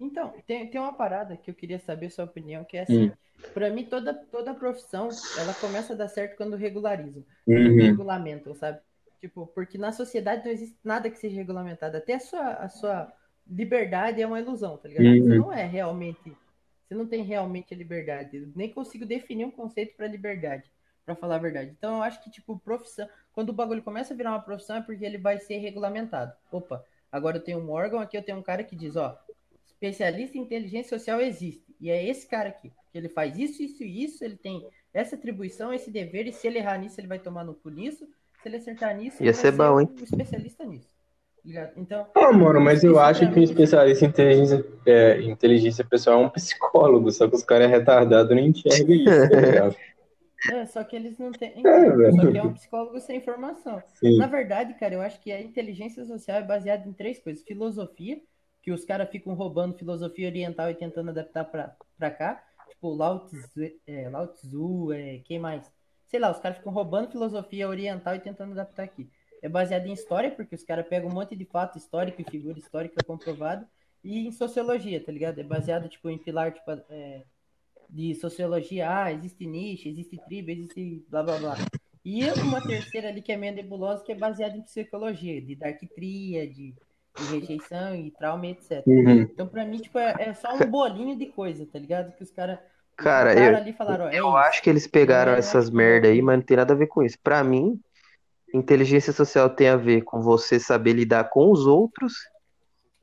Então, 0.00 0.32
tem, 0.46 0.68
tem 0.70 0.80
uma 0.80 0.92
parada 0.92 1.36
que 1.36 1.50
eu 1.50 1.54
queria 1.54 1.78
saber 1.78 2.10
sua 2.10 2.24
opinião, 2.24 2.64
que 2.64 2.76
é 2.76 2.82
assim, 2.82 3.06
Hum. 3.06 3.12
Pra 3.54 3.70
mim 3.70 3.84
toda, 3.86 4.14
toda 4.14 4.54
profissão, 4.54 5.22
ela 5.34 5.54
começa 5.54 5.92
a 5.92 5.96
dar 5.96 6.08
certo 6.08 6.36
quando 6.36 6.56
regularizam, 6.56 7.24
Uhum. 7.46 7.76
regulamentam, 7.78 8.54
sabe? 8.54 8.80
Tipo, 9.20 9.46
porque 9.48 9.76
na 9.78 9.92
sociedade 9.92 10.44
não 10.44 10.52
existe 10.52 10.78
nada 10.84 11.10
que 11.10 11.18
seja 11.18 11.36
regulamentado, 11.36 11.96
até 11.96 12.14
a 12.14 12.20
sua, 12.20 12.52
a 12.54 12.68
sua 12.68 13.12
liberdade 13.46 14.22
é 14.22 14.26
uma 14.26 14.40
ilusão, 14.40 14.76
tá 14.76 14.88
ligado? 14.88 15.06
Você 15.16 15.34
Uhum. 15.34 15.38
não 15.38 15.52
é 15.52 15.64
realmente, 15.64 16.36
você 16.86 16.94
não 16.94 17.06
tem 17.06 17.22
realmente 17.24 17.74
a 17.74 17.76
liberdade, 17.76 18.36
eu 18.36 18.48
nem 18.54 18.70
consigo 18.72 19.04
definir 19.04 19.44
um 19.44 19.50
conceito 19.50 19.96
pra 19.96 20.06
liberdade, 20.06 20.70
pra 21.04 21.16
falar 21.16 21.36
a 21.36 21.38
verdade. 21.38 21.70
Então 21.76 21.96
eu 21.96 22.02
acho 22.02 22.22
que, 22.22 22.30
tipo, 22.30 22.58
profissão, 22.60 23.08
quando 23.32 23.50
o 23.50 23.52
bagulho 23.52 23.82
começa 23.82 24.14
a 24.14 24.16
virar 24.16 24.30
uma 24.30 24.42
profissão 24.42 24.76
é 24.76 24.82
porque 24.82 25.04
ele 25.04 25.18
vai 25.18 25.38
ser 25.38 25.58
regulamentado. 25.58 26.32
Opa, 26.50 26.84
agora 27.10 27.38
eu 27.38 27.42
tenho 27.44 27.58
um 27.58 27.70
órgão 27.70 27.98
aqui, 28.00 28.16
eu 28.16 28.22
tenho 28.22 28.38
um 28.38 28.42
cara 28.42 28.62
que 28.62 28.76
diz, 28.76 28.94
ó, 28.96 29.18
especialista 29.66 30.36
em 30.38 30.42
inteligência 30.42 30.98
social 30.98 31.20
existe. 31.20 31.67
E 31.80 31.90
é 31.90 32.04
esse 32.08 32.26
cara 32.26 32.48
aqui. 32.48 32.70
Que 32.92 32.98
ele 32.98 33.08
faz 33.08 33.36
isso, 33.38 33.62
isso 33.62 33.82
e 33.84 34.04
isso, 34.04 34.24
ele 34.24 34.36
tem 34.36 34.66
essa 34.92 35.16
atribuição, 35.16 35.72
esse 35.72 35.90
dever, 35.90 36.26
e 36.26 36.32
se 36.32 36.46
ele 36.46 36.58
errar 36.58 36.78
nisso, 36.78 37.00
ele 37.00 37.06
vai 37.08 37.18
tomar 37.18 37.44
no 37.44 37.54
cu 37.54 37.70
nisso. 37.70 38.06
Se 38.42 38.48
ele 38.48 38.56
acertar 38.56 38.96
nisso, 38.96 39.22
Ia 39.22 39.32
ele 39.32 39.34
ser 39.34 39.52
vai 39.52 39.52
bom, 39.52 39.80
ser 39.80 39.82
hein? 39.82 39.88
o 40.00 40.04
especialista 40.04 40.64
nisso. 40.64 40.88
Ligado? 41.44 41.72
Então, 41.76 42.06
Ah, 42.14 42.32
mano, 42.32 42.60
mas 42.60 42.82
eu 42.84 42.92
Isso 42.92 43.00
acho 43.00 43.30
que 43.30 43.38
um 43.38 43.42
especialista 43.42 44.04
em 44.04 44.08
inteligência, 44.08 44.64
é, 44.86 45.22
inteligência 45.22 45.84
pessoal 45.84 46.20
é 46.22 46.26
um 46.26 46.30
psicólogo, 46.30 47.10
só 47.12 47.28
que 47.28 47.36
os 47.36 47.44
caras 47.44 47.68
é 47.70 47.70
retardado 47.76 48.34
não 48.34 48.42
enxergam 48.42 48.94
isso, 48.94 49.28
tá 49.30 49.38
ligado? 49.40 49.76
é, 50.46 50.66
só 50.66 50.82
que 50.84 50.96
eles 50.96 51.18
não 51.18 51.34
têm. 51.34 51.52
É, 51.64 51.70
Então, 51.80 52.10
só 52.10 52.26
que 52.26 52.38
é 52.38 52.42
um 52.44 52.54
psicólogo 52.54 53.00
sem 53.00 53.18
informação. 53.18 53.82
Sim. 53.94 54.16
Na 54.16 54.26
verdade, 54.26 54.74
cara, 54.74 54.94
eu 54.94 55.02
acho 55.02 55.20
que 55.20 55.30
a 55.32 55.40
inteligência 55.40 56.04
social 56.04 56.38
é 56.38 56.42
baseada 56.44 56.88
em 56.88 56.92
três 56.92 57.18
coisas: 57.18 57.44
filosofia, 57.44 58.20
que 58.68 58.72
os 58.72 58.84
caras 58.84 59.08
ficam 59.08 59.32
roubando 59.32 59.78
filosofia 59.78 60.28
oriental 60.28 60.70
e 60.70 60.74
tentando 60.74 61.08
adaptar 61.08 61.42
pra, 61.46 61.74
pra 61.96 62.10
cá. 62.10 62.44
Tipo, 62.68 62.92
Lao 62.92 63.24
Tzu, 63.24 63.38
é, 63.86 64.10
Lao 64.10 64.28
Tzu 64.28 64.92
é, 64.92 65.20
quem 65.24 65.38
mais? 65.38 65.72
Sei 66.06 66.20
lá, 66.20 66.30
os 66.30 66.38
caras 66.38 66.58
ficam 66.58 66.70
roubando 66.70 67.10
filosofia 67.10 67.66
oriental 67.66 68.14
e 68.14 68.20
tentando 68.20 68.52
adaptar 68.52 68.82
aqui. 68.82 69.08
É 69.40 69.48
baseado 69.48 69.86
em 69.86 69.92
história, 69.94 70.30
porque 70.30 70.54
os 70.54 70.64
caras 70.64 70.86
pegam 70.86 71.08
um 71.08 71.14
monte 71.14 71.34
de 71.34 71.46
fato 71.46 71.78
histórico 71.78 72.20
e 72.20 72.30
figura 72.30 72.58
histórica 72.58 73.02
comprovada. 73.06 73.66
E 74.04 74.26
em 74.26 74.30
sociologia, 74.32 75.02
tá 75.02 75.10
ligado? 75.10 75.38
É 75.38 75.44
baseado, 75.44 75.88
tipo, 75.88 76.10
em 76.10 76.18
pilar, 76.18 76.52
tipo, 76.52 76.70
é, 76.90 77.24
de 77.88 78.14
sociologia, 78.16 79.04
ah, 79.04 79.10
existe 79.10 79.46
nicho, 79.46 79.88
existe 79.88 80.18
tribo, 80.26 80.50
existe 80.50 81.06
blá 81.08 81.22
blá 81.22 81.38
blá. 81.38 81.56
E 82.04 82.22
uma 82.42 82.60
terceira 82.60 83.08
ali 83.08 83.22
que 83.22 83.32
é 83.32 83.36
meio 83.38 83.54
nebulosa, 83.54 84.04
que 84.04 84.12
é 84.12 84.14
baseada 84.14 84.58
em 84.58 84.62
psicologia, 84.62 85.40
de 85.40 85.54
dark 85.56 85.80
tríade, 85.94 86.72
de 86.72 86.87
rejeição 87.24 87.94
e 87.94 88.10
trauma, 88.10 88.46
e 88.46 88.50
etc. 88.50 88.82
Uhum. 88.86 89.20
Então, 89.22 89.46
pra 89.46 89.64
mim, 89.64 89.78
tipo, 89.78 89.98
é, 89.98 90.14
é 90.18 90.34
só 90.34 90.54
um 90.54 90.58
bolinho 90.70 91.16
de 91.16 91.26
coisa, 91.26 91.66
tá 91.66 91.78
ligado? 91.78 92.12
Que 92.16 92.22
os 92.22 92.30
caras 92.30 92.58
Cara, 92.96 93.30
juntaram 93.30 93.50
eu- 93.52 93.56
ali 93.58 93.70
e 93.70 93.74
falaram, 93.74 94.08
é 94.08 94.16
Eu 94.18 94.28
isso. 94.28 94.36
acho 94.36 94.62
que 94.62 94.70
eles 94.70 94.86
pegaram 94.86 95.32
é 95.32 95.38
essas 95.38 95.66
tipo- 95.66 95.76
merda 95.76 96.08
aí, 96.08 96.20
mas 96.22 96.36
não 96.38 96.44
tem 96.44 96.56
nada 96.56 96.74
a 96.74 96.76
ver 96.76 96.86
com 96.86 97.02
isso. 97.02 97.16
Pra 97.22 97.42
mim, 97.44 97.80
inteligência 98.52 99.12
social 99.12 99.48
tem 99.50 99.68
a 99.68 99.76
ver 99.76 100.02
com 100.02 100.20
você 100.22 100.58
saber 100.58 100.94
lidar 100.94 101.24
com 101.30 101.50
os 101.52 101.66
outros 101.66 102.14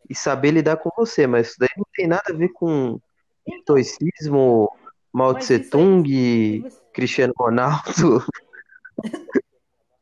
e 0.10 0.16
saber 0.16 0.52
lidar 0.52 0.78
com 0.78 0.90
você, 0.98 1.26
mas 1.28 1.48
isso 1.50 1.56
daí 1.60 1.70
não 1.78 1.86
tem 1.94 2.08
nada 2.08 2.24
a 2.30 2.34
ver 2.34 2.50
com 2.50 3.00
estoicismo, 3.48 4.70
Mao 5.14 5.34
Tse 5.36 5.54
aí- 5.54 5.60
Tung, 5.70 6.62
você- 6.62 6.82
Cristiano 6.94 7.34
Ronaldo. 7.38 8.26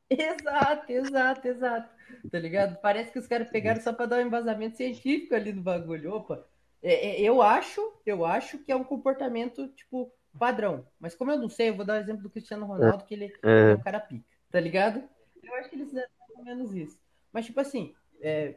Exato, 0.09 0.91
exato, 0.91 1.47
exato. 1.47 1.89
Tá 2.31 2.39
ligado? 2.39 2.79
Parece 2.81 3.11
que 3.11 3.19
os 3.19 3.27
caras 3.27 3.49
pegaram 3.49 3.81
só 3.81 3.91
pra 3.93 4.05
dar 4.05 4.17
um 4.17 4.27
embasamento 4.27 4.77
científico 4.77 5.35
ali 5.35 5.51
no 5.53 5.61
bagulho. 5.61 6.13
Opa, 6.13 6.45
é- 6.81 7.11
é- 7.11 7.21
eu 7.21 7.41
acho, 7.41 7.81
eu 8.05 8.25
acho 8.25 8.57
que 8.59 8.71
é 8.71 8.75
um 8.75 8.83
comportamento, 8.83 9.67
tipo, 9.69 10.11
padrão. 10.39 10.85
Mas 10.99 11.13
como 11.15 11.31
eu 11.31 11.37
não 11.37 11.49
sei, 11.49 11.69
eu 11.69 11.75
vou 11.75 11.85
dar 11.85 11.93
o 11.93 12.01
exemplo 12.01 12.23
do 12.23 12.29
Cristiano 12.29 12.65
Ronaldo, 12.65 13.03
que 13.05 13.13
ele 13.13 13.25
é 13.25 13.71
É, 13.71 13.73
um 13.75 13.79
cara 13.79 13.99
pica, 13.99 14.25
tá 14.51 14.59
ligado? 14.59 15.03
Eu 15.43 15.53
acho 15.55 15.69
que 15.69 15.75
eles 15.75 15.89
fizeram 15.89 16.09
mais 16.19 16.39
ou 16.39 16.43
menos 16.45 16.73
isso. 16.73 16.97
Mas, 17.31 17.45
tipo 17.45 17.59
assim, 17.59 17.93
é, 18.21 18.55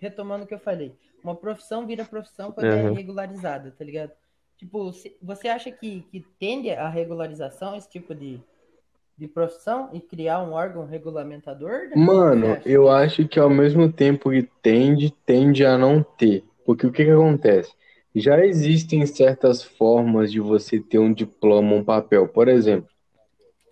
retomando 0.00 0.44
o 0.44 0.46
que 0.46 0.54
eu 0.54 0.58
falei, 0.58 0.94
uma 1.22 1.34
profissão 1.34 1.86
vira 1.86 2.04
profissão 2.04 2.50
quando 2.52 2.66
é 2.72 2.82
Uhum. 2.82 2.92
regularizada, 2.94 3.70
tá 3.70 3.84
ligado? 3.84 4.12
Tipo, 4.56 4.90
você 5.22 5.48
acha 5.48 5.70
que, 5.70 6.02
que 6.10 6.20
tende 6.38 6.70
a 6.70 6.88
regularização, 6.88 7.76
esse 7.76 7.88
tipo 7.88 8.14
de, 8.14 8.40
de 9.18 9.26
profissão, 9.26 9.88
e 9.92 10.00
criar 10.00 10.42
um 10.42 10.52
órgão 10.52 10.84
regulamentador? 10.84 11.88
Você 11.88 11.98
Mano, 11.98 12.58
eu 12.66 12.90
acho 12.90 13.26
que 13.26 13.38
ao 13.40 13.48
mesmo 13.48 13.90
tempo 13.90 14.30
que 14.30 14.48
tende, 14.62 15.12
tende 15.24 15.64
a 15.64 15.78
não 15.78 16.02
ter. 16.02 16.44
Porque 16.64 16.86
o 16.86 16.92
que 16.92 17.04
que 17.04 17.10
acontece? 17.10 17.72
Já 18.14 18.44
existem 18.44 19.04
certas 19.06 19.62
formas 19.62 20.30
de 20.32 20.40
você 20.40 20.80
ter 20.80 20.98
um 20.98 21.12
diploma, 21.12 21.74
um 21.74 21.84
papel. 21.84 22.28
Por 22.28 22.48
exemplo, 22.48 22.88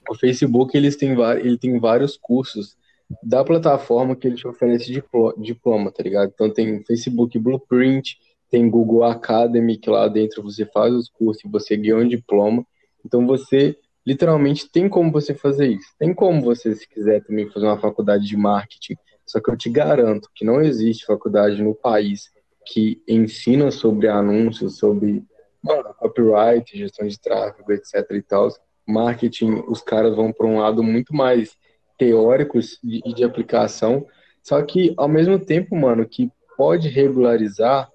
o 0.09 0.15
Facebook 0.15 0.77
eles 0.77 0.97
têm, 0.97 1.15
ele 1.41 1.59
tem 1.59 1.79
vários 1.79 2.17
cursos 2.17 2.77
da 3.23 3.45
plataforma 3.45 4.17
que 4.17 4.27
ele 4.27 4.37
te 4.37 4.47
oferece 4.47 4.91
diplo- 4.91 5.35
diploma, 5.39 5.91
tá 5.91 6.03
ligado? 6.03 6.31
Então 6.35 6.53
tem 6.53 6.83
Facebook 6.85 7.39
Blueprint, 7.39 8.19
tem 8.51 8.69
Google 8.69 9.05
Academy, 9.05 9.77
que 9.77 9.91
lá 9.91 10.09
dentro 10.09 10.43
você 10.43 10.65
faz 10.67 10.95
os 10.95 11.09
cursos 11.09 11.45
e 11.45 11.49
você 11.49 11.77
ganha 11.77 11.97
um 11.97 12.09
diploma. 12.09 12.67
Então 13.05 13.27
você 13.27 13.77
literalmente 14.07 14.71
tem 14.71 14.89
como 14.89 15.11
você 15.11 15.35
fazer 15.35 15.69
isso. 15.69 15.89
Tem 15.99 16.13
como 16.15 16.43
você, 16.43 16.75
se 16.75 16.89
quiser 16.89 17.23
também 17.25 17.51
fazer 17.51 17.67
uma 17.67 17.81
faculdade 17.81 18.27
de 18.27 18.37
marketing. 18.37 18.97
Só 19.27 19.41
que 19.41 19.51
eu 19.51 19.57
te 19.57 19.71
garanto 19.71 20.29
que 20.35 20.45
não 20.45 20.61
existe 20.61 21.07
faculdade 21.07 21.63
no 21.63 21.75
país 21.75 22.31
que 22.67 23.03
ensina 23.09 23.71
sobre 23.71 24.09
anúncios, 24.09 24.79
sobre 24.79 25.25
mano, 25.63 25.95
copyright, 25.95 26.77
gestão 26.77 27.07
de 27.07 27.19
tráfego, 27.19 27.73
etc 27.73 28.05
e 28.11 28.23
tal. 28.23 28.49
Marketing, 28.87 29.65
os 29.67 29.81
caras 29.81 30.15
vão 30.15 30.31
para 30.31 30.47
um 30.47 30.59
lado 30.59 30.83
muito 30.83 31.15
mais 31.15 31.57
teórico 31.99 32.59
e 32.59 33.01
de, 33.01 33.15
de 33.15 33.25
aplicação. 33.25 34.07
Só 34.43 34.61
que, 34.63 34.93
ao 34.97 35.09
mesmo 35.09 35.39
tempo, 35.39 35.75
mano, 35.75 36.07
que 36.07 36.31
pode 36.57 36.89
regularizar, 36.89 37.89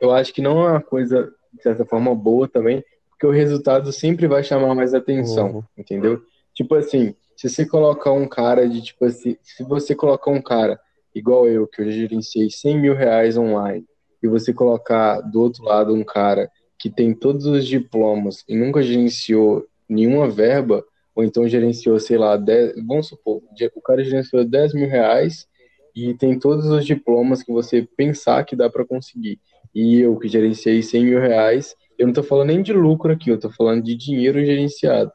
eu 0.00 0.10
acho 0.10 0.34
que 0.34 0.42
não 0.42 0.66
é 0.66 0.72
uma 0.72 0.82
coisa, 0.82 1.32
de 1.52 1.62
certa 1.62 1.86
forma, 1.86 2.14
boa 2.14 2.46
também, 2.46 2.84
porque 3.22 3.26
o 3.28 3.30
resultado 3.30 3.92
sempre 3.92 4.26
vai 4.26 4.42
chamar 4.42 4.74
mais 4.74 4.92
atenção, 4.92 5.52
Uhum. 5.52 5.62
entendeu? 5.78 6.20
Tipo 6.52 6.74
assim, 6.74 7.14
se 7.36 7.48
você 7.48 7.64
colocar 7.64 8.10
um 8.10 8.26
cara 8.26 8.68
de, 8.68 8.82
tipo 8.82 9.04
assim, 9.04 9.36
se 9.40 9.62
você 9.62 9.94
colocar 9.94 10.32
um 10.32 10.42
cara 10.42 10.80
igual 11.14 11.46
eu, 11.46 11.68
que 11.68 11.82
eu 11.82 11.90
gerenciei 11.92 12.50
100 12.50 12.80
mil 12.80 12.96
reais 12.96 13.36
online, 13.36 13.84
e 14.20 14.26
você 14.26 14.52
colocar 14.52 15.20
do 15.20 15.40
outro 15.40 15.62
lado 15.62 15.94
um 15.94 16.02
cara 16.02 16.50
que 16.76 16.90
tem 16.90 17.14
todos 17.14 17.46
os 17.46 17.64
diplomas 17.64 18.42
e 18.48 18.56
nunca 18.56 18.82
gerenciou 18.82 19.64
nenhuma 19.88 20.28
verba, 20.28 20.84
ou 21.14 21.22
então 21.22 21.46
gerenciou, 21.46 22.00
sei 22.00 22.18
lá, 22.18 22.36
10, 22.36 22.74
vamos 22.84 23.06
supor, 23.06 23.40
o 23.76 23.80
cara 23.82 24.02
gerenciou 24.02 24.44
10 24.44 24.74
mil 24.74 24.88
reais 24.88 25.46
e 25.94 26.12
tem 26.14 26.36
todos 26.36 26.66
os 26.66 26.84
diplomas 26.84 27.40
que 27.40 27.52
você 27.52 27.86
pensar 27.96 28.44
que 28.44 28.56
dá 28.56 28.68
para 28.68 28.84
conseguir. 28.84 29.38
E 29.72 30.00
eu 30.00 30.18
que 30.18 30.26
gerenciei 30.26 30.82
100 30.82 31.04
mil 31.04 31.20
reais, 31.20 31.76
eu 32.02 32.06
não 32.06 32.14
tô 32.14 32.22
falando 32.22 32.48
nem 32.48 32.62
de 32.62 32.72
lucro 32.72 33.12
aqui, 33.12 33.30
eu 33.30 33.38
tô 33.38 33.50
falando 33.50 33.82
de 33.82 33.94
dinheiro 33.96 34.44
gerenciado. 34.44 35.12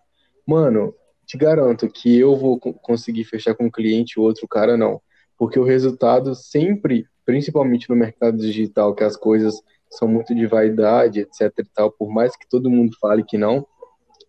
Mano, 0.47 0.93
te 1.26 1.38
garanto 1.38 1.89
que 1.89 2.18
eu 2.18 2.35
vou 2.35 2.59
co- 2.59 2.73
conseguir 2.73 3.26
fechar 3.26 3.55
com 3.55 3.65
um 3.65 3.72
cliente 3.72 4.19
o 4.19 4.23
outro 4.23 4.47
cara 4.47 4.77
não. 4.77 5.01
Porque 5.38 5.59
o 5.59 5.64
resultado 5.65 6.34
sempre, 6.35 7.05
principalmente 7.26 7.89
no 7.89 7.95
mercado 7.95 8.38
digital, 8.38 8.95
que 8.95 9.03
as 9.03 9.18
coisas 9.18 9.61
são 9.91 10.07
muito 10.07 10.34
de 10.35 10.47
vaidade, 10.47 11.19
etc 11.22 11.51
e 11.59 11.65
tal, 11.73 11.91
por 11.91 12.09
mais 12.09 12.35
que 12.38 12.47
todo 12.49 12.69
mundo 12.69 12.95
fale 13.01 13.23
que 13.23 13.38
não, 13.38 13.65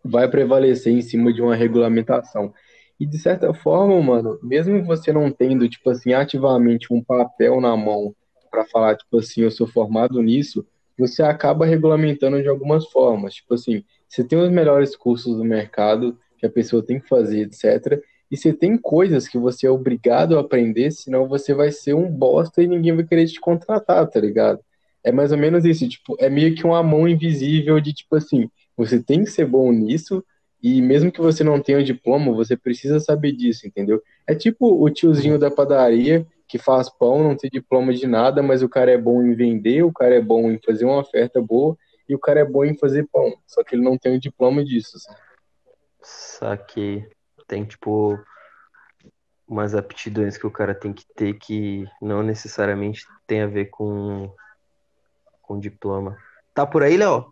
vai 0.05 0.29
prevalecer 0.31 0.93
em 0.93 1.03
cima 1.03 1.33
de 1.33 1.43
uma 1.43 1.55
regulamentação. 1.57 2.53
E 2.99 3.07
de 3.07 3.19
certa 3.19 3.53
forma, 3.55 4.01
mano, 4.03 4.39
mesmo 4.43 4.83
você 4.85 5.13
não 5.13 5.31
tendo, 5.31 5.69
tipo 5.69 5.91
assim, 5.91 6.13
ativamente 6.13 6.93
um 6.93 7.03
papel 7.03 7.61
na 7.61 7.77
mão 7.77 8.15
para 8.51 8.65
falar, 8.67 8.97
tipo 8.97 9.19
assim, 9.19 9.43
eu 9.43 9.51
sou 9.51 9.67
formado 9.67 10.21
nisso, 10.23 10.67
você 10.99 11.23
acaba 11.23 11.65
regulamentando 11.65 12.43
de 12.43 12.49
algumas 12.49 12.87
formas. 12.87 13.35
Tipo 13.35 13.55
assim, 13.55 13.85
você 14.09 14.25
tem 14.25 14.39
os 14.39 14.51
melhores 14.51 14.97
cursos 14.97 15.37
do 15.37 15.45
mercado 15.45 16.19
que 16.39 16.47
a 16.47 16.51
pessoa 16.51 16.83
tem 16.83 17.01
que 17.01 17.09
fazer, 17.09 17.43
etc. 17.43 18.03
E 18.31 18.37
você 18.37 18.53
tem 18.53 18.77
coisas 18.77 19.27
que 19.27 19.39
você 19.39 19.67
é 19.67 19.71
obrigado 19.71 20.37
a 20.37 20.41
aprender, 20.41 20.91
senão 20.91 21.27
você 21.27 21.55
vai 21.55 21.71
ser 21.71 21.95
um 21.95 22.11
bosta 22.11 22.63
e 22.63 22.67
ninguém 22.67 22.95
vai 22.95 23.05
querer 23.05 23.27
te 23.27 23.41
contratar, 23.41 24.07
tá 24.09 24.21
ligado? 24.21 24.61
É 25.03 25.11
mais 25.11 25.33
ou 25.33 25.39
menos 25.39 25.65
isso, 25.65 25.89
tipo, 25.89 26.17
é 26.19 26.29
meio 26.29 26.55
que 26.55 26.65
uma 26.65 26.83
mão 26.83 27.09
invisível 27.09 27.81
de 27.81 27.93
tipo 27.93 28.17
assim, 28.17 28.51
você 28.77 29.03
tem 29.03 29.25
que 29.25 29.31
ser 29.31 29.47
bom 29.47 29.73
nisso, 29.73 30.23
e 30.63 30.83
mesmo 30.83 31.11
que 31.11 31.21
você 31.21 31.45
não 31.45 31.61
tenha 31.61 31.79
o 31.79 31.85
diploma, 31.85 32.33
você 32.33 32.57
precisa 32.57 32.99
saber 32.99 33.33
disso, 33.33 33.67
entendeu? 33.67 34.03
É 34.27 34.35
tipo 34.35 34.83
o 34.83 34.91
tiozinho 34.91 35.39
da 35.39 35.51
padaria 35.51 36.27
que 36.49 36.59
faz 36.59 36.89
pão, 36.89 37.23
não 37.23 37.37
tem 37.37 37.51
diploma 37.51 37.93
de 37.93 38.07
nada, 38.07 38.43
mas 38.43 38.63
o 38.63 38.69
cara 38.69 38.91
é 38.91 38.99
bom 38.99 39.23
em 39.23 39.35
vender, 39.35 39.83
o 39.83 39.93
cara 39.93 40.15
é 40.15 40.21
bom 40.21 40.51
em 40.51 40.59
fazer 40.59 40.87
uma 40.87 40.99
oferta 40.99 41.41
boa, 41.43 41.77
e 42.09 42.15
o 42.15 42.19
cara 42.19 42.41
é 42.41 42.45
bom 42.45 42.65
em 42.65 42.77
fazer 42.77 43.07
pão, 43.13 43.35
só 43.47 43.63
que 43.63 43.75
ele 43.75 43.83
não 43.83 43.99
tem 43.99 44.17
o 44.17 44.21
diploma 44.21 44.65
disso. 44.65 44.97
assim. 44.97 45.13
Saquei. 46.01 47.07
tem, 47.47 47.65
tipo, 47.65 48.19
umas 49.47 49.75
aptidões 49.75 50.39
que 50.39 50.47
o 50.47 50.51
cara 50.51 50.75
tem 50.75 50.93
que 50.93 51.05
ter 51.15 51.35
que 51.35 51.87
não 52.01 52.23
necessariamente 52.23 53.07
tem 53.27 53.43
a 53.43 53.47
ver 53.47 53.67
com, 53.67 54.33
com 55.43 55.61
diploma. 55.61 56.17
Tá 56.55 56.67
por 56.67 56.83
aí, 56.83 56.97
Léo? 56.97 57.29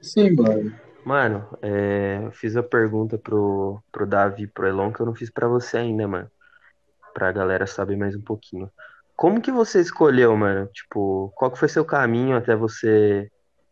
Sim, 0.00 0.34
mano. 0.34 0.74
Mano, 1.04 1.48
é, 1.60 2.20
eu 2.22 2.30
fiz 2.32 2.54
a 2.56 2.62
pergunta 2.62 3.18
pro, 3.18 3.82
pro 3.90 4.06
Davi 4.06 4.44
e 4.44 4.46
pro 4.46 4.68
Elon 4.68 4.92
que 4.92 5.00
eu 5.00 5.06
não 5.06 5.14
fiz 5.14 5.30
pra 5.30 5.48
você 5.48 5.78
ainda, 5.78 6.06
mano. 6.06 6.30
Pra 7.12 7.32
galera 7.32 7.66
saber 7.66 7.96
mais 7.96 8.14
um 8.16 8.22
pouquinho. 8.22 8.70
Como 9.16 9.40
que 9.40 9.52
você 9.52 9.80
escolheu, 9.80 10.36
mano? 10.36 10.66
Tipo, 10.68 11.32
qual 11.36 11.50
que 11.50 11.58
foi 11.58 11.68
seu 11.68 11.84
caminho 11.84 12.36
até 12.36 12.56
você 12.56 13.30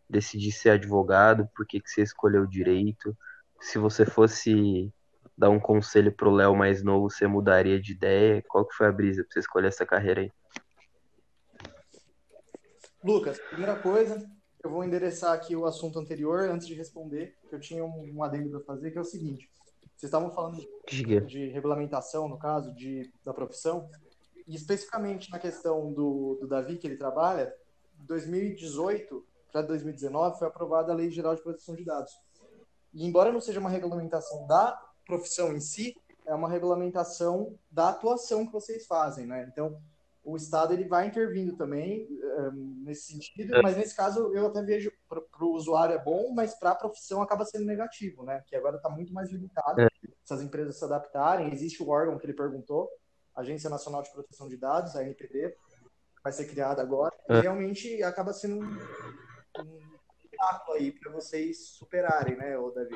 decidir 0.08 0.52
ser 0.52 0.70
advogado? 0.70 1.48
Por 1.56 1.66
que 1.66 1.80
que 1.80 1.88
você 1.88 2.02
escolheu 2.02 2.46
direito? 2.46 3.16
Se 3.60 3.78
você 3.78 4.04
fosse 4.04 4.92
dar 5.36 5.50
um 5.50 5.60
conselho 5.60 6.12
pro 6.12 6.30
Léo 6.30 6.54
mais 6.54 6.82
novo, 6.82 7.10
você 7.10 7.26
mudaria 7.26 7.80
de 7.80 7.92
ideia? 7.92 8.44
Qual 8.48 8.66
que 8.66 8.74
foi 8.74 8.86
a 8.86 8.92
brisa 8.92 9.22
pra 9.22 9.32
você 9.32 9.40
escolher 9.40 9.68
essa 9.68 9.86
carreira 9.86 10.20
aí? 10.20 10.32
Lucas, 13.02 13.38
primeira 13.38 13.76
coisa, 13.76 14.22
eu 14.62 14.70
vou 14.70 14.84
endereçar 14.84 15.32
aqui 15.32 15.56
o 15.56 15.64
assunto 15.64 15.98
anterior 15.98 16.50
antes 16.50 16.66
de 16.66 16.74
responder, 16.74 17.34
que 17.48 17.54
eu 17.54 17.60
tinha 17.60 17.82
um, 17.82 18.12
um 18.14 18.22
adendo 18.22 18.50
para 18.50 18.60
fazer, 18.60 18.90
que 18.90 18.98
é 18.98 19.00
o 19.00 19.04
seguinte. 19.04 19.50
Vocês 20.00 20.08
estavam 20.08 20.30
falando 20.30 20.66
Diga. 20.88 21.20
de 21.20 21.48
regulamentação, 21.48 22.26
no 22.26 22.38
caso, 22.38 22.74
de, 22.74 23.12
da 23.22 23.34
profissão, 23.34 23.86
e 24.48 24.54
especificamente 24.54 25.30
na 25.30 25.38
questão 25.38 25.92
do, 25.92 26.38
do 26.40 26.48
Davi, 26.48 26.78
que 26.78 26.86
ele 26.86 26.96
trabalha, 26.96 27.54
2018 28.06 29.22
para 29.52 29.60
2019 29.60 30.38
foi 30.38 30.48
aprovada 30.48 30.90
a 30.90 30.94
Lei 30.94 31.10
Geral 31.10 31.34
de 31.34 31.42
Proteção 31.42 31.74
de 31.74 31.84
Dados. 31.84 32.14
E 32.94 33.06
embora 33.06 33.30
não 33.30 33.42
seja 33.42 33.60
uma 33.60 33.68
regulamentação 33.68 34.46
da 34.46 34.80
profissão 35.04 35.52
em 35.52 35.60
si, 35.60 35.94
é 36.24 36.34
uma 36.34 36.48
regulamentação 36.48 37.58
da 37.70 37.90
atuação 37.90 38.46
que 38.46 38.52
vocês 38.52 38.86
fazem, 38.86 39.26
né? 39.26 39.46
Então, 39.52 39.82
o 40.22 40.36
Estado 40.36 40.74
ele 40.74 40.84
vai 40.84 41.06
intervindo 41.06 41.56
também 41.56 42.06
eh, 42.22 42.50
nesse 42.84 43.12
sentido, 43.12 43.62
mas 43.62 43.76
nesse 43.76 43.96
caso 43.96 44.32
eu 44.34 44.46
até 44.46 44.62
vejo 44.62 44.92
para 45.08 45.44
o 45.44 45.54
usuário 45.54 45.94
é 45.94 45.98
bom, 46.02 46.32
mas 46.34 46.54
para 46.54 46.72
a 46.72 46.74
profissão 46.74 47.22
acaba 47.22 47.44
sendo 47.44 47.64
negativo, 47.64 48.22
né? 48.24 48.42
Que 48.46 48.54
agora 48.54 48.76
está 48.76 48.88
muito 48.90 49.12
mais 49.14 49.30
limitado. 49.30 49.80
É. 49.80 49.88
Se 50.24 50.34
as 50.34 50.42
empresas 50.42 50.76
se 50.78 50.84
adaptarem, 50.84 51.52
existe 51.52 51.82
o 51.82 51.88
órgão 51.88 52.18
que 52.18 52.26
ele 52.26 52.34
perguntou, 52.34 52.88
Agência 53.34 53.70
Nacional 53.70 54.02
de 54.02 54.12
Proteção 54.12 54.48
de 54.48 54.56
Dados, 54.56 54.94
a 54.94 55.02
NPD, 55.02 55.54
vai 56.22 56.32
ser 56.32 56.46
criada 56.46 56.82
agora, 56.82 57.14
É. 57.28 57.38
e 57.38 57.40
realmente 57.40 58.02
acaba 58.02 58.32
sendo 58.32 58.56
um, 58.56 58.68
um 58.68 59.78
obstáculo 60.24 60.76
aí 60.76 60.92
para 60.92 61.10
vocês 61.12 61.66
superarem, 61.70 62.36
né, 62.36 62.58
o 62.58 62.70
Davi? 62.70 62.94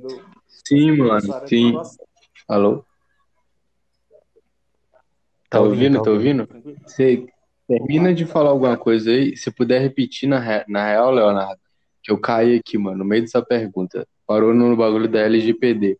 Do 0.00 0.24
Sim, 0.46 0.96
mano. 0.98 1.48
Sim. 1.48 1.72
Alô? 2.48 2.84
Tá 5.50 5.60
ouvindo? 5.60 6.00
Tá 6.02 6.10
ouvindo? 6.10 6.46
Tranquilo? 6.46 6.78
Você 6.86 7.26
termina 7.66 8.14
de 8.14 8.24
falar 8.24 8.50
alguma 8.50 8.76
coisa 8.76 9.10
aí. 9.10 9.36
Se 9.36 9.50
puder 9.50 9.80
repetir 9.80 10.28
na, 10.28 10.38
re- 10.38 10.64
na 10.68 10.86
real, 10.86 11.10
Leonardo, 11.10 11.60
que 12.02 12.10
eu 12.12 12.18
caí 12.18 12.56
aqui, 12.56 12.78
mano, 12.78 12.98
no 12.98 13.04
meio 13.04 13.22
dessa 13.22 13.42
pergunta. 13.44 14.06
Parou 14.26 14.54
no 14.54 14.76
bagulho 14.76 15.08
da 15.08 15.18
LGPD. 15.20 15.98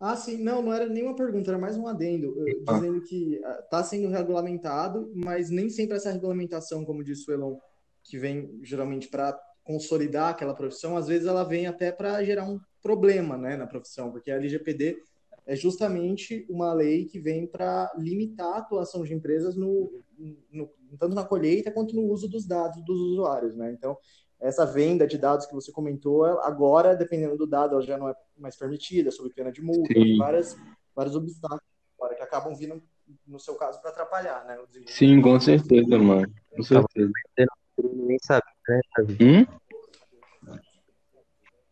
Ah, 0.00 0.14
sim, 0.14 0.36
não, 0.44 0.62
não 0.62 0.72
era 0.72 0.86
nenhuma 0.86 1.16
pergunta, 1.16 1.50
era 1.50 1.58
mais 1.58 1.76
um 1.76 1.88
adendo, 1.88 2.32
Ah. 2.68 2.74
dizendo 2.74 3.00
que 3.00 3.40
está 3.64 3.82
sendo 3.82 4.08
regulamentado, 4.08 5.10
mas 5.12 5.50
nem 5.50 5.68
sempre 5.68 5.96
essa 5.96 6.12
regulamentação, 6.12 6.84
como 6.84 7.02
disse 7.02 7.28
o 7.28 7.34
Elon, 7.34 7.56
que 8.04 8.16
vem 8.16 8.60
geralmente 8.62 9.08
para 9.08 9.36
consolidar 9.64 10.30
aquela 10.30 10.54
profissão, 10.54 10.96
às 10.96 11.08
vezes 11.08 11.26
ela 11.26 11.42
vem 11.42 11.66
até 11.66 11.90
para 11.90 12.22
gerar 12.22 12.44
um 12.44 12.60
problema, 12.80 13.36
né, 13.36 13.56
na 13.56 13.66
profissão, 13.66 14.12
porque 14.12 14.30
a 14.30 14.36
LGPD 14.36 14.98
é 15.48 15.56
justamente 15.56 16.46
uma 16.48 16.74
lei 16.74 17.06
que 17.06 17.18
vem 17.18 17.46
para 17.46 17.90
limitar 17.96 18.46
a 18.52 18.58
atuação 18.58 19.02
de 19.02 19.14
empresas 19.14 19.56
no, 19.56 19.90
no- 20.52 20.70
tanto 20.98 21.14
na 21.14 21.24
colheita 21.24 21.72
quanto 21.72 21.96
no 21.96 22.02
uso 22.02 22.28
dos 22.28 22.46
dados 22.46 22.84
dos 22.84 23.00
usuários, 23.00 23.56
né? 23.56 23.72
Então, 23.72 23.96
essa 24.38 24.64
venda 24.66 25.06
de 25.06 25.16
dados 25.16 25.46
que 25.46 25.54
você 25.54 25.72
comentou, 25.72 26.22
agora, 26.24 26.94
dependendo 26.94 27.36
do 27.36 27.46
dado, 27.46 27.72
ela 27.72 27.82
já 27.82 27.96
não 27.96 28.08
é 28.10 28.14
mais 28.36 28.56
permitida, 28.56 29.10
sob 29.10 29.32
pena 29.32 29.50
de 29.50 29.62
multa, 29.62 29.88
várias, 30.18 30.54
vários 30.94 31.16
obstáculos 31.16 31.62
agora, 31.98 32.14
que 32.14 32.22
acabam 32.22 32.54
vindo, 32.54 32.80
no 33.26 33.40
seu 33.40 33.54
caso, 33.54 33.80
para 33.80 33.90
atrapalhar, 33.90 34.44
né? 34.44 34.56
Sim, 34.86 35.20
com 35.22 35.40
certeza, 35.40 35.98
mano. 35.98 36.30
Com 36.54 36.62
certeza. 36.62 37.10
Nem 37.78 38.18
sabia, 38.22 38.52
né? 38.68 38.80
Hum? 39.20 39.46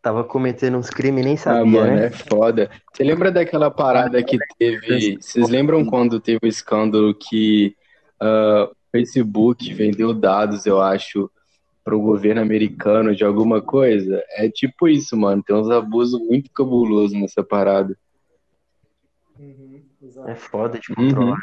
Tava 0.07 0.23
cometendo 0.23 0.79
uns 0.79 0.89
crimes 0.89 1.21
e 1.21 1.25
nem 1.25 1.35
Ah, 1.35 1.39
sabia, 1.41 1.81
mano, 1.81 1.97
né? 1.97 2.07
é 2.07 2.11
foda. 2.11 2.71
Você 2.95 3.03
lembra 3.03 3.33
daquela 3.33 3.73
parada 3.73 4.23
que 4.23 4.39
teve? 4.57 5.19
Vocês 5.21 5.49
lembram 5.51 5.85
quando 5.85 6.21
teve 6.21 6.39
o 6.45 6.47
escândalo 6.47 7.13
que 7.13 7.75
ah, 8.21 8.71
o 8.71 8.77
Facebook 8.93 9.75
vendeu 9.75 10.15
dados, 10.15 10.65
eu 10.65 10.81
acho, 10.81 11.29
pro 11.83 12.01
governo 12.01 12.41
americano 12.41 13.17
de 13.17 13.25
alguma 13.25 13.61
coisa? 13.61 14.23
É 14.31 14.49
tipo 14.49 14.87
isso, 14.87 15.17
mano. 15.17 15.43
Tem 15.43 15.57
uns 15.57 15.69
abusos 15.71 16.21
muito 16.21 16.53
cabulosos 16.53 17.19
nessa 17.19 17.43
parada. 17.43 17.99
Uhum, 19.37 19.83
É 20.29 20.37
foda 20.37 20.79
de 20.79 20.89
Uhum. 20.91 20.95
controlar. 21.05 21.39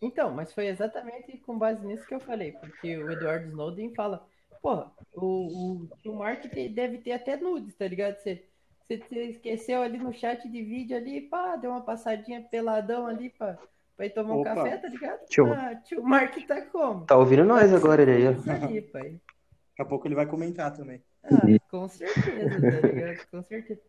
Então, 0.00 0.30
mas 0.30 0.52
foi 0.52 0.68
exatamente 0.68 1.38
com 1.38 1.58
base 1.58 1.84
nisso 1.84 2.06
que 2.06 2.14
eu 2.14 2.20
falei, 2.20 2.52
porque 2.52 2.96
o 2.98 3.10
Edward 3.10 3.48
Snowden 3.48 3.92
fala, 3.96 4.24
porra, 4.66 4.90
o, 5.14 5.86
o, 6.04 6.10
o 6.10 6.16
Mark 6.16 6.42
te- 6.50 6.68
deve 6.68 6.98
ter 6.98 7.12
até 7.12 7.36
nudes, 7.36 7.74
tá 7.76 7.86
ligado? 7.86 8.16
Você, 8.18 8.44
você, 8.82 8.98
você 8.98 9.24
esqueceu 9.26 9.80
ali 9.80 9.96
no 9.96 10.12
chat 10.12 10.48
de 10.48 10.62
vídeo 10.62 10.96
ali, 10.96 11.20
pá, 11.20 11.54
deu 11.54 11.70
uma 11.70 11.82
passadinha 11.82 12.42
peladão 12.50 13.06
ali 13.06 13.30
pra, 13.30 13.56
pra 13.96 14.06
ir 14.06 14.10
tomar 14.10 14.34
um 14.34 14.40
Opa. 14.40 14.54
café, 14.56 14.76
tá 14.78 14.88
ligado? 14.88 15.24
Tio. 15.26 15.52
Ah, 15.52 15.76
tio 15.76 16.02
Mark 16.02 16.36
tá 16.48 16.60
como? 16.62 17.04
Tá 17.06 17.16
ouvindo 17.16 17.44
nós 17.44 17.72
agora, 17.72 18.02
ele 18.02 18.10
aí, 18.12 18.26
ó. 18.28 18.32
Isso 18.32 18.50
aí, 18.50 18.82
pai. 18.82 19.02
Daqui 19.02 19.82
a 19.82 19.84
pouco 19.84 20.08
ele 20.08 20.14
vai 20.16 20.26
comentar 20.26 20.74
também. 20.74 21.00
Ah, 21.22 21.42
com 21.70 21.86
certeza, 21.88 22.60
tá 22.60 22.88
ligado? 22.88 23.26
Com 23.30 23.42
certeza. 23.44 23.80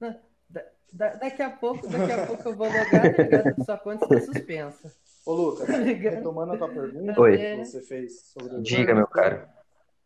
Não, 0.00 0.16
da- 0.48 0.64
da- 0.92 1.14
daqui 1.16 1.42
a 1.42 1.50
pouco, 1.50 1.86
daqui 1.88 2.12
a 2.12 2.26
pouco 2.26 2.48
eu 2.48 2.56
vou 2.56 2.66
logar, 2.68 3.14
tá 3.16 3.22
ligado? 3.22 3.64
Sua 3.64 3.76
conta 3.78 4.04
está 4.06 4.20
suspensa. 4.32 4.94
Ô, 5.26 5.32
Lucas, 5.34 5.66
Tá 5.66 5.76
ligado? 5.78 6.14
retomando 6.16 6.52
a 6.52 6.56
tua 6.58 6.68
pergunta 6.68 7.20
Oi. 7.20 7.36
que 7.38 7.56
você 7.64 7.80
fez 7.82 8.20
sobre 8.26 8.56
o 8.56 8.62
Diga, 8.62 8.94
meu 8.94 9.06
cara. 9.06 9.52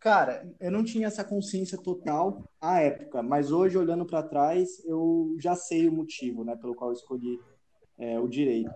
Cara, 0.00 0.48
eu 0.60 0.70
não 0.70 0.84
tinha 0.84 1.08
essa 1.08 1.24
consciência 1.24 1.76
total 1.76 2.44
à 2.60 2.80
época, 2.80 3.22
mas 3.22 3.50
hoje, 3.50 3.76
olhando 3.76 4.06
para 4.06 4.22
trás, 4.22 4.84
eu 4.84 5.34
já 5.40 5.56
sei 5.56 5.88
o 5.88 5.92
motivo, 5.92 6.44
né, 6.44 6.56
pelo 6.56 6.74
qual 6.74 6.90
eu 6.90 6.94
escolhi 6.94 7.38
é, 7.98 8.18
o 8.18 8.28
direito. 8.28 8.70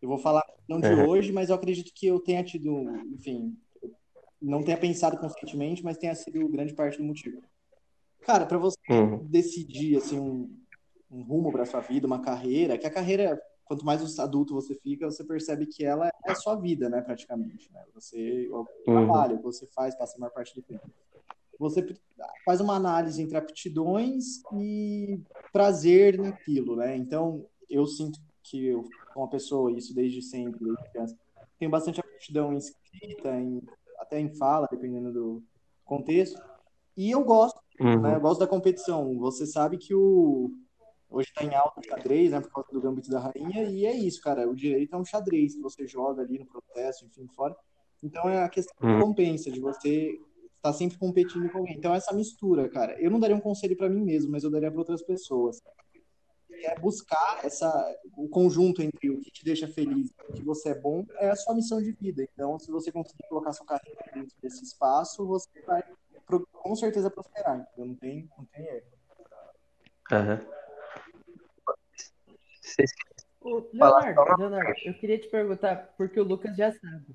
Eu 0.00 0.08
vou 0.08 0.18
falar 0.18 0.42
não 0.68 0.80
de 0.80 0.94
Uhum. 0.94 1.08
hoje, 1.08 1.32
mas 1.32 1.48
eu 1.48 1.56
acredito 1.56 1.92
que 1.94 2.06
eu 2.06 2.20
tenha 2.20 2.44
tido, 2.44 2.88
enfim, 3.14 3.56
não 4.40 4.62
tenha 4.62 4.78
pensado 4.78 5.18
conscientemente, 5.18 5.84
mas 5.84 5.98
tenha 5.98 6.14
sido 6.14 6.48
grande 6.48 6.72
parte 6.74 6.98
do 6.98 7.04
motivo. 7.04 7.42
Cara, 8.20 8.46
para 8.46 8.58
você 8.58 8.78
Uhum. 8.88 9.18
decidir 9.28 9.96
assim 9.96 10.18
um, 10.20 10.56
um 11.10 11.22
rumo 11.22 11.50
para 11.50 11.66
sua 11.66 11.80
vida, 11.80 12.06
uma 12.06 12.22
carreira, 12.22 12.78
que 12.78 12.86
a 12.86 12.90
carreira, 12.90 13.40
quanto 13.70 13.86
mais 13.86 14.18
adulto 14.18 14.52
você 14.52 14.74
fica, 14.74 15.08
você 15.08 15.22
percebe 15.22 15.64
que 15.64 15.84
ela 15.84 16.08
é 16.26 16.32
a 16.32 16.34
sua 16.34 16.56
vida, 16.56 16.88
né, 16.88 17.00
praticamente, 17.00 17.72
né? 17.72 17.84
Você 17.94 18.48
o 18.50 18.66
Uhum. 18.88 19.40
você 19.40 19.64
faz 19.68 19.94
passa 19.94 20.16
a 20.16 20.18
maior 20.18 20.32
parte 20.32 20.52
do 20.56 20.60
tempo. 20.60 20.90
Você 21.56 21.86
faz 22.44 22.60
uma 22.60 22.74
análise 22.74 23.22
entre 23.22 23.36
aptidões 23.36 24.42
e 24.54 25.20
prazer 25.52 26.18
naquilo, 26.18 26.74
né? 26.74 26.96
Então, 26.96 27.46
eu 27.68 27.86
sinto 27.86 28.18
que 28.42 28.66
eu 28.66 28.82
sou 28.82 29.22
uma 29.22 29.30
pessoa, 29.30 29.70
isso 29.70 29.94
desde 29.94 30.20
sempre, 30.20 30.58
desde 30.64 30.90
criança, 30.90 31.16
tenho 31.56 31.70
bastante 31.70 32.00
aptidão 32.00 32.52
em 32.52 32.56
escrita, 32.56 33.40
em, 33.40 33.62
até 34.00 34.18
em 34.18 34.34
fala, 34.34 34.66
dependendo 34.68 35.12
do 35.12 35.44
contexto. 35.84 36.42
E 36.96 37.12
eu 37.12 37.22
gosto 37.22 37.60
Uhum. 37.78 38.00
né? 38.00 38.16
Eu 38.16 38.20
gosto 38.20 38.40
da 38.40 38.48
competição. 38.48 39.16
Você 39.18 39.46
sabe 39.46 39.78
que 39.78 39.94
o 39.94 40.50
hoje 41.10 41.28
está 41.28 41.44
em 41.44 41.54
alta 41.54 41.80
o 41.80 41.84
xadrez, 41.84 42.30
né? 42.30 42.40
Por 42.40 42.50
causa 42.50 42.70
do 42.72 42.80
gambito 42.80 43.10
da 43.10 43.20
rainha, 43.20 43.64
e 43.64 43.84
é 43.84 43.92
isso, 43.92 44.20
cara. 44.20 44.48
O 44.48 44.54
direito 44.54 44.94
é 44.94 44.98
um 44.98 45.04
xadrez 45.04 45.54
que 45.54 45.60
você 45.60 45.86
joga 45.86 46.22
ali 46.22 46.38
no 46.38 46.46
processo, 46.46 47.04
enfim, 47.04 47.26
fora. 47.34 47.56
Então 48.02 48.28
é 48.28 48.42
a 48.42 48.48
questão 48.48 48.74
Hum. 48.82 48.96
recompensa, 48.96 49.50
de 49.50 49.60
você 49.60 50.18
estar 50.56 50.72
sempre 50.72 50.98
competindo 50.98 51.50
com 51.50 51.58
alguém. 51.58 51.76
Então 51.76 51.94
essa 51.94 52.14
mistura, 52.14 52.68
cara. 52.68 52.98
Eu 53.00 53.10
não 53.10 53.18
daria 53.20 53.36
um 53.36 53.40
conselho 53.40 53.76
para 53.76 53.88
mim 53.88 54.04
mesmo, 54.04 54.30
mas 54.30 54.44
eu 54.44 54.50
daria 54.50 54.70
para 54.70 54.80
outras 54.80 55.02
pessoas. 55.02 55.58
É 56.62 56.78
buscar 56.78 57.40
essa 57.42 57.70
o 58.16 58.28
conjunto 58.28 58.82
entre 58.82 59.10
o 59.10 59.18
que 59.20 59.30
te 59.30 59.42
deixa 59.44 59.66
feliz 59.66 60.10
e 60.10 60.30
o 60.30 60.34
que 60.34 60.44
você 60.44 60.70
é 60.70 60.74
bom 60.74 61.06
é 61.18 61.30
a 61.30 61.36
sua 61.36 61.54
missão 61.54 61.80
de 61.80 61.92
vida. 61.92 62.22
Então, 62.34 62.58
se 62.58 62.70
você 62.70 62.92
conseguir 62.92 63.26
colocar 63.28 63.52
sua 63.52 63.64
carreira 63.64 64.00
dentro 64.12 64.36
desse 64.42 64.62
espaço, 64.64 65.26
você 65.26 65.48
vai 65.66 65.82
com 66.52 66.76
certeza 66.76 67.10
prosperar. 67.10 67.66
Então 67.72 67.86
não 67.86 67.94
tem, 67.94 68.28
não 68.36 68.44
tem 68.46 68.66
erro. 68.66 68.86
Aham. 70.12 70.59
Vocês- 72.74 72.90
Ô, 73.40 73.66
Leonardo, 73.72 74.36
Leonardo, 74.38 74.74
eu 74.84 74.94
queria 74.94 75.18
te 75.18 75.28
perguntar, 75.28 75.94
porque 75.96 76.20
o 76.20 76.24
Lucas 76.24 76.54
já 76.56 76.70
sabe. 76.72 77.06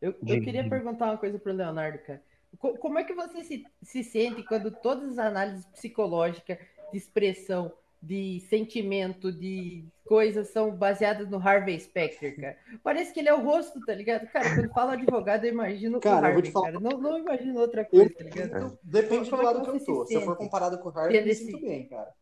Eu, 0.00 0.10
eu 0.26 0.40
queria 0.42 0.68
perguntar 0.68 1.06
uma 1.06 1.16
coisa 1.18 1.38
pro 1.38 1.52
Leonardo, 1.52 1.98
cara. 2.00 2.22
co- 2.58 2.76
como 2.76 2.98
é 2.98 3.04
que 3.04 3.14
você 3.14 3.42
se, 3.44 3.64
se 3.82 4.04
sente 4.04 4.42
quando 4.42 4.70
todas 4.70 5.12
as 5.12 5.18
análises 5.18 5.64
psicológicas, 5.66 6.58
de 6.90 6.98
expressão, 6.98 7.72
de 8.02 8.40
sentimento, 8.50 9.32
de 9.32 9.84
coisas 10.04 10.48
são 10.48 10.72
baseadas 10.74 11.30
no 11.30 11.38
Harvey 11.38 11.78
Specter, 11.80 12.38
cara? 12.38 12.58
Parece 12.82 13.14
que 13.14 13.20
ele 13.20 13.28
é 13.30 13.34
o 13.34 13.40
rosto, 13.42 13.80
tá 13.86 13.94
ligado? 13.94 14.26
Cara, 14.26 14.54
quando 14.54 14.68
fala 14.74 14.92
advogado, 14.94 15.44
eu 15.44 15.52
imagino 15.52 15.98
Cara, 16.00 16.16
o 16.16 16.18
eu 16.18 16.20
vou 16.22 16.28
Harvey, 16.30 16.42
te 16.42 16.52
falar- 16.52 16.72
não, 16.72 16.98
não 17.00 17.18
imagino 17.18 17.58
outra 17.60 17.82
Eu, 17.82 17.86
coisa, 17.88 18.14
tá 18.14 18.24
ligado? 18.24 18.78
depende 18.82 19.24
do 19.24 19.30
Como 19.30 19.42
é 19.42 19.46
que 19.46 19.54
lado 19.54 19.62
que 19.62 19.70
eu 19.70 19.84
tô. 19.84 20.04
se 20.04 20.08
Se 20.12 20.14
eu 20.18 20.22
for 20.22 20.36
comparado 20.36 20.78
com 20.78 20.88
o 20.90 20.98
Harvey, 20.98 21.16
eu 21.20 21.24
me 21.24 21.34
sinto 21.34 21.60
bem, 21.60 21.88
cara. 21.88 22.12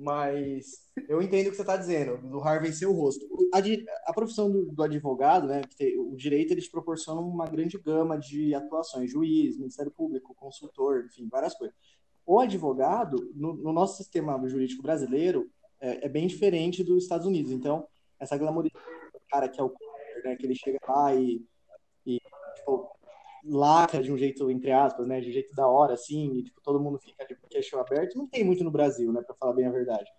Mas 0.00 0.88
eu 1.08 1.20
entendo 1.20 1.48
o 1.48 1.50
que 1.50 1.56
você 1.56 1.62
está 1.62 1.76
dizendo, 1.76 2.18
do 2.18 2.40
Harvey 2.40 2.72
ser 2.72 2.86
o 2.86 2.92
rosto. 2.92 3.26
A, 3.52 3.58
a 4.10 4.14
profissão 4.14 4.48
do, 4.48 4.66
do 4.66 4.82
advogado, 4.84 5.48
né, 5.48 5.62
o 5.98 6.14
direito, 6.14 6.52
eles 6.52 6.68
proporcionam 6.68 7.28
uma 7.28 7.46
grande 7.46 7.76
gama 7.76 8.16
de 8.16 8.54
atuações, 8.54 9.10
juiz, 9.10 9.58
Ministério 9.58 9.90
Público, 9.90 10.36
consultor, 10.36 11.04
enfim, 11.06 11.28
várias 11.28 11.52
coisas. 11.54 11.76
O 12.24 12.38
advogado, 12.38 13.32
no, 13.34 13.54
no 13.54 13.72
nosso 13.72 13.96
sistema 13.96 14.40
jurídico 14.46 14.82
brasileiro, 14.82 15.50
é, 15.80 16.06
é 16.06 16.08
bem 16.08 16.28
diferente 16.28 16.84
dos 16.84 17.02
Estados 17.02 17.26
Unidos. 17.26 17.50
Então, 17.50 17.84
essa 18.20 18.36
glamorização 18.36 18.92
do 19.12 19.20
cara 19.28 19.48
que 19.48 19.60
é 19.60 19.64
o 19.64 19.74
né, 20.24 20.36
que 20.36 20.46
ele 20.46 20.54
chega 20.54 20.78
lá 20.86 21.12
e, 21.12 21.44
e 22.06 22.20
tipo, 22.54 22.88
lacra 23.44 24.02
de 24.02 24.12
um 24.12 24.18
jeito, 24.18 24.50
entre 24.50 24.72
aspas, 24.72 25.06
né, 25.06 25.20
de 25.20 25.28
um 25.28 25.32
jeito 25.32 25.54
da 25.54 25.66
hora, 25.66 25.94
assim, 25.94 26.32
e 26.34 26.42
tipo, 26.44 26.60
todo 26.62 26.80
mundo 26.80 26.98
fica 26.98 27.26
de 27.26 27.36
queixo 27.48 27.78
aberto, 27.78 28.16
não 28.16 28.26
tem 28.26 28.44
muito 28.44 28.64
no 28.64 28.70
Brasil, 28.70 29.12
né, 29.12 29.22
para 29.22 29.34
falar 29.34 29.54
bem 29.54 29.66
a 29.66 29.70
verdade. 29.70 30.10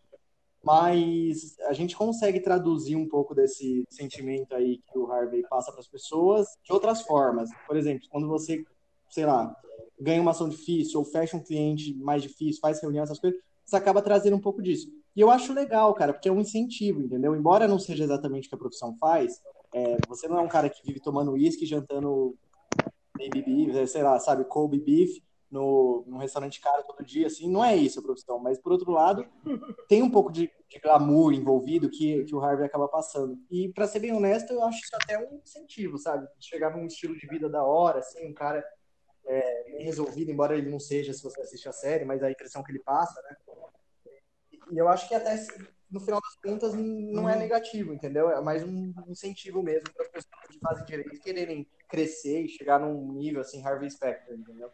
Mas 0.64 1.58
a 1.62 1.74
gente 1.74 1.96
consegue 1.96 2.40
traduzir 2.42 2.96
um 2.96 3.08
pouco 3.08 3.34
desse 3.34 3.86
sentimento 3.90 4.54
aí 4.54 4.80
que 4.92 4.98
o 4.98 5.10
Harvey 5.10 5.42
passa 5.50 5.72
para 5.72 5.80
as 5.80 5.88
pessoas 5.88 6.48
de 6.64 6.74
outras 6.74 7.02
formas. 7.02 7.50
Por 7.66 7.78
exemplo, 7.78 8.08
quando 8.10 8.28
você, 8.28 8.64
sei 9.10 9.26
lá, 9.26 9.56
ganha 10.00 10.22
uma 10.22 10.32
ação 10.32 10.50
difícil 10.50 11.00
ou 11.00 11.06
fecha 11.06 11.38
um 11.38 11.44
cliente 11.44 11.94
mais 11.96 12.22
difícil, 12.22 12.60
faz 12.60 12.82
reunião, 12.82 13.04
essas 13.04 13.20
coisas, 13.20 13.40
você 13.66 13.76
acaba 13.76 14.02
trazendo 14.02 14.36
um 14.36 14.42
pouco 14.42 14.62
disso. 14.62 14.92
E 15.16 15.22
eu 15.22 15.30
acho 15.30 15.54
legal, 15.54 15.94
cara, 15.94 16.14
porque 16.14 16.28
é 16.28 16.32
um 16.32 16.42
incentivo, 16.42 17.02
entendeu? 17.02 17.36
Embora 17.36 17.68
não 17.68 17.80
seja 17.80 18.04
exatamente 18.04 18.48
o 18.48 18.50
que 18.50 18.56
a 18.56 18.60
profissão 18.60 18.96
faz, 18.98 19.42
é, 19.74 19.98
você 20.08 20.28
não 20.28 20.40
é 20.40 20.42
um 20.42 20.48
cara 20.48 20.70
que 20.70 20.86
vive 20.86 21.00
tomando 21.00 21.32
uísque, 21.32 21.66
jantando 21.66 22.36
baby 23.20 23.42
beef, 23.42 23.88
sei 23.90 24.02
lá, 24.04 24.18
sabe, 24.20 24.46
Kobe 24.46 24.80
beef 24.80 25.22
no, 25.52 26.04
num 26.08 26.18
restaurante 26.18 26.62
caro 26.62 26.84
todo 26.84 27.04
dia, 27.04 27.28
assim, 27.28 27.50
não 27.50 27.64
é 27.64 27.76
isso 27.76 28.00
a 28.00 28.04
profissão. 28.04 28.40
Mas, 28.40 28.60
por 28.60 28.72
outro 28.72 28.92
lado, 28.92 29.28
tem 29.90 30.02
um 30.02 30.10
pouco 30.10 30.32
de, 30.32 30.50
de 30.70 30.80
glamour 30.80 31.34
envolvido 31.34 31.90
que, 31.90 32.24
que 32.24 32.36
o 32.36 32.40
Harvey 32.40 32.66
acaba 32.66 32.88
passando. 32.88 33.38
E, 33.50 33.70
para 33.70 33.88
ser 33.88 34.00
bem 34.00 34.14
honesto, 34.14 34.54
eu 34.54 34.64
acho 34.64 34.80
isso 34.80 34.96
até 34.96 35.18
um 35.18 35.40
incentivo, 35.44 35.98
sabe? 35.98 36.28
Chegar 36.40 36.76
num 36.76 36.86
estilo 36.86 37.18
de 37.18 37.28
vida 37.28 37.50
da 37.50 37.64
hora, 37.64 38.00
assim, 38.00 38.26
um 38.28 38.34
cara 38.34 38.64
é, 39.26 39.72
bem 39.72 39.84
resolvido, 39.84 40.32
embora 40.32 40.58
ele 40.58 40.70
não 40.70 40.80
seja, 40.80 41.14
se 41.14 41.24
você 41.24 41.42
assiste 41.42 41.68
a 41.68 41.74
série, 41.74 42.06
mas 42.06 42.24
a 42.24 42.32
impressão 42.32 42.64
que 42.64 42.72
ele 42.72 42.80
passa, 42.80 43.22
né? 43.24 43.36
E 44.72 44.78
eu 44.78 44.88
acho 44.88 45.08
que 45.08 45.16
até 45.16 45.36
no 45.90 46.00
final 46.00 46.22
das 46.22 46.36
contas 46.36 46.74
não 46.76 47.30
é 47.30 47.36
negativo, 47.36 47.94
entendeu? 47.94 48.30
É 48.30 48.42
mais 48.42 48.64
um 48.64 48.94
incentivo 49.08 49.64
mesmo 49.64 49.92
para 49.94 50.04
as 50.04 50.12
pessoas 50.12 50.48
que 50.50 50.60
fazem 50.60 50.86
direito 50.86 51.20
quererem 51.22 51.68
crescer 51.88 52.42
e 52.42 52.50
chegar 52.50 52.80
num 52.80 53.14
nível 53.14 53.42
assim 53.42 53.66
Harvey 53.66 53.90
Specter, 53.90 54.38
entendeu? 54.38 54.72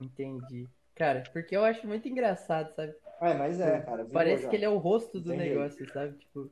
Entendi. 0.00 0.68
Cara, 0.94 1.24
porque 1.32 1.56
eu 1.56 1.64
acho 1.64 1.86
muito 1.86 2.08
engraçado, 2.08 2.74
sabe? 2.74 2.94
É, 3.20 3.34
mas 3.34 3.60
é, 3.60 3.80
cara. 3.80 4.04
Parece 4.04 4.44
já. 4.44 4.50
que 4.50 4.56
ele 4.56 4.64
é 4.64 4.68
o 4.68 4.78
rosto 4.78 5.20
do 5.20 5.32
Entendi. 5.32 5.50
negócio, 5.50 5.92
sabe? 5.92 6.18
Tipo, 6.18 6.50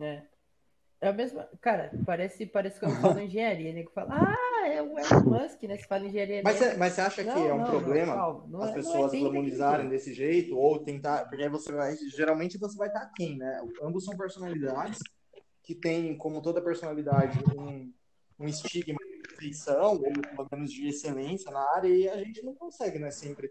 é. 0.00 0.22
É 1.00 1.08
a 1.08 1.12
mesma. 1.12 1.48
Cara, 1.60 1.90
parece, 2.06 2.46
parece 2.46 2.80
quando 2.80 3.00
fala 3.00 3.22
engenharia, 3.22 3.72
nego 3.72 3.90
fala, 3.90 4.14
ah, 4.14 4.51
é 4.66 4.82
o 4.82 4.98
Elon 4.98 4.98
Musk, 5.42 5.62
né? 5.64 5.76
Se 5.76 5.86
fala 5.86 6.06
engenharia 6.06 6.42
Mas 6.42 6.76
mas 6.76 6.92
você 6.94 7.00
acha 7.00 7.22
que 7.22 7.28
Não, 7.28 7.36
é 7.36 7.54
um 7.54 7.58
não, 7.58 7.66
problema 7.66 8.16
não, 8.48 8.62
as 8.62 8.70
é- 8.70 8.72
é 8.72 8.74
pessoas 8.74 9.12
glamorizarem 9.12 9.88
desse 9.88 10.12
jeito 10.12 10.56
ou 10.56 10.82
tentar, 10.82 11.26
porque 11.28 11.42
aí 11.42 11.48
você 11.48 11.72
vai, 11.72 11.96
geralmente 12.16 12.58
você 12.58 12.76
vai 12.76 12.88
estar 12.88 13.06
quem, 13.16 13.36
né? 13.38 13.60
Ambos 13.82 14.04
são 14.04 14.16
personalidades 14.16 14.98
que 15.62 15.74
têm, 15.74 16.16
como 16.16 16.42
toda 16.42 16.60
personalidade, 16.62 17.38
um, 17.56 17.92
um 18.38 18.48
estigma 18.48 18.98
de 18.98 19.28
perfeição 19.28 19.94
ou 19.94 20.12
pelo 20.12 20.48
menos 20.52 20.72
de 20.72 20.88
excelência 20.88 21.50
na 21.50 21.60
área 21.76 21.88
e 21.88 22.08
a 22.08 22.16
gente 22.16 22.42
não 22.42 22.54
consegue, 22.54 22.98
né? 22.98 23.10
Sempre 23.10 23.50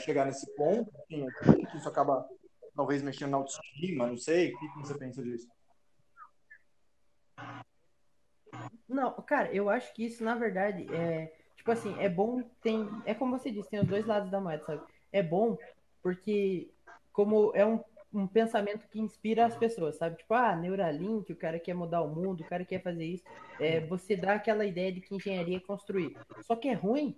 chegar 0.00 0.24
nesse 0.24 0.46
ponto, 0.56 0.90
enfim, 1.10 1.26
que 1.70 1.76
isso 1.76 1.88
acaba 1.88 2.26
talvez 2.74 3.02
mexendo 3.02 3.30
na 3.30 3.36
autoestima, 3.38 4.06
não 4.06 4.16
sei. 4.16 4.52
O 4.54 4.58
que 4.58 4.68
que 4.68 4.78
você 4.78 4.98
pensa 4.98 5.22
disso? 5.22 5.48
Não, 8.88 9.12
cara, 9.22 9.52
eu 9.52 9.68
acho 9.68 9.92
que 9.94 10.04
isso, 10.04 10.22
na 10.24 10.34
verdade, 10.34 10.86
é. 10.92 11.32
Tipo 11.56 11.72
assim, 11.72 11.94
é 11.98 12.08
bom, 12.08 12.42
tem. 12.62 12.88
É 13.04 13.14
como 13.14 13.38
você 13.38 13.50
disse, 13.50 13.70
tem 13.70 13.80
os 13.80 13.86
dois 13.86 14.06
lados 14.06 14.30
da 14.30 14.40
moeda, 14.40 14.64
sabe? 14.64 14.82
É 15.12 15.22
bom 15.22 15.56
porque, 16.02 16.70
como 17.12 17.52
é 17.54 17.64
um, 17.64 17.80
um 18.12 18.26
pensamento 18.26 18.86
que 18.88 19.00
inspira 19.00 19.46
as 19.46 19.56
pessoas, 19.56 19.96
sabe? 19.96 20.16
Tipo, 20.16 20.34
ah, 20.34 20.54
Neuralink, 20.54 21.32
o 21.32 21.36
cara 21.36 21.58
quer 21.58 21.74
mudar 21.74 22.02
o 22.02 22.14
mundo, 22.14 22.42
o 22.42 22.46
cara 22.46 22.64
quer 22.64 22.82
fazer 22.82 23.04
isso. 23.04 23.24
É, 23.58 23.80
você 23.80 24.14
dá 24.14 24.34
aquela 24.34 24.66
ideia 24.66 24.92
de 24.92 25.00
que 25.00 25.14
engenharia 25.14 25.56
é 25.56 25.60
construir. 25.60 26.16
Só 26.42 26.54
que 26.54 26.68
é 26.68 26.74
ruim 26.74 27.16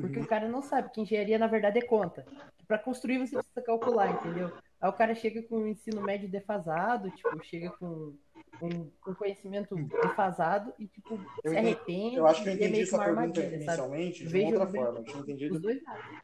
porque 0.00 0.18
o 0.18 0.26
cara 0.26 0.48
não 0.48 0.62
sabe 0.62 0.90
que 0.90 1.00
engenharia, 1.00 1.38
na 1.38 1.46
verdade, 1.46 1.78
é 1.78 1.82
conta. 1.82 2.26
Para 2.66 2.78
construir, 2.78 3.18
você 3.18 3.36
precisa 3.36 3.62
calcular, 3.62 4.10
entendeu? 4.10 4.52
Aí 4.80 4.90
o 4.90 4.92
cara 4.92 5.14
chega 5.14 5.42
com 5.42 5.58
um 5.58 5.66
ensino 5.68 6.02
médio 6.02 6.28
defasado, 6.28 7.10
tipo, 7.10 7.44
chega 7.44 7.70
com 7.70 8.16
um, 8.60 8.90
um 9.06 9.14
conhecimento 9.14 9.74
defasado 9.76 10.72
e, 10.78 10.86
tipo, 10.86 11.18
Eu 11.44 11.50
se 11.52 11.56
arrepende 11.56 12.16
Eu 12.16 12.26
acho 12.26 12.42
que 12.42 12.48
eu 12.48 12.52
é 12.52 12.56
entendi 12.56 12.86
sua 12.86 12.98
uma 12.98 13.04
pergunta 13.04 13.20
armadilha, 13.40 13.44
sabe? 13.50 13.64
inicialmente 13.64 14.18
de 14.24 14.28
Vejo- 14.28 14.46
outra 14.60 14.66
forma. 14.66 14.98
Eu 14.98 15.04
tinha 15.04 15.22
entendido 15.22 15.70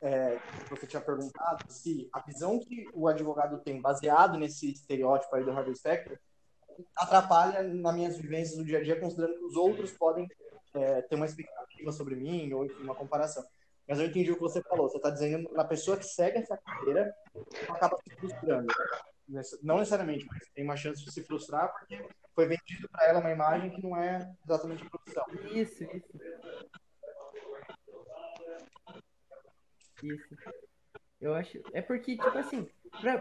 é, 0.00 0.38
você 0.70 0.86
tinha 0.86 1.02
perguntado 1.02 1.64
se 1.68 2.08
a 2.12 2.20
visão 2.20 2.58
que 2.58 2.88
o 2.94 3.06
advogado 3.08 3.58
tem, 3.60 3.80
baseado 3.80 4.38
nesse 4.38 4.72
estereótipo 4.72 5.34
aí 5.36 5.44
do 5.44 5.50
Harvey 5.52 5.74
Specter, 5.76 6.18
atrapalha 6.96 7.62
nas 7.62 7.94
minhas 7.94 8.16
vivências 8.18 8.56
do 8.56 8.64
dia 8.64 8.78
a 8.78 8.82
dia, 8.82 8.98
considerando 8.98 9.38
que 9.38 9.44
os 9.44 9.56
outros 9.56 9.92
podem 9.92 10.26
é, 10.74 11.02
ter 11.02 11.14
uma 11.16 11.26
expectativa 11.26 11.92
sobre 11.92 12.16
mim, 12.16 12.52
ou 12.52 12.64
enfim, 12.64 12.82
uma 12.82 12.94
comparação. 12.94 13.44
Mas 13.86 13.98
eu 13.98 14.06
entendi 14.06 14.30
o 14.30 14.36
que 14.36 14.40
você 14.40 14.62
falou. 14.62 14.88
Você 14.88 14.96
está 14.96 15.10
dizendo 15.10 15.50
na 15.52 15.64
pessoa 15.64 15.96
que 15.96 16.04
segue 16.04 16.38
essa 16.38 16.56
carreira, 16.56 17.12
acaba 17.68 17.98
se 18.02 18.14
frustrando. 18.16 18.72
Não 19.62 19.78
necessariamente, 19.78 20.26
mas 20.26 20.48
tem 20.54 20.64
uma 20.64 20.76
chance 20.76 21.04
de 21.04 21.10
se 21.10 21.22
frustrar 21.22 21.72
porque 21.72 22.04
foi 22.34 22.46
vendido 22.46 22.88
para 22.88 23.06
ela 23.06 23.20
uma 23.20 23.30
imagem 23.30 23.70
que 23.70 23.82
não 23.82 23.96
é 23.96 24.30
exatamente 24.44 24.84
a 24.84 24.90
profissão. 24.90 25.24
Isso, 25.52 25.84
isso. 25.84 26.20
Isso. 30.02 30.36
Eu 31.20 31.34
acho. 31.34 31.62
É 31.72 31.80
porque, 31.80 32.16
tipo 32.16 32.36
assim, 32.36 32.68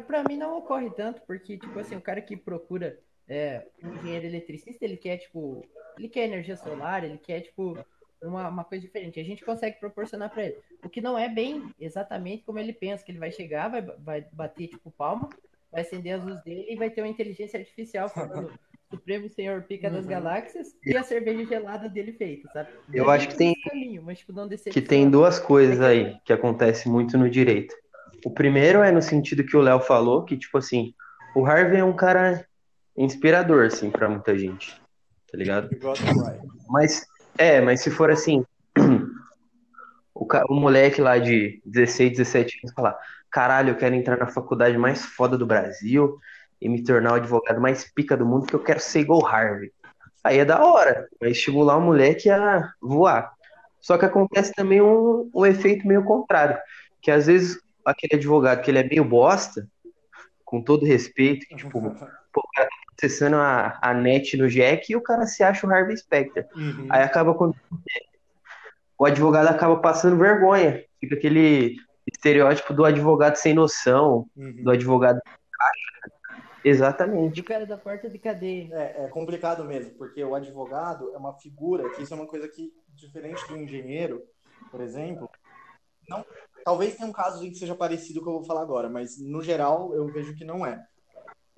pra 0.07 0.23
mim 0.23 0.37
não 0.37 0.57
ocorre 0.57 0.89
tanto, 0.89 1.21
porque, 1.21 1.57
tipo 1.57 1.77
assim, 1.77 1.95
o 1.95 2.01
cara 2.01 2.21
que 2.21 2.35
procura 2.35 2.99
é, 3.27 3.67
um 3.83 3.93
engenheiro 3.93 4.25
eletricista, 4.25 4.83
ele 4.83 4.97
quer, 4.97 5.17
tipo, 5.17 5.63
ele 5.97 6.09
quer 6.09 6.25
energia 6.25 6.57
solar, 6.57 7.03
ele 7.03 7.19
quer, 7.19 7.41
tipo, 7.41 7.77
uma, 8.21 8.49
uma 8.49 8.63
coisa 8.63 8.83
diferente. 8.83 9.19
A 9.19 9.23
gente 9.23 9.45
consegue 9.45 9.79
proporcionar 9.79 10.31
pra 10.31 10.45
ele. 10.45 10.59
O 10.83 10.89
que 10.89 10.99
não 10.99 11.17
é 11.17 11.29
bem 11.29 11.73
exatamente 11.79 12.43
como 12.43 12.57
ele 12.57 12.73
pensa, 12.73 13.03
que 13.03 13.11
ele 13.11 13.19
vai 13.19 13.31
chegar, 13.31 13.69
vai, 13.69 13.81
vai 13.81 14.21
bater, 14.33 14.67
tipo, 14.67 14.89
palma, 14.91 15.29
vai 15.71 15.81
acender 15.81 16.13
as 16.13 16.23
luzes 16.23 16.43
dele 16.43 16.65
e 16.69 16.75
vai 16.75 16.89
ter 16.89 17.01
uma 17.01 17.07
inteligência 17.07 17.59
artificial 17.59 18.09
falando 18.09 18.51
Supremo 18.89 19.29
Senhor 19.29 19.61
Pica 19.63 19.89
das 19.89 20.03
Uhum. 20.03 20.11
Galáxias 20.11 20.75
e 20.85 20.95
a 20.97 21.01
cerveja 21.03 21.45
gelada 21.45 21.87
dele 21.87 22.11
feita, 22.11 22.49
sabe? 22.51 22.69
Eu 22.93 23.05
Vai 23.05 23.17
acho 23.17 23.29
que 23.29 23.37
tem- 23.37 23.55
caminho, 23.63 24.03
mas, 24.03 24.19
tipo, 24.19 24.33
não 24.33 24.49
que 24.49 24.81
tem 24.81 25.09
duas 25.09 25.39
coisas 25.39 25.79
aí 25.79 26.17
que 26.25 26.33
acontece 26.33 26.89
muito 26.89 27.17
no 27.17 27.29
direito. 27.29 27.73
O 28.25 28.29
primeiro 28.31 28.83
é 28.83 28.91
no 28.91 29.01
sentido 29.01 29.45
que 29.45 29.55
o 29.55 29.61
Léo 29.61 29.79
falou, 29.79 30.25
que 30.25 30.37
tipo 30.37 30.57
assim, 30.57 30.93
o 31.35 31.45
Harvey 31.45 31.79
é 31.79 31.83
um 31.83 31.95
cara 31.95 32.45
inspirador 32.97 33.65
assim 33.65 33.89
para 33.89 34.09
muita 34.09 34.37
gente, 34.37 34.75
tá 35.31 35.37
ligado? 35.37 35.69
Mas 36.69 37.07
é, 37.37 37.61
mas 37.61 37.79
se 37.79 37.89
for 37.89 38.11
assim, 38.11 38.43
o 40.13 40.53
moleque 40.53 41.01
lá 41.01 41.17
de 41.17 41.61
16, 41.65 42.11
17 42.17 42.59
anos 42.63 42.75
falar, 42.75 42.97
caralho, 43.31 43.69
eu 43.69 43.77
quero 43.77 43.95
entrar 43.95 44.17
na 44.17 44.27
faculdade 44.27 44.77
mais 44.77 45.03
foda 45.03 45.37
do 45.37 45.45
Brasil 45.45 46.19
e 46.61 46.69
me 46.69 46.83
tornar 46.83 47.13
o 47.13 47.15
advogado 47.15 47.59
mais 47.59 47.89
pica 47.91 48.15
do 48.15 48.25
mundo, 48.25 48.41
porque 48.41 48.55
eu 48.55 48.63
quero 48.63 48.79
ser 48.79 48.99
igual 48.99 49.25
Harvey. 49.25 49.71
Aí 50.23 50.37
é 50.37 50.45
da 50.45 50.63
hora, 50.63 51.07
vai 51.19 51.31
estimular 51.31 51.77
o 51.77 51.81
moleque 51.81 52.29
a 52.29 52.71
voar. 52.81 53.33
Só 53.79 53.97
que 53.97 54.05
acontece 54.05 54.53
também 54.53 54.81
um, 54.81 55.29
um 55.33 55.45
efeito 55.45 55.87
meio 55.87 56.03
contrário, 56.03 56.57
que 57.01 57.09
às 57.09 57.25
vezes 57.25 57.59
aquele 57.83 58.15
advogado 58.15 58.61
que 58.61 58.69
ele 58.69 58.79
é 58.79 58.83
meio 58.83 59.03
bosta, 59.03 59.67
com 60.45 60.61
todo 60.61 60.85
respeito, 60.85 61.47
que, 61.47 61.55
tipo, 61.55 61.81
pô, 61.81 62.41
o 62.41 62.51
cara 62.53 62.67
tá 62.67 62.75
acessando 62.97 63.37
a, 63.37 63.79
a 63.81 63.93
net 63.93 64.37
no 64.37 64.49
Jack 64.49 64.91
e 64.91 64.95
o 64.95 65.01
cara 65.01 65.25
se 65.25 65.41
acha 65.41 65.65
o 65.65 65.73
Harvey 65.73 65.97
Specter. 65.97 66.45
Uhum. 66.55 66.87
Aí 66.89 67.01
acaba 67.01 67.33
quando 67.33 67.55
o 68.99 69.05
advogado 69.05 69.47
acaba 69.47 69.77
passando 69.77 70.17
vergonha. 70.17 70.83
Fica 70.99 71.15
aquele 71.15 71.77
estereótipo 72.07 72.73
do 72.73 72.85
advogado 72.85 73.35
sem 73.35 73.53
noção, 73.53 74.27
Uhum. 74.35 74.63
do 74.63 74.71
advogado. 74.71 75.19
Exatamente. 76.63 77.41
Do 77.41 77.47
cara 77.47 77.65
da 77.65 77.77
porta 77.77 78.09
de 78.09 78.19
cadeia. 78.19 78.69
É, 78.73 79.05
é 79.05 79.07
complicado 79.09 79.63
mesmo, 79.63 79.95
porque 79.95 80.23
o 80.23 80.35
advogado 80.35 81.11
é 81.13 81.17
uma 81.17 81.33
figura, 81.39 81.89
que 81.89 82.03
isso 82.03 82.13
é 82.13 82.17
uma 82.17 82.27
coisa 82.27 82.47
que, 82.47 82.71
diferente 82.89 83.47
do 83.47 83.57
engenheiro, 83.57 84.23
por 84.69 84.79
exemplo, 84.79 85.27
não, 86.07 86.23
talvez 86.63 86.95
tenha 86.95 87.09
um 87.09 87.13
caso 87.13 87.43
em 87.43 87.49
que 87.49 87.57
seja 87.57 87.73
parecido 87.75 88.19
com 88.21 88.21
o 88.21 88.23
que 88.25 88.29
eu 88.29 88.39
vou 88.39 88.43
falar 88.45 88.61
agora, 88.61 88.89
mas 88.89 89.19
no 89.19 89.41
geral 89.41 89.93
eu 89.95 90.05
vejo 90.07 90.35
que 90.35 90.45
não 90.45 90.65
é. 90.65 90.85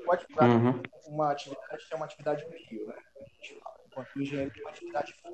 O 0.07 0.11
advogado 0.11 0.53
Uhum. 0.53 0.81
é 0.81 1.09
uma 1.09 1.31
atividade 1.31 1.85
que 1.87 1.93
é 1.93 1.97
uma 1.97 2.05
atividade 2.05 2.45
meio, 2.49 2.87
né? 2.87 2.95
A 3.17 3.23
gente 3.23 3.59
fala, 3.59 3.75
Enquanto 3.87 4.15
o 4.15 4.21
engenheiro 4.21 4.51
tem 4.51 4.63
uma 4.63 4.71
atividade 4.71 5.13
fim. 5.13 5.33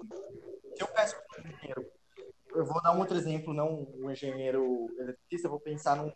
Se 0.76 0.82
eu 0.84 0.88
peço 0.88 1.16
para 1.16 1.44
um 1.44 1.48
engenheiro, 1.48 1.92
eu 2.54 2.66
vou 2.66 2.82
dar 2.82 2.96
um 2.96 3.00
outro 3.00 3.18
exemplo, 3.18 3.54
não 3.54 3.88
um 3.96 4.10
engenheiro 4.10 4.88
eletricista, 4.98 5.50
vou 5.50 5.60
pensar 5.60 5.96
num 5.96 6.12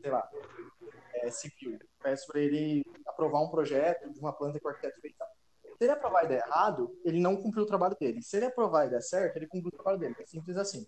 sei 0.00 0.10
lá, 0.10 0.28
é, 1.14 1.30
civil. 1.30 1.78
Peço 2.02 2.26
para 2.26 2.40
ele 2.40 2.84
aprovar 3.06 3.40
um 3.40 3.50
projeto 3.50 4.10
de 4.12 4.20
uma 4.20 4.32
planta 4.32 4.58
que 4.58 4.66
o 4.66 4.68
arquiteto 4.68 5.00
fez. 5.00 5.14
Se 5.78 5.84
ele 5.84 5.92
aprovar 5.92 6.24
e 6.24 6.28
der 6.28 6.44
errado, 6.46 6.92
ele 7.04 7.20
não 7.20 7.36
cumpriu 7.36 7.62
o 7.62 7.66
trabalho 7.66 7.96
dele. 7.98 8.22
Se 8.22 8.36
ele 8.36 8.46
aprovar 8.46 8.86
e 8.86 8.90
der 8.90 9.00
certo, 9.00 9.36
ele 9.36 9.46
cumpriu 9.46 9.68
o 9.68 9.76
trabalho 9.76 9.98
dele. 9.98 10.16
É 10.18 10.26
simples 10.26 10.56
assim. 10.56 10.86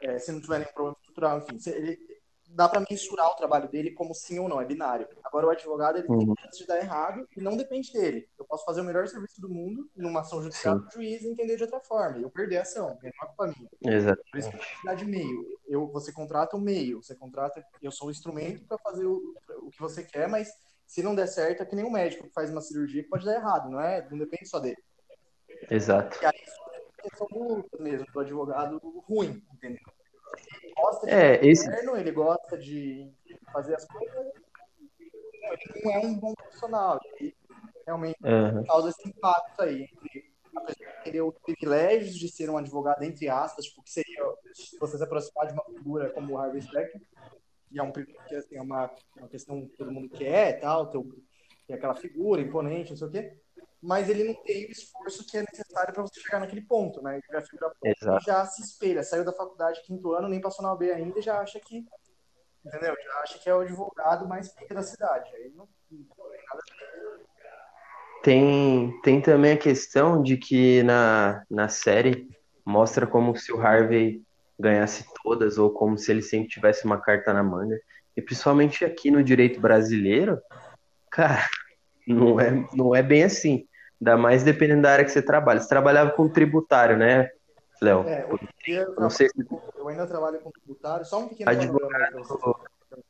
É, 0.00 0.18
se 0.18 0.32
não 0.32 0.40
tiver 0.40 0.60
nenhum 0.60 0.72
problema 0.72 0.96
estrutural, 0.98 1.38
enfim. 1.38 1.58
ele, 1.70 1.98
dá 2.48 2.68
para 2.68 2.84
mensurar 2.88 3.28
o 3.28 3.36
trabalho 3.36 3.68
dele 3.68 3.90
como 3.92 4.14
sim 4.14 4.38
ou 4.38 4.48
não, 4.48 4.60
é 4.60 4.64
binário. 4.64 5.08
Agora, 5.22 5.46
o 5.46 5.50
advogado, 5.50 5.98
ele 5.98 6.06
tem 6.06 6.16
Uhum. 6.16 6.34
chance 6.40 6.58
de 6.58 6.66
dar 6.66 6.78
errado 6.78 7.28
e 7.36 7.40
não 7.40 7.56
depende 7.56 7.92
dele. 7.92 8.28
Eu 8.38 8.44
posso 8.44 8.64
fazer 8.64 8.80
o 8.80 8.84
melhor 8.84 9.06
serviço 9.06 9.40
do 9.40 9.48
mundo 9.48 9.88
numa 9.94 10.20
ação 10.20 10.42
judicial, 10.42 10.76
o 10.76 10.90
juiz 10.90 11.22
entender 11.24 11.56
de 11.56 11.62
outra 11.64 11.80
forma. 11.80 12.18
Eu 12.18 12.30
perder 12.30 12.58
a 12.58 12.62
ação, 12.62 12.98
não 13.00 13.08
é 13.08 13.12
culpa 13.12 13.46
minha. 13.46 13.96
Exato. 13.96 14.22
Por 14.30 14.38
isso 14.38 14.50
que 14.50 14.56
é 14.56 14.58
uma 14.58 14.64
atividade 14.64 15.04
meio. 15.04 15.58
Eu, 15.66 15.86
você 15.88 16.12
contrata 16.12 16.56
o 16.56 16.60
meio, 16.60 17.02
você 17.02 17.14
contrata, 17.14 17.64
eu 17.82 17.90
sou 17.90 18.08
o 18.08 18.10
instrumento 18.10 18.64
para 18.66 18.78
fazer 18.78 19.04
o, 19.04 19.34
o 19.62 19.70
que 19.70 19.80
você 19.80 20.02
quer, 20.02 20.28
mas 20.28 20.50
se 20.86 21.02
não 21.02 21.14
der 21.14 21.26
certo, 21.26 21.62
é 21.62 21.66
que 21.66 21.76
nem 21.76 21.84
um 21.84 21.90
médico 21.90 22.26
que 22.26 22.32
faz 22.32 22.50
uma 22.50 22.62
cirurgia 22.62 23.02
que 23.02 23.08
pode 23.10 23.24
dar 23.24 23.34
errado, 23.34 23.70
não 23.70 23.80
é? 23.80 24.08
Não 24.10 24.18
depende 24.18 24.48
só 24.48 24.58
dele. 24.58 24.82
Exato. 25.70 26.18
E 26.22 26.26
aí 26.26 26.40
isso 26.42 26.56
é 26.72 27.02
questão 27.02 27.26
do, 27.30 27.68
mesmo, 27.78 28.06
do 28.12 28.20
advogado 28.20 28.78
ruim, 29.06 29.42
entendeu? 29.52 29.82
Ele 30.62 30.74
gosta 30.74 31.06
de 31.06 31.12
É, 31.12 31.46
esse. 31.46 31.64
governo, 31.64 31.96
ele 31.96 32.12
gosta 32.12 32.58
de 32.58 33.10
fazer 33.52 33.74
as 33.74 33.86
coisas, 33.86 34.16
ele 34.98 35.82
não 35.84 35.92
é 35.92 35.98
um 35.98 36.18
bom 36.18 36.34
profissional. 36.34 37.00
E 37.20 37.34
realmente 37.86 38.18
Aham. 38.24 38.64
causa 38.64 38.90
esse 38.90 39.08
impacto 39.08 39.62
aí 39.62 39.82
entre 39.82 40.32
a 40.56 40.60
pessoa 40.60 40.88
ter 41.04 41.22
os 41.22 41.34
privilégios 41.44 42.16
de 42.16 42.28
ser 42.28 42.50
um 42.50 42.56
advogado, 42.58 43.02
entre 43.02 43.28
aspas, 43.28 43.64
tipo, 43.66 43.82
que 43.82 43.90
seria 43.90 44.24
se 44.52 44.78
você 44.78 44.98
se 44.98 45.04
aproximar 45.04 45.46
de 45.46 45.52
uma 45.52 45.64
figura 45.64 46.10
como 46.10 46.32
o 46.34 46.38
Harvey 46.38 46.60
Specter, 46.60 47.00
e 47.70 47.78
é 47.78 47.82
um 47.82 47.92
privilégio, 47.92 48.26
que 48.28 48.34
assim, 48.34 48.56
é 48.56 48.62
uma, 48.62 48.90
uma 49.16 49.28
questão 49.28 49.66
que 49.68 49.76
todo 49.76 49.92
mundo 49.92 50.08
quer, 50.10 50.58
tal, 50.60 50.90
ter, 50.90 50.98
o- 50.98 51.22
ter 51.66 51.74
aquela 51.74 51.94
figura 51.94 52.40
imponente, 52.40 52.90
não 52.90 52.96
sei 52.96 53.06
o 53.06 53.10
quê, 53.10 53.38
mas 53.82 54.08
ele 54.08 54.24
não 54.24 54.34
tem 54.42 54.66
o 54.66 54.70
esforço 54.70 55.24
que 55.26 55.38
é 55.38 55.44
necessário 55.50 55.94
para 55.94 56.02
você 56.02 56.20
chegar 56.20 56.40
naquele 56.40 56.62
ponto, 56.62 57.00
né? 57.02 57.14
Ele 57.14 57.22
já, 57.30 57.40
figura 57.42 57.72
pronta 57.80 58.20
já 58.24 58.44
se 58.46 58.62
espelha, 58.62 59.02
saiu 59.02 59.24
da 59.24 59.32
faculdade 59.32 59.82
quinto 59.82 60.12
ano, 60.12 60.28
nem 60.28 60.40
passou 60.40 60.62
na 60.62 60.72
OAB 60.72 60.82
ainda 60.90 61.18
e 61.18 61.22
já 61.22 61.38
acha 61.38 61.60
que, 61.60 61.84
entendeu? 62.64 62.94
Já 63.04 63.20
acha 63.20 63.38
que 63.38 63.48
é 63.48 63.54
o 63.54 63.60
advogado 63.60 64.26
mais 64.26 64.52
pica 64.52 64.74
da 64.74 64.82
cidade. 64.82 65.30
Aí 65.36 65.52
não, 65.54 65.68
não 65.90 66.04
tem 66.04 66.40
nada 66.50 66.62
Tem, 68.22 69.00
tem 69.02 69.20
também 69.20 69.52
a 69.52 69.58
questão 69.58 70.22
de 70.22 70.36
que 70.36 70.82
na, 70.82 71.44
na 71.48 71.68
série 71.68 72.28
mostra 72.64 73.06
como 73.06 73.36
se 73.36 73.52
o 73.52 73.60
Harvey 73.60 74.22
ganhasse 74.58 75.06
todas 75.22 75.56
ou 75.56 75.70
como 75.70 75.96
se 75.96 76.10
ele 76.10 76.22
sempre 76.22 76.48
tivesse 76.48 76.84
uma 76.84 77.00
carta 77.00 77.32
na 77.32 77.44
manga. 77.44 77.78
E 78.16 78.20
principalmente 78.20 78.84
aqui 78.84 79.08
no 79.08 79.22
direito 79.22 79.60
brasileiro, 79.60 80.40
cara, 81.08 81.46
não 82.14 82.40
é, 82.40 82.66
não 82.74 82.94
é 82.94 83.02
bem 83.02 83.24
assim. 83.24 83.66
Ainda 84.00 84.16
mais 84.16 84.42
dependendo 84.42 84.82
da 84.82 84.92
área 84.92 85.04
que 85.04 85.10
você 85.10 85.22
trabalha. 85.22 85.60
Você 85.60 85.68
trabalhava 85.68 86.10
com 86.12 86.28
tributário, 86.28 86.96
né, 86.96 87.30
Léo? 87.82 88.06
É, 88.08 88.26
eu, 88.66 88.94
não 88.96 89.10
sei 89.10 89.28
se 89.28 89.46
eu 89.76 89.88
ainda 89.88 90.06
trabalho 90.06 90.40
com 90.40 90.50
tributário, 90.50 91.04
só 91.04 91.20
um 91.20 91.28
pequeno 91.28 91.50
Advogado. 91.50 92.22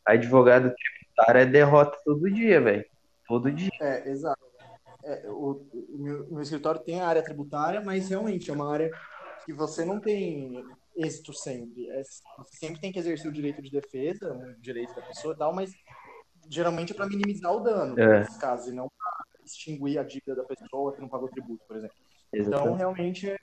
advogado 0.04 0.74
tributário 0.74 1.40
é 1.40 1.46
derrota 1.46 1.98
todo 2.04 2.30
dia, 2.30 2.60
velho. 2.60 2.84
Todo 3.26 3.52
dia. 3.52 3.70
É, 3.80 4.08
exato. 4.08 4.40
É, 5.04 5.28
o, 5.28 5.66
o 5.72 5.98
meu, 5.98 6.26
meu 6.30 6.42
escritório 6.42 6.80
tem 6.80 7.00
a 7.00 7.06
área 7.06 7.22
tributária, 7.22 7.80
mas 7.80 8.08
realmente 8.08 8.50
é 8.50 8.54
uma 8.54 8.72
área 8.72 8.90
que 9.44 9.52
você 9.52 9.84
não 9.84 10.00
tem 10.00 10.64
êxito 10.96 11.32
sempre. 11.32 11.88
É, 11.90 12.02
você 12.02 12.56
sempre 12.56 12.80
tem 12.80 12.92
que 12.92 12.98
exercer 12.98 13.30
o 13.30 13.32
direito 13.32 13.62
de 13.62 13.70
defesa, 13.70 14.32
o 14.32 14.60
direito 14.60 14.94
da 14.94 15.02
pessoa 15.02 15.34
e 15.34 15.38
tal, 15.38 15.54
mas 15.54 15.72
geralmente 16.48 16.92
é 16.92 16.96
para 16.96 17.06
minimizar 17.06 17.52
o 17.52 17.60
dano, 17.60 17.98
É. 17.98 18.20
nesses 18.20 18.36
casos, 18.36 18.68
e 18.68 18.72
não 18.72 18.88
para 18.88 19.44
extinguir 19.44 19.98
a 19.98 20.02
dívida 20.02 20.34
da 20.34 20.44
pessoa 20.44 20.92
que 20.94 21.00
não 21.00 21.08
pagou 21.08 21.28
tributo, 21.28 21.64
por 21.66 21.76
exemplo. 21.76 21.96
Então, 22.32 22.40
Exatamente. 22.46 22.78
realmente, 22.78 23.30
é, 23.30 23.38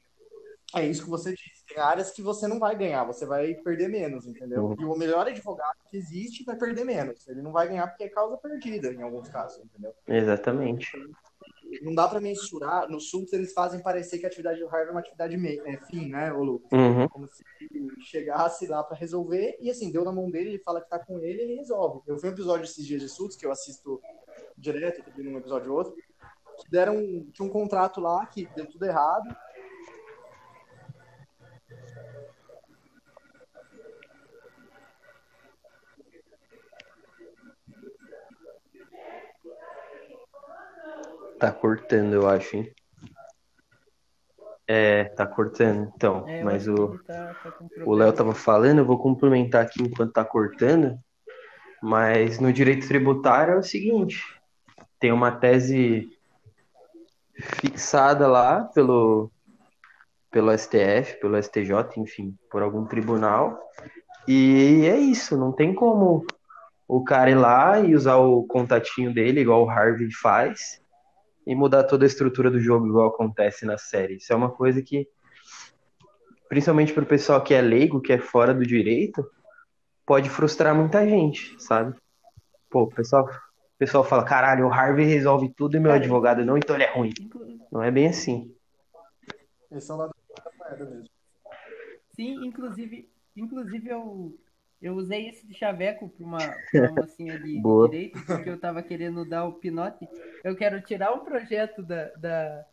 é 0.75 0.85
isso 0.85 1.03
que 1.03 1.09
você 1.09 1.31
disse. 1.31 1.65
Tem 1.67 1.77
áreas 1.81 2.11
que 2.11 2.21
você 2.21 2.47
não 2.47 2.59
vai 2.59 2.75
ganhar, 2.75 3.03
você 3.03 3.25
vai 3.25 3.53
perder 3.55 3.87
menos, 3.87 4.27
entendeu? 4.27 4.65
Uhum. 4.65 4.75
E 4.79 4.85
o 4.85 4.95
melhor 4.95 5.27
advogado 5.27 5.77
que 5.89 5.97
existe 5.97 6.43
vai 6.43 6.55
perder 6.55 6.83
menos. 6.83 7.27
Ele 7.27 7.41
não 7.41 7.51
vai 7.51 7.67
ganhar 7.67 7.87
porque 7.87 8.03
é 8.03 8.09
causa 8.09 8.37
perdida, 8.37 8.91
em 8.93 9.01
alguns 9.01 9.29
casos, 9.29 9.63
entendeu? 9.63 9.93
Exatamente. 10.07 10.91
Não 11.81 11.93
dá 11.93 12.07
pra 12.07 12.19
mensurar. 12.19 12.89
No 12.89 12.99
SUS, 12.99 13.33
eles 13.33 13.53
fazem 13.53 13.81
parecer 13.81 14.19
que 14.19 14.25
a 14.25 14.27
atividade 14.27 14.59
do 14.59 14.67
Harvard 14.67 14.89
é 14.89 14.91
uma 14.91 14.99
atividade 14.99 15.37
meio, 15.37 15.65
é, 15.67 15.77
fim, 15.85 16.09
né, 16.09 16.31
ô 16.31 16.43
Lucas? 16.43 16.71
Uhum. 16.71 17.07
Como 17.07 17.27
se 17.27 17.43
chegasse 18.01 18.67
lá 18.67 18.83
pra 18.83 18.97
resolver 18.97 19.57
e, 19.59 19.69
assim, 19.69 19.91
deu 19.91 20.03
na 20.03 20.11
mão 20.11 20.29
dele, 20.29 20.49
ele 20.49 20.59
fala 20.59 20.81
que 20.81 20.89
tá 20.89 20.99
com 20.99 21.19
ele 21.19 21.41
ele 21.41 21.55
resolve. 21.55 22.01
Eu 22.07 22.17
vi 22.17 22.27
um 22.27 22.31
episódio 22.31 22.63
esses 22.63 22.85
dias 22.85 23.01
de 23.01 23.09
SUS, 23.09 23.35
que 23.35 23.45
eu 23.45 23.51
assisto 23.51 24.01
direto, 24.57 25.03
um 25.17 25.37
episódio 25.37 25.71
ou 25.71 25.77
outro, 25.77 25.95
que 25.95 26.69
deram 26.69 27.25
tinha 27.33 27.45
um 27.45 27.51
contrato 27.51 27.99
lá 27.99 28.25
que 28.25 28.47
deu 28.55 28.65
tudo 28.65 28.85
errado. 28.85 29.35
Tá 41.39 41.51
cortando, 41.51 42.13
eu 42.13 42.27
acho, 42.27 42.55
hein? 42.57 42.71
É, 44.67 45.05
tá 45.05 45.27
cortando. 45.27 45.91
Então, 45.95 46.27
É, 46.27 46.43
mas 46.43 46.67
o, 46.67 46.97
tá- 47.05 47.35
tá 47.43 47.53
o. 47.85 47.93
Léo 47.93 48.13
tava 48.13 48.33
falando, 48.33 48.79
eu 48.79 48.85
vou 48.85 48.97
complementar 48.97 49.63
aqui 49.63 49.83
enquanto 49.83 50.13
tá 50.13 50.25
cortando. 50.25 50.97
Mas 51.81 52.39
no 52.39 52.51
direito 52.51 52.87
tributário 52.87 53.53
é 53.53 53.57
o 53.57 53.63
seguinte: 53.63 54.23
tem 54.99 55.11
uma 55.11 55.31
tese 55.31 56.09
fixada 57.59 58.27
lá 58.27 58.63
pelo, 58.63 59.29
pelo 60.31 60.51
STF, 60.51 61.19
pelo 61.19 61.37
STJ, 61.37 61.97
enfim, 61.97 62.35
por 62.49 62.63
algum 62.63 62.85
tribunal. 62.85 63.59
E 64.27 64.85
é 64.87 64.97
isso, 64.97 65.37
não 65.37 65.51
tem 65.51 65.75
como 65.75 66.25
o 66.87 67.03
cara 67.03 67.29
ir 67.29 67.35
lá 67.35 67.79
e 67.79 67.93
usar 67.93 68.15
o 68.15 68.43
contatinho 68.47 69.13
dele, 69.13 69.41
igual 69.41 69.63
o 69.63 69.69
Harvey 69.69 70.11
faz, 70.11 70.81
e 71.45 71.55
mudar 71.55 71.83
toda 71.83 72.05
a 72.05 72.07
estrutura 72.07 72.49
do 72.49 72.59
jogo, 72.59 72.87
igual 72.87 73.09
acontece 73.09 73.65
na 73.65 73.77
série. 73.77 74.15
Isso 74.15 74.33
é 74.33 74.35
uma 74.35 74.49
coisa 74.49 74.81
que, 74.81 75.07
principalmente 76.49 76.93
pro 76.93 77.05
pessoal 77.05 77.41
que 77.43 77.53
é 77.53 77.61
leigo, 77.61 78.01
que 78.01 78.13
é 78.13 78.17
fora 78.17 78.53
do 78.53 78.65
direito, 78.65 79.29
pode 80.05 80.29
frustrar 80.29 80.75
muita 80.75 81.07
gente, 81.07 81.55
sabe? 81.61 81.95
Pô, 82.69 82.83
o 82.83 82.89
pessoal, 82.89 83.25
o 83.25 83.77
pessoal 83.77 84.03
fala, 84.03 84.23
caralho, 84.23 84.67
o 84.67 84.73
Harvey 84.73 85.05
resolve 85.05 85.49
tudo 85.49 85.77
e 85.77 85.79
meu 85.79 85.91
Cara, 85.91 86.01
advogado 86.01 86.45
não, 86.45 86.57
então 86.57 86.75
ele 86.75 86.85
é 86.85 86.91
ruim. 86.91 87.13
Não 87.71 87.83
é 87.83 87.91
bem 87.91 88.07
assim. 88.07 88.53
Esse 89.71 89.91
é 89.91 89.93
o 89.93 89.97
lado 89.97 90.13
da 90.43 90.51
moeda 90.57 90.85
mesmo. 90.85 91.09
Sim, 92.15 92.45
inclusive, 92.45 93.09
inclusive 93.35 93.89
eu, 93.89 94.37
eu 94.85 94.93
usei 94.95 95.29
esse 95.29 95.45
de 95.47 95.53
chaveco 95.53 96.09
para 96.09 96.25
uma, 96.25 96.39
pra 96.71 96.79
uma 96.79 96.91
mocinha 96.91 97.39
de 97.39 97.61
Boa. 97.61 97.89
direito, 97.89 98.21
porque 98.29 98.49
eu 98.49 98.59
tava 98.59 98.83
querendo 98.83 99.25
dar 99.25 99.45
o 99.45 99.53
pinote. 99.53 100.07
Eu 100.43 100.55
quero 100.55 100.81
tirar 100.81 101.13
um 101.13 101.23
projeto 101.25 101.83
da, 101.83 102.09
da... 102.15 102.65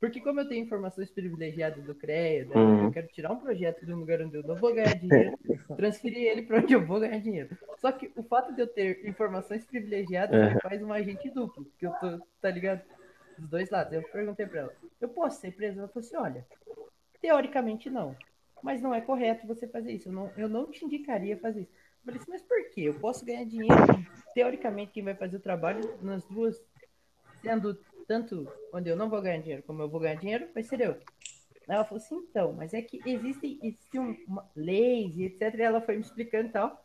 Porque 0.00 0.20
como 0.20 0.40
eu 0.40 0.48
tenho 0.48 0.64
informações 0.64 1.10
privilegiadas 1.10 1.84
do 1.84 1.94
CREA, 1.94 2.46
da- 2.46 2.56
Uhum. 2.56 2.86
eu 2.86 2.90
quero 2.90 3.08
tirar 3.08 3.32
um 3.32 3.40
projeto 3.40 3.86
de 3.86 3.92
um 3.92 3.98
lugar 3.98 4.20
onde 4.22 4.36
eu 4.36 4.44
não 4.44 4.58
vou 4.58 4.74
ganhar 4.74 4.94
dinheiro, 4.94 5.36
transferir 5.76 6.18
ele 6.30 6.42
para 6.42 6.58
onde 6.60 6.74
eu 6.74 6.84
vou 6.86 7.00
ganhar 7.00 7.18
dinheiro. 7.20 7.50
Só 7.76 7.92
que 7.92 8.12
o 8.16 8.22
fato 8.22 8.54
de 8.54 8.62
eu 8.62 8.66
ter 8.66 9.06
informações 9.08 9.64
privilegiadas 9.66 10.42
Uhum. 10.42 10.50
me 10.50 10.56
faz 10.60 10.82
um 10.82 10.92
agente 10.92 11.30
duplo, 11.30 11.64
porque 11.66 11.86
eu 11.86 11.92
tô, 11.94 12.20
tá 12.40 12.50
ligado? 12.50 12.82
Dos 13.38 13.48
dois 13.48 13.70
lados. 13.70 13.92
Eu 13.92 14.02
perguntei 14.04 14.46
para 14.46 14.60
ela, 14.60 14.76
eu 15.00 15.08
posso 15.08 15.40
ser 15.40 15.52
presa? 15.52 15.80
Ela 15.80 15.88
falou 15.88 16.06
assim, 16.06 16.16
olha, 16.16 16.46
teoricamente 17.20 17.90
não. 17.90 18.16
Mas 18.64 18.80
não 18.80 18.94
é 18.94 19.00
correto 19.02 19.46
você 19.46 19.68
fazer 19.68 19.92
isso. 19.92 20.08
Eu 20.08 20.12
não, 20.14 20.32
eu 20.38 20.48
não 20.48 20.70
te 20.70 20.82
indicaria 20.86 21.36
fazer 21.36 21.60
isso. 21.60 21.70
Eu 21.70 22.04
falei 22.06 22.20
assim, 22.20 22.30
mas 22.30 22.42
por 22.42 22.70
quê? 22.70 22.80
Eu 22.80 22.98
posso 22.98 23.22
ganhar 23.22 23.44
dinheiro. 23.44 23.74
Teoricamente, 24.34 24.92
quem 24.92 25.04
vai 25.04 25.14
fazer 25.14 25.36
o 25.36 25.40
trabalho 25.40 25.98
nas 26.00 26.24
duas, 26.24 26.56
sendo 27.42 27.78
tanto 28.08 28.50
onde 28.72 28.88
eu 28.88 28.96
não 28.96 29.10
vou 29.10 29.20
ganhar 29.20 29.42
dinheiro 29.42 29.62
como 29.64 29.82
eu 29.82 29.88
vou 29.90 30.00
ganhar 30.00 30.14
dinheiro, 30.14 30.48
vai 30.54 30.62
ser 30.62 30.80
eu. 30.80 30.96
Ela 31.68 31.84
falou 31.84 32.02
assim, 32.02 32.16
então, 32.16 32.54
mas 32.54 32.72
é 32.72 32.80
que 32.80 33.00
existem, 33.04 33.58
existem 33.62 34.00
uma- 34.26 34.50
leis 34.56 35.14
e 35.18 35.24
etc. 35.24 35.54
E 35.58 35.62
ela 35.62 35.82
foi 35.82 35.96
me 35.96 36.02
explicando 36.02 36.48
e 36.48 36.52
tal. 36.52 36.82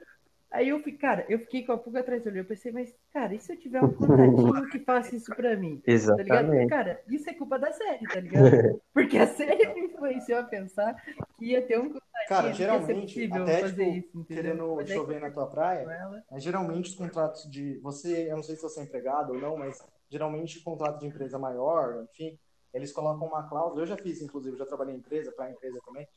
Aí 0.52 0.70
eu 0.70 0.80
fiquei, 0.80 0.98
cara, 0.98 1.26
eu 1.30 1.40
fiquei 1.40 1.64
com 1.64 1.72
a 1.72 1.78
pulga 1.78 2.00
atrás 2.00 2.24
do 2.24 2.30
olho. 2.30 2.40
Eu 2.40 2.46
pensei, 2.46 2.72
mas, 2.72 2.94
cara, 3.14 3.36
e 3.36 3.40
se 3.40 3.54
eu 3.54 3.58
tiver 3.58 3.84
um 3.84 3.94
contatinho 3.94 4.70
que 4.70 4.80
faça 4.80 5.16
isso 5.16 5.34
pra 5.36 5.56
mim? 5.56 5.78
Tá 5.78 5.92
ligado? 5.92 6.46
Exatamente. 6.46 6.70
Cara, 6.70 7.04
isso 7.08 7.30
é 7.30 7.34
culpa 7.34 7.60
da 7.60 7.72
série, 7.72 8.08
tá 8.08 8.20
ligado? 8.20 8.82
Porque 8.92 9.18
a 9.18 9.28
série 9.28 9.74
me 9.74 9.82
influenciou 9.82 10.40
a 10.40 10.44
pensar 10.44 10.96
que 11.38 11.46
ia 11.46 11.62
ter 11.62 11.78
um 11.78 11.84
contatinho 11.84 12.10
Cara, 12.28 12.42
que 12.42 12.48
ia 12.48 12.54
ser 12.56 12.64
geralmente, 12.64 13.32
até 13.32 13.62
fazer 13.62 13.94
tipo, 13.94 14.20
isso, 14.20 14.26
querendo 14.26 14.76
Mas 14.76 14.90
aí, 14.90 14.98
chover 14.98 15.22
na 15.22 15.32
tua 15.32 15.48
praia, 15.48 16.24
Mas 16.32 16.44
geralmente 16.44 16.90
os 16.90 16.96
contratos 16.96 17.50
de. 17.50 17.78
Você, 17.80 18.32
eu 18.32 18.36
não 18.36 18.44
sei 18.44 18.56
se 18.56 18.62
você 18.64 18.80
é 18.80 18.84
empregado 18.84 19.34
ou 19.34 19.40
não, 19.40 19.56
mas 19.56 19.80
geralmente 20.10 20.64
contrato 20.64 21.00
de 21.00 21.08
empresa 21.08 21.38
maior, 21.38 22.06
enfim, 22.12 22.40
eles 22.74 22.92
colocam 22.92 23.28
uma 23.28 23.48
cláusula. 23.48 23.82
Eu 23.82 23.88
já 23.88 23.98
fiz, 23.98 24.22
inclusive, 24.22 24.58
já 24.58 24.66
trabalhei 24.66 24.96
em 24.96 24.98
empresa, 24.98 25.32
para 25.32 25.52
empresa 25.52 25.80
também. 25.86 26.08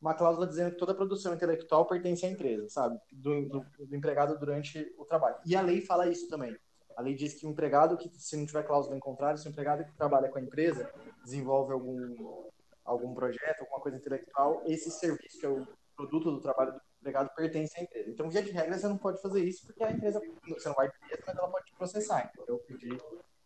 Uma 0.00 0.14
cláusula 0.14 0.46
dizendo 0.46 0.70
que 0.70 0.78
toda 0.78 0.94
produção 0.94 1.34
intelectual 1.34 1.86
pertence 1.86 2.24
à 2.24 2.30
empresa, 2.30 2.68
sabe? 2.68 2.98
Do, 3.10 3.48
do, 3.48 3.66
do 3.78 3.96
empregado 3.96 4.38
durante 4.38 4.94
o 4.96 5.04
trabalho. 5.04 5.36
E 5.44 5.56
a 5.56 5.60
lei 5.60 5.80
fala 5.80 6.08
isso 6.08 6.28
também. 6.28 6.56
A 6.96 7.02
lei 7.02 7.14
diz 7.14 7.34
que 7.34 7.46
o 7.46 7.50
empregado 7.50 7.96
que, 7.96 8.10
se 8.14 8.36
não 8.36 8.46
tiver 8.46 8.64
cláusula 8.64 8.96
em 8.96 9.00
contrário, 9.00 9.38
se 9.38 9.46
o 9.48 9.50
empregado 9.50 9.84
que 9.84 9.96
trabalha 9.96 10.28
com 10.28 10.38
a 10.38 10.42
empresa 10.42 10.92
desenvolve 11.24 11.72
algum, 11.72 12.50
algum 12.84 13.14
projeto, 13.14 13.60
alguma 13.60 13.80
coisa 13.80 13.98
intelectual, 13.98 14.62
esse 14.66 14.90
serviço, 14.90 15.38
que 15.38 15.46
é 15.46 15.48
o 15.48 15.66
produto 15.96 16.30
do 16.30 16.40
trabalho 16.40 16.72
do 16.72 16.80
empregado, 17.00 17.34
pertence 17.34 17.78
à 17.78 17.82
empresa. 17.82 18.10
Então, 18.10 18.30
via 18.30 18.42
de 18.42 18.50
regra, 18.50 18.78
você 18.78 18.88
não 18.88 18.98
pode 18.98 19.20
fazer 19.20 19.44
isso 19.44 19.66
porque 19.66 19.82
a 19.82 19.92
empresa, 19.92 20.20
você 20.48 20.68
não 20.68 20.76
vai 20.76 20.90
pedir, 20.90 21.22
mas 21.26 21.36
ela 21.36 21.48
pode 21.48 21.66
te 21.66 21.76
processar, 21.76 22.32
entendeu? 22.34 22.58
Pedir 22.66 23.00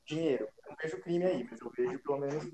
dinheiro. 0.06 0.48
Eu 0.64 0.70
não 0.70 0.76
vejo 0.76 1.00
crime 1.00 1.24
aí, 1.24 1.46
mas 1.50 1.60
eu 1.60 1.70
vejo, 1.70 2.02
pelo 2.02 2.18
menos, 2.18 2.44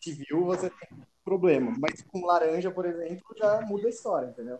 civil, 0.00 0.44
você 0.44 0.70
tem 0.70 1.04
problema. 1.24 1.74
Mas 1.78 2.02
com 2.02 2.24
laranja, 2.24 2.70
por 2.70 2.84
exemplo, 2.86 3.24
já 3.36 3.60
muda 3.62 3.86
a 3.86 3.90
história, 3.90 4.26
entendeu? 4.28 4.58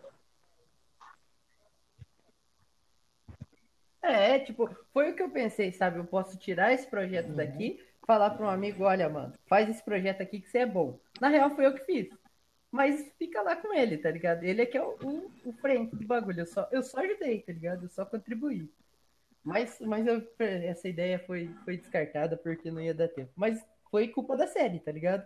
É, 4.03 4.39
tipo, 4.39 4.69
foi 4.93 5.11
o 5.11 5.17
que 5.17 5.23
eu 5.23 5.31
pensei, 5.31 5.73
sabe? 5.73 5.99
Eu 5.99 6.05
posso 6.05 6.37
tirar 6.39 6.73
esse 6.73 6.87
projeto 6.87 7.29
Uhum. 7.31 7.37
daqui, 7.37 7.83
falar 8.07 8.31
para 8.31 8.47
um 8.47 8.51
amigo, 8.51 8.85
olha, 8.85 9.09
mano, 9.09 9.33
faz 9.47 9.69
esse 9.69 9.83
projeto 9.83 10.21
aqui 10.23 10.41
que 10.41 10.49
você 10.49 10.59
é 10.59 10.67
bom. 10.67 10.99
Na 11.21 11.29
real, 11.29 11.51
foi 11.55 11.65
eu 11.67 11.75
que 11.75 11.85
fiz. 11.85 12.09
Mas 12.71 13.11
fica 13.19 13.41
lá 13.41 13.57
com 13.57 13.73
ele, 13.73 13.97
tá 13.97 14.11
ligado? 14.11 14.43
Ele 14.43 14.61
é 14.63 14.67
que 14.67 14.77
é 14.77 14.83
o, 14.83 14.97
o, 15.03 15.31
o 15.47 15.53
frente 15.55 15.95
do 15.97 16.07
bagulho. 16.07 16.41
Eu 16.41 16.47
só, 16.47 16.69
eu 16.71 16.83
só 16.83 16.99
ajudei, 17.01 17.41
tá 17.41 17.53
ligado? 17.53 17.85
Eu 17.85 17.89
só 17.89 18.05
contribuí. 18.05 18.69
Mas, 19.43 19.79
mas 19.81 20.07
eu- 20.07 20.27
essa 20.39 20.89
ideia 20.89 21.19
foi, 21.21 21.49
foi 21.65 21.77
descartada 21.77 22.37
porque 22.37 22.71
não 22.71 22.81
ia 22.81 22.93
dar 22.93 23.09
tempo. 23.09 23.31
Mas 23.37 23.65
foi 23.91 24.09
culpa 24.09 24.37
da 24.37 24.47
série, 24.49 24.81
tá 24.81 24.91
ligado? 24.91 25.25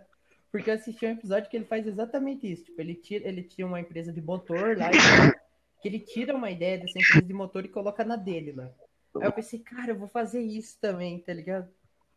Porque 0.51 0.69
eu 0.69 0.73
assisti 0.73 1.05
um 1.05 1.11
episódio 1.11 1.49
que 1.49 1.57
ele 1.57 1.65
faz 1.65 1.85
exatamente 1.85 2.51
isso. 2.51 2.63
Tipo, 2.65 2.81
ele 2.81 2.95
tira, 2.95 3.27
ele 3.27 3.43
tinha 3.43 3.67
uma 3.67 3.79
empresa 3.79 4.11
de 4.11 4.21
motor 4.21 4.77
lá, 4.77 4.89
que 5.81 5.87
ele 5.87 5.99
tira 5.99 6.35
uma 6.35 6.49
ideia 6.49 6.77
dessa 6.77 6.97
empresa 6.97 7.21
de 7.25 7.33
motor 7.33 7.65
e 7.65 7.69
coloca 7.69 8.03
na 8.03 8.15
dele 8.15 8.51
lá. 8.53 8.71
Aí 9.15 9.27
eu 9.27 9.31
pensei, 9.31 9.59
cara, 9.59 9.91
eu 9.91 9.97
vou 9.97 10.07
fazer 10.07 10.41
isso 10.41 10.77
também, 10.79 11.19
tá 11.19 11.33
ligado? 11.33 11.69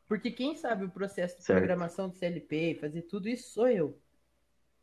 Porque 0.09 0.31
quem 0.31 0.55
sabe 0.57 0.85
o 0.85 0.91
processo 0.91 1.39
de 1.39 1.45
Certo. 1.45 1.59
programação 1.59 2.09
do 2.09 2.17
CLP, 2.17 2.77
fazer 2.81 3.03
tudo 3.03 3.29
isso 3.29 3.51
sou 3.51 3.69
eu. 3.69 3.99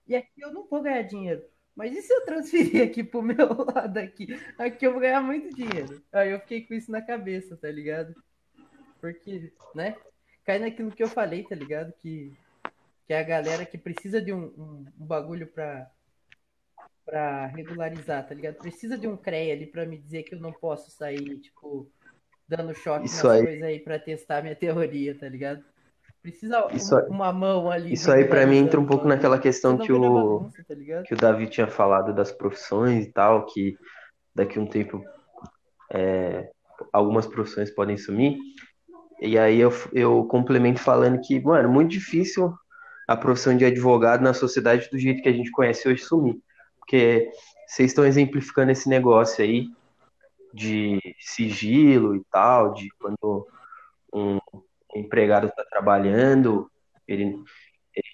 E 0.08 0.16
aqui 0.16 0.42
eu 0.42 0.52
não 0.52 0.66
vou 0.66 0.82
ganhar 0.82 1.04
dinheiro. 1.04 1.44
Mas 1.76 1.96
e 1.96 2.02
se 2.02 2.12
eu 2.12 2.26
transferir 2.26 2.84
aqui 2.84 3.04
pro 3.04 3.22
meu 3.22 3.36
lado 3.74 3.98
aqui? 3.98 4.28
Aqui 4.58 4.86
eu 4.86 4.92
vou 4.92 5.00
ganhar 5.00 5.22
muito 5.22 5.56
dinheiro. 5.56 6.02
Aí 6.12 6.32
eu 6.32 6.40
fiquei 6.40 6.66
com 6.66 6.74
isso 6.74 6.92
na 6.92 7.02
cabeça, 7.02 7.56
tá 7.56 7.70
ligado? 7.70 8.14
Porque, 9.00 9.54
né? 9.76 9.96
Cai 10.44 10.60
naquilo 10.60 10.92
que 10.92 11.04
eu 11.04 11.08
falei, 11.08 11.44
tá 11.44 11.56
ligado? 11.56 11.94
Que, 11.94 12.34
que 13.10 13.14
é 13.14 13.20
a 13.22 13.24
galera 13.24 13.66
que 13.66 13.76
precisa 13.76 14.22
de 14.22 14.32
um, 14.32 14.54
um, 14.56 14.86
um 15.00 15.04
bagulho 15.08 15.48
pra, 15.48 15.90
pra 17.04 17.48
regularizar, 17.48 18.28
tá 18.28 18.36
ligado? 18.36 18.58
Precisa 18.58 18.96
de 19.00 19.08
um 19.08 19.18
CREA 19.18 19.56
ali 19.56 19.66
pra 19.66 19.84
me 19.84 19.98
dizer 19.98 20.22
que 20.22 20.36
eu 20.36 20.40
não 20.40 20.54
posso 20.54 20.92
sair, 20.92 21.40
tipo, 21.40 21.90
dando 22.48 22.72
choque 22.76 23.08
Isso 23.08 23.26
nas 23.26 23.36
aí. 23.38 23.44
coisas 23.46 23.64
aí 23.64 23.80
pra 23.80 23.98
testar 23.98 24.44
minha 24.44 24.56
teoria, 24.56 25.18
tá 25.18 25.28
ligado? 25.28 25.64
Precisa 26.22 26.68
Isso 26.72 26.94
um- 26.94 27.00
aí- 27.00 27.08
uma 27.10 27.34
mão 27.34 27.72
ali. 27.72 27.94
Isso 27.94 28.12
aí 28.12 28.26
pra 28.26 28.46
mim 28.46 28.58
entra 28.58 28.80
um 28.80 28.86
pouco 28.86 29.08
naquela 29.08 29.40
questão 29.40 29.76
que 29.76 29.92
o, 29.92 30.42
bagunça, 30.42 30.64
tá 30.68 30.76
que 31.04 31.16
o 31.16 31.18
Davi 31.18 31.50
tinha 31.50 31.66
falado 31.66 32.14
das 32.14 32.32
profissões 32.32 33.08
e 33.08 33.12
tal, 33.12 33.48
que 33.48 33.76
daqui 34.36 34.60
a 34.60 34.62
um 34.62 34.68
tempo 34.68 35.04
é, 35.92 36.52
algumas 36.94 37.26
profissões 37.26 37.72
podem 37.74 37.98
sumir. 37.98 38.38
E 39.20 39.36
aí 39.36 39.60
eu, 39.60 39.72
eu 39.94 40.26
complemento 40.26 40.80
falando 40.80 41.20
que, 41.22 41.40
mano, 41.40 41.68
muito 41.70 41.90
difícil 41.90 42.54
a 43.10 43.18
profissão 43.18 43.58
de 43.58 43.66
advogado 43.66 44.22
na 44.22 44.36
sociedade 44.36 44.88
do 44.92 45.00
jeito 45.00 45.24
que 45.24 45.30
a 45.30 45.34
gente 45.34 45.50
conhece 45.50 45.90
hoje 45.90 46.04
sumir. 46.04 46.40
Porque 46.78 47.28
vocês 47.66 47.90
estão 47.90 48.06
exemplificando 48.06 48.72
esse 48.72 48.88
negócio 48.88 49.44
aí 49.44 49.68
de 50.54 51.00
sigilo 51.20 52.16
e 52.16 52.24
tal, 52.32 52.72
de 52.76 52.88
quando 53.00 53.48
um 54.14 54.38
empregado 54.96 55.48
está 55.48 55.66
trabalhando, 55.66 56.70
ele, 57.08 57.44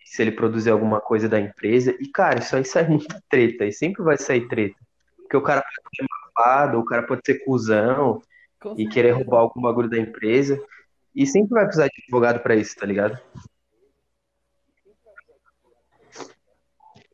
se 0.06 0.22
ele 0.22 0.32
produzir 0.32 0.70
alguma 0.70 1.02
coisa 1.02 1.28
da 1.28 1.42
empresa. 1.42 1.94
E, 2.00 2.08
cara, 2.08 2.40
isso 2.40 2.56
aí 2.56 2.64
sai 2.64 2.88
muita 2.88 3.22
treta, 3.30 3.66
e 3.66 3.74
sempre 3.74 4.02
vai 4.02 4.18
sair 4.18 4.48
treta. 4.48 4.78
Porque 5.18 5.36
o 5.36 5.42
cara 5.42 5.62
pode 5.62 5.98
ser 5.98 6.06
mafado, 6.10 6.80
o 6.80 6.86
cara 6.86 7.04
pode 7.04 7.20
ser 7.26 7.44
cuzão 7.44 8.22
Com 8.62 8.76
e 8.78 8.88
querer 8.88 9.12
roubar 9.12 9.40
algum 9.40 9.62
bagulho 9.62 9.90
da 9.90 9.98
empresa. 9.98 10.58
E 11.14 11.28
sempre 11.28 11.50
vai 11.50 11.66
precisar 11.66 11.88
de 11.88 12.02
advogado 12.02 12.40
pra 12.40 12.56
isso, 12.56 12.78
tá 12.78 12.86
ligado? 12.86 13.20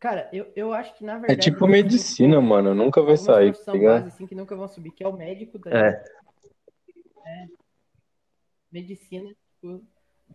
Cara, 0.01 0.27
eu, 0.33 0.51
eu 0.55 0.73
acho 0.73 0.95
que 0.95 1.03
na 1.05 1.13
É 1.13 1.19
verdade. 1.19 1.41
tipo 1.41 1.67
medicina, 1.67 2.41
mano. 2.41 2.73
Nunca 2.73 3.03
vai 3.03 3.15
sair, 3.15 3.53
tá 3.53 3.71
ligado? 3.71 4.01
base, 4.01 4.07
assim, 4.07 4.25
que 4.25 4.33
nunca 4.33 4.55
vão 4.55 4.67
subir, 4.67 4.89
que 4.89 5.03
é 5.03 5.07
o 5.07 5.13
médico 5.15 5.59
da 5.59 5.69
É. 5.69 6.03
medicina, 8.71 9.29
tipo, 9.29 9.83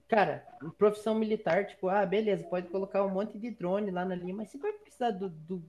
cara, 0.06 0.46
profissão 0.78 1.16
militar, 1.16 1.66
tipo, 1.66 1.88
ah, 1.88 2.06
beleza, 2.06 2.44
pode 2.44 2.68
colocar 2.68 3.04
um 3.04 3.10
monte 3.10 3.38
de 3.40 3.50
drone 3.50 3.90
lá 3.90 4.04
na 4.04 4.14
linha, 4.14 4.34
mas 4.34 4.50
você 4.50 4.58
vai 4.58 4.72
precisar 4.72 5.10
do, 5.10 5.30
do, 5.30 5.64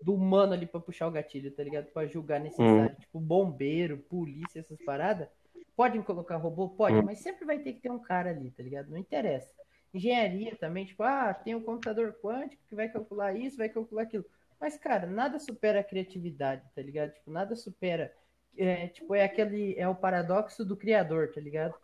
do 0.00 0.14
humano 0.14 0.54
ali 0.54 0.64
pra 0.64 0.80
puxar 0.80 1.06
o 1.06 1.10
gatilho, 1.10 1.50
tá 1.50 1.62
ligado? 1.62 1.86
Pra 1.86 2.06
julgar 2.06 2.40
necessário, 2.40 2.96
tipo, 2.96 3.20
bombeiro, 3.20 3.98
polícia, 3.98 4.60
essas 4.60 4.80
paradas. 4.82 5.28
Podem 5.76 6.00
colocar 6.00 6.36
robô? 6.38 6.70
Pode, 6.70 6.96
Hum. 6.96 7.02
mas 7.02 7.18
sempre 7.18 7.44
vai 7.44 7.58
ter 7.58 7.74
que 7.74 7.80
ter 7.80 7.90
um 7.90 7.98
cara 7.98 8.30
ali, 8.30 8.50
tá 8.50 8.62
ligado? 8.62 8.88
Não 8.88 8.96
interessa. 8.96 9.52
Engenharia 9.96 10.54
também, 10.56 10.84
tipo, 10.84 11.02
ah, 11.02 11.32
tem 11.32 11.54
um 11.54 11.62
computador 11.62 12.12
quântico 12.22 12.62
que 12.68 12.74
vai 12.74 12.88
calcular 12.88 13.34
isso, 13.34 13.56
vai 13.56 13.68
calcular 13.68 14.02
aquilo. 14.02 14.24
Mas, 14.60 14.76
cara, 14.76 15.06
nada 15.06 15.38
supera 15.38 15.80
a 15.80 15.84
criatividade, 15.84 16.62
tá 16.74 16.82
ligado? 16.82 17.12
Tipo, 17.12 17.30
nada 17.30 17.56
supera. 17.56 18.14
É, 18.56 18.88
tipo, 18.88 19.14
é 19.14 19.24
aquele. 19.24 19.74
É 19.78 19.88
o 19.88 19.94
paradoxo 19.94 20.64
do 20.64 20.76
criador, 20.76 21.32
tá 21.32 21.40
ligado? 21.40 21.74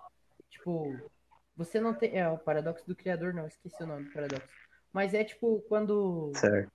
Tipo, 0.51 0.95
você 1.57 1.81
não 1.81 1.95
tem. 1.95 2.19
É 2.19 2.29
o 2.29 2.39
paradoxo 2.39 2.87
do 2.87 2.97
criador, 2.97 3.33
não, 3.33 3.47
esqueci 3.47 3.83
o 3.83 3.87
nome 3.87 4.05
do 4.05 4.13
paradoxo. 4.13 4.49
Mas 4.93 5.15
é 5.15 5.25
tipo 5.25 5.61
quando. 5.69 6.33
Certo. 6.35 6.71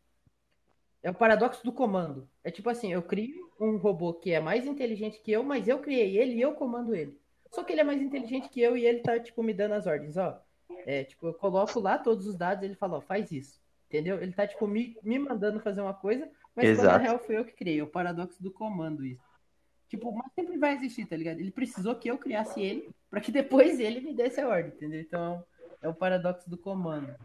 É 1.03 1.11
o 1.11 1.15
paradoxo 1.15 1.63
do 1.63 1.71
comando. 1.71 2.27
É 2.43 2.51
tipo 2.51 2.69
assim, 2.69 2.91
eu 2.91 3.01
crio 3.01 3.51
um 3.59 3.77
robô 3.77 4.13
que 4.13 4.31
é 4.31 4.39
mais 4.39 4.65
inteligente 4.65 5.21
que 5.21 5.31
eu, 5.31 5.43
mas 5.43 5.67
eu 5.67 5.79
criei 5.79 6.17
ele 6.17 6.33
e 6.33 6.41
eu 6.41 6.53
comando 6.53 6.95
ele. 6.95 7.19
Só 7.51 7.63
que 7.63 7.71
ele 7.71 7.81
é 7.81 7.83
mais 7.83 8.01
inteligente 8.01 8.49
que 8.49 8.61
eu 8.61 8.75
e 8.75 8.85
ele 8.85 8.99
tá, 8.99 9.19
tipo, 9.19 9.41
me 9.41 9.53
dando 9.53 9.73
as 9.73 9.87
ordens, 9.87 10.17
ó. 10.17 10.41
É, 10.85 11.03
tipo, 11.03 11.27
eu 11.27 11.33
coloco 11.33 11.79
lá 11.79 11.97
todos 11.97 12.27
os 12.27 12.35
dados 12.35 12.63
ele 12.63 12.75
fala, 12.75 12.97
ó, 12.97 13.01
faz 13.01 13.31
isso. 13.31 13.59
Entendeu? 13.87 14.21
Ele 14.21 14.33
tá, 14.33 14.45
tipo, 14.45 14.67
me, 14.67 14.97
me 15.01 15.17
mandando 15.17 15.59
fazer 15.59 15.81
uma 15.81 15.93
coisa, 15.93 16.29
mas 16.55 16.75
quando 16.75 16.87
na 16.87 16.97
real 16.97 17.19
foi 17.19 17.37
eu 17.37 17.45
que 17.45 17.53
criei. 17.53 17.81
O 17.81 17.87
paradoxo 17.87 18.41
do 18.43 18.51
comando, 18.51 19.05
isso. 19.05 19.23
Tipo, 19.87 20.11
mas 20.11 20.31
sempre 20.33 20.57
vai 20.57 20.73
existir, 20.75 21.05
tá 21.05 21.15
ligado? 21.15 21.39
Ele 21.39 21.51
precisou 21.51 21.95
que 21.95 22.09
eu 22.09 22.17
criasse 22.17 22.61
ele 22.61 22.89
pra 23.09 23.21
que 23.21 23.31
depois 23.31 23.79
ele 23.79 24.01
me 24.01 24.13
desse 24.13 24.41
a 24.41 24.47
ordem, 24.47 24.73
entendeu? 24.73 24.99
Então, 24.99 25.43
é 25.81 25.87
o 25.87 25.93
paradoxo 25.93 26.49
do 26.49 26.57
comando. 26.57 27.15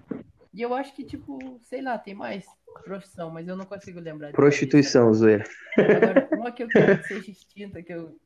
E 0.54 0.62
eu 0.62 0.74
acho 0.74 0.94
que, 0.94 1.02
tipo, 1.02 1.58
sei 1.62 1.80
lá, 1.80 1.98
tem 1.98 2.14
mais 2.14 2.44
profissão, 2.84 3.30
mas 3.30 3.48
eu 3.48 3.56
não 3.56 3.64
consigo 3.64 3.98
lembrar. 3.98 4.32
Prostituição, 4.32 5.12
zoeira. 5.12 5.44
Agora, 5.76 6.28
uma 6.32 6.52
que 6.52 6.62
eu 6.62 6.68
quero 6.68 6.98
que 6.98 7.08
seja 7.08 7.30
extinta, 7.30 7.82
que 7.82 7.92
eu. 7.92 8.16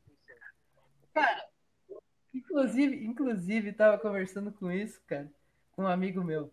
Cara, 1.13 1.46
inclusive, 2.37 3.05
inclusive, 3.05 3.73
tava 3.73 3.97
conversando 3.97 4.51
com 4.51 4.71
isso, 4.71 5.01
cara, 5.05 5.29
com 5.71 5.83
um 5.83 5.87
amigo 5.87 6.23
meu. 6.23 6.51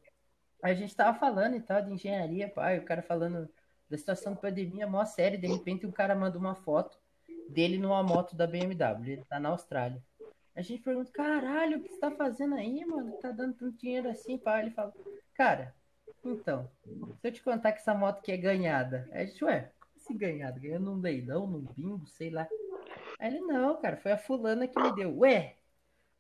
A 0.63 0.73
gente 0.73 0.95
tava 0.95 1.19
falando 1.19 1.57
e 1.57 1.61
tal 1.61 1.83
de 1.83 1.93
engenharia, 1.93 2.49
pai, 2.49 2.79
o 2.79 2.85
cara 2.85 3.03
falando 3.03 3.49
da 3.89 3.99
situação 3.99 4.35
de 4.35 4.41
pandemia, 4.41 4.87
mó 4.87 5.05
sério, 5.05 5.39
de 5.39 5.47
repente 5.47 5.87
um 5.87 5.93
cara 5.93 6.15
manda 6.15 6.39
uma 6.39 6.55
foto 6.55 6.99
dele 7.49 7.79
numa 7.79 8.03
moto 8.03 8.35
da 8.35 8.47
BMW, 8.47 9.13
ele 9.13 9.25
tá 9.25 9.39
na 9.39 9.51
Austrália. 9.51 10.03
A 10.57 10.63
gente 10.63 10.83
pergunta, 10.83 11.11
caralho, 11.13 11.79
o 11.79 11.83
que 11.83 11.89
você 11.89 11.99
tá 11.99 12.11
fazendo 12.13 12.55
aí, 12.55 12.85
mano? 12.85 13.13
Tá 13.21 13.31
dando 13.31 13.55
tanto 13.55 13.77
dinheiro 13.77 14.09
assim, 14.09 14.39
pai? 14.39 14.63
Ele 14.63 14.71
fala, 14.71 14.93
cara, 15.35 15.75
então, 16.25 16.71
se 17.21 17.29
eu 17.29 17.33
te 17.33 17.43
contar 17.43 17.73
que 17.73 17.81
essa 17.81 17.93
moto 17.93 18.19
aqui 18.19 18.33
é 18.33 18.37
ganhada, 18.37 19.09
a 19.13 19.25
gente, 19.25 19.45
ué, 19.45 19.73
como 19.81 19.93
assim 19.97 20.17
ganhada? 20.17 20.59
Ganhou 20.59 20.81
num 20.81 21.01
leilão, 21.01 21.47
num 21.47 21.61
bingo, 21.61 22.07
sei 22.07 22.31
lá. 22.31 22.49
Aí 23.19 23.35
ele, 23.35 23.41
não, 23.41 23.81
cara, 23.81 23.97
foi 23.97 24.13
a 24.13 24.19
fulana 24.19 24.69
que 24.69 24.81
me 24.81 24.95
deu. 24.95 25.19
Ué, 25.19 25.57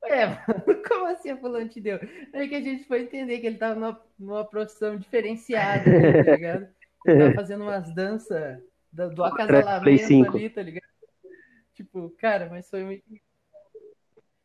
ué, 0.04 0.26
mano, 0.26 0.38
como 0.88 1.06
assim 1.06 1.30
a 1.30 1.36
fulana 1.36 1.68
te 1.68 1.80
deu? 1.80 1.98
Aí 2.32 2.48
que 2.48 2.54
a 2.54 2.60
gente 2.60 2.84
foi 2.84 3.02
entender 3.02 3.38
que 3.40 3.46
ele 3.46 3.58
tava 3.58 3.74
numa, 3.74 4.00
numa 4.18 4.44
profissão 4.44 4.96
diferenciada, 4.96 5.90
ali, 5.90 6.14
tá 6.16 6.30
ligado? 6.30 6.68
Ele 7.04 7.16
tava 7.16 7.34
fazendo 7.34 7.62
umas 7.62 7.94
danças 7.94 8.60
do, 8.92 9.10
do 9.10 9.24
acasalamento 9.24 10.06
5. 10.06 10.36
ali, 10.36 10.50
tá 10.50 10.62
ligado? 10.62 10.84
Tipo, 11.74 12.10
cara, 12.18 12.48
mas 12.50 12.68
foi 12.70 12.84
muito. 12.84 13.04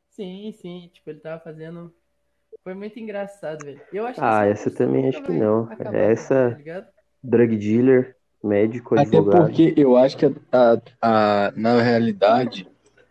Sim, 0.09 0.51
sim. 0.53 0.89
Tipo, 0.93 1.09
ele 1.11 1.19
tava 1.19 1.41
fazendo. 1.43 1.93
Foi 2.63 2.73
muito 2.73 2.99
engraçado, 2.99 3.63
velho. 3.63 3.81
Eu 3.93 4.05
acho 4.05 4.19
Ah, 4.21 4.45
essa 4.45 4.69
também 4.71 5.07
acho 5.07 5.23
que 5.23 5.31
não. 5.31 5.69
Essa- 5.93 6.57
tá? 6.65 6.87
Drug 7.23 7.57
dealer, 7.57 8.15
médico, 8.43 8.95
Até 8.95 9.01
advogado. 9.03 9.47
porque 9.47 9.73
eu 9.77 9.95
acho 9.97 10.17
que 10.17 10.25
a, 10.25 10.29
a- 10.51 10.81
a- 11.47 11.51
na 11.55 11.81
realidade 11.81 12.67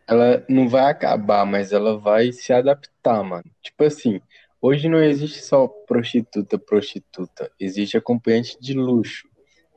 ela 0.08 0.42
não 0.48 0.68
vai 0.68 0.90
acabar, 0.90 1.44
mas 1.44 1.70
ela 1.70 1.98
vai 1.98 2.32
se 2.32 2.50
adaptar, 2.50 3.22
mano. 3.22 3.44
Tipo 3.62 3.84
assim, 3.84 4.20
hoje 4.60 4.88
não 4.88 5.02
existe 5.02 5.42
só 5.42 5.68
prostituta, 5.68 6.58
prostituta, 6.58 7.50
existe 7.60 7.98
acompanhante 7.98 8.56
de 8.58 8.72
luxo. 8.72 9.28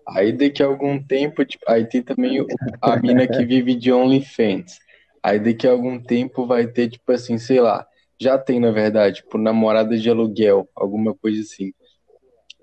Aí 0.08 0.32
daqui 0.32 0.64
a 0.64 0.66
algum 0.66 1.02
tempo, 1.04 1.44
tipo, 1.44 1.64
aí 1.68 1.86
tem 1.86 2.02
também 2.02 2.46
a 2.82 2.96
mina 2.96 3.28
que 3.28 3.44
vive 3.44 3.76
de 3.76 3.92
OnlyFans. 3.92 4.80
Aí 5.22 5.38
daqui 5.38 5.68
a 5.68 5.72
algum 5.72 6.02
tempo 6.02 6.48
vai 6.48 6.66
ter, 6.66 6.90
tipo 6.90 7.12
assim, 7.12 7.38
sei 7.38 7.60
lá, 7.60 7.86
já 8.20 8.38
tem 8.38 8.60
na 8.60 8.72
verdade, 8.72 9.18
tipo, 9.18 9.38
namorada 9.38 9.98
de 9.98 10.10
aluguel, 10.10 10.68
alguma 10.74 11.14
coisa 11.14 11.42
assim. 11.42 11.74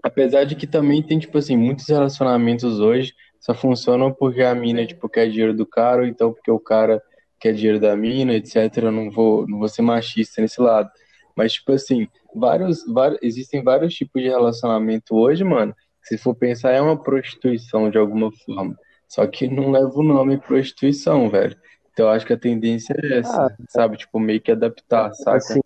Apesar 0.02 0.44
de 0.44 0.56
que 0.56 0.66
também 0.66 1.02
tem, 1.02 1.18
tipo 1.18 1.36
assim, 1.36 1.56
muitos 1.56 1.86
relacionamentos 1.86 2.80
hoje 2.80 3.12
só 3.38 3.54
funcionam 3.54 4.12
porque 4.12 4.42
a 4.42 4.54
mina, 4.54 4.86
tipo, 4.86 5.08
quer 5.08 5.28
dinheiro 5.28 5.54
do 5.54 5.66
cara, 5.66 6.02
ou 6.02 6.08
então 6.08 6.32
porque 6.32 6.50
o 6.50 6.58
cara 6.58 7.02
quer 7.39 7.52
dinheiro 7.55 7.81
da 7.81 7.97
mina, 7.97 8.35
etc. 8.35 8.56
Eu 8.78 8.93
não 8.93 9.10
vou, 9.10 9.47
não 9.47 9.59
vou 9.59 9.69
ser 9.69 9.82
machista 9.82 10.40
nesse 10.40 10.60
lado. 10.60 10.90
Mas, 11.36 11.52
tipo 11.55 11.73
assim, 11.73 12.09
vários, 12.35 12.85
vários, 12.86 13.19
existem 13.23 13.62
vários 13.62 13.94
tipos 13.94 14.20
de 14.23 14.28
relacionamento 14.28 15.15
hoje, 15.15 15.44
mano. 15.44 15.74
que 16.02 16.09
Se 16.09 16.19
for 16.19 16.35
pensar, 16.35 16.73
é 16.73 16.81
uma 16.81 17.01
prostituição 17.01 17.90
de 17.90 17.98
alguma 17.98 18.31
forma. 18.44 18.77
Só 19.09 19.27
que 19.27 19.48
não 19.48 19.70
leva 19.70 19.93
o 19.94 20.02
nome 20.02 20.39
prostituição, 20.39 21.31
velho. 21.31 21.56
Então, 21.93 22.06
eu 22.06 22.12
acho 22.12 22.27
que 22.27 22.32
a 22.32 22.39
tendência 22.39 22.94
é 23.02 23.19
essa, 23.19 23.56
sabe? 23.69 23.97
Tipo, 23.97 24.20
meio 24.20 24.40
que 24.40 24.52
adaptar, 24.52 25.12
saca? 25.15 25.36
Assim, 25.39 25.60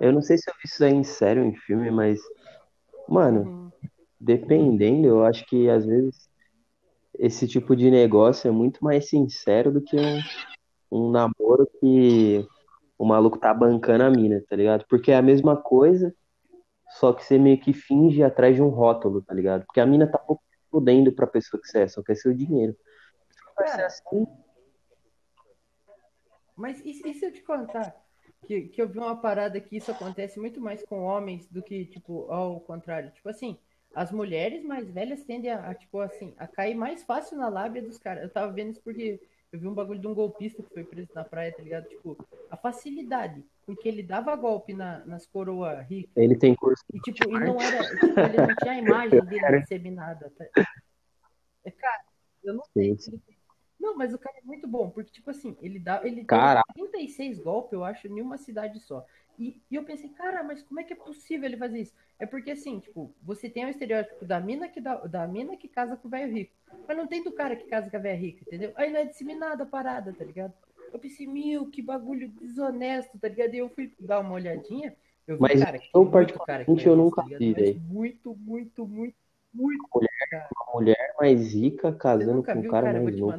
eu 0.00 0.12
não 0.12 0.20
sei 0.20 0.36
se 0.36 0.50
eu 0.50 0.54
vi 0.54 0.62
isso 0.66 0.84
aí 0.84 0.92
em 0.92 1.04
sério 1.04 1.44
em 1.44 1.54
filme, 1.54 1.90
mas, 1.90 2.18
mano, 3.08 3.42
Uhum. 3.42 3.88
dependendo, 4.20 5.06
eu 5.06 5.24
acho 5.24 5.46
que 5.46 5.68
às 5.70 5.86
vezes 5.86 6.28
esse 7.18 7.46
tipo 7.46 7.76
de 7.76 7.90
negócio 7.90 8.48
é 8.48 8.50
muito 8.50 8.82
mais 8.84 9.08
sincero 9.08 9.72
do 9.72 9.80
que 9.80 9.96
um, 9.96 10.20
um 10.90 11.10
namoro 11.10 11.68
que 11.80 12.46
o 12.98 13.04
maluco 13.04 13.38
tá 13.38 13.52
bancando 13.52 14.04
a 14.04 14.10
mina, 14.10 14.42
tá 14.48 14.56
ligado? 14.56 14.84
Porque 14.88 15.12
é 15.12 15.16
a 15.16 15.22
mesma 15.22 15.56
coisa, 15.56 16.14
só 16.98 17.12
que 17.12 17.24
você 17.24 17.38
meio 17.38 17.60
que 17.60 17.72
finge 17.72 18.22
atrás 18.22 18.56
de 18.56 18.62
um 18.62 18.68
rótulo, 18.68 19.22
tá 19.22 19.34
ligado? 19.34 19.64
Porque 19.66 19.80
a 19.80 19.86
mina 19.86 20.06
tá 20.06 20.18
pouco 20.18 20.42
se 20.50 20.70
fudendo 20.70 21.12
pra 21.12 21.26
pessoa 21.26 21.60
que 21.60 21.68
você 21.68 21.80
é, 21.80 21.88
só 21.88 22.02
quer 22.02 22.16
seu 22.16 22.34
dinheiro. 22.34 22.76
Vai 23.56 23.68
ser 23.68 23.84
assim, 23.84 24.26
Mas 26.56 26.80
e, 26.84 26.90
e 26.90 27.14
se 27.14 27.26
eu 27.26 27.32
te 27.32 27.42
contar 27.42 27.94
que, 28.44 28.62
que 28.68 28.80
eu 28.80 28.88
vi 28.88 28.98
uma 28.98 29.16
parada 29.16 29.60
que 29.60 29.76
isso 29.76 29.90
acontece 29.90 30.38
muito 30.38 30.60
mais 30.60 30.84
com 30.84 31.02
homens 31.02 31.46
do 31.48 31.62
que, 31.62 31.84
tipo, 31.86 32.30
ao 32.30 32.60
contrário. 32.60 33.10
Tipo 33.10 33.28
assim, 33.28 33.58
as 33.94 34.10
mulheres 34.10 34.64
mais 34.64 34.90
velhas 34.90 35.22
tendem 35.24 35.50
a, 35.50 35.70
a, 35.70 35.74
tipo 35.74 36.00
assim, 36.00 36.34
a 36.36 36.46
cair 36.46 36.74
mais 36.74 37.02
fácil 37.04 37.36
na 37.38 37.48
lábia 37.48 37.82
dos 37.82 37.98
caras. 37.98 38.24
Eu 38.24 38.30
tava 38.30 38.52
vendo 38.52 38.72
isso 38.72 38.82
porque 38.82 39.20
eu 39.52 39.60
vi 39.60 39.68
um 39.68 39.74
bagulho 39.74 40.00
de 40.00 40.06
um 40.06 40.14
golpista 40.14 40.62
que 40.62 40.74
foi 40.74 40.82
preso 40.84 41.10
na 41.14 41.24
praia, 41.24 41.52
tá 41.54 41.62
ligado? 41.62 41.88
Tipo, 41.88 42.16
a 42.50 42.56
facilidade 42.56 43.44
com 43.64 43.74
que 43.76 43.88
ele 43.88 44.02
dava 44.02 44.34
golpe 44.34 44.74
na, 44.74 45.04
nas 45.06 45.26
coroas 45.26 45.86
ricas. 45.86 46.12
ele 46.16 46.36
tem 46.36 46.54
curso 46.54 46.82
E, 46.92 47.00
tipo, 47.00 47.30
e 47.30 47.40
não 47.40 47.60
era, 47.60 47.84
tipo, 47.84 48.20
ele 48.20 48.36
não 48.38 48.56
tinha 48.56 48.72
a 48.72 48.78
imagem 48.78 49.24
dele 49.24 49.60
disseminada. 49.60 50.32
Tá? 50.36 50.44
É, 51.64 51.70
Cara, 51.70 52.04
eu 52.42 52.54
não 52.54 52.64
sei. 52.72 52.98
Sim, 52.98 53.18
tem- 53.18 53.36
Não, 53.78 53.96
mas 53.96 54.12
o 54.12 54.18
cara 54.18 54.36
é 54.38 54.42
muito 54.44 54.66
bom, 54.66 54.90
porque, 54.90 55.10
tipo 55.12 55.30
assim, 55.30 55.56
ele 55.62 55.78
dá. 55.78 56.00
Ele 56.04 56.16
deu 56.16 56.26
Caraca. 56.26 56.72
36 56.74 57.38
golpes, 57.38 57.72
eu 57.72 57.84
acho, 57.84 58.08
em 58.08 58.20
uma 58.20 58.36
cidade 58.36 58.80
só. 58.80 59.04
E, 59.38 59.60
e 59.70 59.74
eu 59.74 59.84
pensei, 59.84 60.10
cara, 60.10 60.42
mas 60.44 60.62
como 60.62 60.80
é 60.80 60.84
que 60.84 60.92
é 60.92 60.96
possível 60.96 61.46
ele 61.46 61.56
fazer 61.56 61.80
isso? 61.80 61.94
É 62.18 62.26
porque, 62.26 62.52
assim, 62.52 62.78
tipo, 62.80 63.14
você 63.22 63.48
tem 63.50 63.64
o 63.66 63.68
estereótipo 63.68 64.24
da 64.24 64.40
mina 64.40 64.68
que, 64.68 64.80
dá, 64.80 64.96
da 65.06 65.26
mina 65.26 65.56
que 65.56 65.68
casa 65.68 65.96
com 65.96 66.08
o 66.08 66.10
velho 66.10 66.32
rico. 66.32 66.54
Mas 66.86 66.96
não 66.96 67.06
tem 67.06 67.22
do 67.22 67.32
cara 67.32 67.56
que 67.56 67.64
casa 67.64 67.90
com 67.90 67.96
a 67.96 68.00
velha 68.00 68.18
rica, 68.18 68.44
entendeu? 68.44 68.72
Aí 68.76 68.90
não 68.92 69.00
é 69.00 69.04
disseminada 69.06 69.62
a 69.64 69.66
parada, 69.66 70.12
tá 70.12 70.24
ligado? 70.24 70.52
Eu 70.92 70.98
pensei, 70.98 71.26
meu, 71.26 71.68
que 71.70 71.82
bagulho 71.82 72.28
desonesto, 72.28 73.18
tá 73.18 73.28
ligado? 73.28 73.54
E 73.54 73.58
eu 73.58 73.68
fui 73.70 73.92
dar 73.98 74.20
uma 74.20 74.34
olhadinha. 74.34 74.94
Eu 75.26 75.38
vi, 75.38 75.42
Mas 75.42 75.60
cara, 75.60 75.78
que 75.78 75.90
eu, 75.94 76.06
particularmente, 76.10 76.72
faz 76.74 76.86
eu 76.86 76.96
nunca 76.96 77.22
tá 77.22 77.28
vi, 77.38 77.52
Mas 77.52 77.54
velho. 77.54 77.80
Muito, 77.80 78.34
muito, 78.36 78.86
muito, 78.86 79.16
muito. 79.52 79.84
uma 80.66 80.74
mulher 80.80 81.14
mais 81.18 81.52
rica 81.52 81.92
casando 81.92 82.42
com 82.42 82.58
um 82.58 82.62
cara 82.62 82.82
cara? 82.82 83.00
Mais 83.00 83.16
novo. 83.18 83.32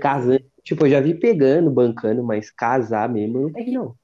Casando, 0.00 0.44
tipo, 0.62 0.86
eu 0.86 0.90
já 0.90 1.00
vi 1.00 1.14
pegando, 1.14 1.70
bancando, 1.70 2.22
mas 2.22 2.50
casar 2.50 3.08
mesmo 3.08 3.38
eu 3.38 3.42
não 3.42 3.48
É 3.54 3.60
vi, 3.60 3.64
que- 3.66 3.72
não. 3.72 3.96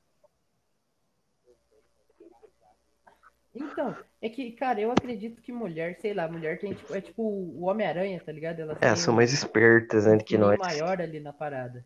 Então, 3.56 3.94
é 4.20 4.28
que, 4.28 4.52
cara, 4.52 4.80
eu 4.80 4.90
acredito 4.90 5.40
que 5.42 5.52
mulher, 5.52 5.98
sei 6.00 6.12
lá, 6.14 6.28
mulher 6.28 6.58
tem 6.58 6.74
tipo, 6.74 6.94
é 6.94 7.00
tipo 7.00 7.22
o 7.22 7.64
Homem-Aranha, 7.64 8.20
tá 8.20 8.32
ligado? 8.32 8.60
Elas 8.60 8.78
É, 8.80 8.94
são 8.96 9.14
mais 9.14 9.32
espertas, 9.32 10.06
né, 10.06 10.18
que 10.18 10.36
nós. 10.36 10.58
maior 10.58 11.00
ali 11.00 11.20
na 11.20 11.32
parada. 11.32 11.84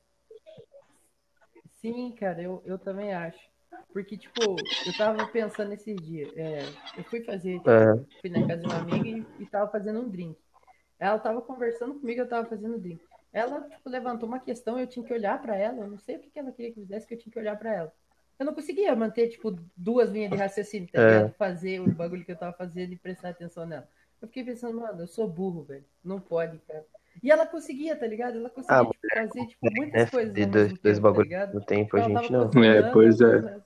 Sim, 1.80 2.12
cara, 2.12 2.42
eu, 2.42 2.62
eu 2.66 2.78
também 2.78 3.12
acho. 3.12 3.38
Porque, 3.92 4.16
tipo, 4.16 4.56
eu 4.86 4.92
tava 4.96 5.26
pensando 5.26 5.72
esses 5.72 6.00
dias. 6.06 6.36
é, 6.36 6.62
eu 6.96 7.04
fui 7.04 7.22
fazer, 7.24 7.58
tipo, 7.60 8.06
fui 8.20 8.30
na 8.30 8.40
casa 8.46 8.62
de 8.62 8.66
uma 8.68 8.76
amiga 8.76 9.08
e, 9.08 9.42
e 9.42 9.46
tava 9.46 9.70
fazendo 9.70 10.00
um 10.00 10.08
drink. 10.08 10.38
Ela 10.98 11.18
tava 11.18 11.40
conversando 11.42 11.98
comigo, 11.98 12.20
eu 12.20 12.28
tava 12.28 12.48
fazendo 12.48 12.76
um 12.76 12.80
drink. 12.80 13.02
Ela, 13.32 13.62
tipo, 13.68 13.88
levantou 13.88 14.28
uma 14.28 14.40
questão, 14.40 14.78
eu 14.78 14.86
tinha 14.86 15.04
que 15.04 15.12
olhar 15.14 15.40
pra 15.40 15.56
ela. 15.56 15.78
Eu 15.80 15.90
não 15.90 15.98
sei 15.98 16.16
o 16.16 16.20
que 16.20 16.30
que 16.30 16.38
ela 16.38 16.52
queria 16.52 16.72
que 16.72 16.80
eu 16.80 16.84
fizesse, 16.84 17.06
que 17.06 17.14
eu 17.14 17.18
tinha 17.18 17.32
que 17.32 17.38
olhar 17.38 17.56
pra 17.58 17.74
ela. 17.74 17.92
Eu 18.40 18.46
não 18.46 18.54
conseguia 18.54 18.96
manter, 18.96 19.28
tipo, 19.28 19.54
duas 19.76 20.10
linhas 20.10 20.30
de 20.30 20.36
raciocínio, 20.38 20.88
tá 20.90 20.98
É. 20.98 21.16
ligado? 21.18 21.34
Fazer 21.34 21.78
o 21.78 21.92
bagulho 21.92 22.24
que 22.24 22.32
eu 22.32 22.36
tava 22.36 22.56
fazendo 22.56 22.94
e 22.94 22.96
prestar 22.96 23.28
atenção 23.28 23.66
nela. 23.66 23.86
Eu 24.20 24.28
fiquei 24.28 24.42
pensando, 24.42 24.80
mano, 24.80 25.02
eu 25.02 25.06
sou 25.06 25.28
burro, 25.28 25.62
velho. 25.62 25.84
Não 26.02 26.18
pode, 26.18 26.58
cara. 26.66 26.86
E 27.22 27.30
ela 27.30 27.46
conseguia, 27.46 27.94
tá 27.94 28.06
ligado? 28.06 28.38
Ela 28.38 28.48
conseguia 28.48 28.78
Ah, 28.80 28.84
tipo, 28.86 28.96
fazer, 29.14 29.46
tipo, 29.46 29.70
muitas 29.76 30.04
né, 30.04 30.10
coisas 30.10 30.32
de 30.32 30.46
dois, 30.46 30.68
dois 30.68 30.80
tempo, 30.80 30.96
tá 30.96 31.00
bagulhos 31.02 31.24
ligado? 31.24 31.54
no 31.54 31.60
tempo, 31.60 31.96
a 31.98 32.00
gente 32.00 32.32
não. 32.32 32.50
É, 32.64 32.82
pois 32.90 33.20
é. 33.20 33.60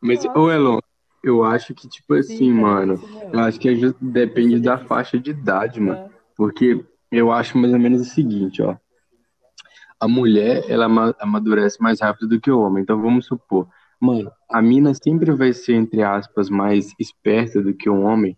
Mas, 0.00 0.24
ô 0.34 0.50
Elon, 0.50 0.80
eu 1.22 1.44
acho 1.44 1.72
que, 1.72 1.88
tipo 1.88 2.14
assim, 2.14 2.36
Sim, 2.36 2.52
mano, 2.52 3.00
eu 3.32 3.38
acho 3.40 3.60
que 3.60 3.68
é 3.68 3.74
ju- 3.76 3.94
depende 4.00 4.58
da 4.58 4.76
faixa 4.76 5.20
de 5.20 5.30
idade, 5.30 5.78
mano. 5.80 6.10
Porque 6.36 6.84
eu 7.12 7.30
acho 7.30 7.56
mais 7.56 7.72
ou 7.72 7.78
menos 7.78 8.00
o 8.00 8.04
seguinte, 8.04 8.60
ó. 8.60 8.76
A 10.00 10.08
mulher, 10.08 10.64
ela 10.68 10.86
ama- 10.86 11.14
amadurece 11.20 11.80
mais 11.80 12.00
rápido 12.00 12.26
do 12.28 12.40
que 12.40 12.50
o 12.50 12.58
homem. 12.60 12.82
Então 12.82 13.00
vamos 13.00 13.26
supor, 13.26 13.68
mano, 14.00 14.32
a 14.48 14.62
mina 14.62 14.92
sempre 14.94 15.30
vai 15.32 15.52
ser, 15.52 15.74
entre 15.74 16.02
aspas, 16.02 16.48
mais 16.48 16.94
esperta 16.98 17.62
do 17.62 17.74
que 17.74 17.88
o 17.88 18.00
homem 18.00 18.36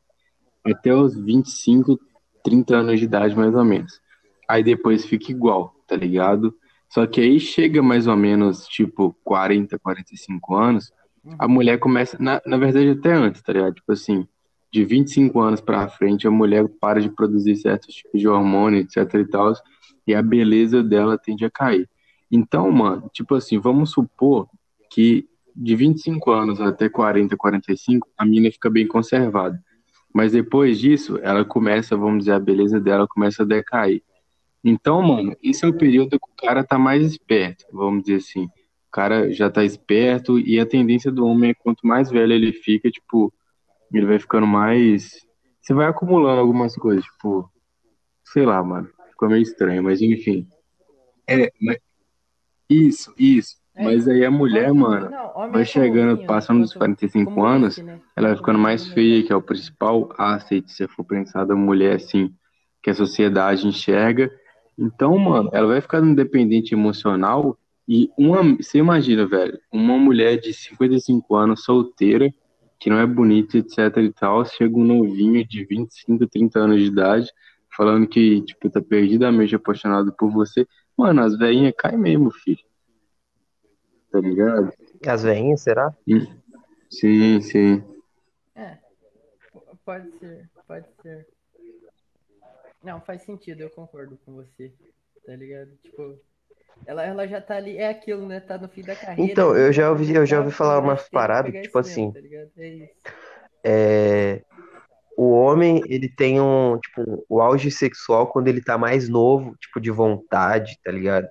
até 0.65 0.95
os 0.95 1.17
25, 1.17 1.99
30 2.45 2.77
anos 2.77 2.99
de 2.99 3.05
idade, 3.05 3.37
mais 3.37 3.55
ou 3.55 3.65
menos. 3.65 4.01
Aí 4.49 4.63
depois 4.63 5.05
fica 5.05 5.31
igual, 5.31 5.75
tá 5.87 5.97
ligado? 5.97 6.55
Só 6.89 7.07
que 7.07 7.21
aí 7.21 7.41
chega 7.41 7.83
mais 7.83 8.07
ou 8.07 8.17
menos, 8.17 8.67
tipo, 8.67 9.17
40, 9.25 9.79
45 9.79 10.55
anos, 10.55 10.93
a 11.39 11.47
mulher 11.49 11.79
começa, 11.79 12.17
na, 12.21 12.43
na 12.45 12.57
verdade 12.57 12.91
até 12.91 13.13
antes, 13.13 13.41
tá 13.43 13.53
ligado? 13.53 13.75
Tipo 13.75 13.93
assim, 13.93 14.27
de 14.73 14.85
25 14.85 15.41
anos 15.41 15.61
pra 15.61 15.89
frente, 15.89 16.27
a 16.27 16.31
mulher 16.31 16.69
para 16.81 17.01
de 17.01 17.09
produzir 17.09 17.57
certos 17.57 17.95
tipos 17.95 18.21
de 18.21 18.29
hormônio, 18.29 18.81
etc 18.81 19.15
e 19.15 19.25
tal, 19.25 19.53
e 20.07 20.15
a 20.15 20.23
beleza 20.23 20.83
dela 20.83 21.17
tende 21.17 21.45
a 21.45 21.51
cair. 21.51 21.89
Então, 22.31 22.71
mano, 22.71 23.09
tipo 23.13 23.35
assim, 23.35 23.59
vamos 23.59 23.91
supor 23.91 24.49
que 24.91 25.29
de 25.55 25.77
25 25.77 26.31
anos 26.31 26.61
até 26.61 26.89
40, 26.89 27.37
45, 27.37 28.09
a 28.17 28.25
mina 28.25 28.51
fica 28.51 28.71
bem 28.71 28.87
conservada. 28.87 29.63
Mas 30.15 30.33
depois 30.33 30.79
disso, 30.79 31.19
ela 31.23 31.45
começa, 31.45 31.97
vamos 31.97 32.21
dizer, 32.21 32.33
a 32.33 32.41
beleza 32.41 32.81
dela 32.81 33.07
começa 33.09 33.43
a 33.43 33.47
decair. 33.47 34.03
Então, 34.63 35.03
mano, 35.03 35.37
esse 35.43 35.65
é 35.65 35.69
o 35.69 35.77
período 35.77 36.21
que 36.21 36.31
o 36.31 36.37
cara 36.37 36.63
tá 36.63 36.79
mais 36.79 37.05
esperto, 37.05 37.65
vamos 37.73 38.05
dizer 38.05 38.17
assim. 38.17 38.45
O 38.45 38.91
cara 38.93 39.33
já 39.33 39.51
tá 39.51 39.65
esperto 39.65 40.39
e 40.39 40.61
a 40.61 40.67
tendência 40.67 41.11
do 41.11 41.27
homem 41.27 41.51
é 41.51 41.55
quanto 41.55 41.87
mais 41.87 42.11
velho 42.11 42.33
ele 42.33 42.53
fica, 42.53 42.91
tipo, 42.91 43.33
ele 43.93 44.07
vai 44.07 44.19
ficando 44.19 44.47
mais. 44.47 45.27
Você 45.61 45.73
vai 45.73 45.87
acumulando 45.87 46.41
algumas 46.41 46.75
coisas, 46.75 47.05
tipo, 47.05 47.51
sei 48.25 48.45
lá, 48.45 48.63
mano. 48.63 48.89
Ficou 49.11 49.29
meio 49.29 49.43
estranho, 49.43 49.83
mas 49.83 50.01
enfim. 50.01 50.47
É, 51.27 51.51
mas... 51.61 51.79
isso, 52.69 53.15
isso. 53.19 53.62
É. 53.75 53.85
Mas 53.85 54.07
aí 54.09 54.25
a 54.25 54.31
mulher, 54.31 54.71
homem- 54.71 54.83
mano, 54.83 55.11
não, 55.11 55.33
homem 55.37 55.53
vai 55.53 55.63
é 55.63 55.65
chegando, 55.65 56.09
colorinho, 56.09 56.27
passando 56.27 56.61
dos 56.61 56.75
45 56.75 57.33
Como 57.35 57.47
anos, 57.47 57.79
né? 57.79 58.01
ela 58.17 58.29
vai 58.29 58.37
ficando 58.37 58.59
mais 58.59 58.87
feia, 58.89 59.23
que 59.23 59.33
é 59.33 59.37
o 59.37 59.43
principal 59.43 60.09
asset, 60.19 60.71
se 60.71 60.87
for 60.89 61.05
pensar 61.05 61.45
da 61.45 61.55
mulher, 61.55 61.97
assim, 61.97 62.33
que 62.83 62.91
a 62.91 62.95
sociedade 62.95 63.67
enxerga. 63.67 64.31
Então, 64.79 65.17
mano, 65.19 65.51
ela 65.53 65.67
vai 65.69 65.81
ficando 65.81 66.09
independente 66.11 66.75
emocional 66.75 67.57
e 67.89 68.11
uma, 68.17 68.43
você 68.57 68.79
imagina, 68.79 69.27
velho, 69.27 69.59
uma 69.73 69.99
mulher 69.99 70.39
de 70.39 70.53
55 70.53 71.35
anos, 71.35 71.65
solteira, 71.65 72.33
que 72.79 72.91
não 72.91 72.99
é 72.99 73.07
bonita, 73.07 73.59
etc 73.59 73.97
e 73.99 74.13
tal, 74.13 74.45
chega 74.45 74.77
um 74.77 74.85
novinho 74.85 75.47
de 75.47 75.65
25, 75.65 76.27
30 76.27 76.59
anos 76.61 76.81
de 76.81 76.87
idade, 76.89 77.29
falando 77.77 78.07
que, 78.07 78.41
tipo, 78.43 78.69
tá 78.71 78.81
perdidamente 78.83 79.55
apaixonado 79.55 80.13
por 80.19 80.31
você. 80.31 80.67
Mano, 80.97 81.23
as 81.23 81.37
velhinhas 81.39 81.73
caem 81.79 81.97
mesmo, 81.99 82.31
filho. 82.31 82.59
Tá 84.13 84.21
ligado? 84.21 84.73
As 85.07 85.23
veinhas, 85.23 85.63
será? 85.63 85.91
Sim, 86.91 87.41
sim. 87.41 87.83
É, 88.55 88.77
pode 89.87 90.11
ser, 90.19 90.49
pode 90.69 90.87
ser. 91.01 91.27
Não, 92.85 93.01
faz 93.01 93.23
sentido, 93.23 93.63
eu 93.63 93.71
concordo 93.71 94.19
com 94.27 94.35
você, 94.35 94.71
tá 95.25 95.35
ligado? 95.35 95.71
Tipo, 95.83 96.19
ela, 96.85 97.05
ela 97.05 97.27
já 97.27 97.41
tá 97.41 97.57
ali, 97.57 97.79
é 97.79 97.89
aquilo, 97.89 98.27
né? 98.27 98.41
Tá 98.41 98.59
no 98.59 98.69
fim 98.69 98.83
da 98.83 98.95
carreira. 98.95 99.33
Então, 99.33 99.57
eu 99.57 99.73
já 99.73 99.89
ouvi, 99.89 100.15
eu 100.15 100.27
já 100.27 100.37
tá 100.37 100.43
ouvi 100.43 100.55
falar 100.55 100.81
com 100.81 100.89
umas 100.89 101.09
paradas, 101.09 101.53
tipo 101.63 101.79
mesmo, 101.79 101.81
assim, 101.81 102.13
tá 102.13 102.21
ligado? 102.21 102.51
É 102.59 102.69
isso. 102.69 102.95
é, 103.65 104.43
o 105.17 105.31
homem, 105.31 105.83
ele 105.87 106.09
tem 106.09 106.41
um, 106.41 106.79
tipo, 106.79 107.25
o 107.29 107.41
auge 107.41 107.71
sexual 107.71 108.27
quando 108.27 108.49
ele 108.49 108.61
tá 108.61 108.77
mais 108.77 109.09
novo, 109.09 109.57
tipo, 109.59 109.81
de 109.81 109.91
vontade, 109.91 110.79
tá 110.85 110.91
ligado? 110.91 111.29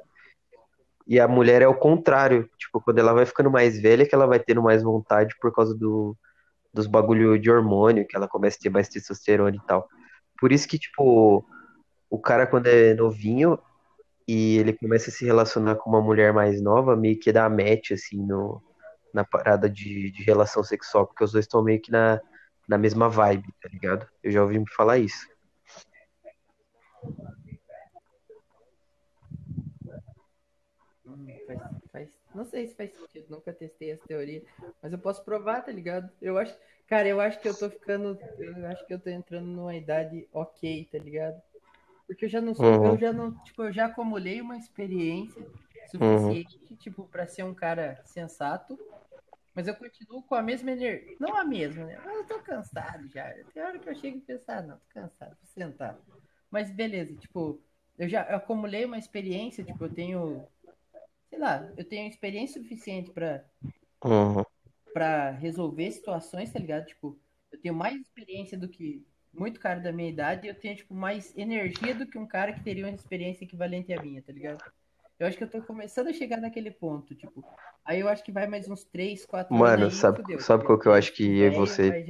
E 1.12 1.20
a 1.20 1.28
mulher 1.28 1.62
é 1.62 1.68
o 1.68 1.76
contrário, 1.76 2.50
tipo, 2.58 2.80
quando 2.80 3.00
ela 3.00 3.12
vai 3.12 3.26
ficando 3.26 3.52
mais 3.52 3.78
velha, 3.78 4.08
que 4.08 4.16
ela 4.16 4.26
vai 4.26 4.40
tendo 4.40 4.64
mais 4.64 4.82
vontade 4.82 5.36
por 5.42 5.54
causa 5.54 5.76
do, 5.76 6.16
dos 6.74 6.88
bagulho 6.88 7.38
de 7.38 7.52
hormônio, 7.52 8.08
que 8.08 8.16
ela 8.16 8.30
começa 8.30 8.56
a 8.58 8.62
ter 8.62 8.70
mais 8.70 8.88
testosterona 8.88 9.58
e 9.58 9.60
tal. 9.68 9.90
Por 10.40 10.54
isso 10.54 10.66
que, 10.66 10.80
tipo, 10.80 11.46
o 12.10 12.18
cara 12.18 12.48
quando 12.48 12.68
é 12.68 12.94
novinho 12.94 13.60
e 14.26 14.58
ele 14.58 14.72
começa 14.72 15.10
a 15.10 15.14
se 15.14 15.26
relacionar 15.26 15.76
com 15.76 15.90
uma 15.90 16.00
mulher 16.00 16.32
mais 16.32 16.62
nova, 16.62 16.96
meio 16.96 17.20
que 17.20 17.34
dá 17.34 17.50
match, 17.50 17.92
assim, 17.92 18.26
no, 18.26 18.64
na 19.14 19.26
parada 19.26 19.70
de, 19.70 20.12
de 20.12 20.24
relação 20.24 20.64
sexual, 20.64 21.06
porque 21.08 21.26
os 21.26 21.34
dois 21.34 21.44
estão 21.44 21.62
meio 21.62 21.82
que 21.82 21.92
na, 21.92 22.22
na 22.70 22.78
mesma 22.78 23.10
vibe, 23.10 23.54
tá 23.62 23.68
ligado? 23.68 24.08
Eu 24.24 24.32
já 24.32 24.42
ouvi 24.42 24.58
me 24.58 24.70
falar 24.72 24.98
isso. 24.98 25.28
Hum, 31.12 31.28
faz, 31.46 31.60
faz- 31.92 32.20
não 32.34 32.46
sei 32.46 32.68
se 32.68 32.76
faz 32.76 32.92
sentido, 32.94 33.28
nunca 33.30 33.54
testei 33.54 33.92
essa 33.92 34.04
teoria, 34.08 34.44
mas 34.82 34.94
eu 34.94 35.00
posso 35.00 35.24
provar, 35.24 35.62
tá 35.64 35.72
ligado? 35.72 36.10
Eu 36.22 36.38
acho, 36.38 36.56
cara, 36.88 37.08
eu 37.08 37.20
acho 37.20 37.40
que 37.42 37.48
eu 37.48 37.54
tô 37.58 37.70
ficando, 37.70 38.18
eu 38.40 38.68
acho 38.68 38.86
que 38.88 38.94
eu 38.94 39.00
tô 39.00 39.10
entrando 39.10 39.48
numa 39.48 39.76
idade 39.76 40.28
ok, 40.32 40.88
tá 40.92 40.98
ligado? 41.00 41.42
Porque 42.08 42.26
eu 42.26 42.30
já 42.30 42.42
não 42.42 42.56
sou, 42.56 42.68
Uhum. 42.68 42.96
eu 42.96 42.98
já 42.98 43.14
não, 43.14 43.34
tipo, 43.44 43.64
eu 43.64 43.74
já 43.74 43.86
acumulei 43.88 44.42
uma 44.42 44.58
experiência 44.58 45.46
suficiente, 45.88 46.60
tipo, 46.78 47.08
pra 47.10 47.28
ser 47.28 47.44
um 47.44 47.54
cara 47.56 48.02
sensato, 48.06 48.80
mas 49.54 49.68
eu 49.68 49.76
continuo 49.76 50.24
com 50.24 50.36
a 50.36 50.42
mesma 50.42 50.72
energia, 50.72 51.16
não 51.20 51.36
a 51.36 51.44
mesma, 51.44 51.86
né? 51.86 52.00
Mas 52.06 52.16
eu 52.18 52.26
tô 52.26 52.40
cansado 52.42 53.08
já. 53.10 53.34
Tem 53.54 53.62
hora 53.64 53.80
que 53.80 53.90
eu 53.90 53.96
chego 53.96 54.18
e 54.18 54.22
penso, 54.22 54.46
ah, 54.50 54.62
não, 54.62 54.78
tô 54.78 54.86
cansado, 54.94 55.30
vou 55.42 55.46
sentar. 55.48 56.00
Mas 56.50 56.72
beleza, 56.72 57.14
tipo, 57.16 57.62
eu 57.98 58.08
já 58.08 58.22
acumulei 58.22 58.86
uma 58.86 58.98
experiência, 58.98 59.64
tipo, 59.64 59.86
eu 59.86 59.94
tenho 59.94 60.48
sei 61.32 61.40
lá, 61.40 61.72
eu 61.78 61.86
tenho 61.86 62.08
experiência 62.10 62.62
suficiente 62.62 63.10
pra 63.12 63.44
Uhum. 64.04 64.44
para 64.94 65.32
resolver 65.32 65.90
situações, 65.90 66.52
tá 66.52 66.60
ligado? 66.60 66.86
Tipo, 66.86 67.18
eu 67.50 67.58
tenho 67.62 67.74
mais 67.74 67.96
experiência 68.02 68.58
do 68.58 68.68
que 68.68 69.06
muito 69.34 69.58
cara 69.58 69.80
da 69.80 69.94
minha 69.94 70.10
idade 70.10 70.46
e 70.46 70.50
eu 70.50 70.56
tenho, 70.56 70.76
tipo, 70.76 70.94
mais 70.94 71.36
energia 71.38 71.96
do 71.96 72.06
que 72.06 72.18
um 72.18 72.28
cara 72.28 72.52
que 72.52 72.62
teria 72.62 72.86
uma 72.86 72.94
experiência 72.94 73.46
equivalente 73.46 73.94
à 73.94 74.02
minha, 74.02 74.22
tá 74.22 74.34
ligado? 74.34 74.62
Eu 75.18 75.28
acho 75.28 75.38
que 75.38 75.44
eu 75.46 75.50
tô 75.50 75.62
começando 75.62 76.08
a 76.10 76.14
chegar 76.14 76.42
naquele 76.42 76.70
ponto, 76.72 77.16
tipo. 77.16 77.42
Aí 77.86 78.02
eu 78.02 78.10
acho 78.10 78.22
que 78.24 78.32
vai 78.34 78.48
mais 78.48 78.68
uns 78.68 78.84
3, 78.84 79.26
4 79.26 79.56
Mano, 79.56 79.84
anos 79.84 79.94
aí, 79.94 80.00
sabe- 80.02 80.18
fudeu, 80.22 80.40
sabe 80.42 80.64
porque 80.64 80.74
qual 80.74 80.80
que 80.80 80.88
eu 80.90 80.94
acho 80.94 81.14
que 81.14 81.24
eu 81.24 81.48
e 81.48 81.56
você- 81.56 82.06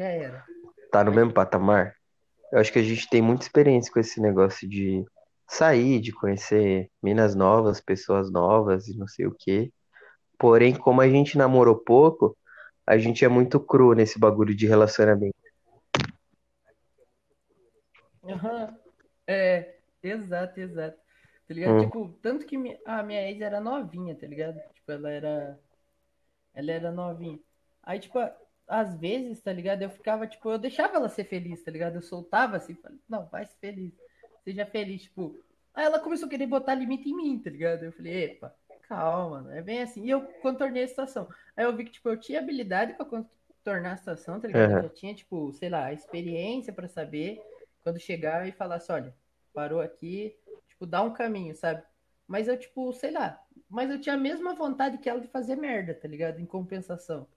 tá 0.91 1.03
no 1.03 1.11
mesmo 1.11 1.31
patamar. 1.31 1.95
Eu 2.51 2.57
acho 2.59 2.73
que 2.73 2.79
a 2.79 2.83
gente 2.83 3.07
tem 3.09 3.21
muita 3.21 3.43
experiência 3.43 3.93
com 3.93 3.99
esse 3.99 4.19
negócio 4.19 4.67
de 4.67 5.05
sair, 5.51 5.99
de 5.99 6.13
conhecer 6.13 6.89
minas 7.03 7.35
novas, 7.35 7.81
pessoas 7.81 8.31
novas 8.31 8.87
e 8.87 8.97
não 8.97 9.05
sei 9.05 9.25
o 9.27 9.35
quê. 9.37 9.71
Porém, 10.39 10.73
como 10.73 11.01
a 11.01 11.09
gente 11.09 11.37
namorou 11.37 11.75
pouco, 11.75 12.37
a 12.87 12.97
gente 12.97 13.25
é 13.25 13.27
muito 13.27 13.59
cru 13.59 13.93
nesse 13.93 14.17
bagulho 14.17 14.55
de 14.55 14.65
relacionamento. 14.65 15.35
Aham. 18.23 18.77
É, 19.27 19.75
exato, 20.01 20.59
exato. 20.59 20.97
Tá 21.47 21.53
ligado? 21.53 21.73
Hum. 21.75 21.81
Tipo, 21.81 22.09
tanto 22.21 22.45
que 22.45 22.55
a 22.85 23.03
minha 23.03 23.29
ex 23.29 23.41
era 23.41 23.59
novinha, 23.59 24.15
tá 24.15 24.25
ligado? 24.25 24.57
Tipo, 24.73 24.91
ela 24.93 25.11
era. 25.11 25.59
Ela 26.53 26.71
era 26.71 26.91
novinha. 26.91 27.39
Aí, 27.83 27.99
tipo, 27.99 28.19
às 28.67 28.97
vezes, 28.97 29.41
tá 29.41 29.51
ligado? 29.51 29.81
Eu 29.81 29.89
ficava, 29.89 30.25
tipo, 30.25 30.49
eu 30.49 30.57
deixava 30.57 30.95
ela 30.95 31.09
ser 31.09 31.25
feliz, 31.25 31.61
tá 31.61 31.71
ligado? 31.71 31.95
Eu 31.95 32.01
soltava 32.01 32.55
assim, 32.55 32.73
falei, 32.75 32.99
não, 33.09 33.27
vai 33.27 33.45
ser 33.45 33.57
feliz. 33.59 33.93
Seja 34.43 34.65
feliz, 34.65 35.03
tipo. 35.03 35.39
Aí 35.73 35.85
ela 35.85 35.99
começou 35.99 36.27
a 36.27 36.29
querer 36.29 36.47
botar 36.47 36.75
limite 36.75 37.09
em 37.09 37.15
mim, 37.15 37.39
tá 37.39 37.49
ligado? 37.49 37.83
Eu 37.83 37.91
falei, 37.93 38.25
epa, 38.25 38.53
calma, 38.83 39.41
não 39.41 39.51
é 39.51 39.61
bem 39.61 39.81
assim. 39.81 40.05
E 40.05 40.09
eu 40.09 40.21
contornei 40.41 40.83
a 40.83 40.87
situação. 40.87 41.27
Aí 41.55 41.63
eu 41.63 41.75
vi 41.75 41.85
que, 41.85 41.91
tipo, 41.91 42.09
eu 42.09 42.19
tinha 42.19 42.39
habilidade 42.39 42.93
pra 42.93 43.05
contornar 43.05 43.93
a 43.93 43.97
situação, 43.97 44.39
tá 44.39 44.47
ligado? 44.47 44.71
Eu 44.71 44.77
Aham. 44.77 44.81
já 44.83 44.89
tinha, 44.89 45.15
tipo, 45.15 45.53
sei 45.53 45.69
lá, 45.69 45.85
a 45.85 45.93
experiência 45.93 46.73
pra 46.73 46.87
saber 46.87 47.41
quando 47.83 47.99
chegar 47.99 48.47
e 48.47 48.51
falar 48.51 48.75
assim, 48.75 48.91
olha, 48.91 49.15
parou 49.53 49.79
aqui, 49.79 50.35
tipo, 50.67 50.85
dá 50.85 51.01
um 51.01 51.13
caminho, 51.13 51.55
sabe? 51.55 51.83
Mas 52.27 52.47
eu, 52.47 52.57
tipo, 52.57 52.91
sei 52.93 53.11
lá, 53.11 53.41
mas 53.69 53.89
eu 53.89 53.99
tinha 53.99 54.15
a 54.15 54.17
mesma 54.17 54.53
vontade 54.53 54.97
que 54.97 55.09
ela 55.09 55.21
de 55.21 55.27
fazer 55.27 55.55
merda, 55.55 55.93
tá 55.93 56.07
ligado? 56.07 56.39
Em 56.39 56.45
compensação. 56.45 57.27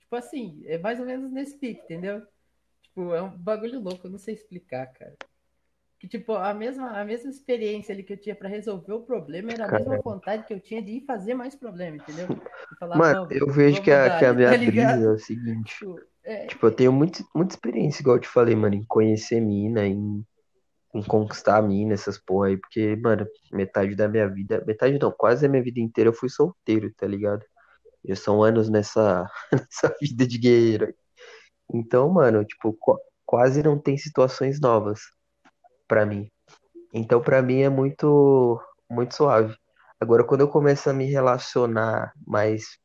Tipo 0.00 0.16
assim, 0.16 0.62
é 0.66 0.78
mais 0.78 1.00
ou 1.00 1.06
menos 1.06 1.32
nesse 1.32 1.58
pique, 1.58 1.82
entendeu? 1.82 2.26
Tipo, 2.82 3.14
é 3.14 3.22
um 3.22 3.36
bagulho 3.36 3.80
louco, 3.80 4.06
eu 4.06 4.10
não 4.10 4.18
sei 4.18 4.34
explicar, 4.34 4.86
cara. 4.92 5.16
Que, 5.98 6.08
tipo, 6.08 6.34
a 6.34 6.52
mesma, 6.54 7.00
a 7.00 7.04
mesma 7.04 7.30
experiência 7.30 7.94
ali 7.94 8.02
que 8.04 8.12
eu 8.12 8.20
tinha 8.20 8.36
pra 8.36 8.48
resolver 8.48 8.92
o 8.92 9.02
problema 9.04 9.52
era 9.52 9.66
a 9.66 9.68
mesma 9.68 9.98
Caramba. 9.98 10.02
vontade 10.04 10.44
que 10.46 10.52
eu 10.54 10.60
tinha 10.60 10.82
de 10.82 10.92
ir 10.98 11.06
fazer 11.06 11.34
mais 11.34 11.54
problema, 11.54 11.96
entendeu? 11.96 12.30
De 12.70 12.76
falar, 12.76 13.02
Mano, 13.02 13.18
eu 13.30 13.50
vejo 13.52 13.82
que 13.82 13.90
a, 13.90 14.10
que 14.10 14.24
a 14.24 14.32
ali, 14.32 14.34
minha 14.34 14.54
tá 14.54 14.56
brisa 14.56 15.04
é 15.06 15.10
o 15.10 15.18
seguinte. 15.18 15.74
Tipo, 15.78 16.08
é, 16.24 16.48
Tipo, 16.48 16.66
eu 16.66 16.72
tenho 16.76 16.92
muito, 16.92 17.24
muita 17.34 17.54
experiência, 17.54 18.02
igual 18.02 18.16
eu 18.16 18.20
te 18.22 18.28
falei, 18.28 18.54
mano, 18.56 18.74
em 18.76 18.84
conhecer 18.86 19.40
mina, 19.40 19.86
em, 19.86 20.24
em 20.94 21.02
conquistar 21.04 21.62
mina, 21.62 21.94
essas 21.94 22.18
porra 22.18 22.48
aí, 22.48 22.58
porque, 22.58 22.96
mano, 22.96 23.26
metade 23.52 23.96
da 23.96 24.08
minha 24.08 24.28
vida, 24.28 24.64
metade 24.66 24.98
não, 25.00 25.12
quase 25.12 25.46
a 25.46 25.48
minha 25.50 25.62
vida 25.62 25.80
inteira 25.80 26.10
eu 26.10 26.14
fui 26.14 26.28
solteiro, 26.30 26.92
tá 26.96 27.06
ligado? 27.06 27.44
Já 28.06 28.16
são 28.16 28.42
anos 28.44 28.70
nessa, 28.70 29.30
nessa 29.52 29.94
vida 30.00 30.26
de 30.26 30.38
guerreiro. 30.38 30.86
aí. 30.88 30.94
Então, 31.74 32.10
mano, 32.10 32.44
tipo, 32.44 32.72
qu- 32.80 32.98
quase 33.26 33.62
não 33.62 33.78
tem 33.80 33.96
situações 33.98 34.60
novas 34.60 35.00
pra 35.86 36.06
mim. 36.06 36.30
Então, 36.92 37.20
pra 37.20 37.42
mim 37.42 37.62
é 37.62 37.68
muito, 37.68 38.60
muito 38.90 39.14
suave. 39.14 39.56
Agora, 40.00 40.24
quando 40.24 40.42
eu 40.42 40.48
começo 40.48 40.88
a 40.88 40.92
me 40.92 41.06
relacionar 41.06 42.12
mais 42.26 42.78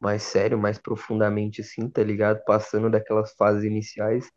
mais 0.00 0.22
sério, 0.22 0.58
mais 0.58 0.78
profundamente 0.78 1.62
assim, 1.62 1.88
tá 1.88 2.02
ligado? 2.02 2.44
Passando 2.44 2.90
daquelas 2.90 3.32
fases 3.34 3.64
iniciais, 3.64 4.30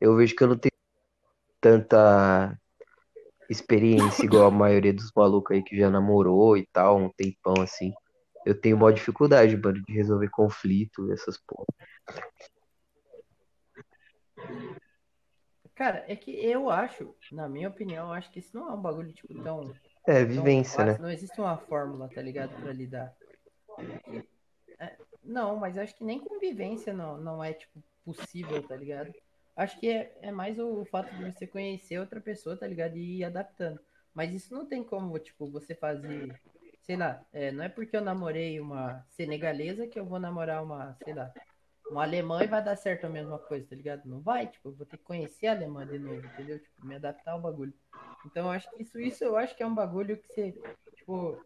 eu 0.00 0.16
vejo 0.16 0.34
que 0.34 0.42
eu 0.42 0.48
não 0.48 0.58
tenho 0.58 0.72
tanta 1.60 2.58
experiência 3.48 4.24
igual 4.24 4.46
a 4.46 4.50
maioria 4.50 4.92
dos 4.92 5.12
malucos 5.14 5.56
aí 5.56 5.62
que 5.62 5.76
já 5.76 5.90
namorou 5.90 6.56
e 6.56 6.66
tal, 6.72 6.98
um 6.98 7.10
tempão 7.10 7.62
assim. 7.62 7.92
Eu 8.44 8.60
tenho 8.60 8.76
maior 8.76 8.92
dificuldade, 8.92 9.56
mano, 9.56 9.82
de 9.82 9.92
resolver 9.92 10.28
conflito, 10.30 11.12
essas 11.12 11.38
porra. 11.38 11.66
Cara, 15.76 16.04
é 16.08 16.16
que 16.16 16.30
eu 16.32 16.68
acho, 16.70 17.14
na 17.30 17.48
minha 17.48 17.68
opinião, 17.68 18.08
eu 18.08 18.12
acho 18.14 18.30
que 18.32 18.40
isso 18.40 18.56
não 18.56 18.68
é 18.68 18.72
um 18.72 18.80
bagulho, 18.82 19.12
tipo, 19.12 19.32
tão 19.42 19.72
É, 20.06 20.24
vivência, 20.24 20.84
né? 20.84 20.92
fácil, 20.92 21.02
Não 21.02 21.10
existe 21.10 21.40
uma 21.40 21.56
fórmula, 21.56 22.08
tá 22.08 22.20
ligado, 22.22 22.60
pra 22.60 22.72
lidar. 22.72 23.14
É, 24.80 24.96
não, 25.22 25.56
mas 25.56 25.78
acho 25.78 25.94
que 25.94 26.04
nem 26.04 26.18
convivência 26.18 26.92
não, 26.92 27.18
não 27.18 27.44
é, 27.44 27.52
tipo, 27.52 27.82
possível, 28.04 28.66
tá 28.66 28.76
ligado? 28.76 29.12
Acho 29.56 29.78
que 29.78 29.88
é, 29.88 30.16
é 30.22 30.32
mais 30.32 30.58
o 30.58 30.84
fato 30.86 31.14
de 31.14 31.32
você 31.32 31.46
conhecer 31.46 31.98
outra 31.98 32.20
pessoa, 32.20 32.56
tá 32.56 32.66
ligado? 32.66 32.96
E 32.96 33.18
ir 33.18 33.24
adaptando. 33.24 33.80
Mas 34.14 34.32
isso 34.32 34.54
não 34.54 34.66
tem 34.66 34.82
como, 34.82 35.18
tipo, 35.18 35.50
você 35.50 35.74
fazer, 35.74 36.34
sei 36.82 36.96
lá, 36.96 37.24
é, 37.32 37.50
não 37.52 37.64
é 37.64 37.68
porque 37.68 37.96
eu 37.96 38.00
namorei 38.00 38.60
uma 38.60 39.04
senegalesa 39.10 39.86
que 39.86 39.98
eu 39.98 40.06
vou 40.06 40.18
namorar 40.18 40.62
uma, 40.62 40.96
sei 41.04 41.14
lá, 41.14 41.32
uma 41.90 42.02
alemã 42.02 42.42
e 42.42 42.46
vai 42.46 42.62
dar 42.62 42.76
certo 42.76 43.04
a 43.06 43.08
mesma 43.10 43.38
coisa, 43.38 43.66
tá 43.68 43.76
ligado? 43.76 44.06
Não 44.06 44.20
vai, 44.20 44.46
tipo, 44.48 44.68
eu 44.68 44.74
vou 44.74 44.86
ter 44.86 44.96
que 44.96 45.04
conhecer 45.04 45.46
a 45.46 45.52
alemã 45.52 45.86
de 45.86 45.98
novo, 45.98 46.24
entendeu? 46.26 46.58
Tipo, 46.58 46.86
me 46.86 46.94
adaptar 46.96 47.32
ao 47.32 47.40
bagulho. 47.40 47.72
Então, 48.24 48.46
eu 48.46 48.50
acho 48.50 48.68
que 48.70 48.82
isso, 48.82 49.00
isso 49.00 49.24
eu 49.24 49.36
acho 49.36 49.56
que 49.56 49.62
é 49.62 49.66
um 49.66 49.74
bagulho 49.74 50.16
que 50.16 50.28
você, 50.28 50.54
tipo, 50.94 51.40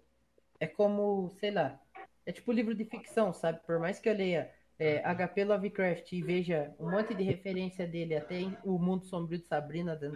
é 0.58 0.66
como, 0.66 1.30
sei 1.38 1.50
lá, 1.50 1.78
é 2.24 2.32
tipo 2.32 2.52
livro 2.52 2.74
de 2.74 2.84
ficção, 2.84 3.32
sabe? 3.32 3.60
Por 3.66 3.78
mais 3.78 3.98
que 3.98 4.08
eu 4.08 4.14
leia 4.14 4.52
é, 4.78 5.02
HP 5.04 5.44
Lovecraft 5.44 6.12
e 6.12 6.22
veja 6.22 6.74
um 6.78 6.90
monte 6.90 7.14
de 7.14 7.22
referência 7.22 7.86
dele 7.86 8.16
até 8.16 8.40
O 8.64 8.78
Mundo 8.78 9.04
Sombrio 9.04 9.38
de 9.38 9.46
Sabrina 9.46 9.96
da, 9.96 10.10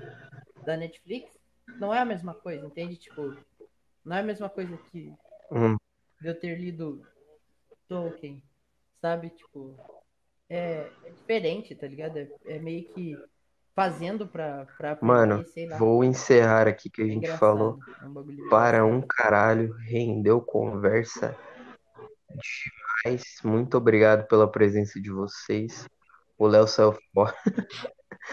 da 0.65 0.77
Netflix, 0.77 1.39
não 1.79 1.93
é 1.93 1.99
a 1.99 2.05
mesma 2.05 2.35
coisa, 2.35 2.67
entende? 2.67 2.97
Tipo, 2.97 3.37
não 4.05 4.17
é 4.17 4.21
a 4.21 4.25
mesma 4.25 4.49
coisa 4.49 4.77
que 4.91 5.13
Hum, 5.51 5.77
eu 6.23 6.39
ter 6.39 6.59
lido 6.59 7.07
Tolkien, 7.89 8.43
sabe? 9.01 9.31
Tipo, 9.31 9.77
é, 10.49 10.91
é 11.05 11.11
diferente, 11.11 11.75
tá 11.75 11.87
ligado? 11.87 12.19
É, 12.19 12.29
é 12.47 12.59
meio 12.59 12.85
que 12.89 13.16
fazendo 13.75 14.27
pra, 14.27 14.66
pra 14.79 14.99
Mano, 15.03 15.45
sei 15.47 15.69
lá. 15.69 15.79
vou 15.79 16.05
encerrar 16.05 16.69
aqui 16.69 16.89
que 16.89 17.03
a 17.03 17.05
É 17.05 17.09
gente 17.09 17.16
engraçado. 17.27 17.39
falou 17.39 17.79
É 18.03 18.07
um 18.07 18.49
para 18.49 18.85
um 18.85 19.01
caralho, 19.01 19.73
rendeu 19.75 20.41
conversa 20.41 21.37
demais. 23.05 23.25
Muito 23.45 23.77
obrigado 23.77 24.27
pela 24.27 24.51
presença 24.51 25.01
de 25.01 25.11
vocês. 25.11 25.87
O 26.39 26.47
Léo 26.47 26.66
saiu 26.66 26.97
fora. 27.12 27.35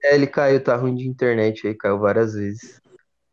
É, 0.00 0.14
ele 0.14 0.28
caiu, 0.28 0.62
tá 0.62 0.76
ruim 0.76 0.94
de 0.94 1.08
internet 1.08 1.66
aí, 1.66 1.74
caiu 1.74 1.98
várias 1.98 2.32
vezes. 2.32 2.80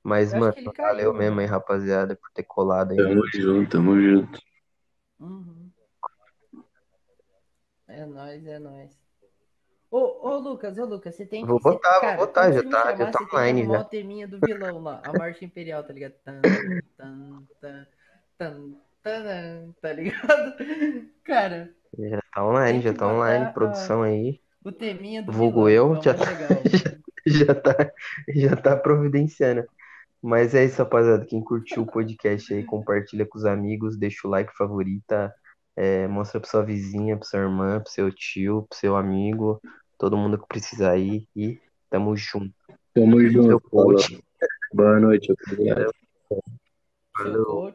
Mas, 0.04 0.34
Eu 0.34 0.40
mano, 0.40 0.54
valeu 0.54 0.74
caiu, 0.74 1.14
mesmo 1.14 1.40
aí, 1.40 1.46
rapaziada, 1.46 2.16
por 2.16 2.30
ter 2.34 2.44
colado 2.44 2.92
aí. 2.92 2.98
Tamo 2.98 3.22
junto, 3.32 3.70
tamo 3.70 4.02
junto. 4.02 4.40
Uhum. 5.20 5.65
É 7.88 8.06
nóis, 8.06 8.46
é 8.46 8.60
nóis. 8.60 8.92
Ô, 9.92 10.28
ô, 10.28 10.38
Lucas, 10.40 10.78
ô, 10.78 10.86
Lucas, 10.86 11.16
você 11.16 11.26
tem 11.26 11.42
que. 11.42 11.48
Vou 11.48 11.60
botar, 11.60 11.92
vou 11.92 12.02
cara, 12.02 12.18
botar, 12.18 12.42
quando 12.52 12.54
já 12.56 12.70
tá- 12.84 12.96
já 12.96 13.12
tá 13.12 13.20
online 13.24 13.66
já. 13.66 13.80
o 13.80 13.84
teminha 13.86 14.28
do 14.28 14.40
vilão 14.40 14.82
lá, 14.82 15.02
a 15.06 15.14
marcha 15.14 15.46
imperial, 15.46 15.84
tá 15.84 15.94
ligado? 15.94 16.14
Tan, 16.26 16.42
tan, 16.98 17.44
tan, 17.62 17.88
tan, 18.38 18.74
tan, 19.04 19.72
tá 19.82 19.94
ligado? 19.94 20.56
Cara, 21.24 21.74
Já 21.98 22.20
tá 22.34 22.46
online, 22.46 22.82
já 22.82 22.94
tá 22.94 23.08
online, 23.08 23.54
produção 23.54 24.02
aí. 24.02 24.42
o 24.64 24.72
teminha 24.72 25.22
do 25.24 25.32
Vulgo 25.32 25.66
vilão, 25.66 25.94
eu, 25.94 26.00
que 26.00 26.06
já 26.06 26.12
é 26.12 26.18
mais 26.18 26.30
legal. 26.40 26.96
Já 27.28 27.56
tá, 27.56 27.92
já 28.30 28.56
tá 28.56 28.76
providenciando. 28.78 29.66
Mas 30.22 30.54
é 30.54 30.64
isso, 30.64 30.78
rapaziada. 30.78 31.26
Quem 31.26 31.44
curtiu 31.44 31.82
o 31.82 31.88
podcast 31.88 32.54
aí, 32.54 32.64
compartilha 32.64 33.26
com 33.26 33.36
os 33.36 33.46
amigos, 33.46 33.98
deixa 33.98 34.28
o 34.28 34.30
like, 34.30 34.56
favorita, 34.56 35.34
é, 35.76 36.08
mostra 36.08 36.40
pra 36.40 36.50
sua 36.50 36.64
vizinha, 36.64 37.18
pra 37.18 37.26
sua 37.26 37.40
irmã, 37.40 37.80
pro 37.80 37.92
seu 37.92 38.12
tio, 38.12 38.66
pro 38.70 38.78
seu 38.78 38.96
amigo, 38.96 39.62
todo 39.98 40.18
mundo 40.18 40.38
que 40.38 40.48
precisar 40.48 40.92
aí. 40.92 41.28
E 41.36 41.60
tamo 41.90 42.16
junto. 42.16 42.54
Tamo 42.94 43.20
junto. 43.22 43.62
Boa 44.74 45.00
noite, 45.00 45.32
obrigado. 45.32 45.94
Coach 46.28 47.74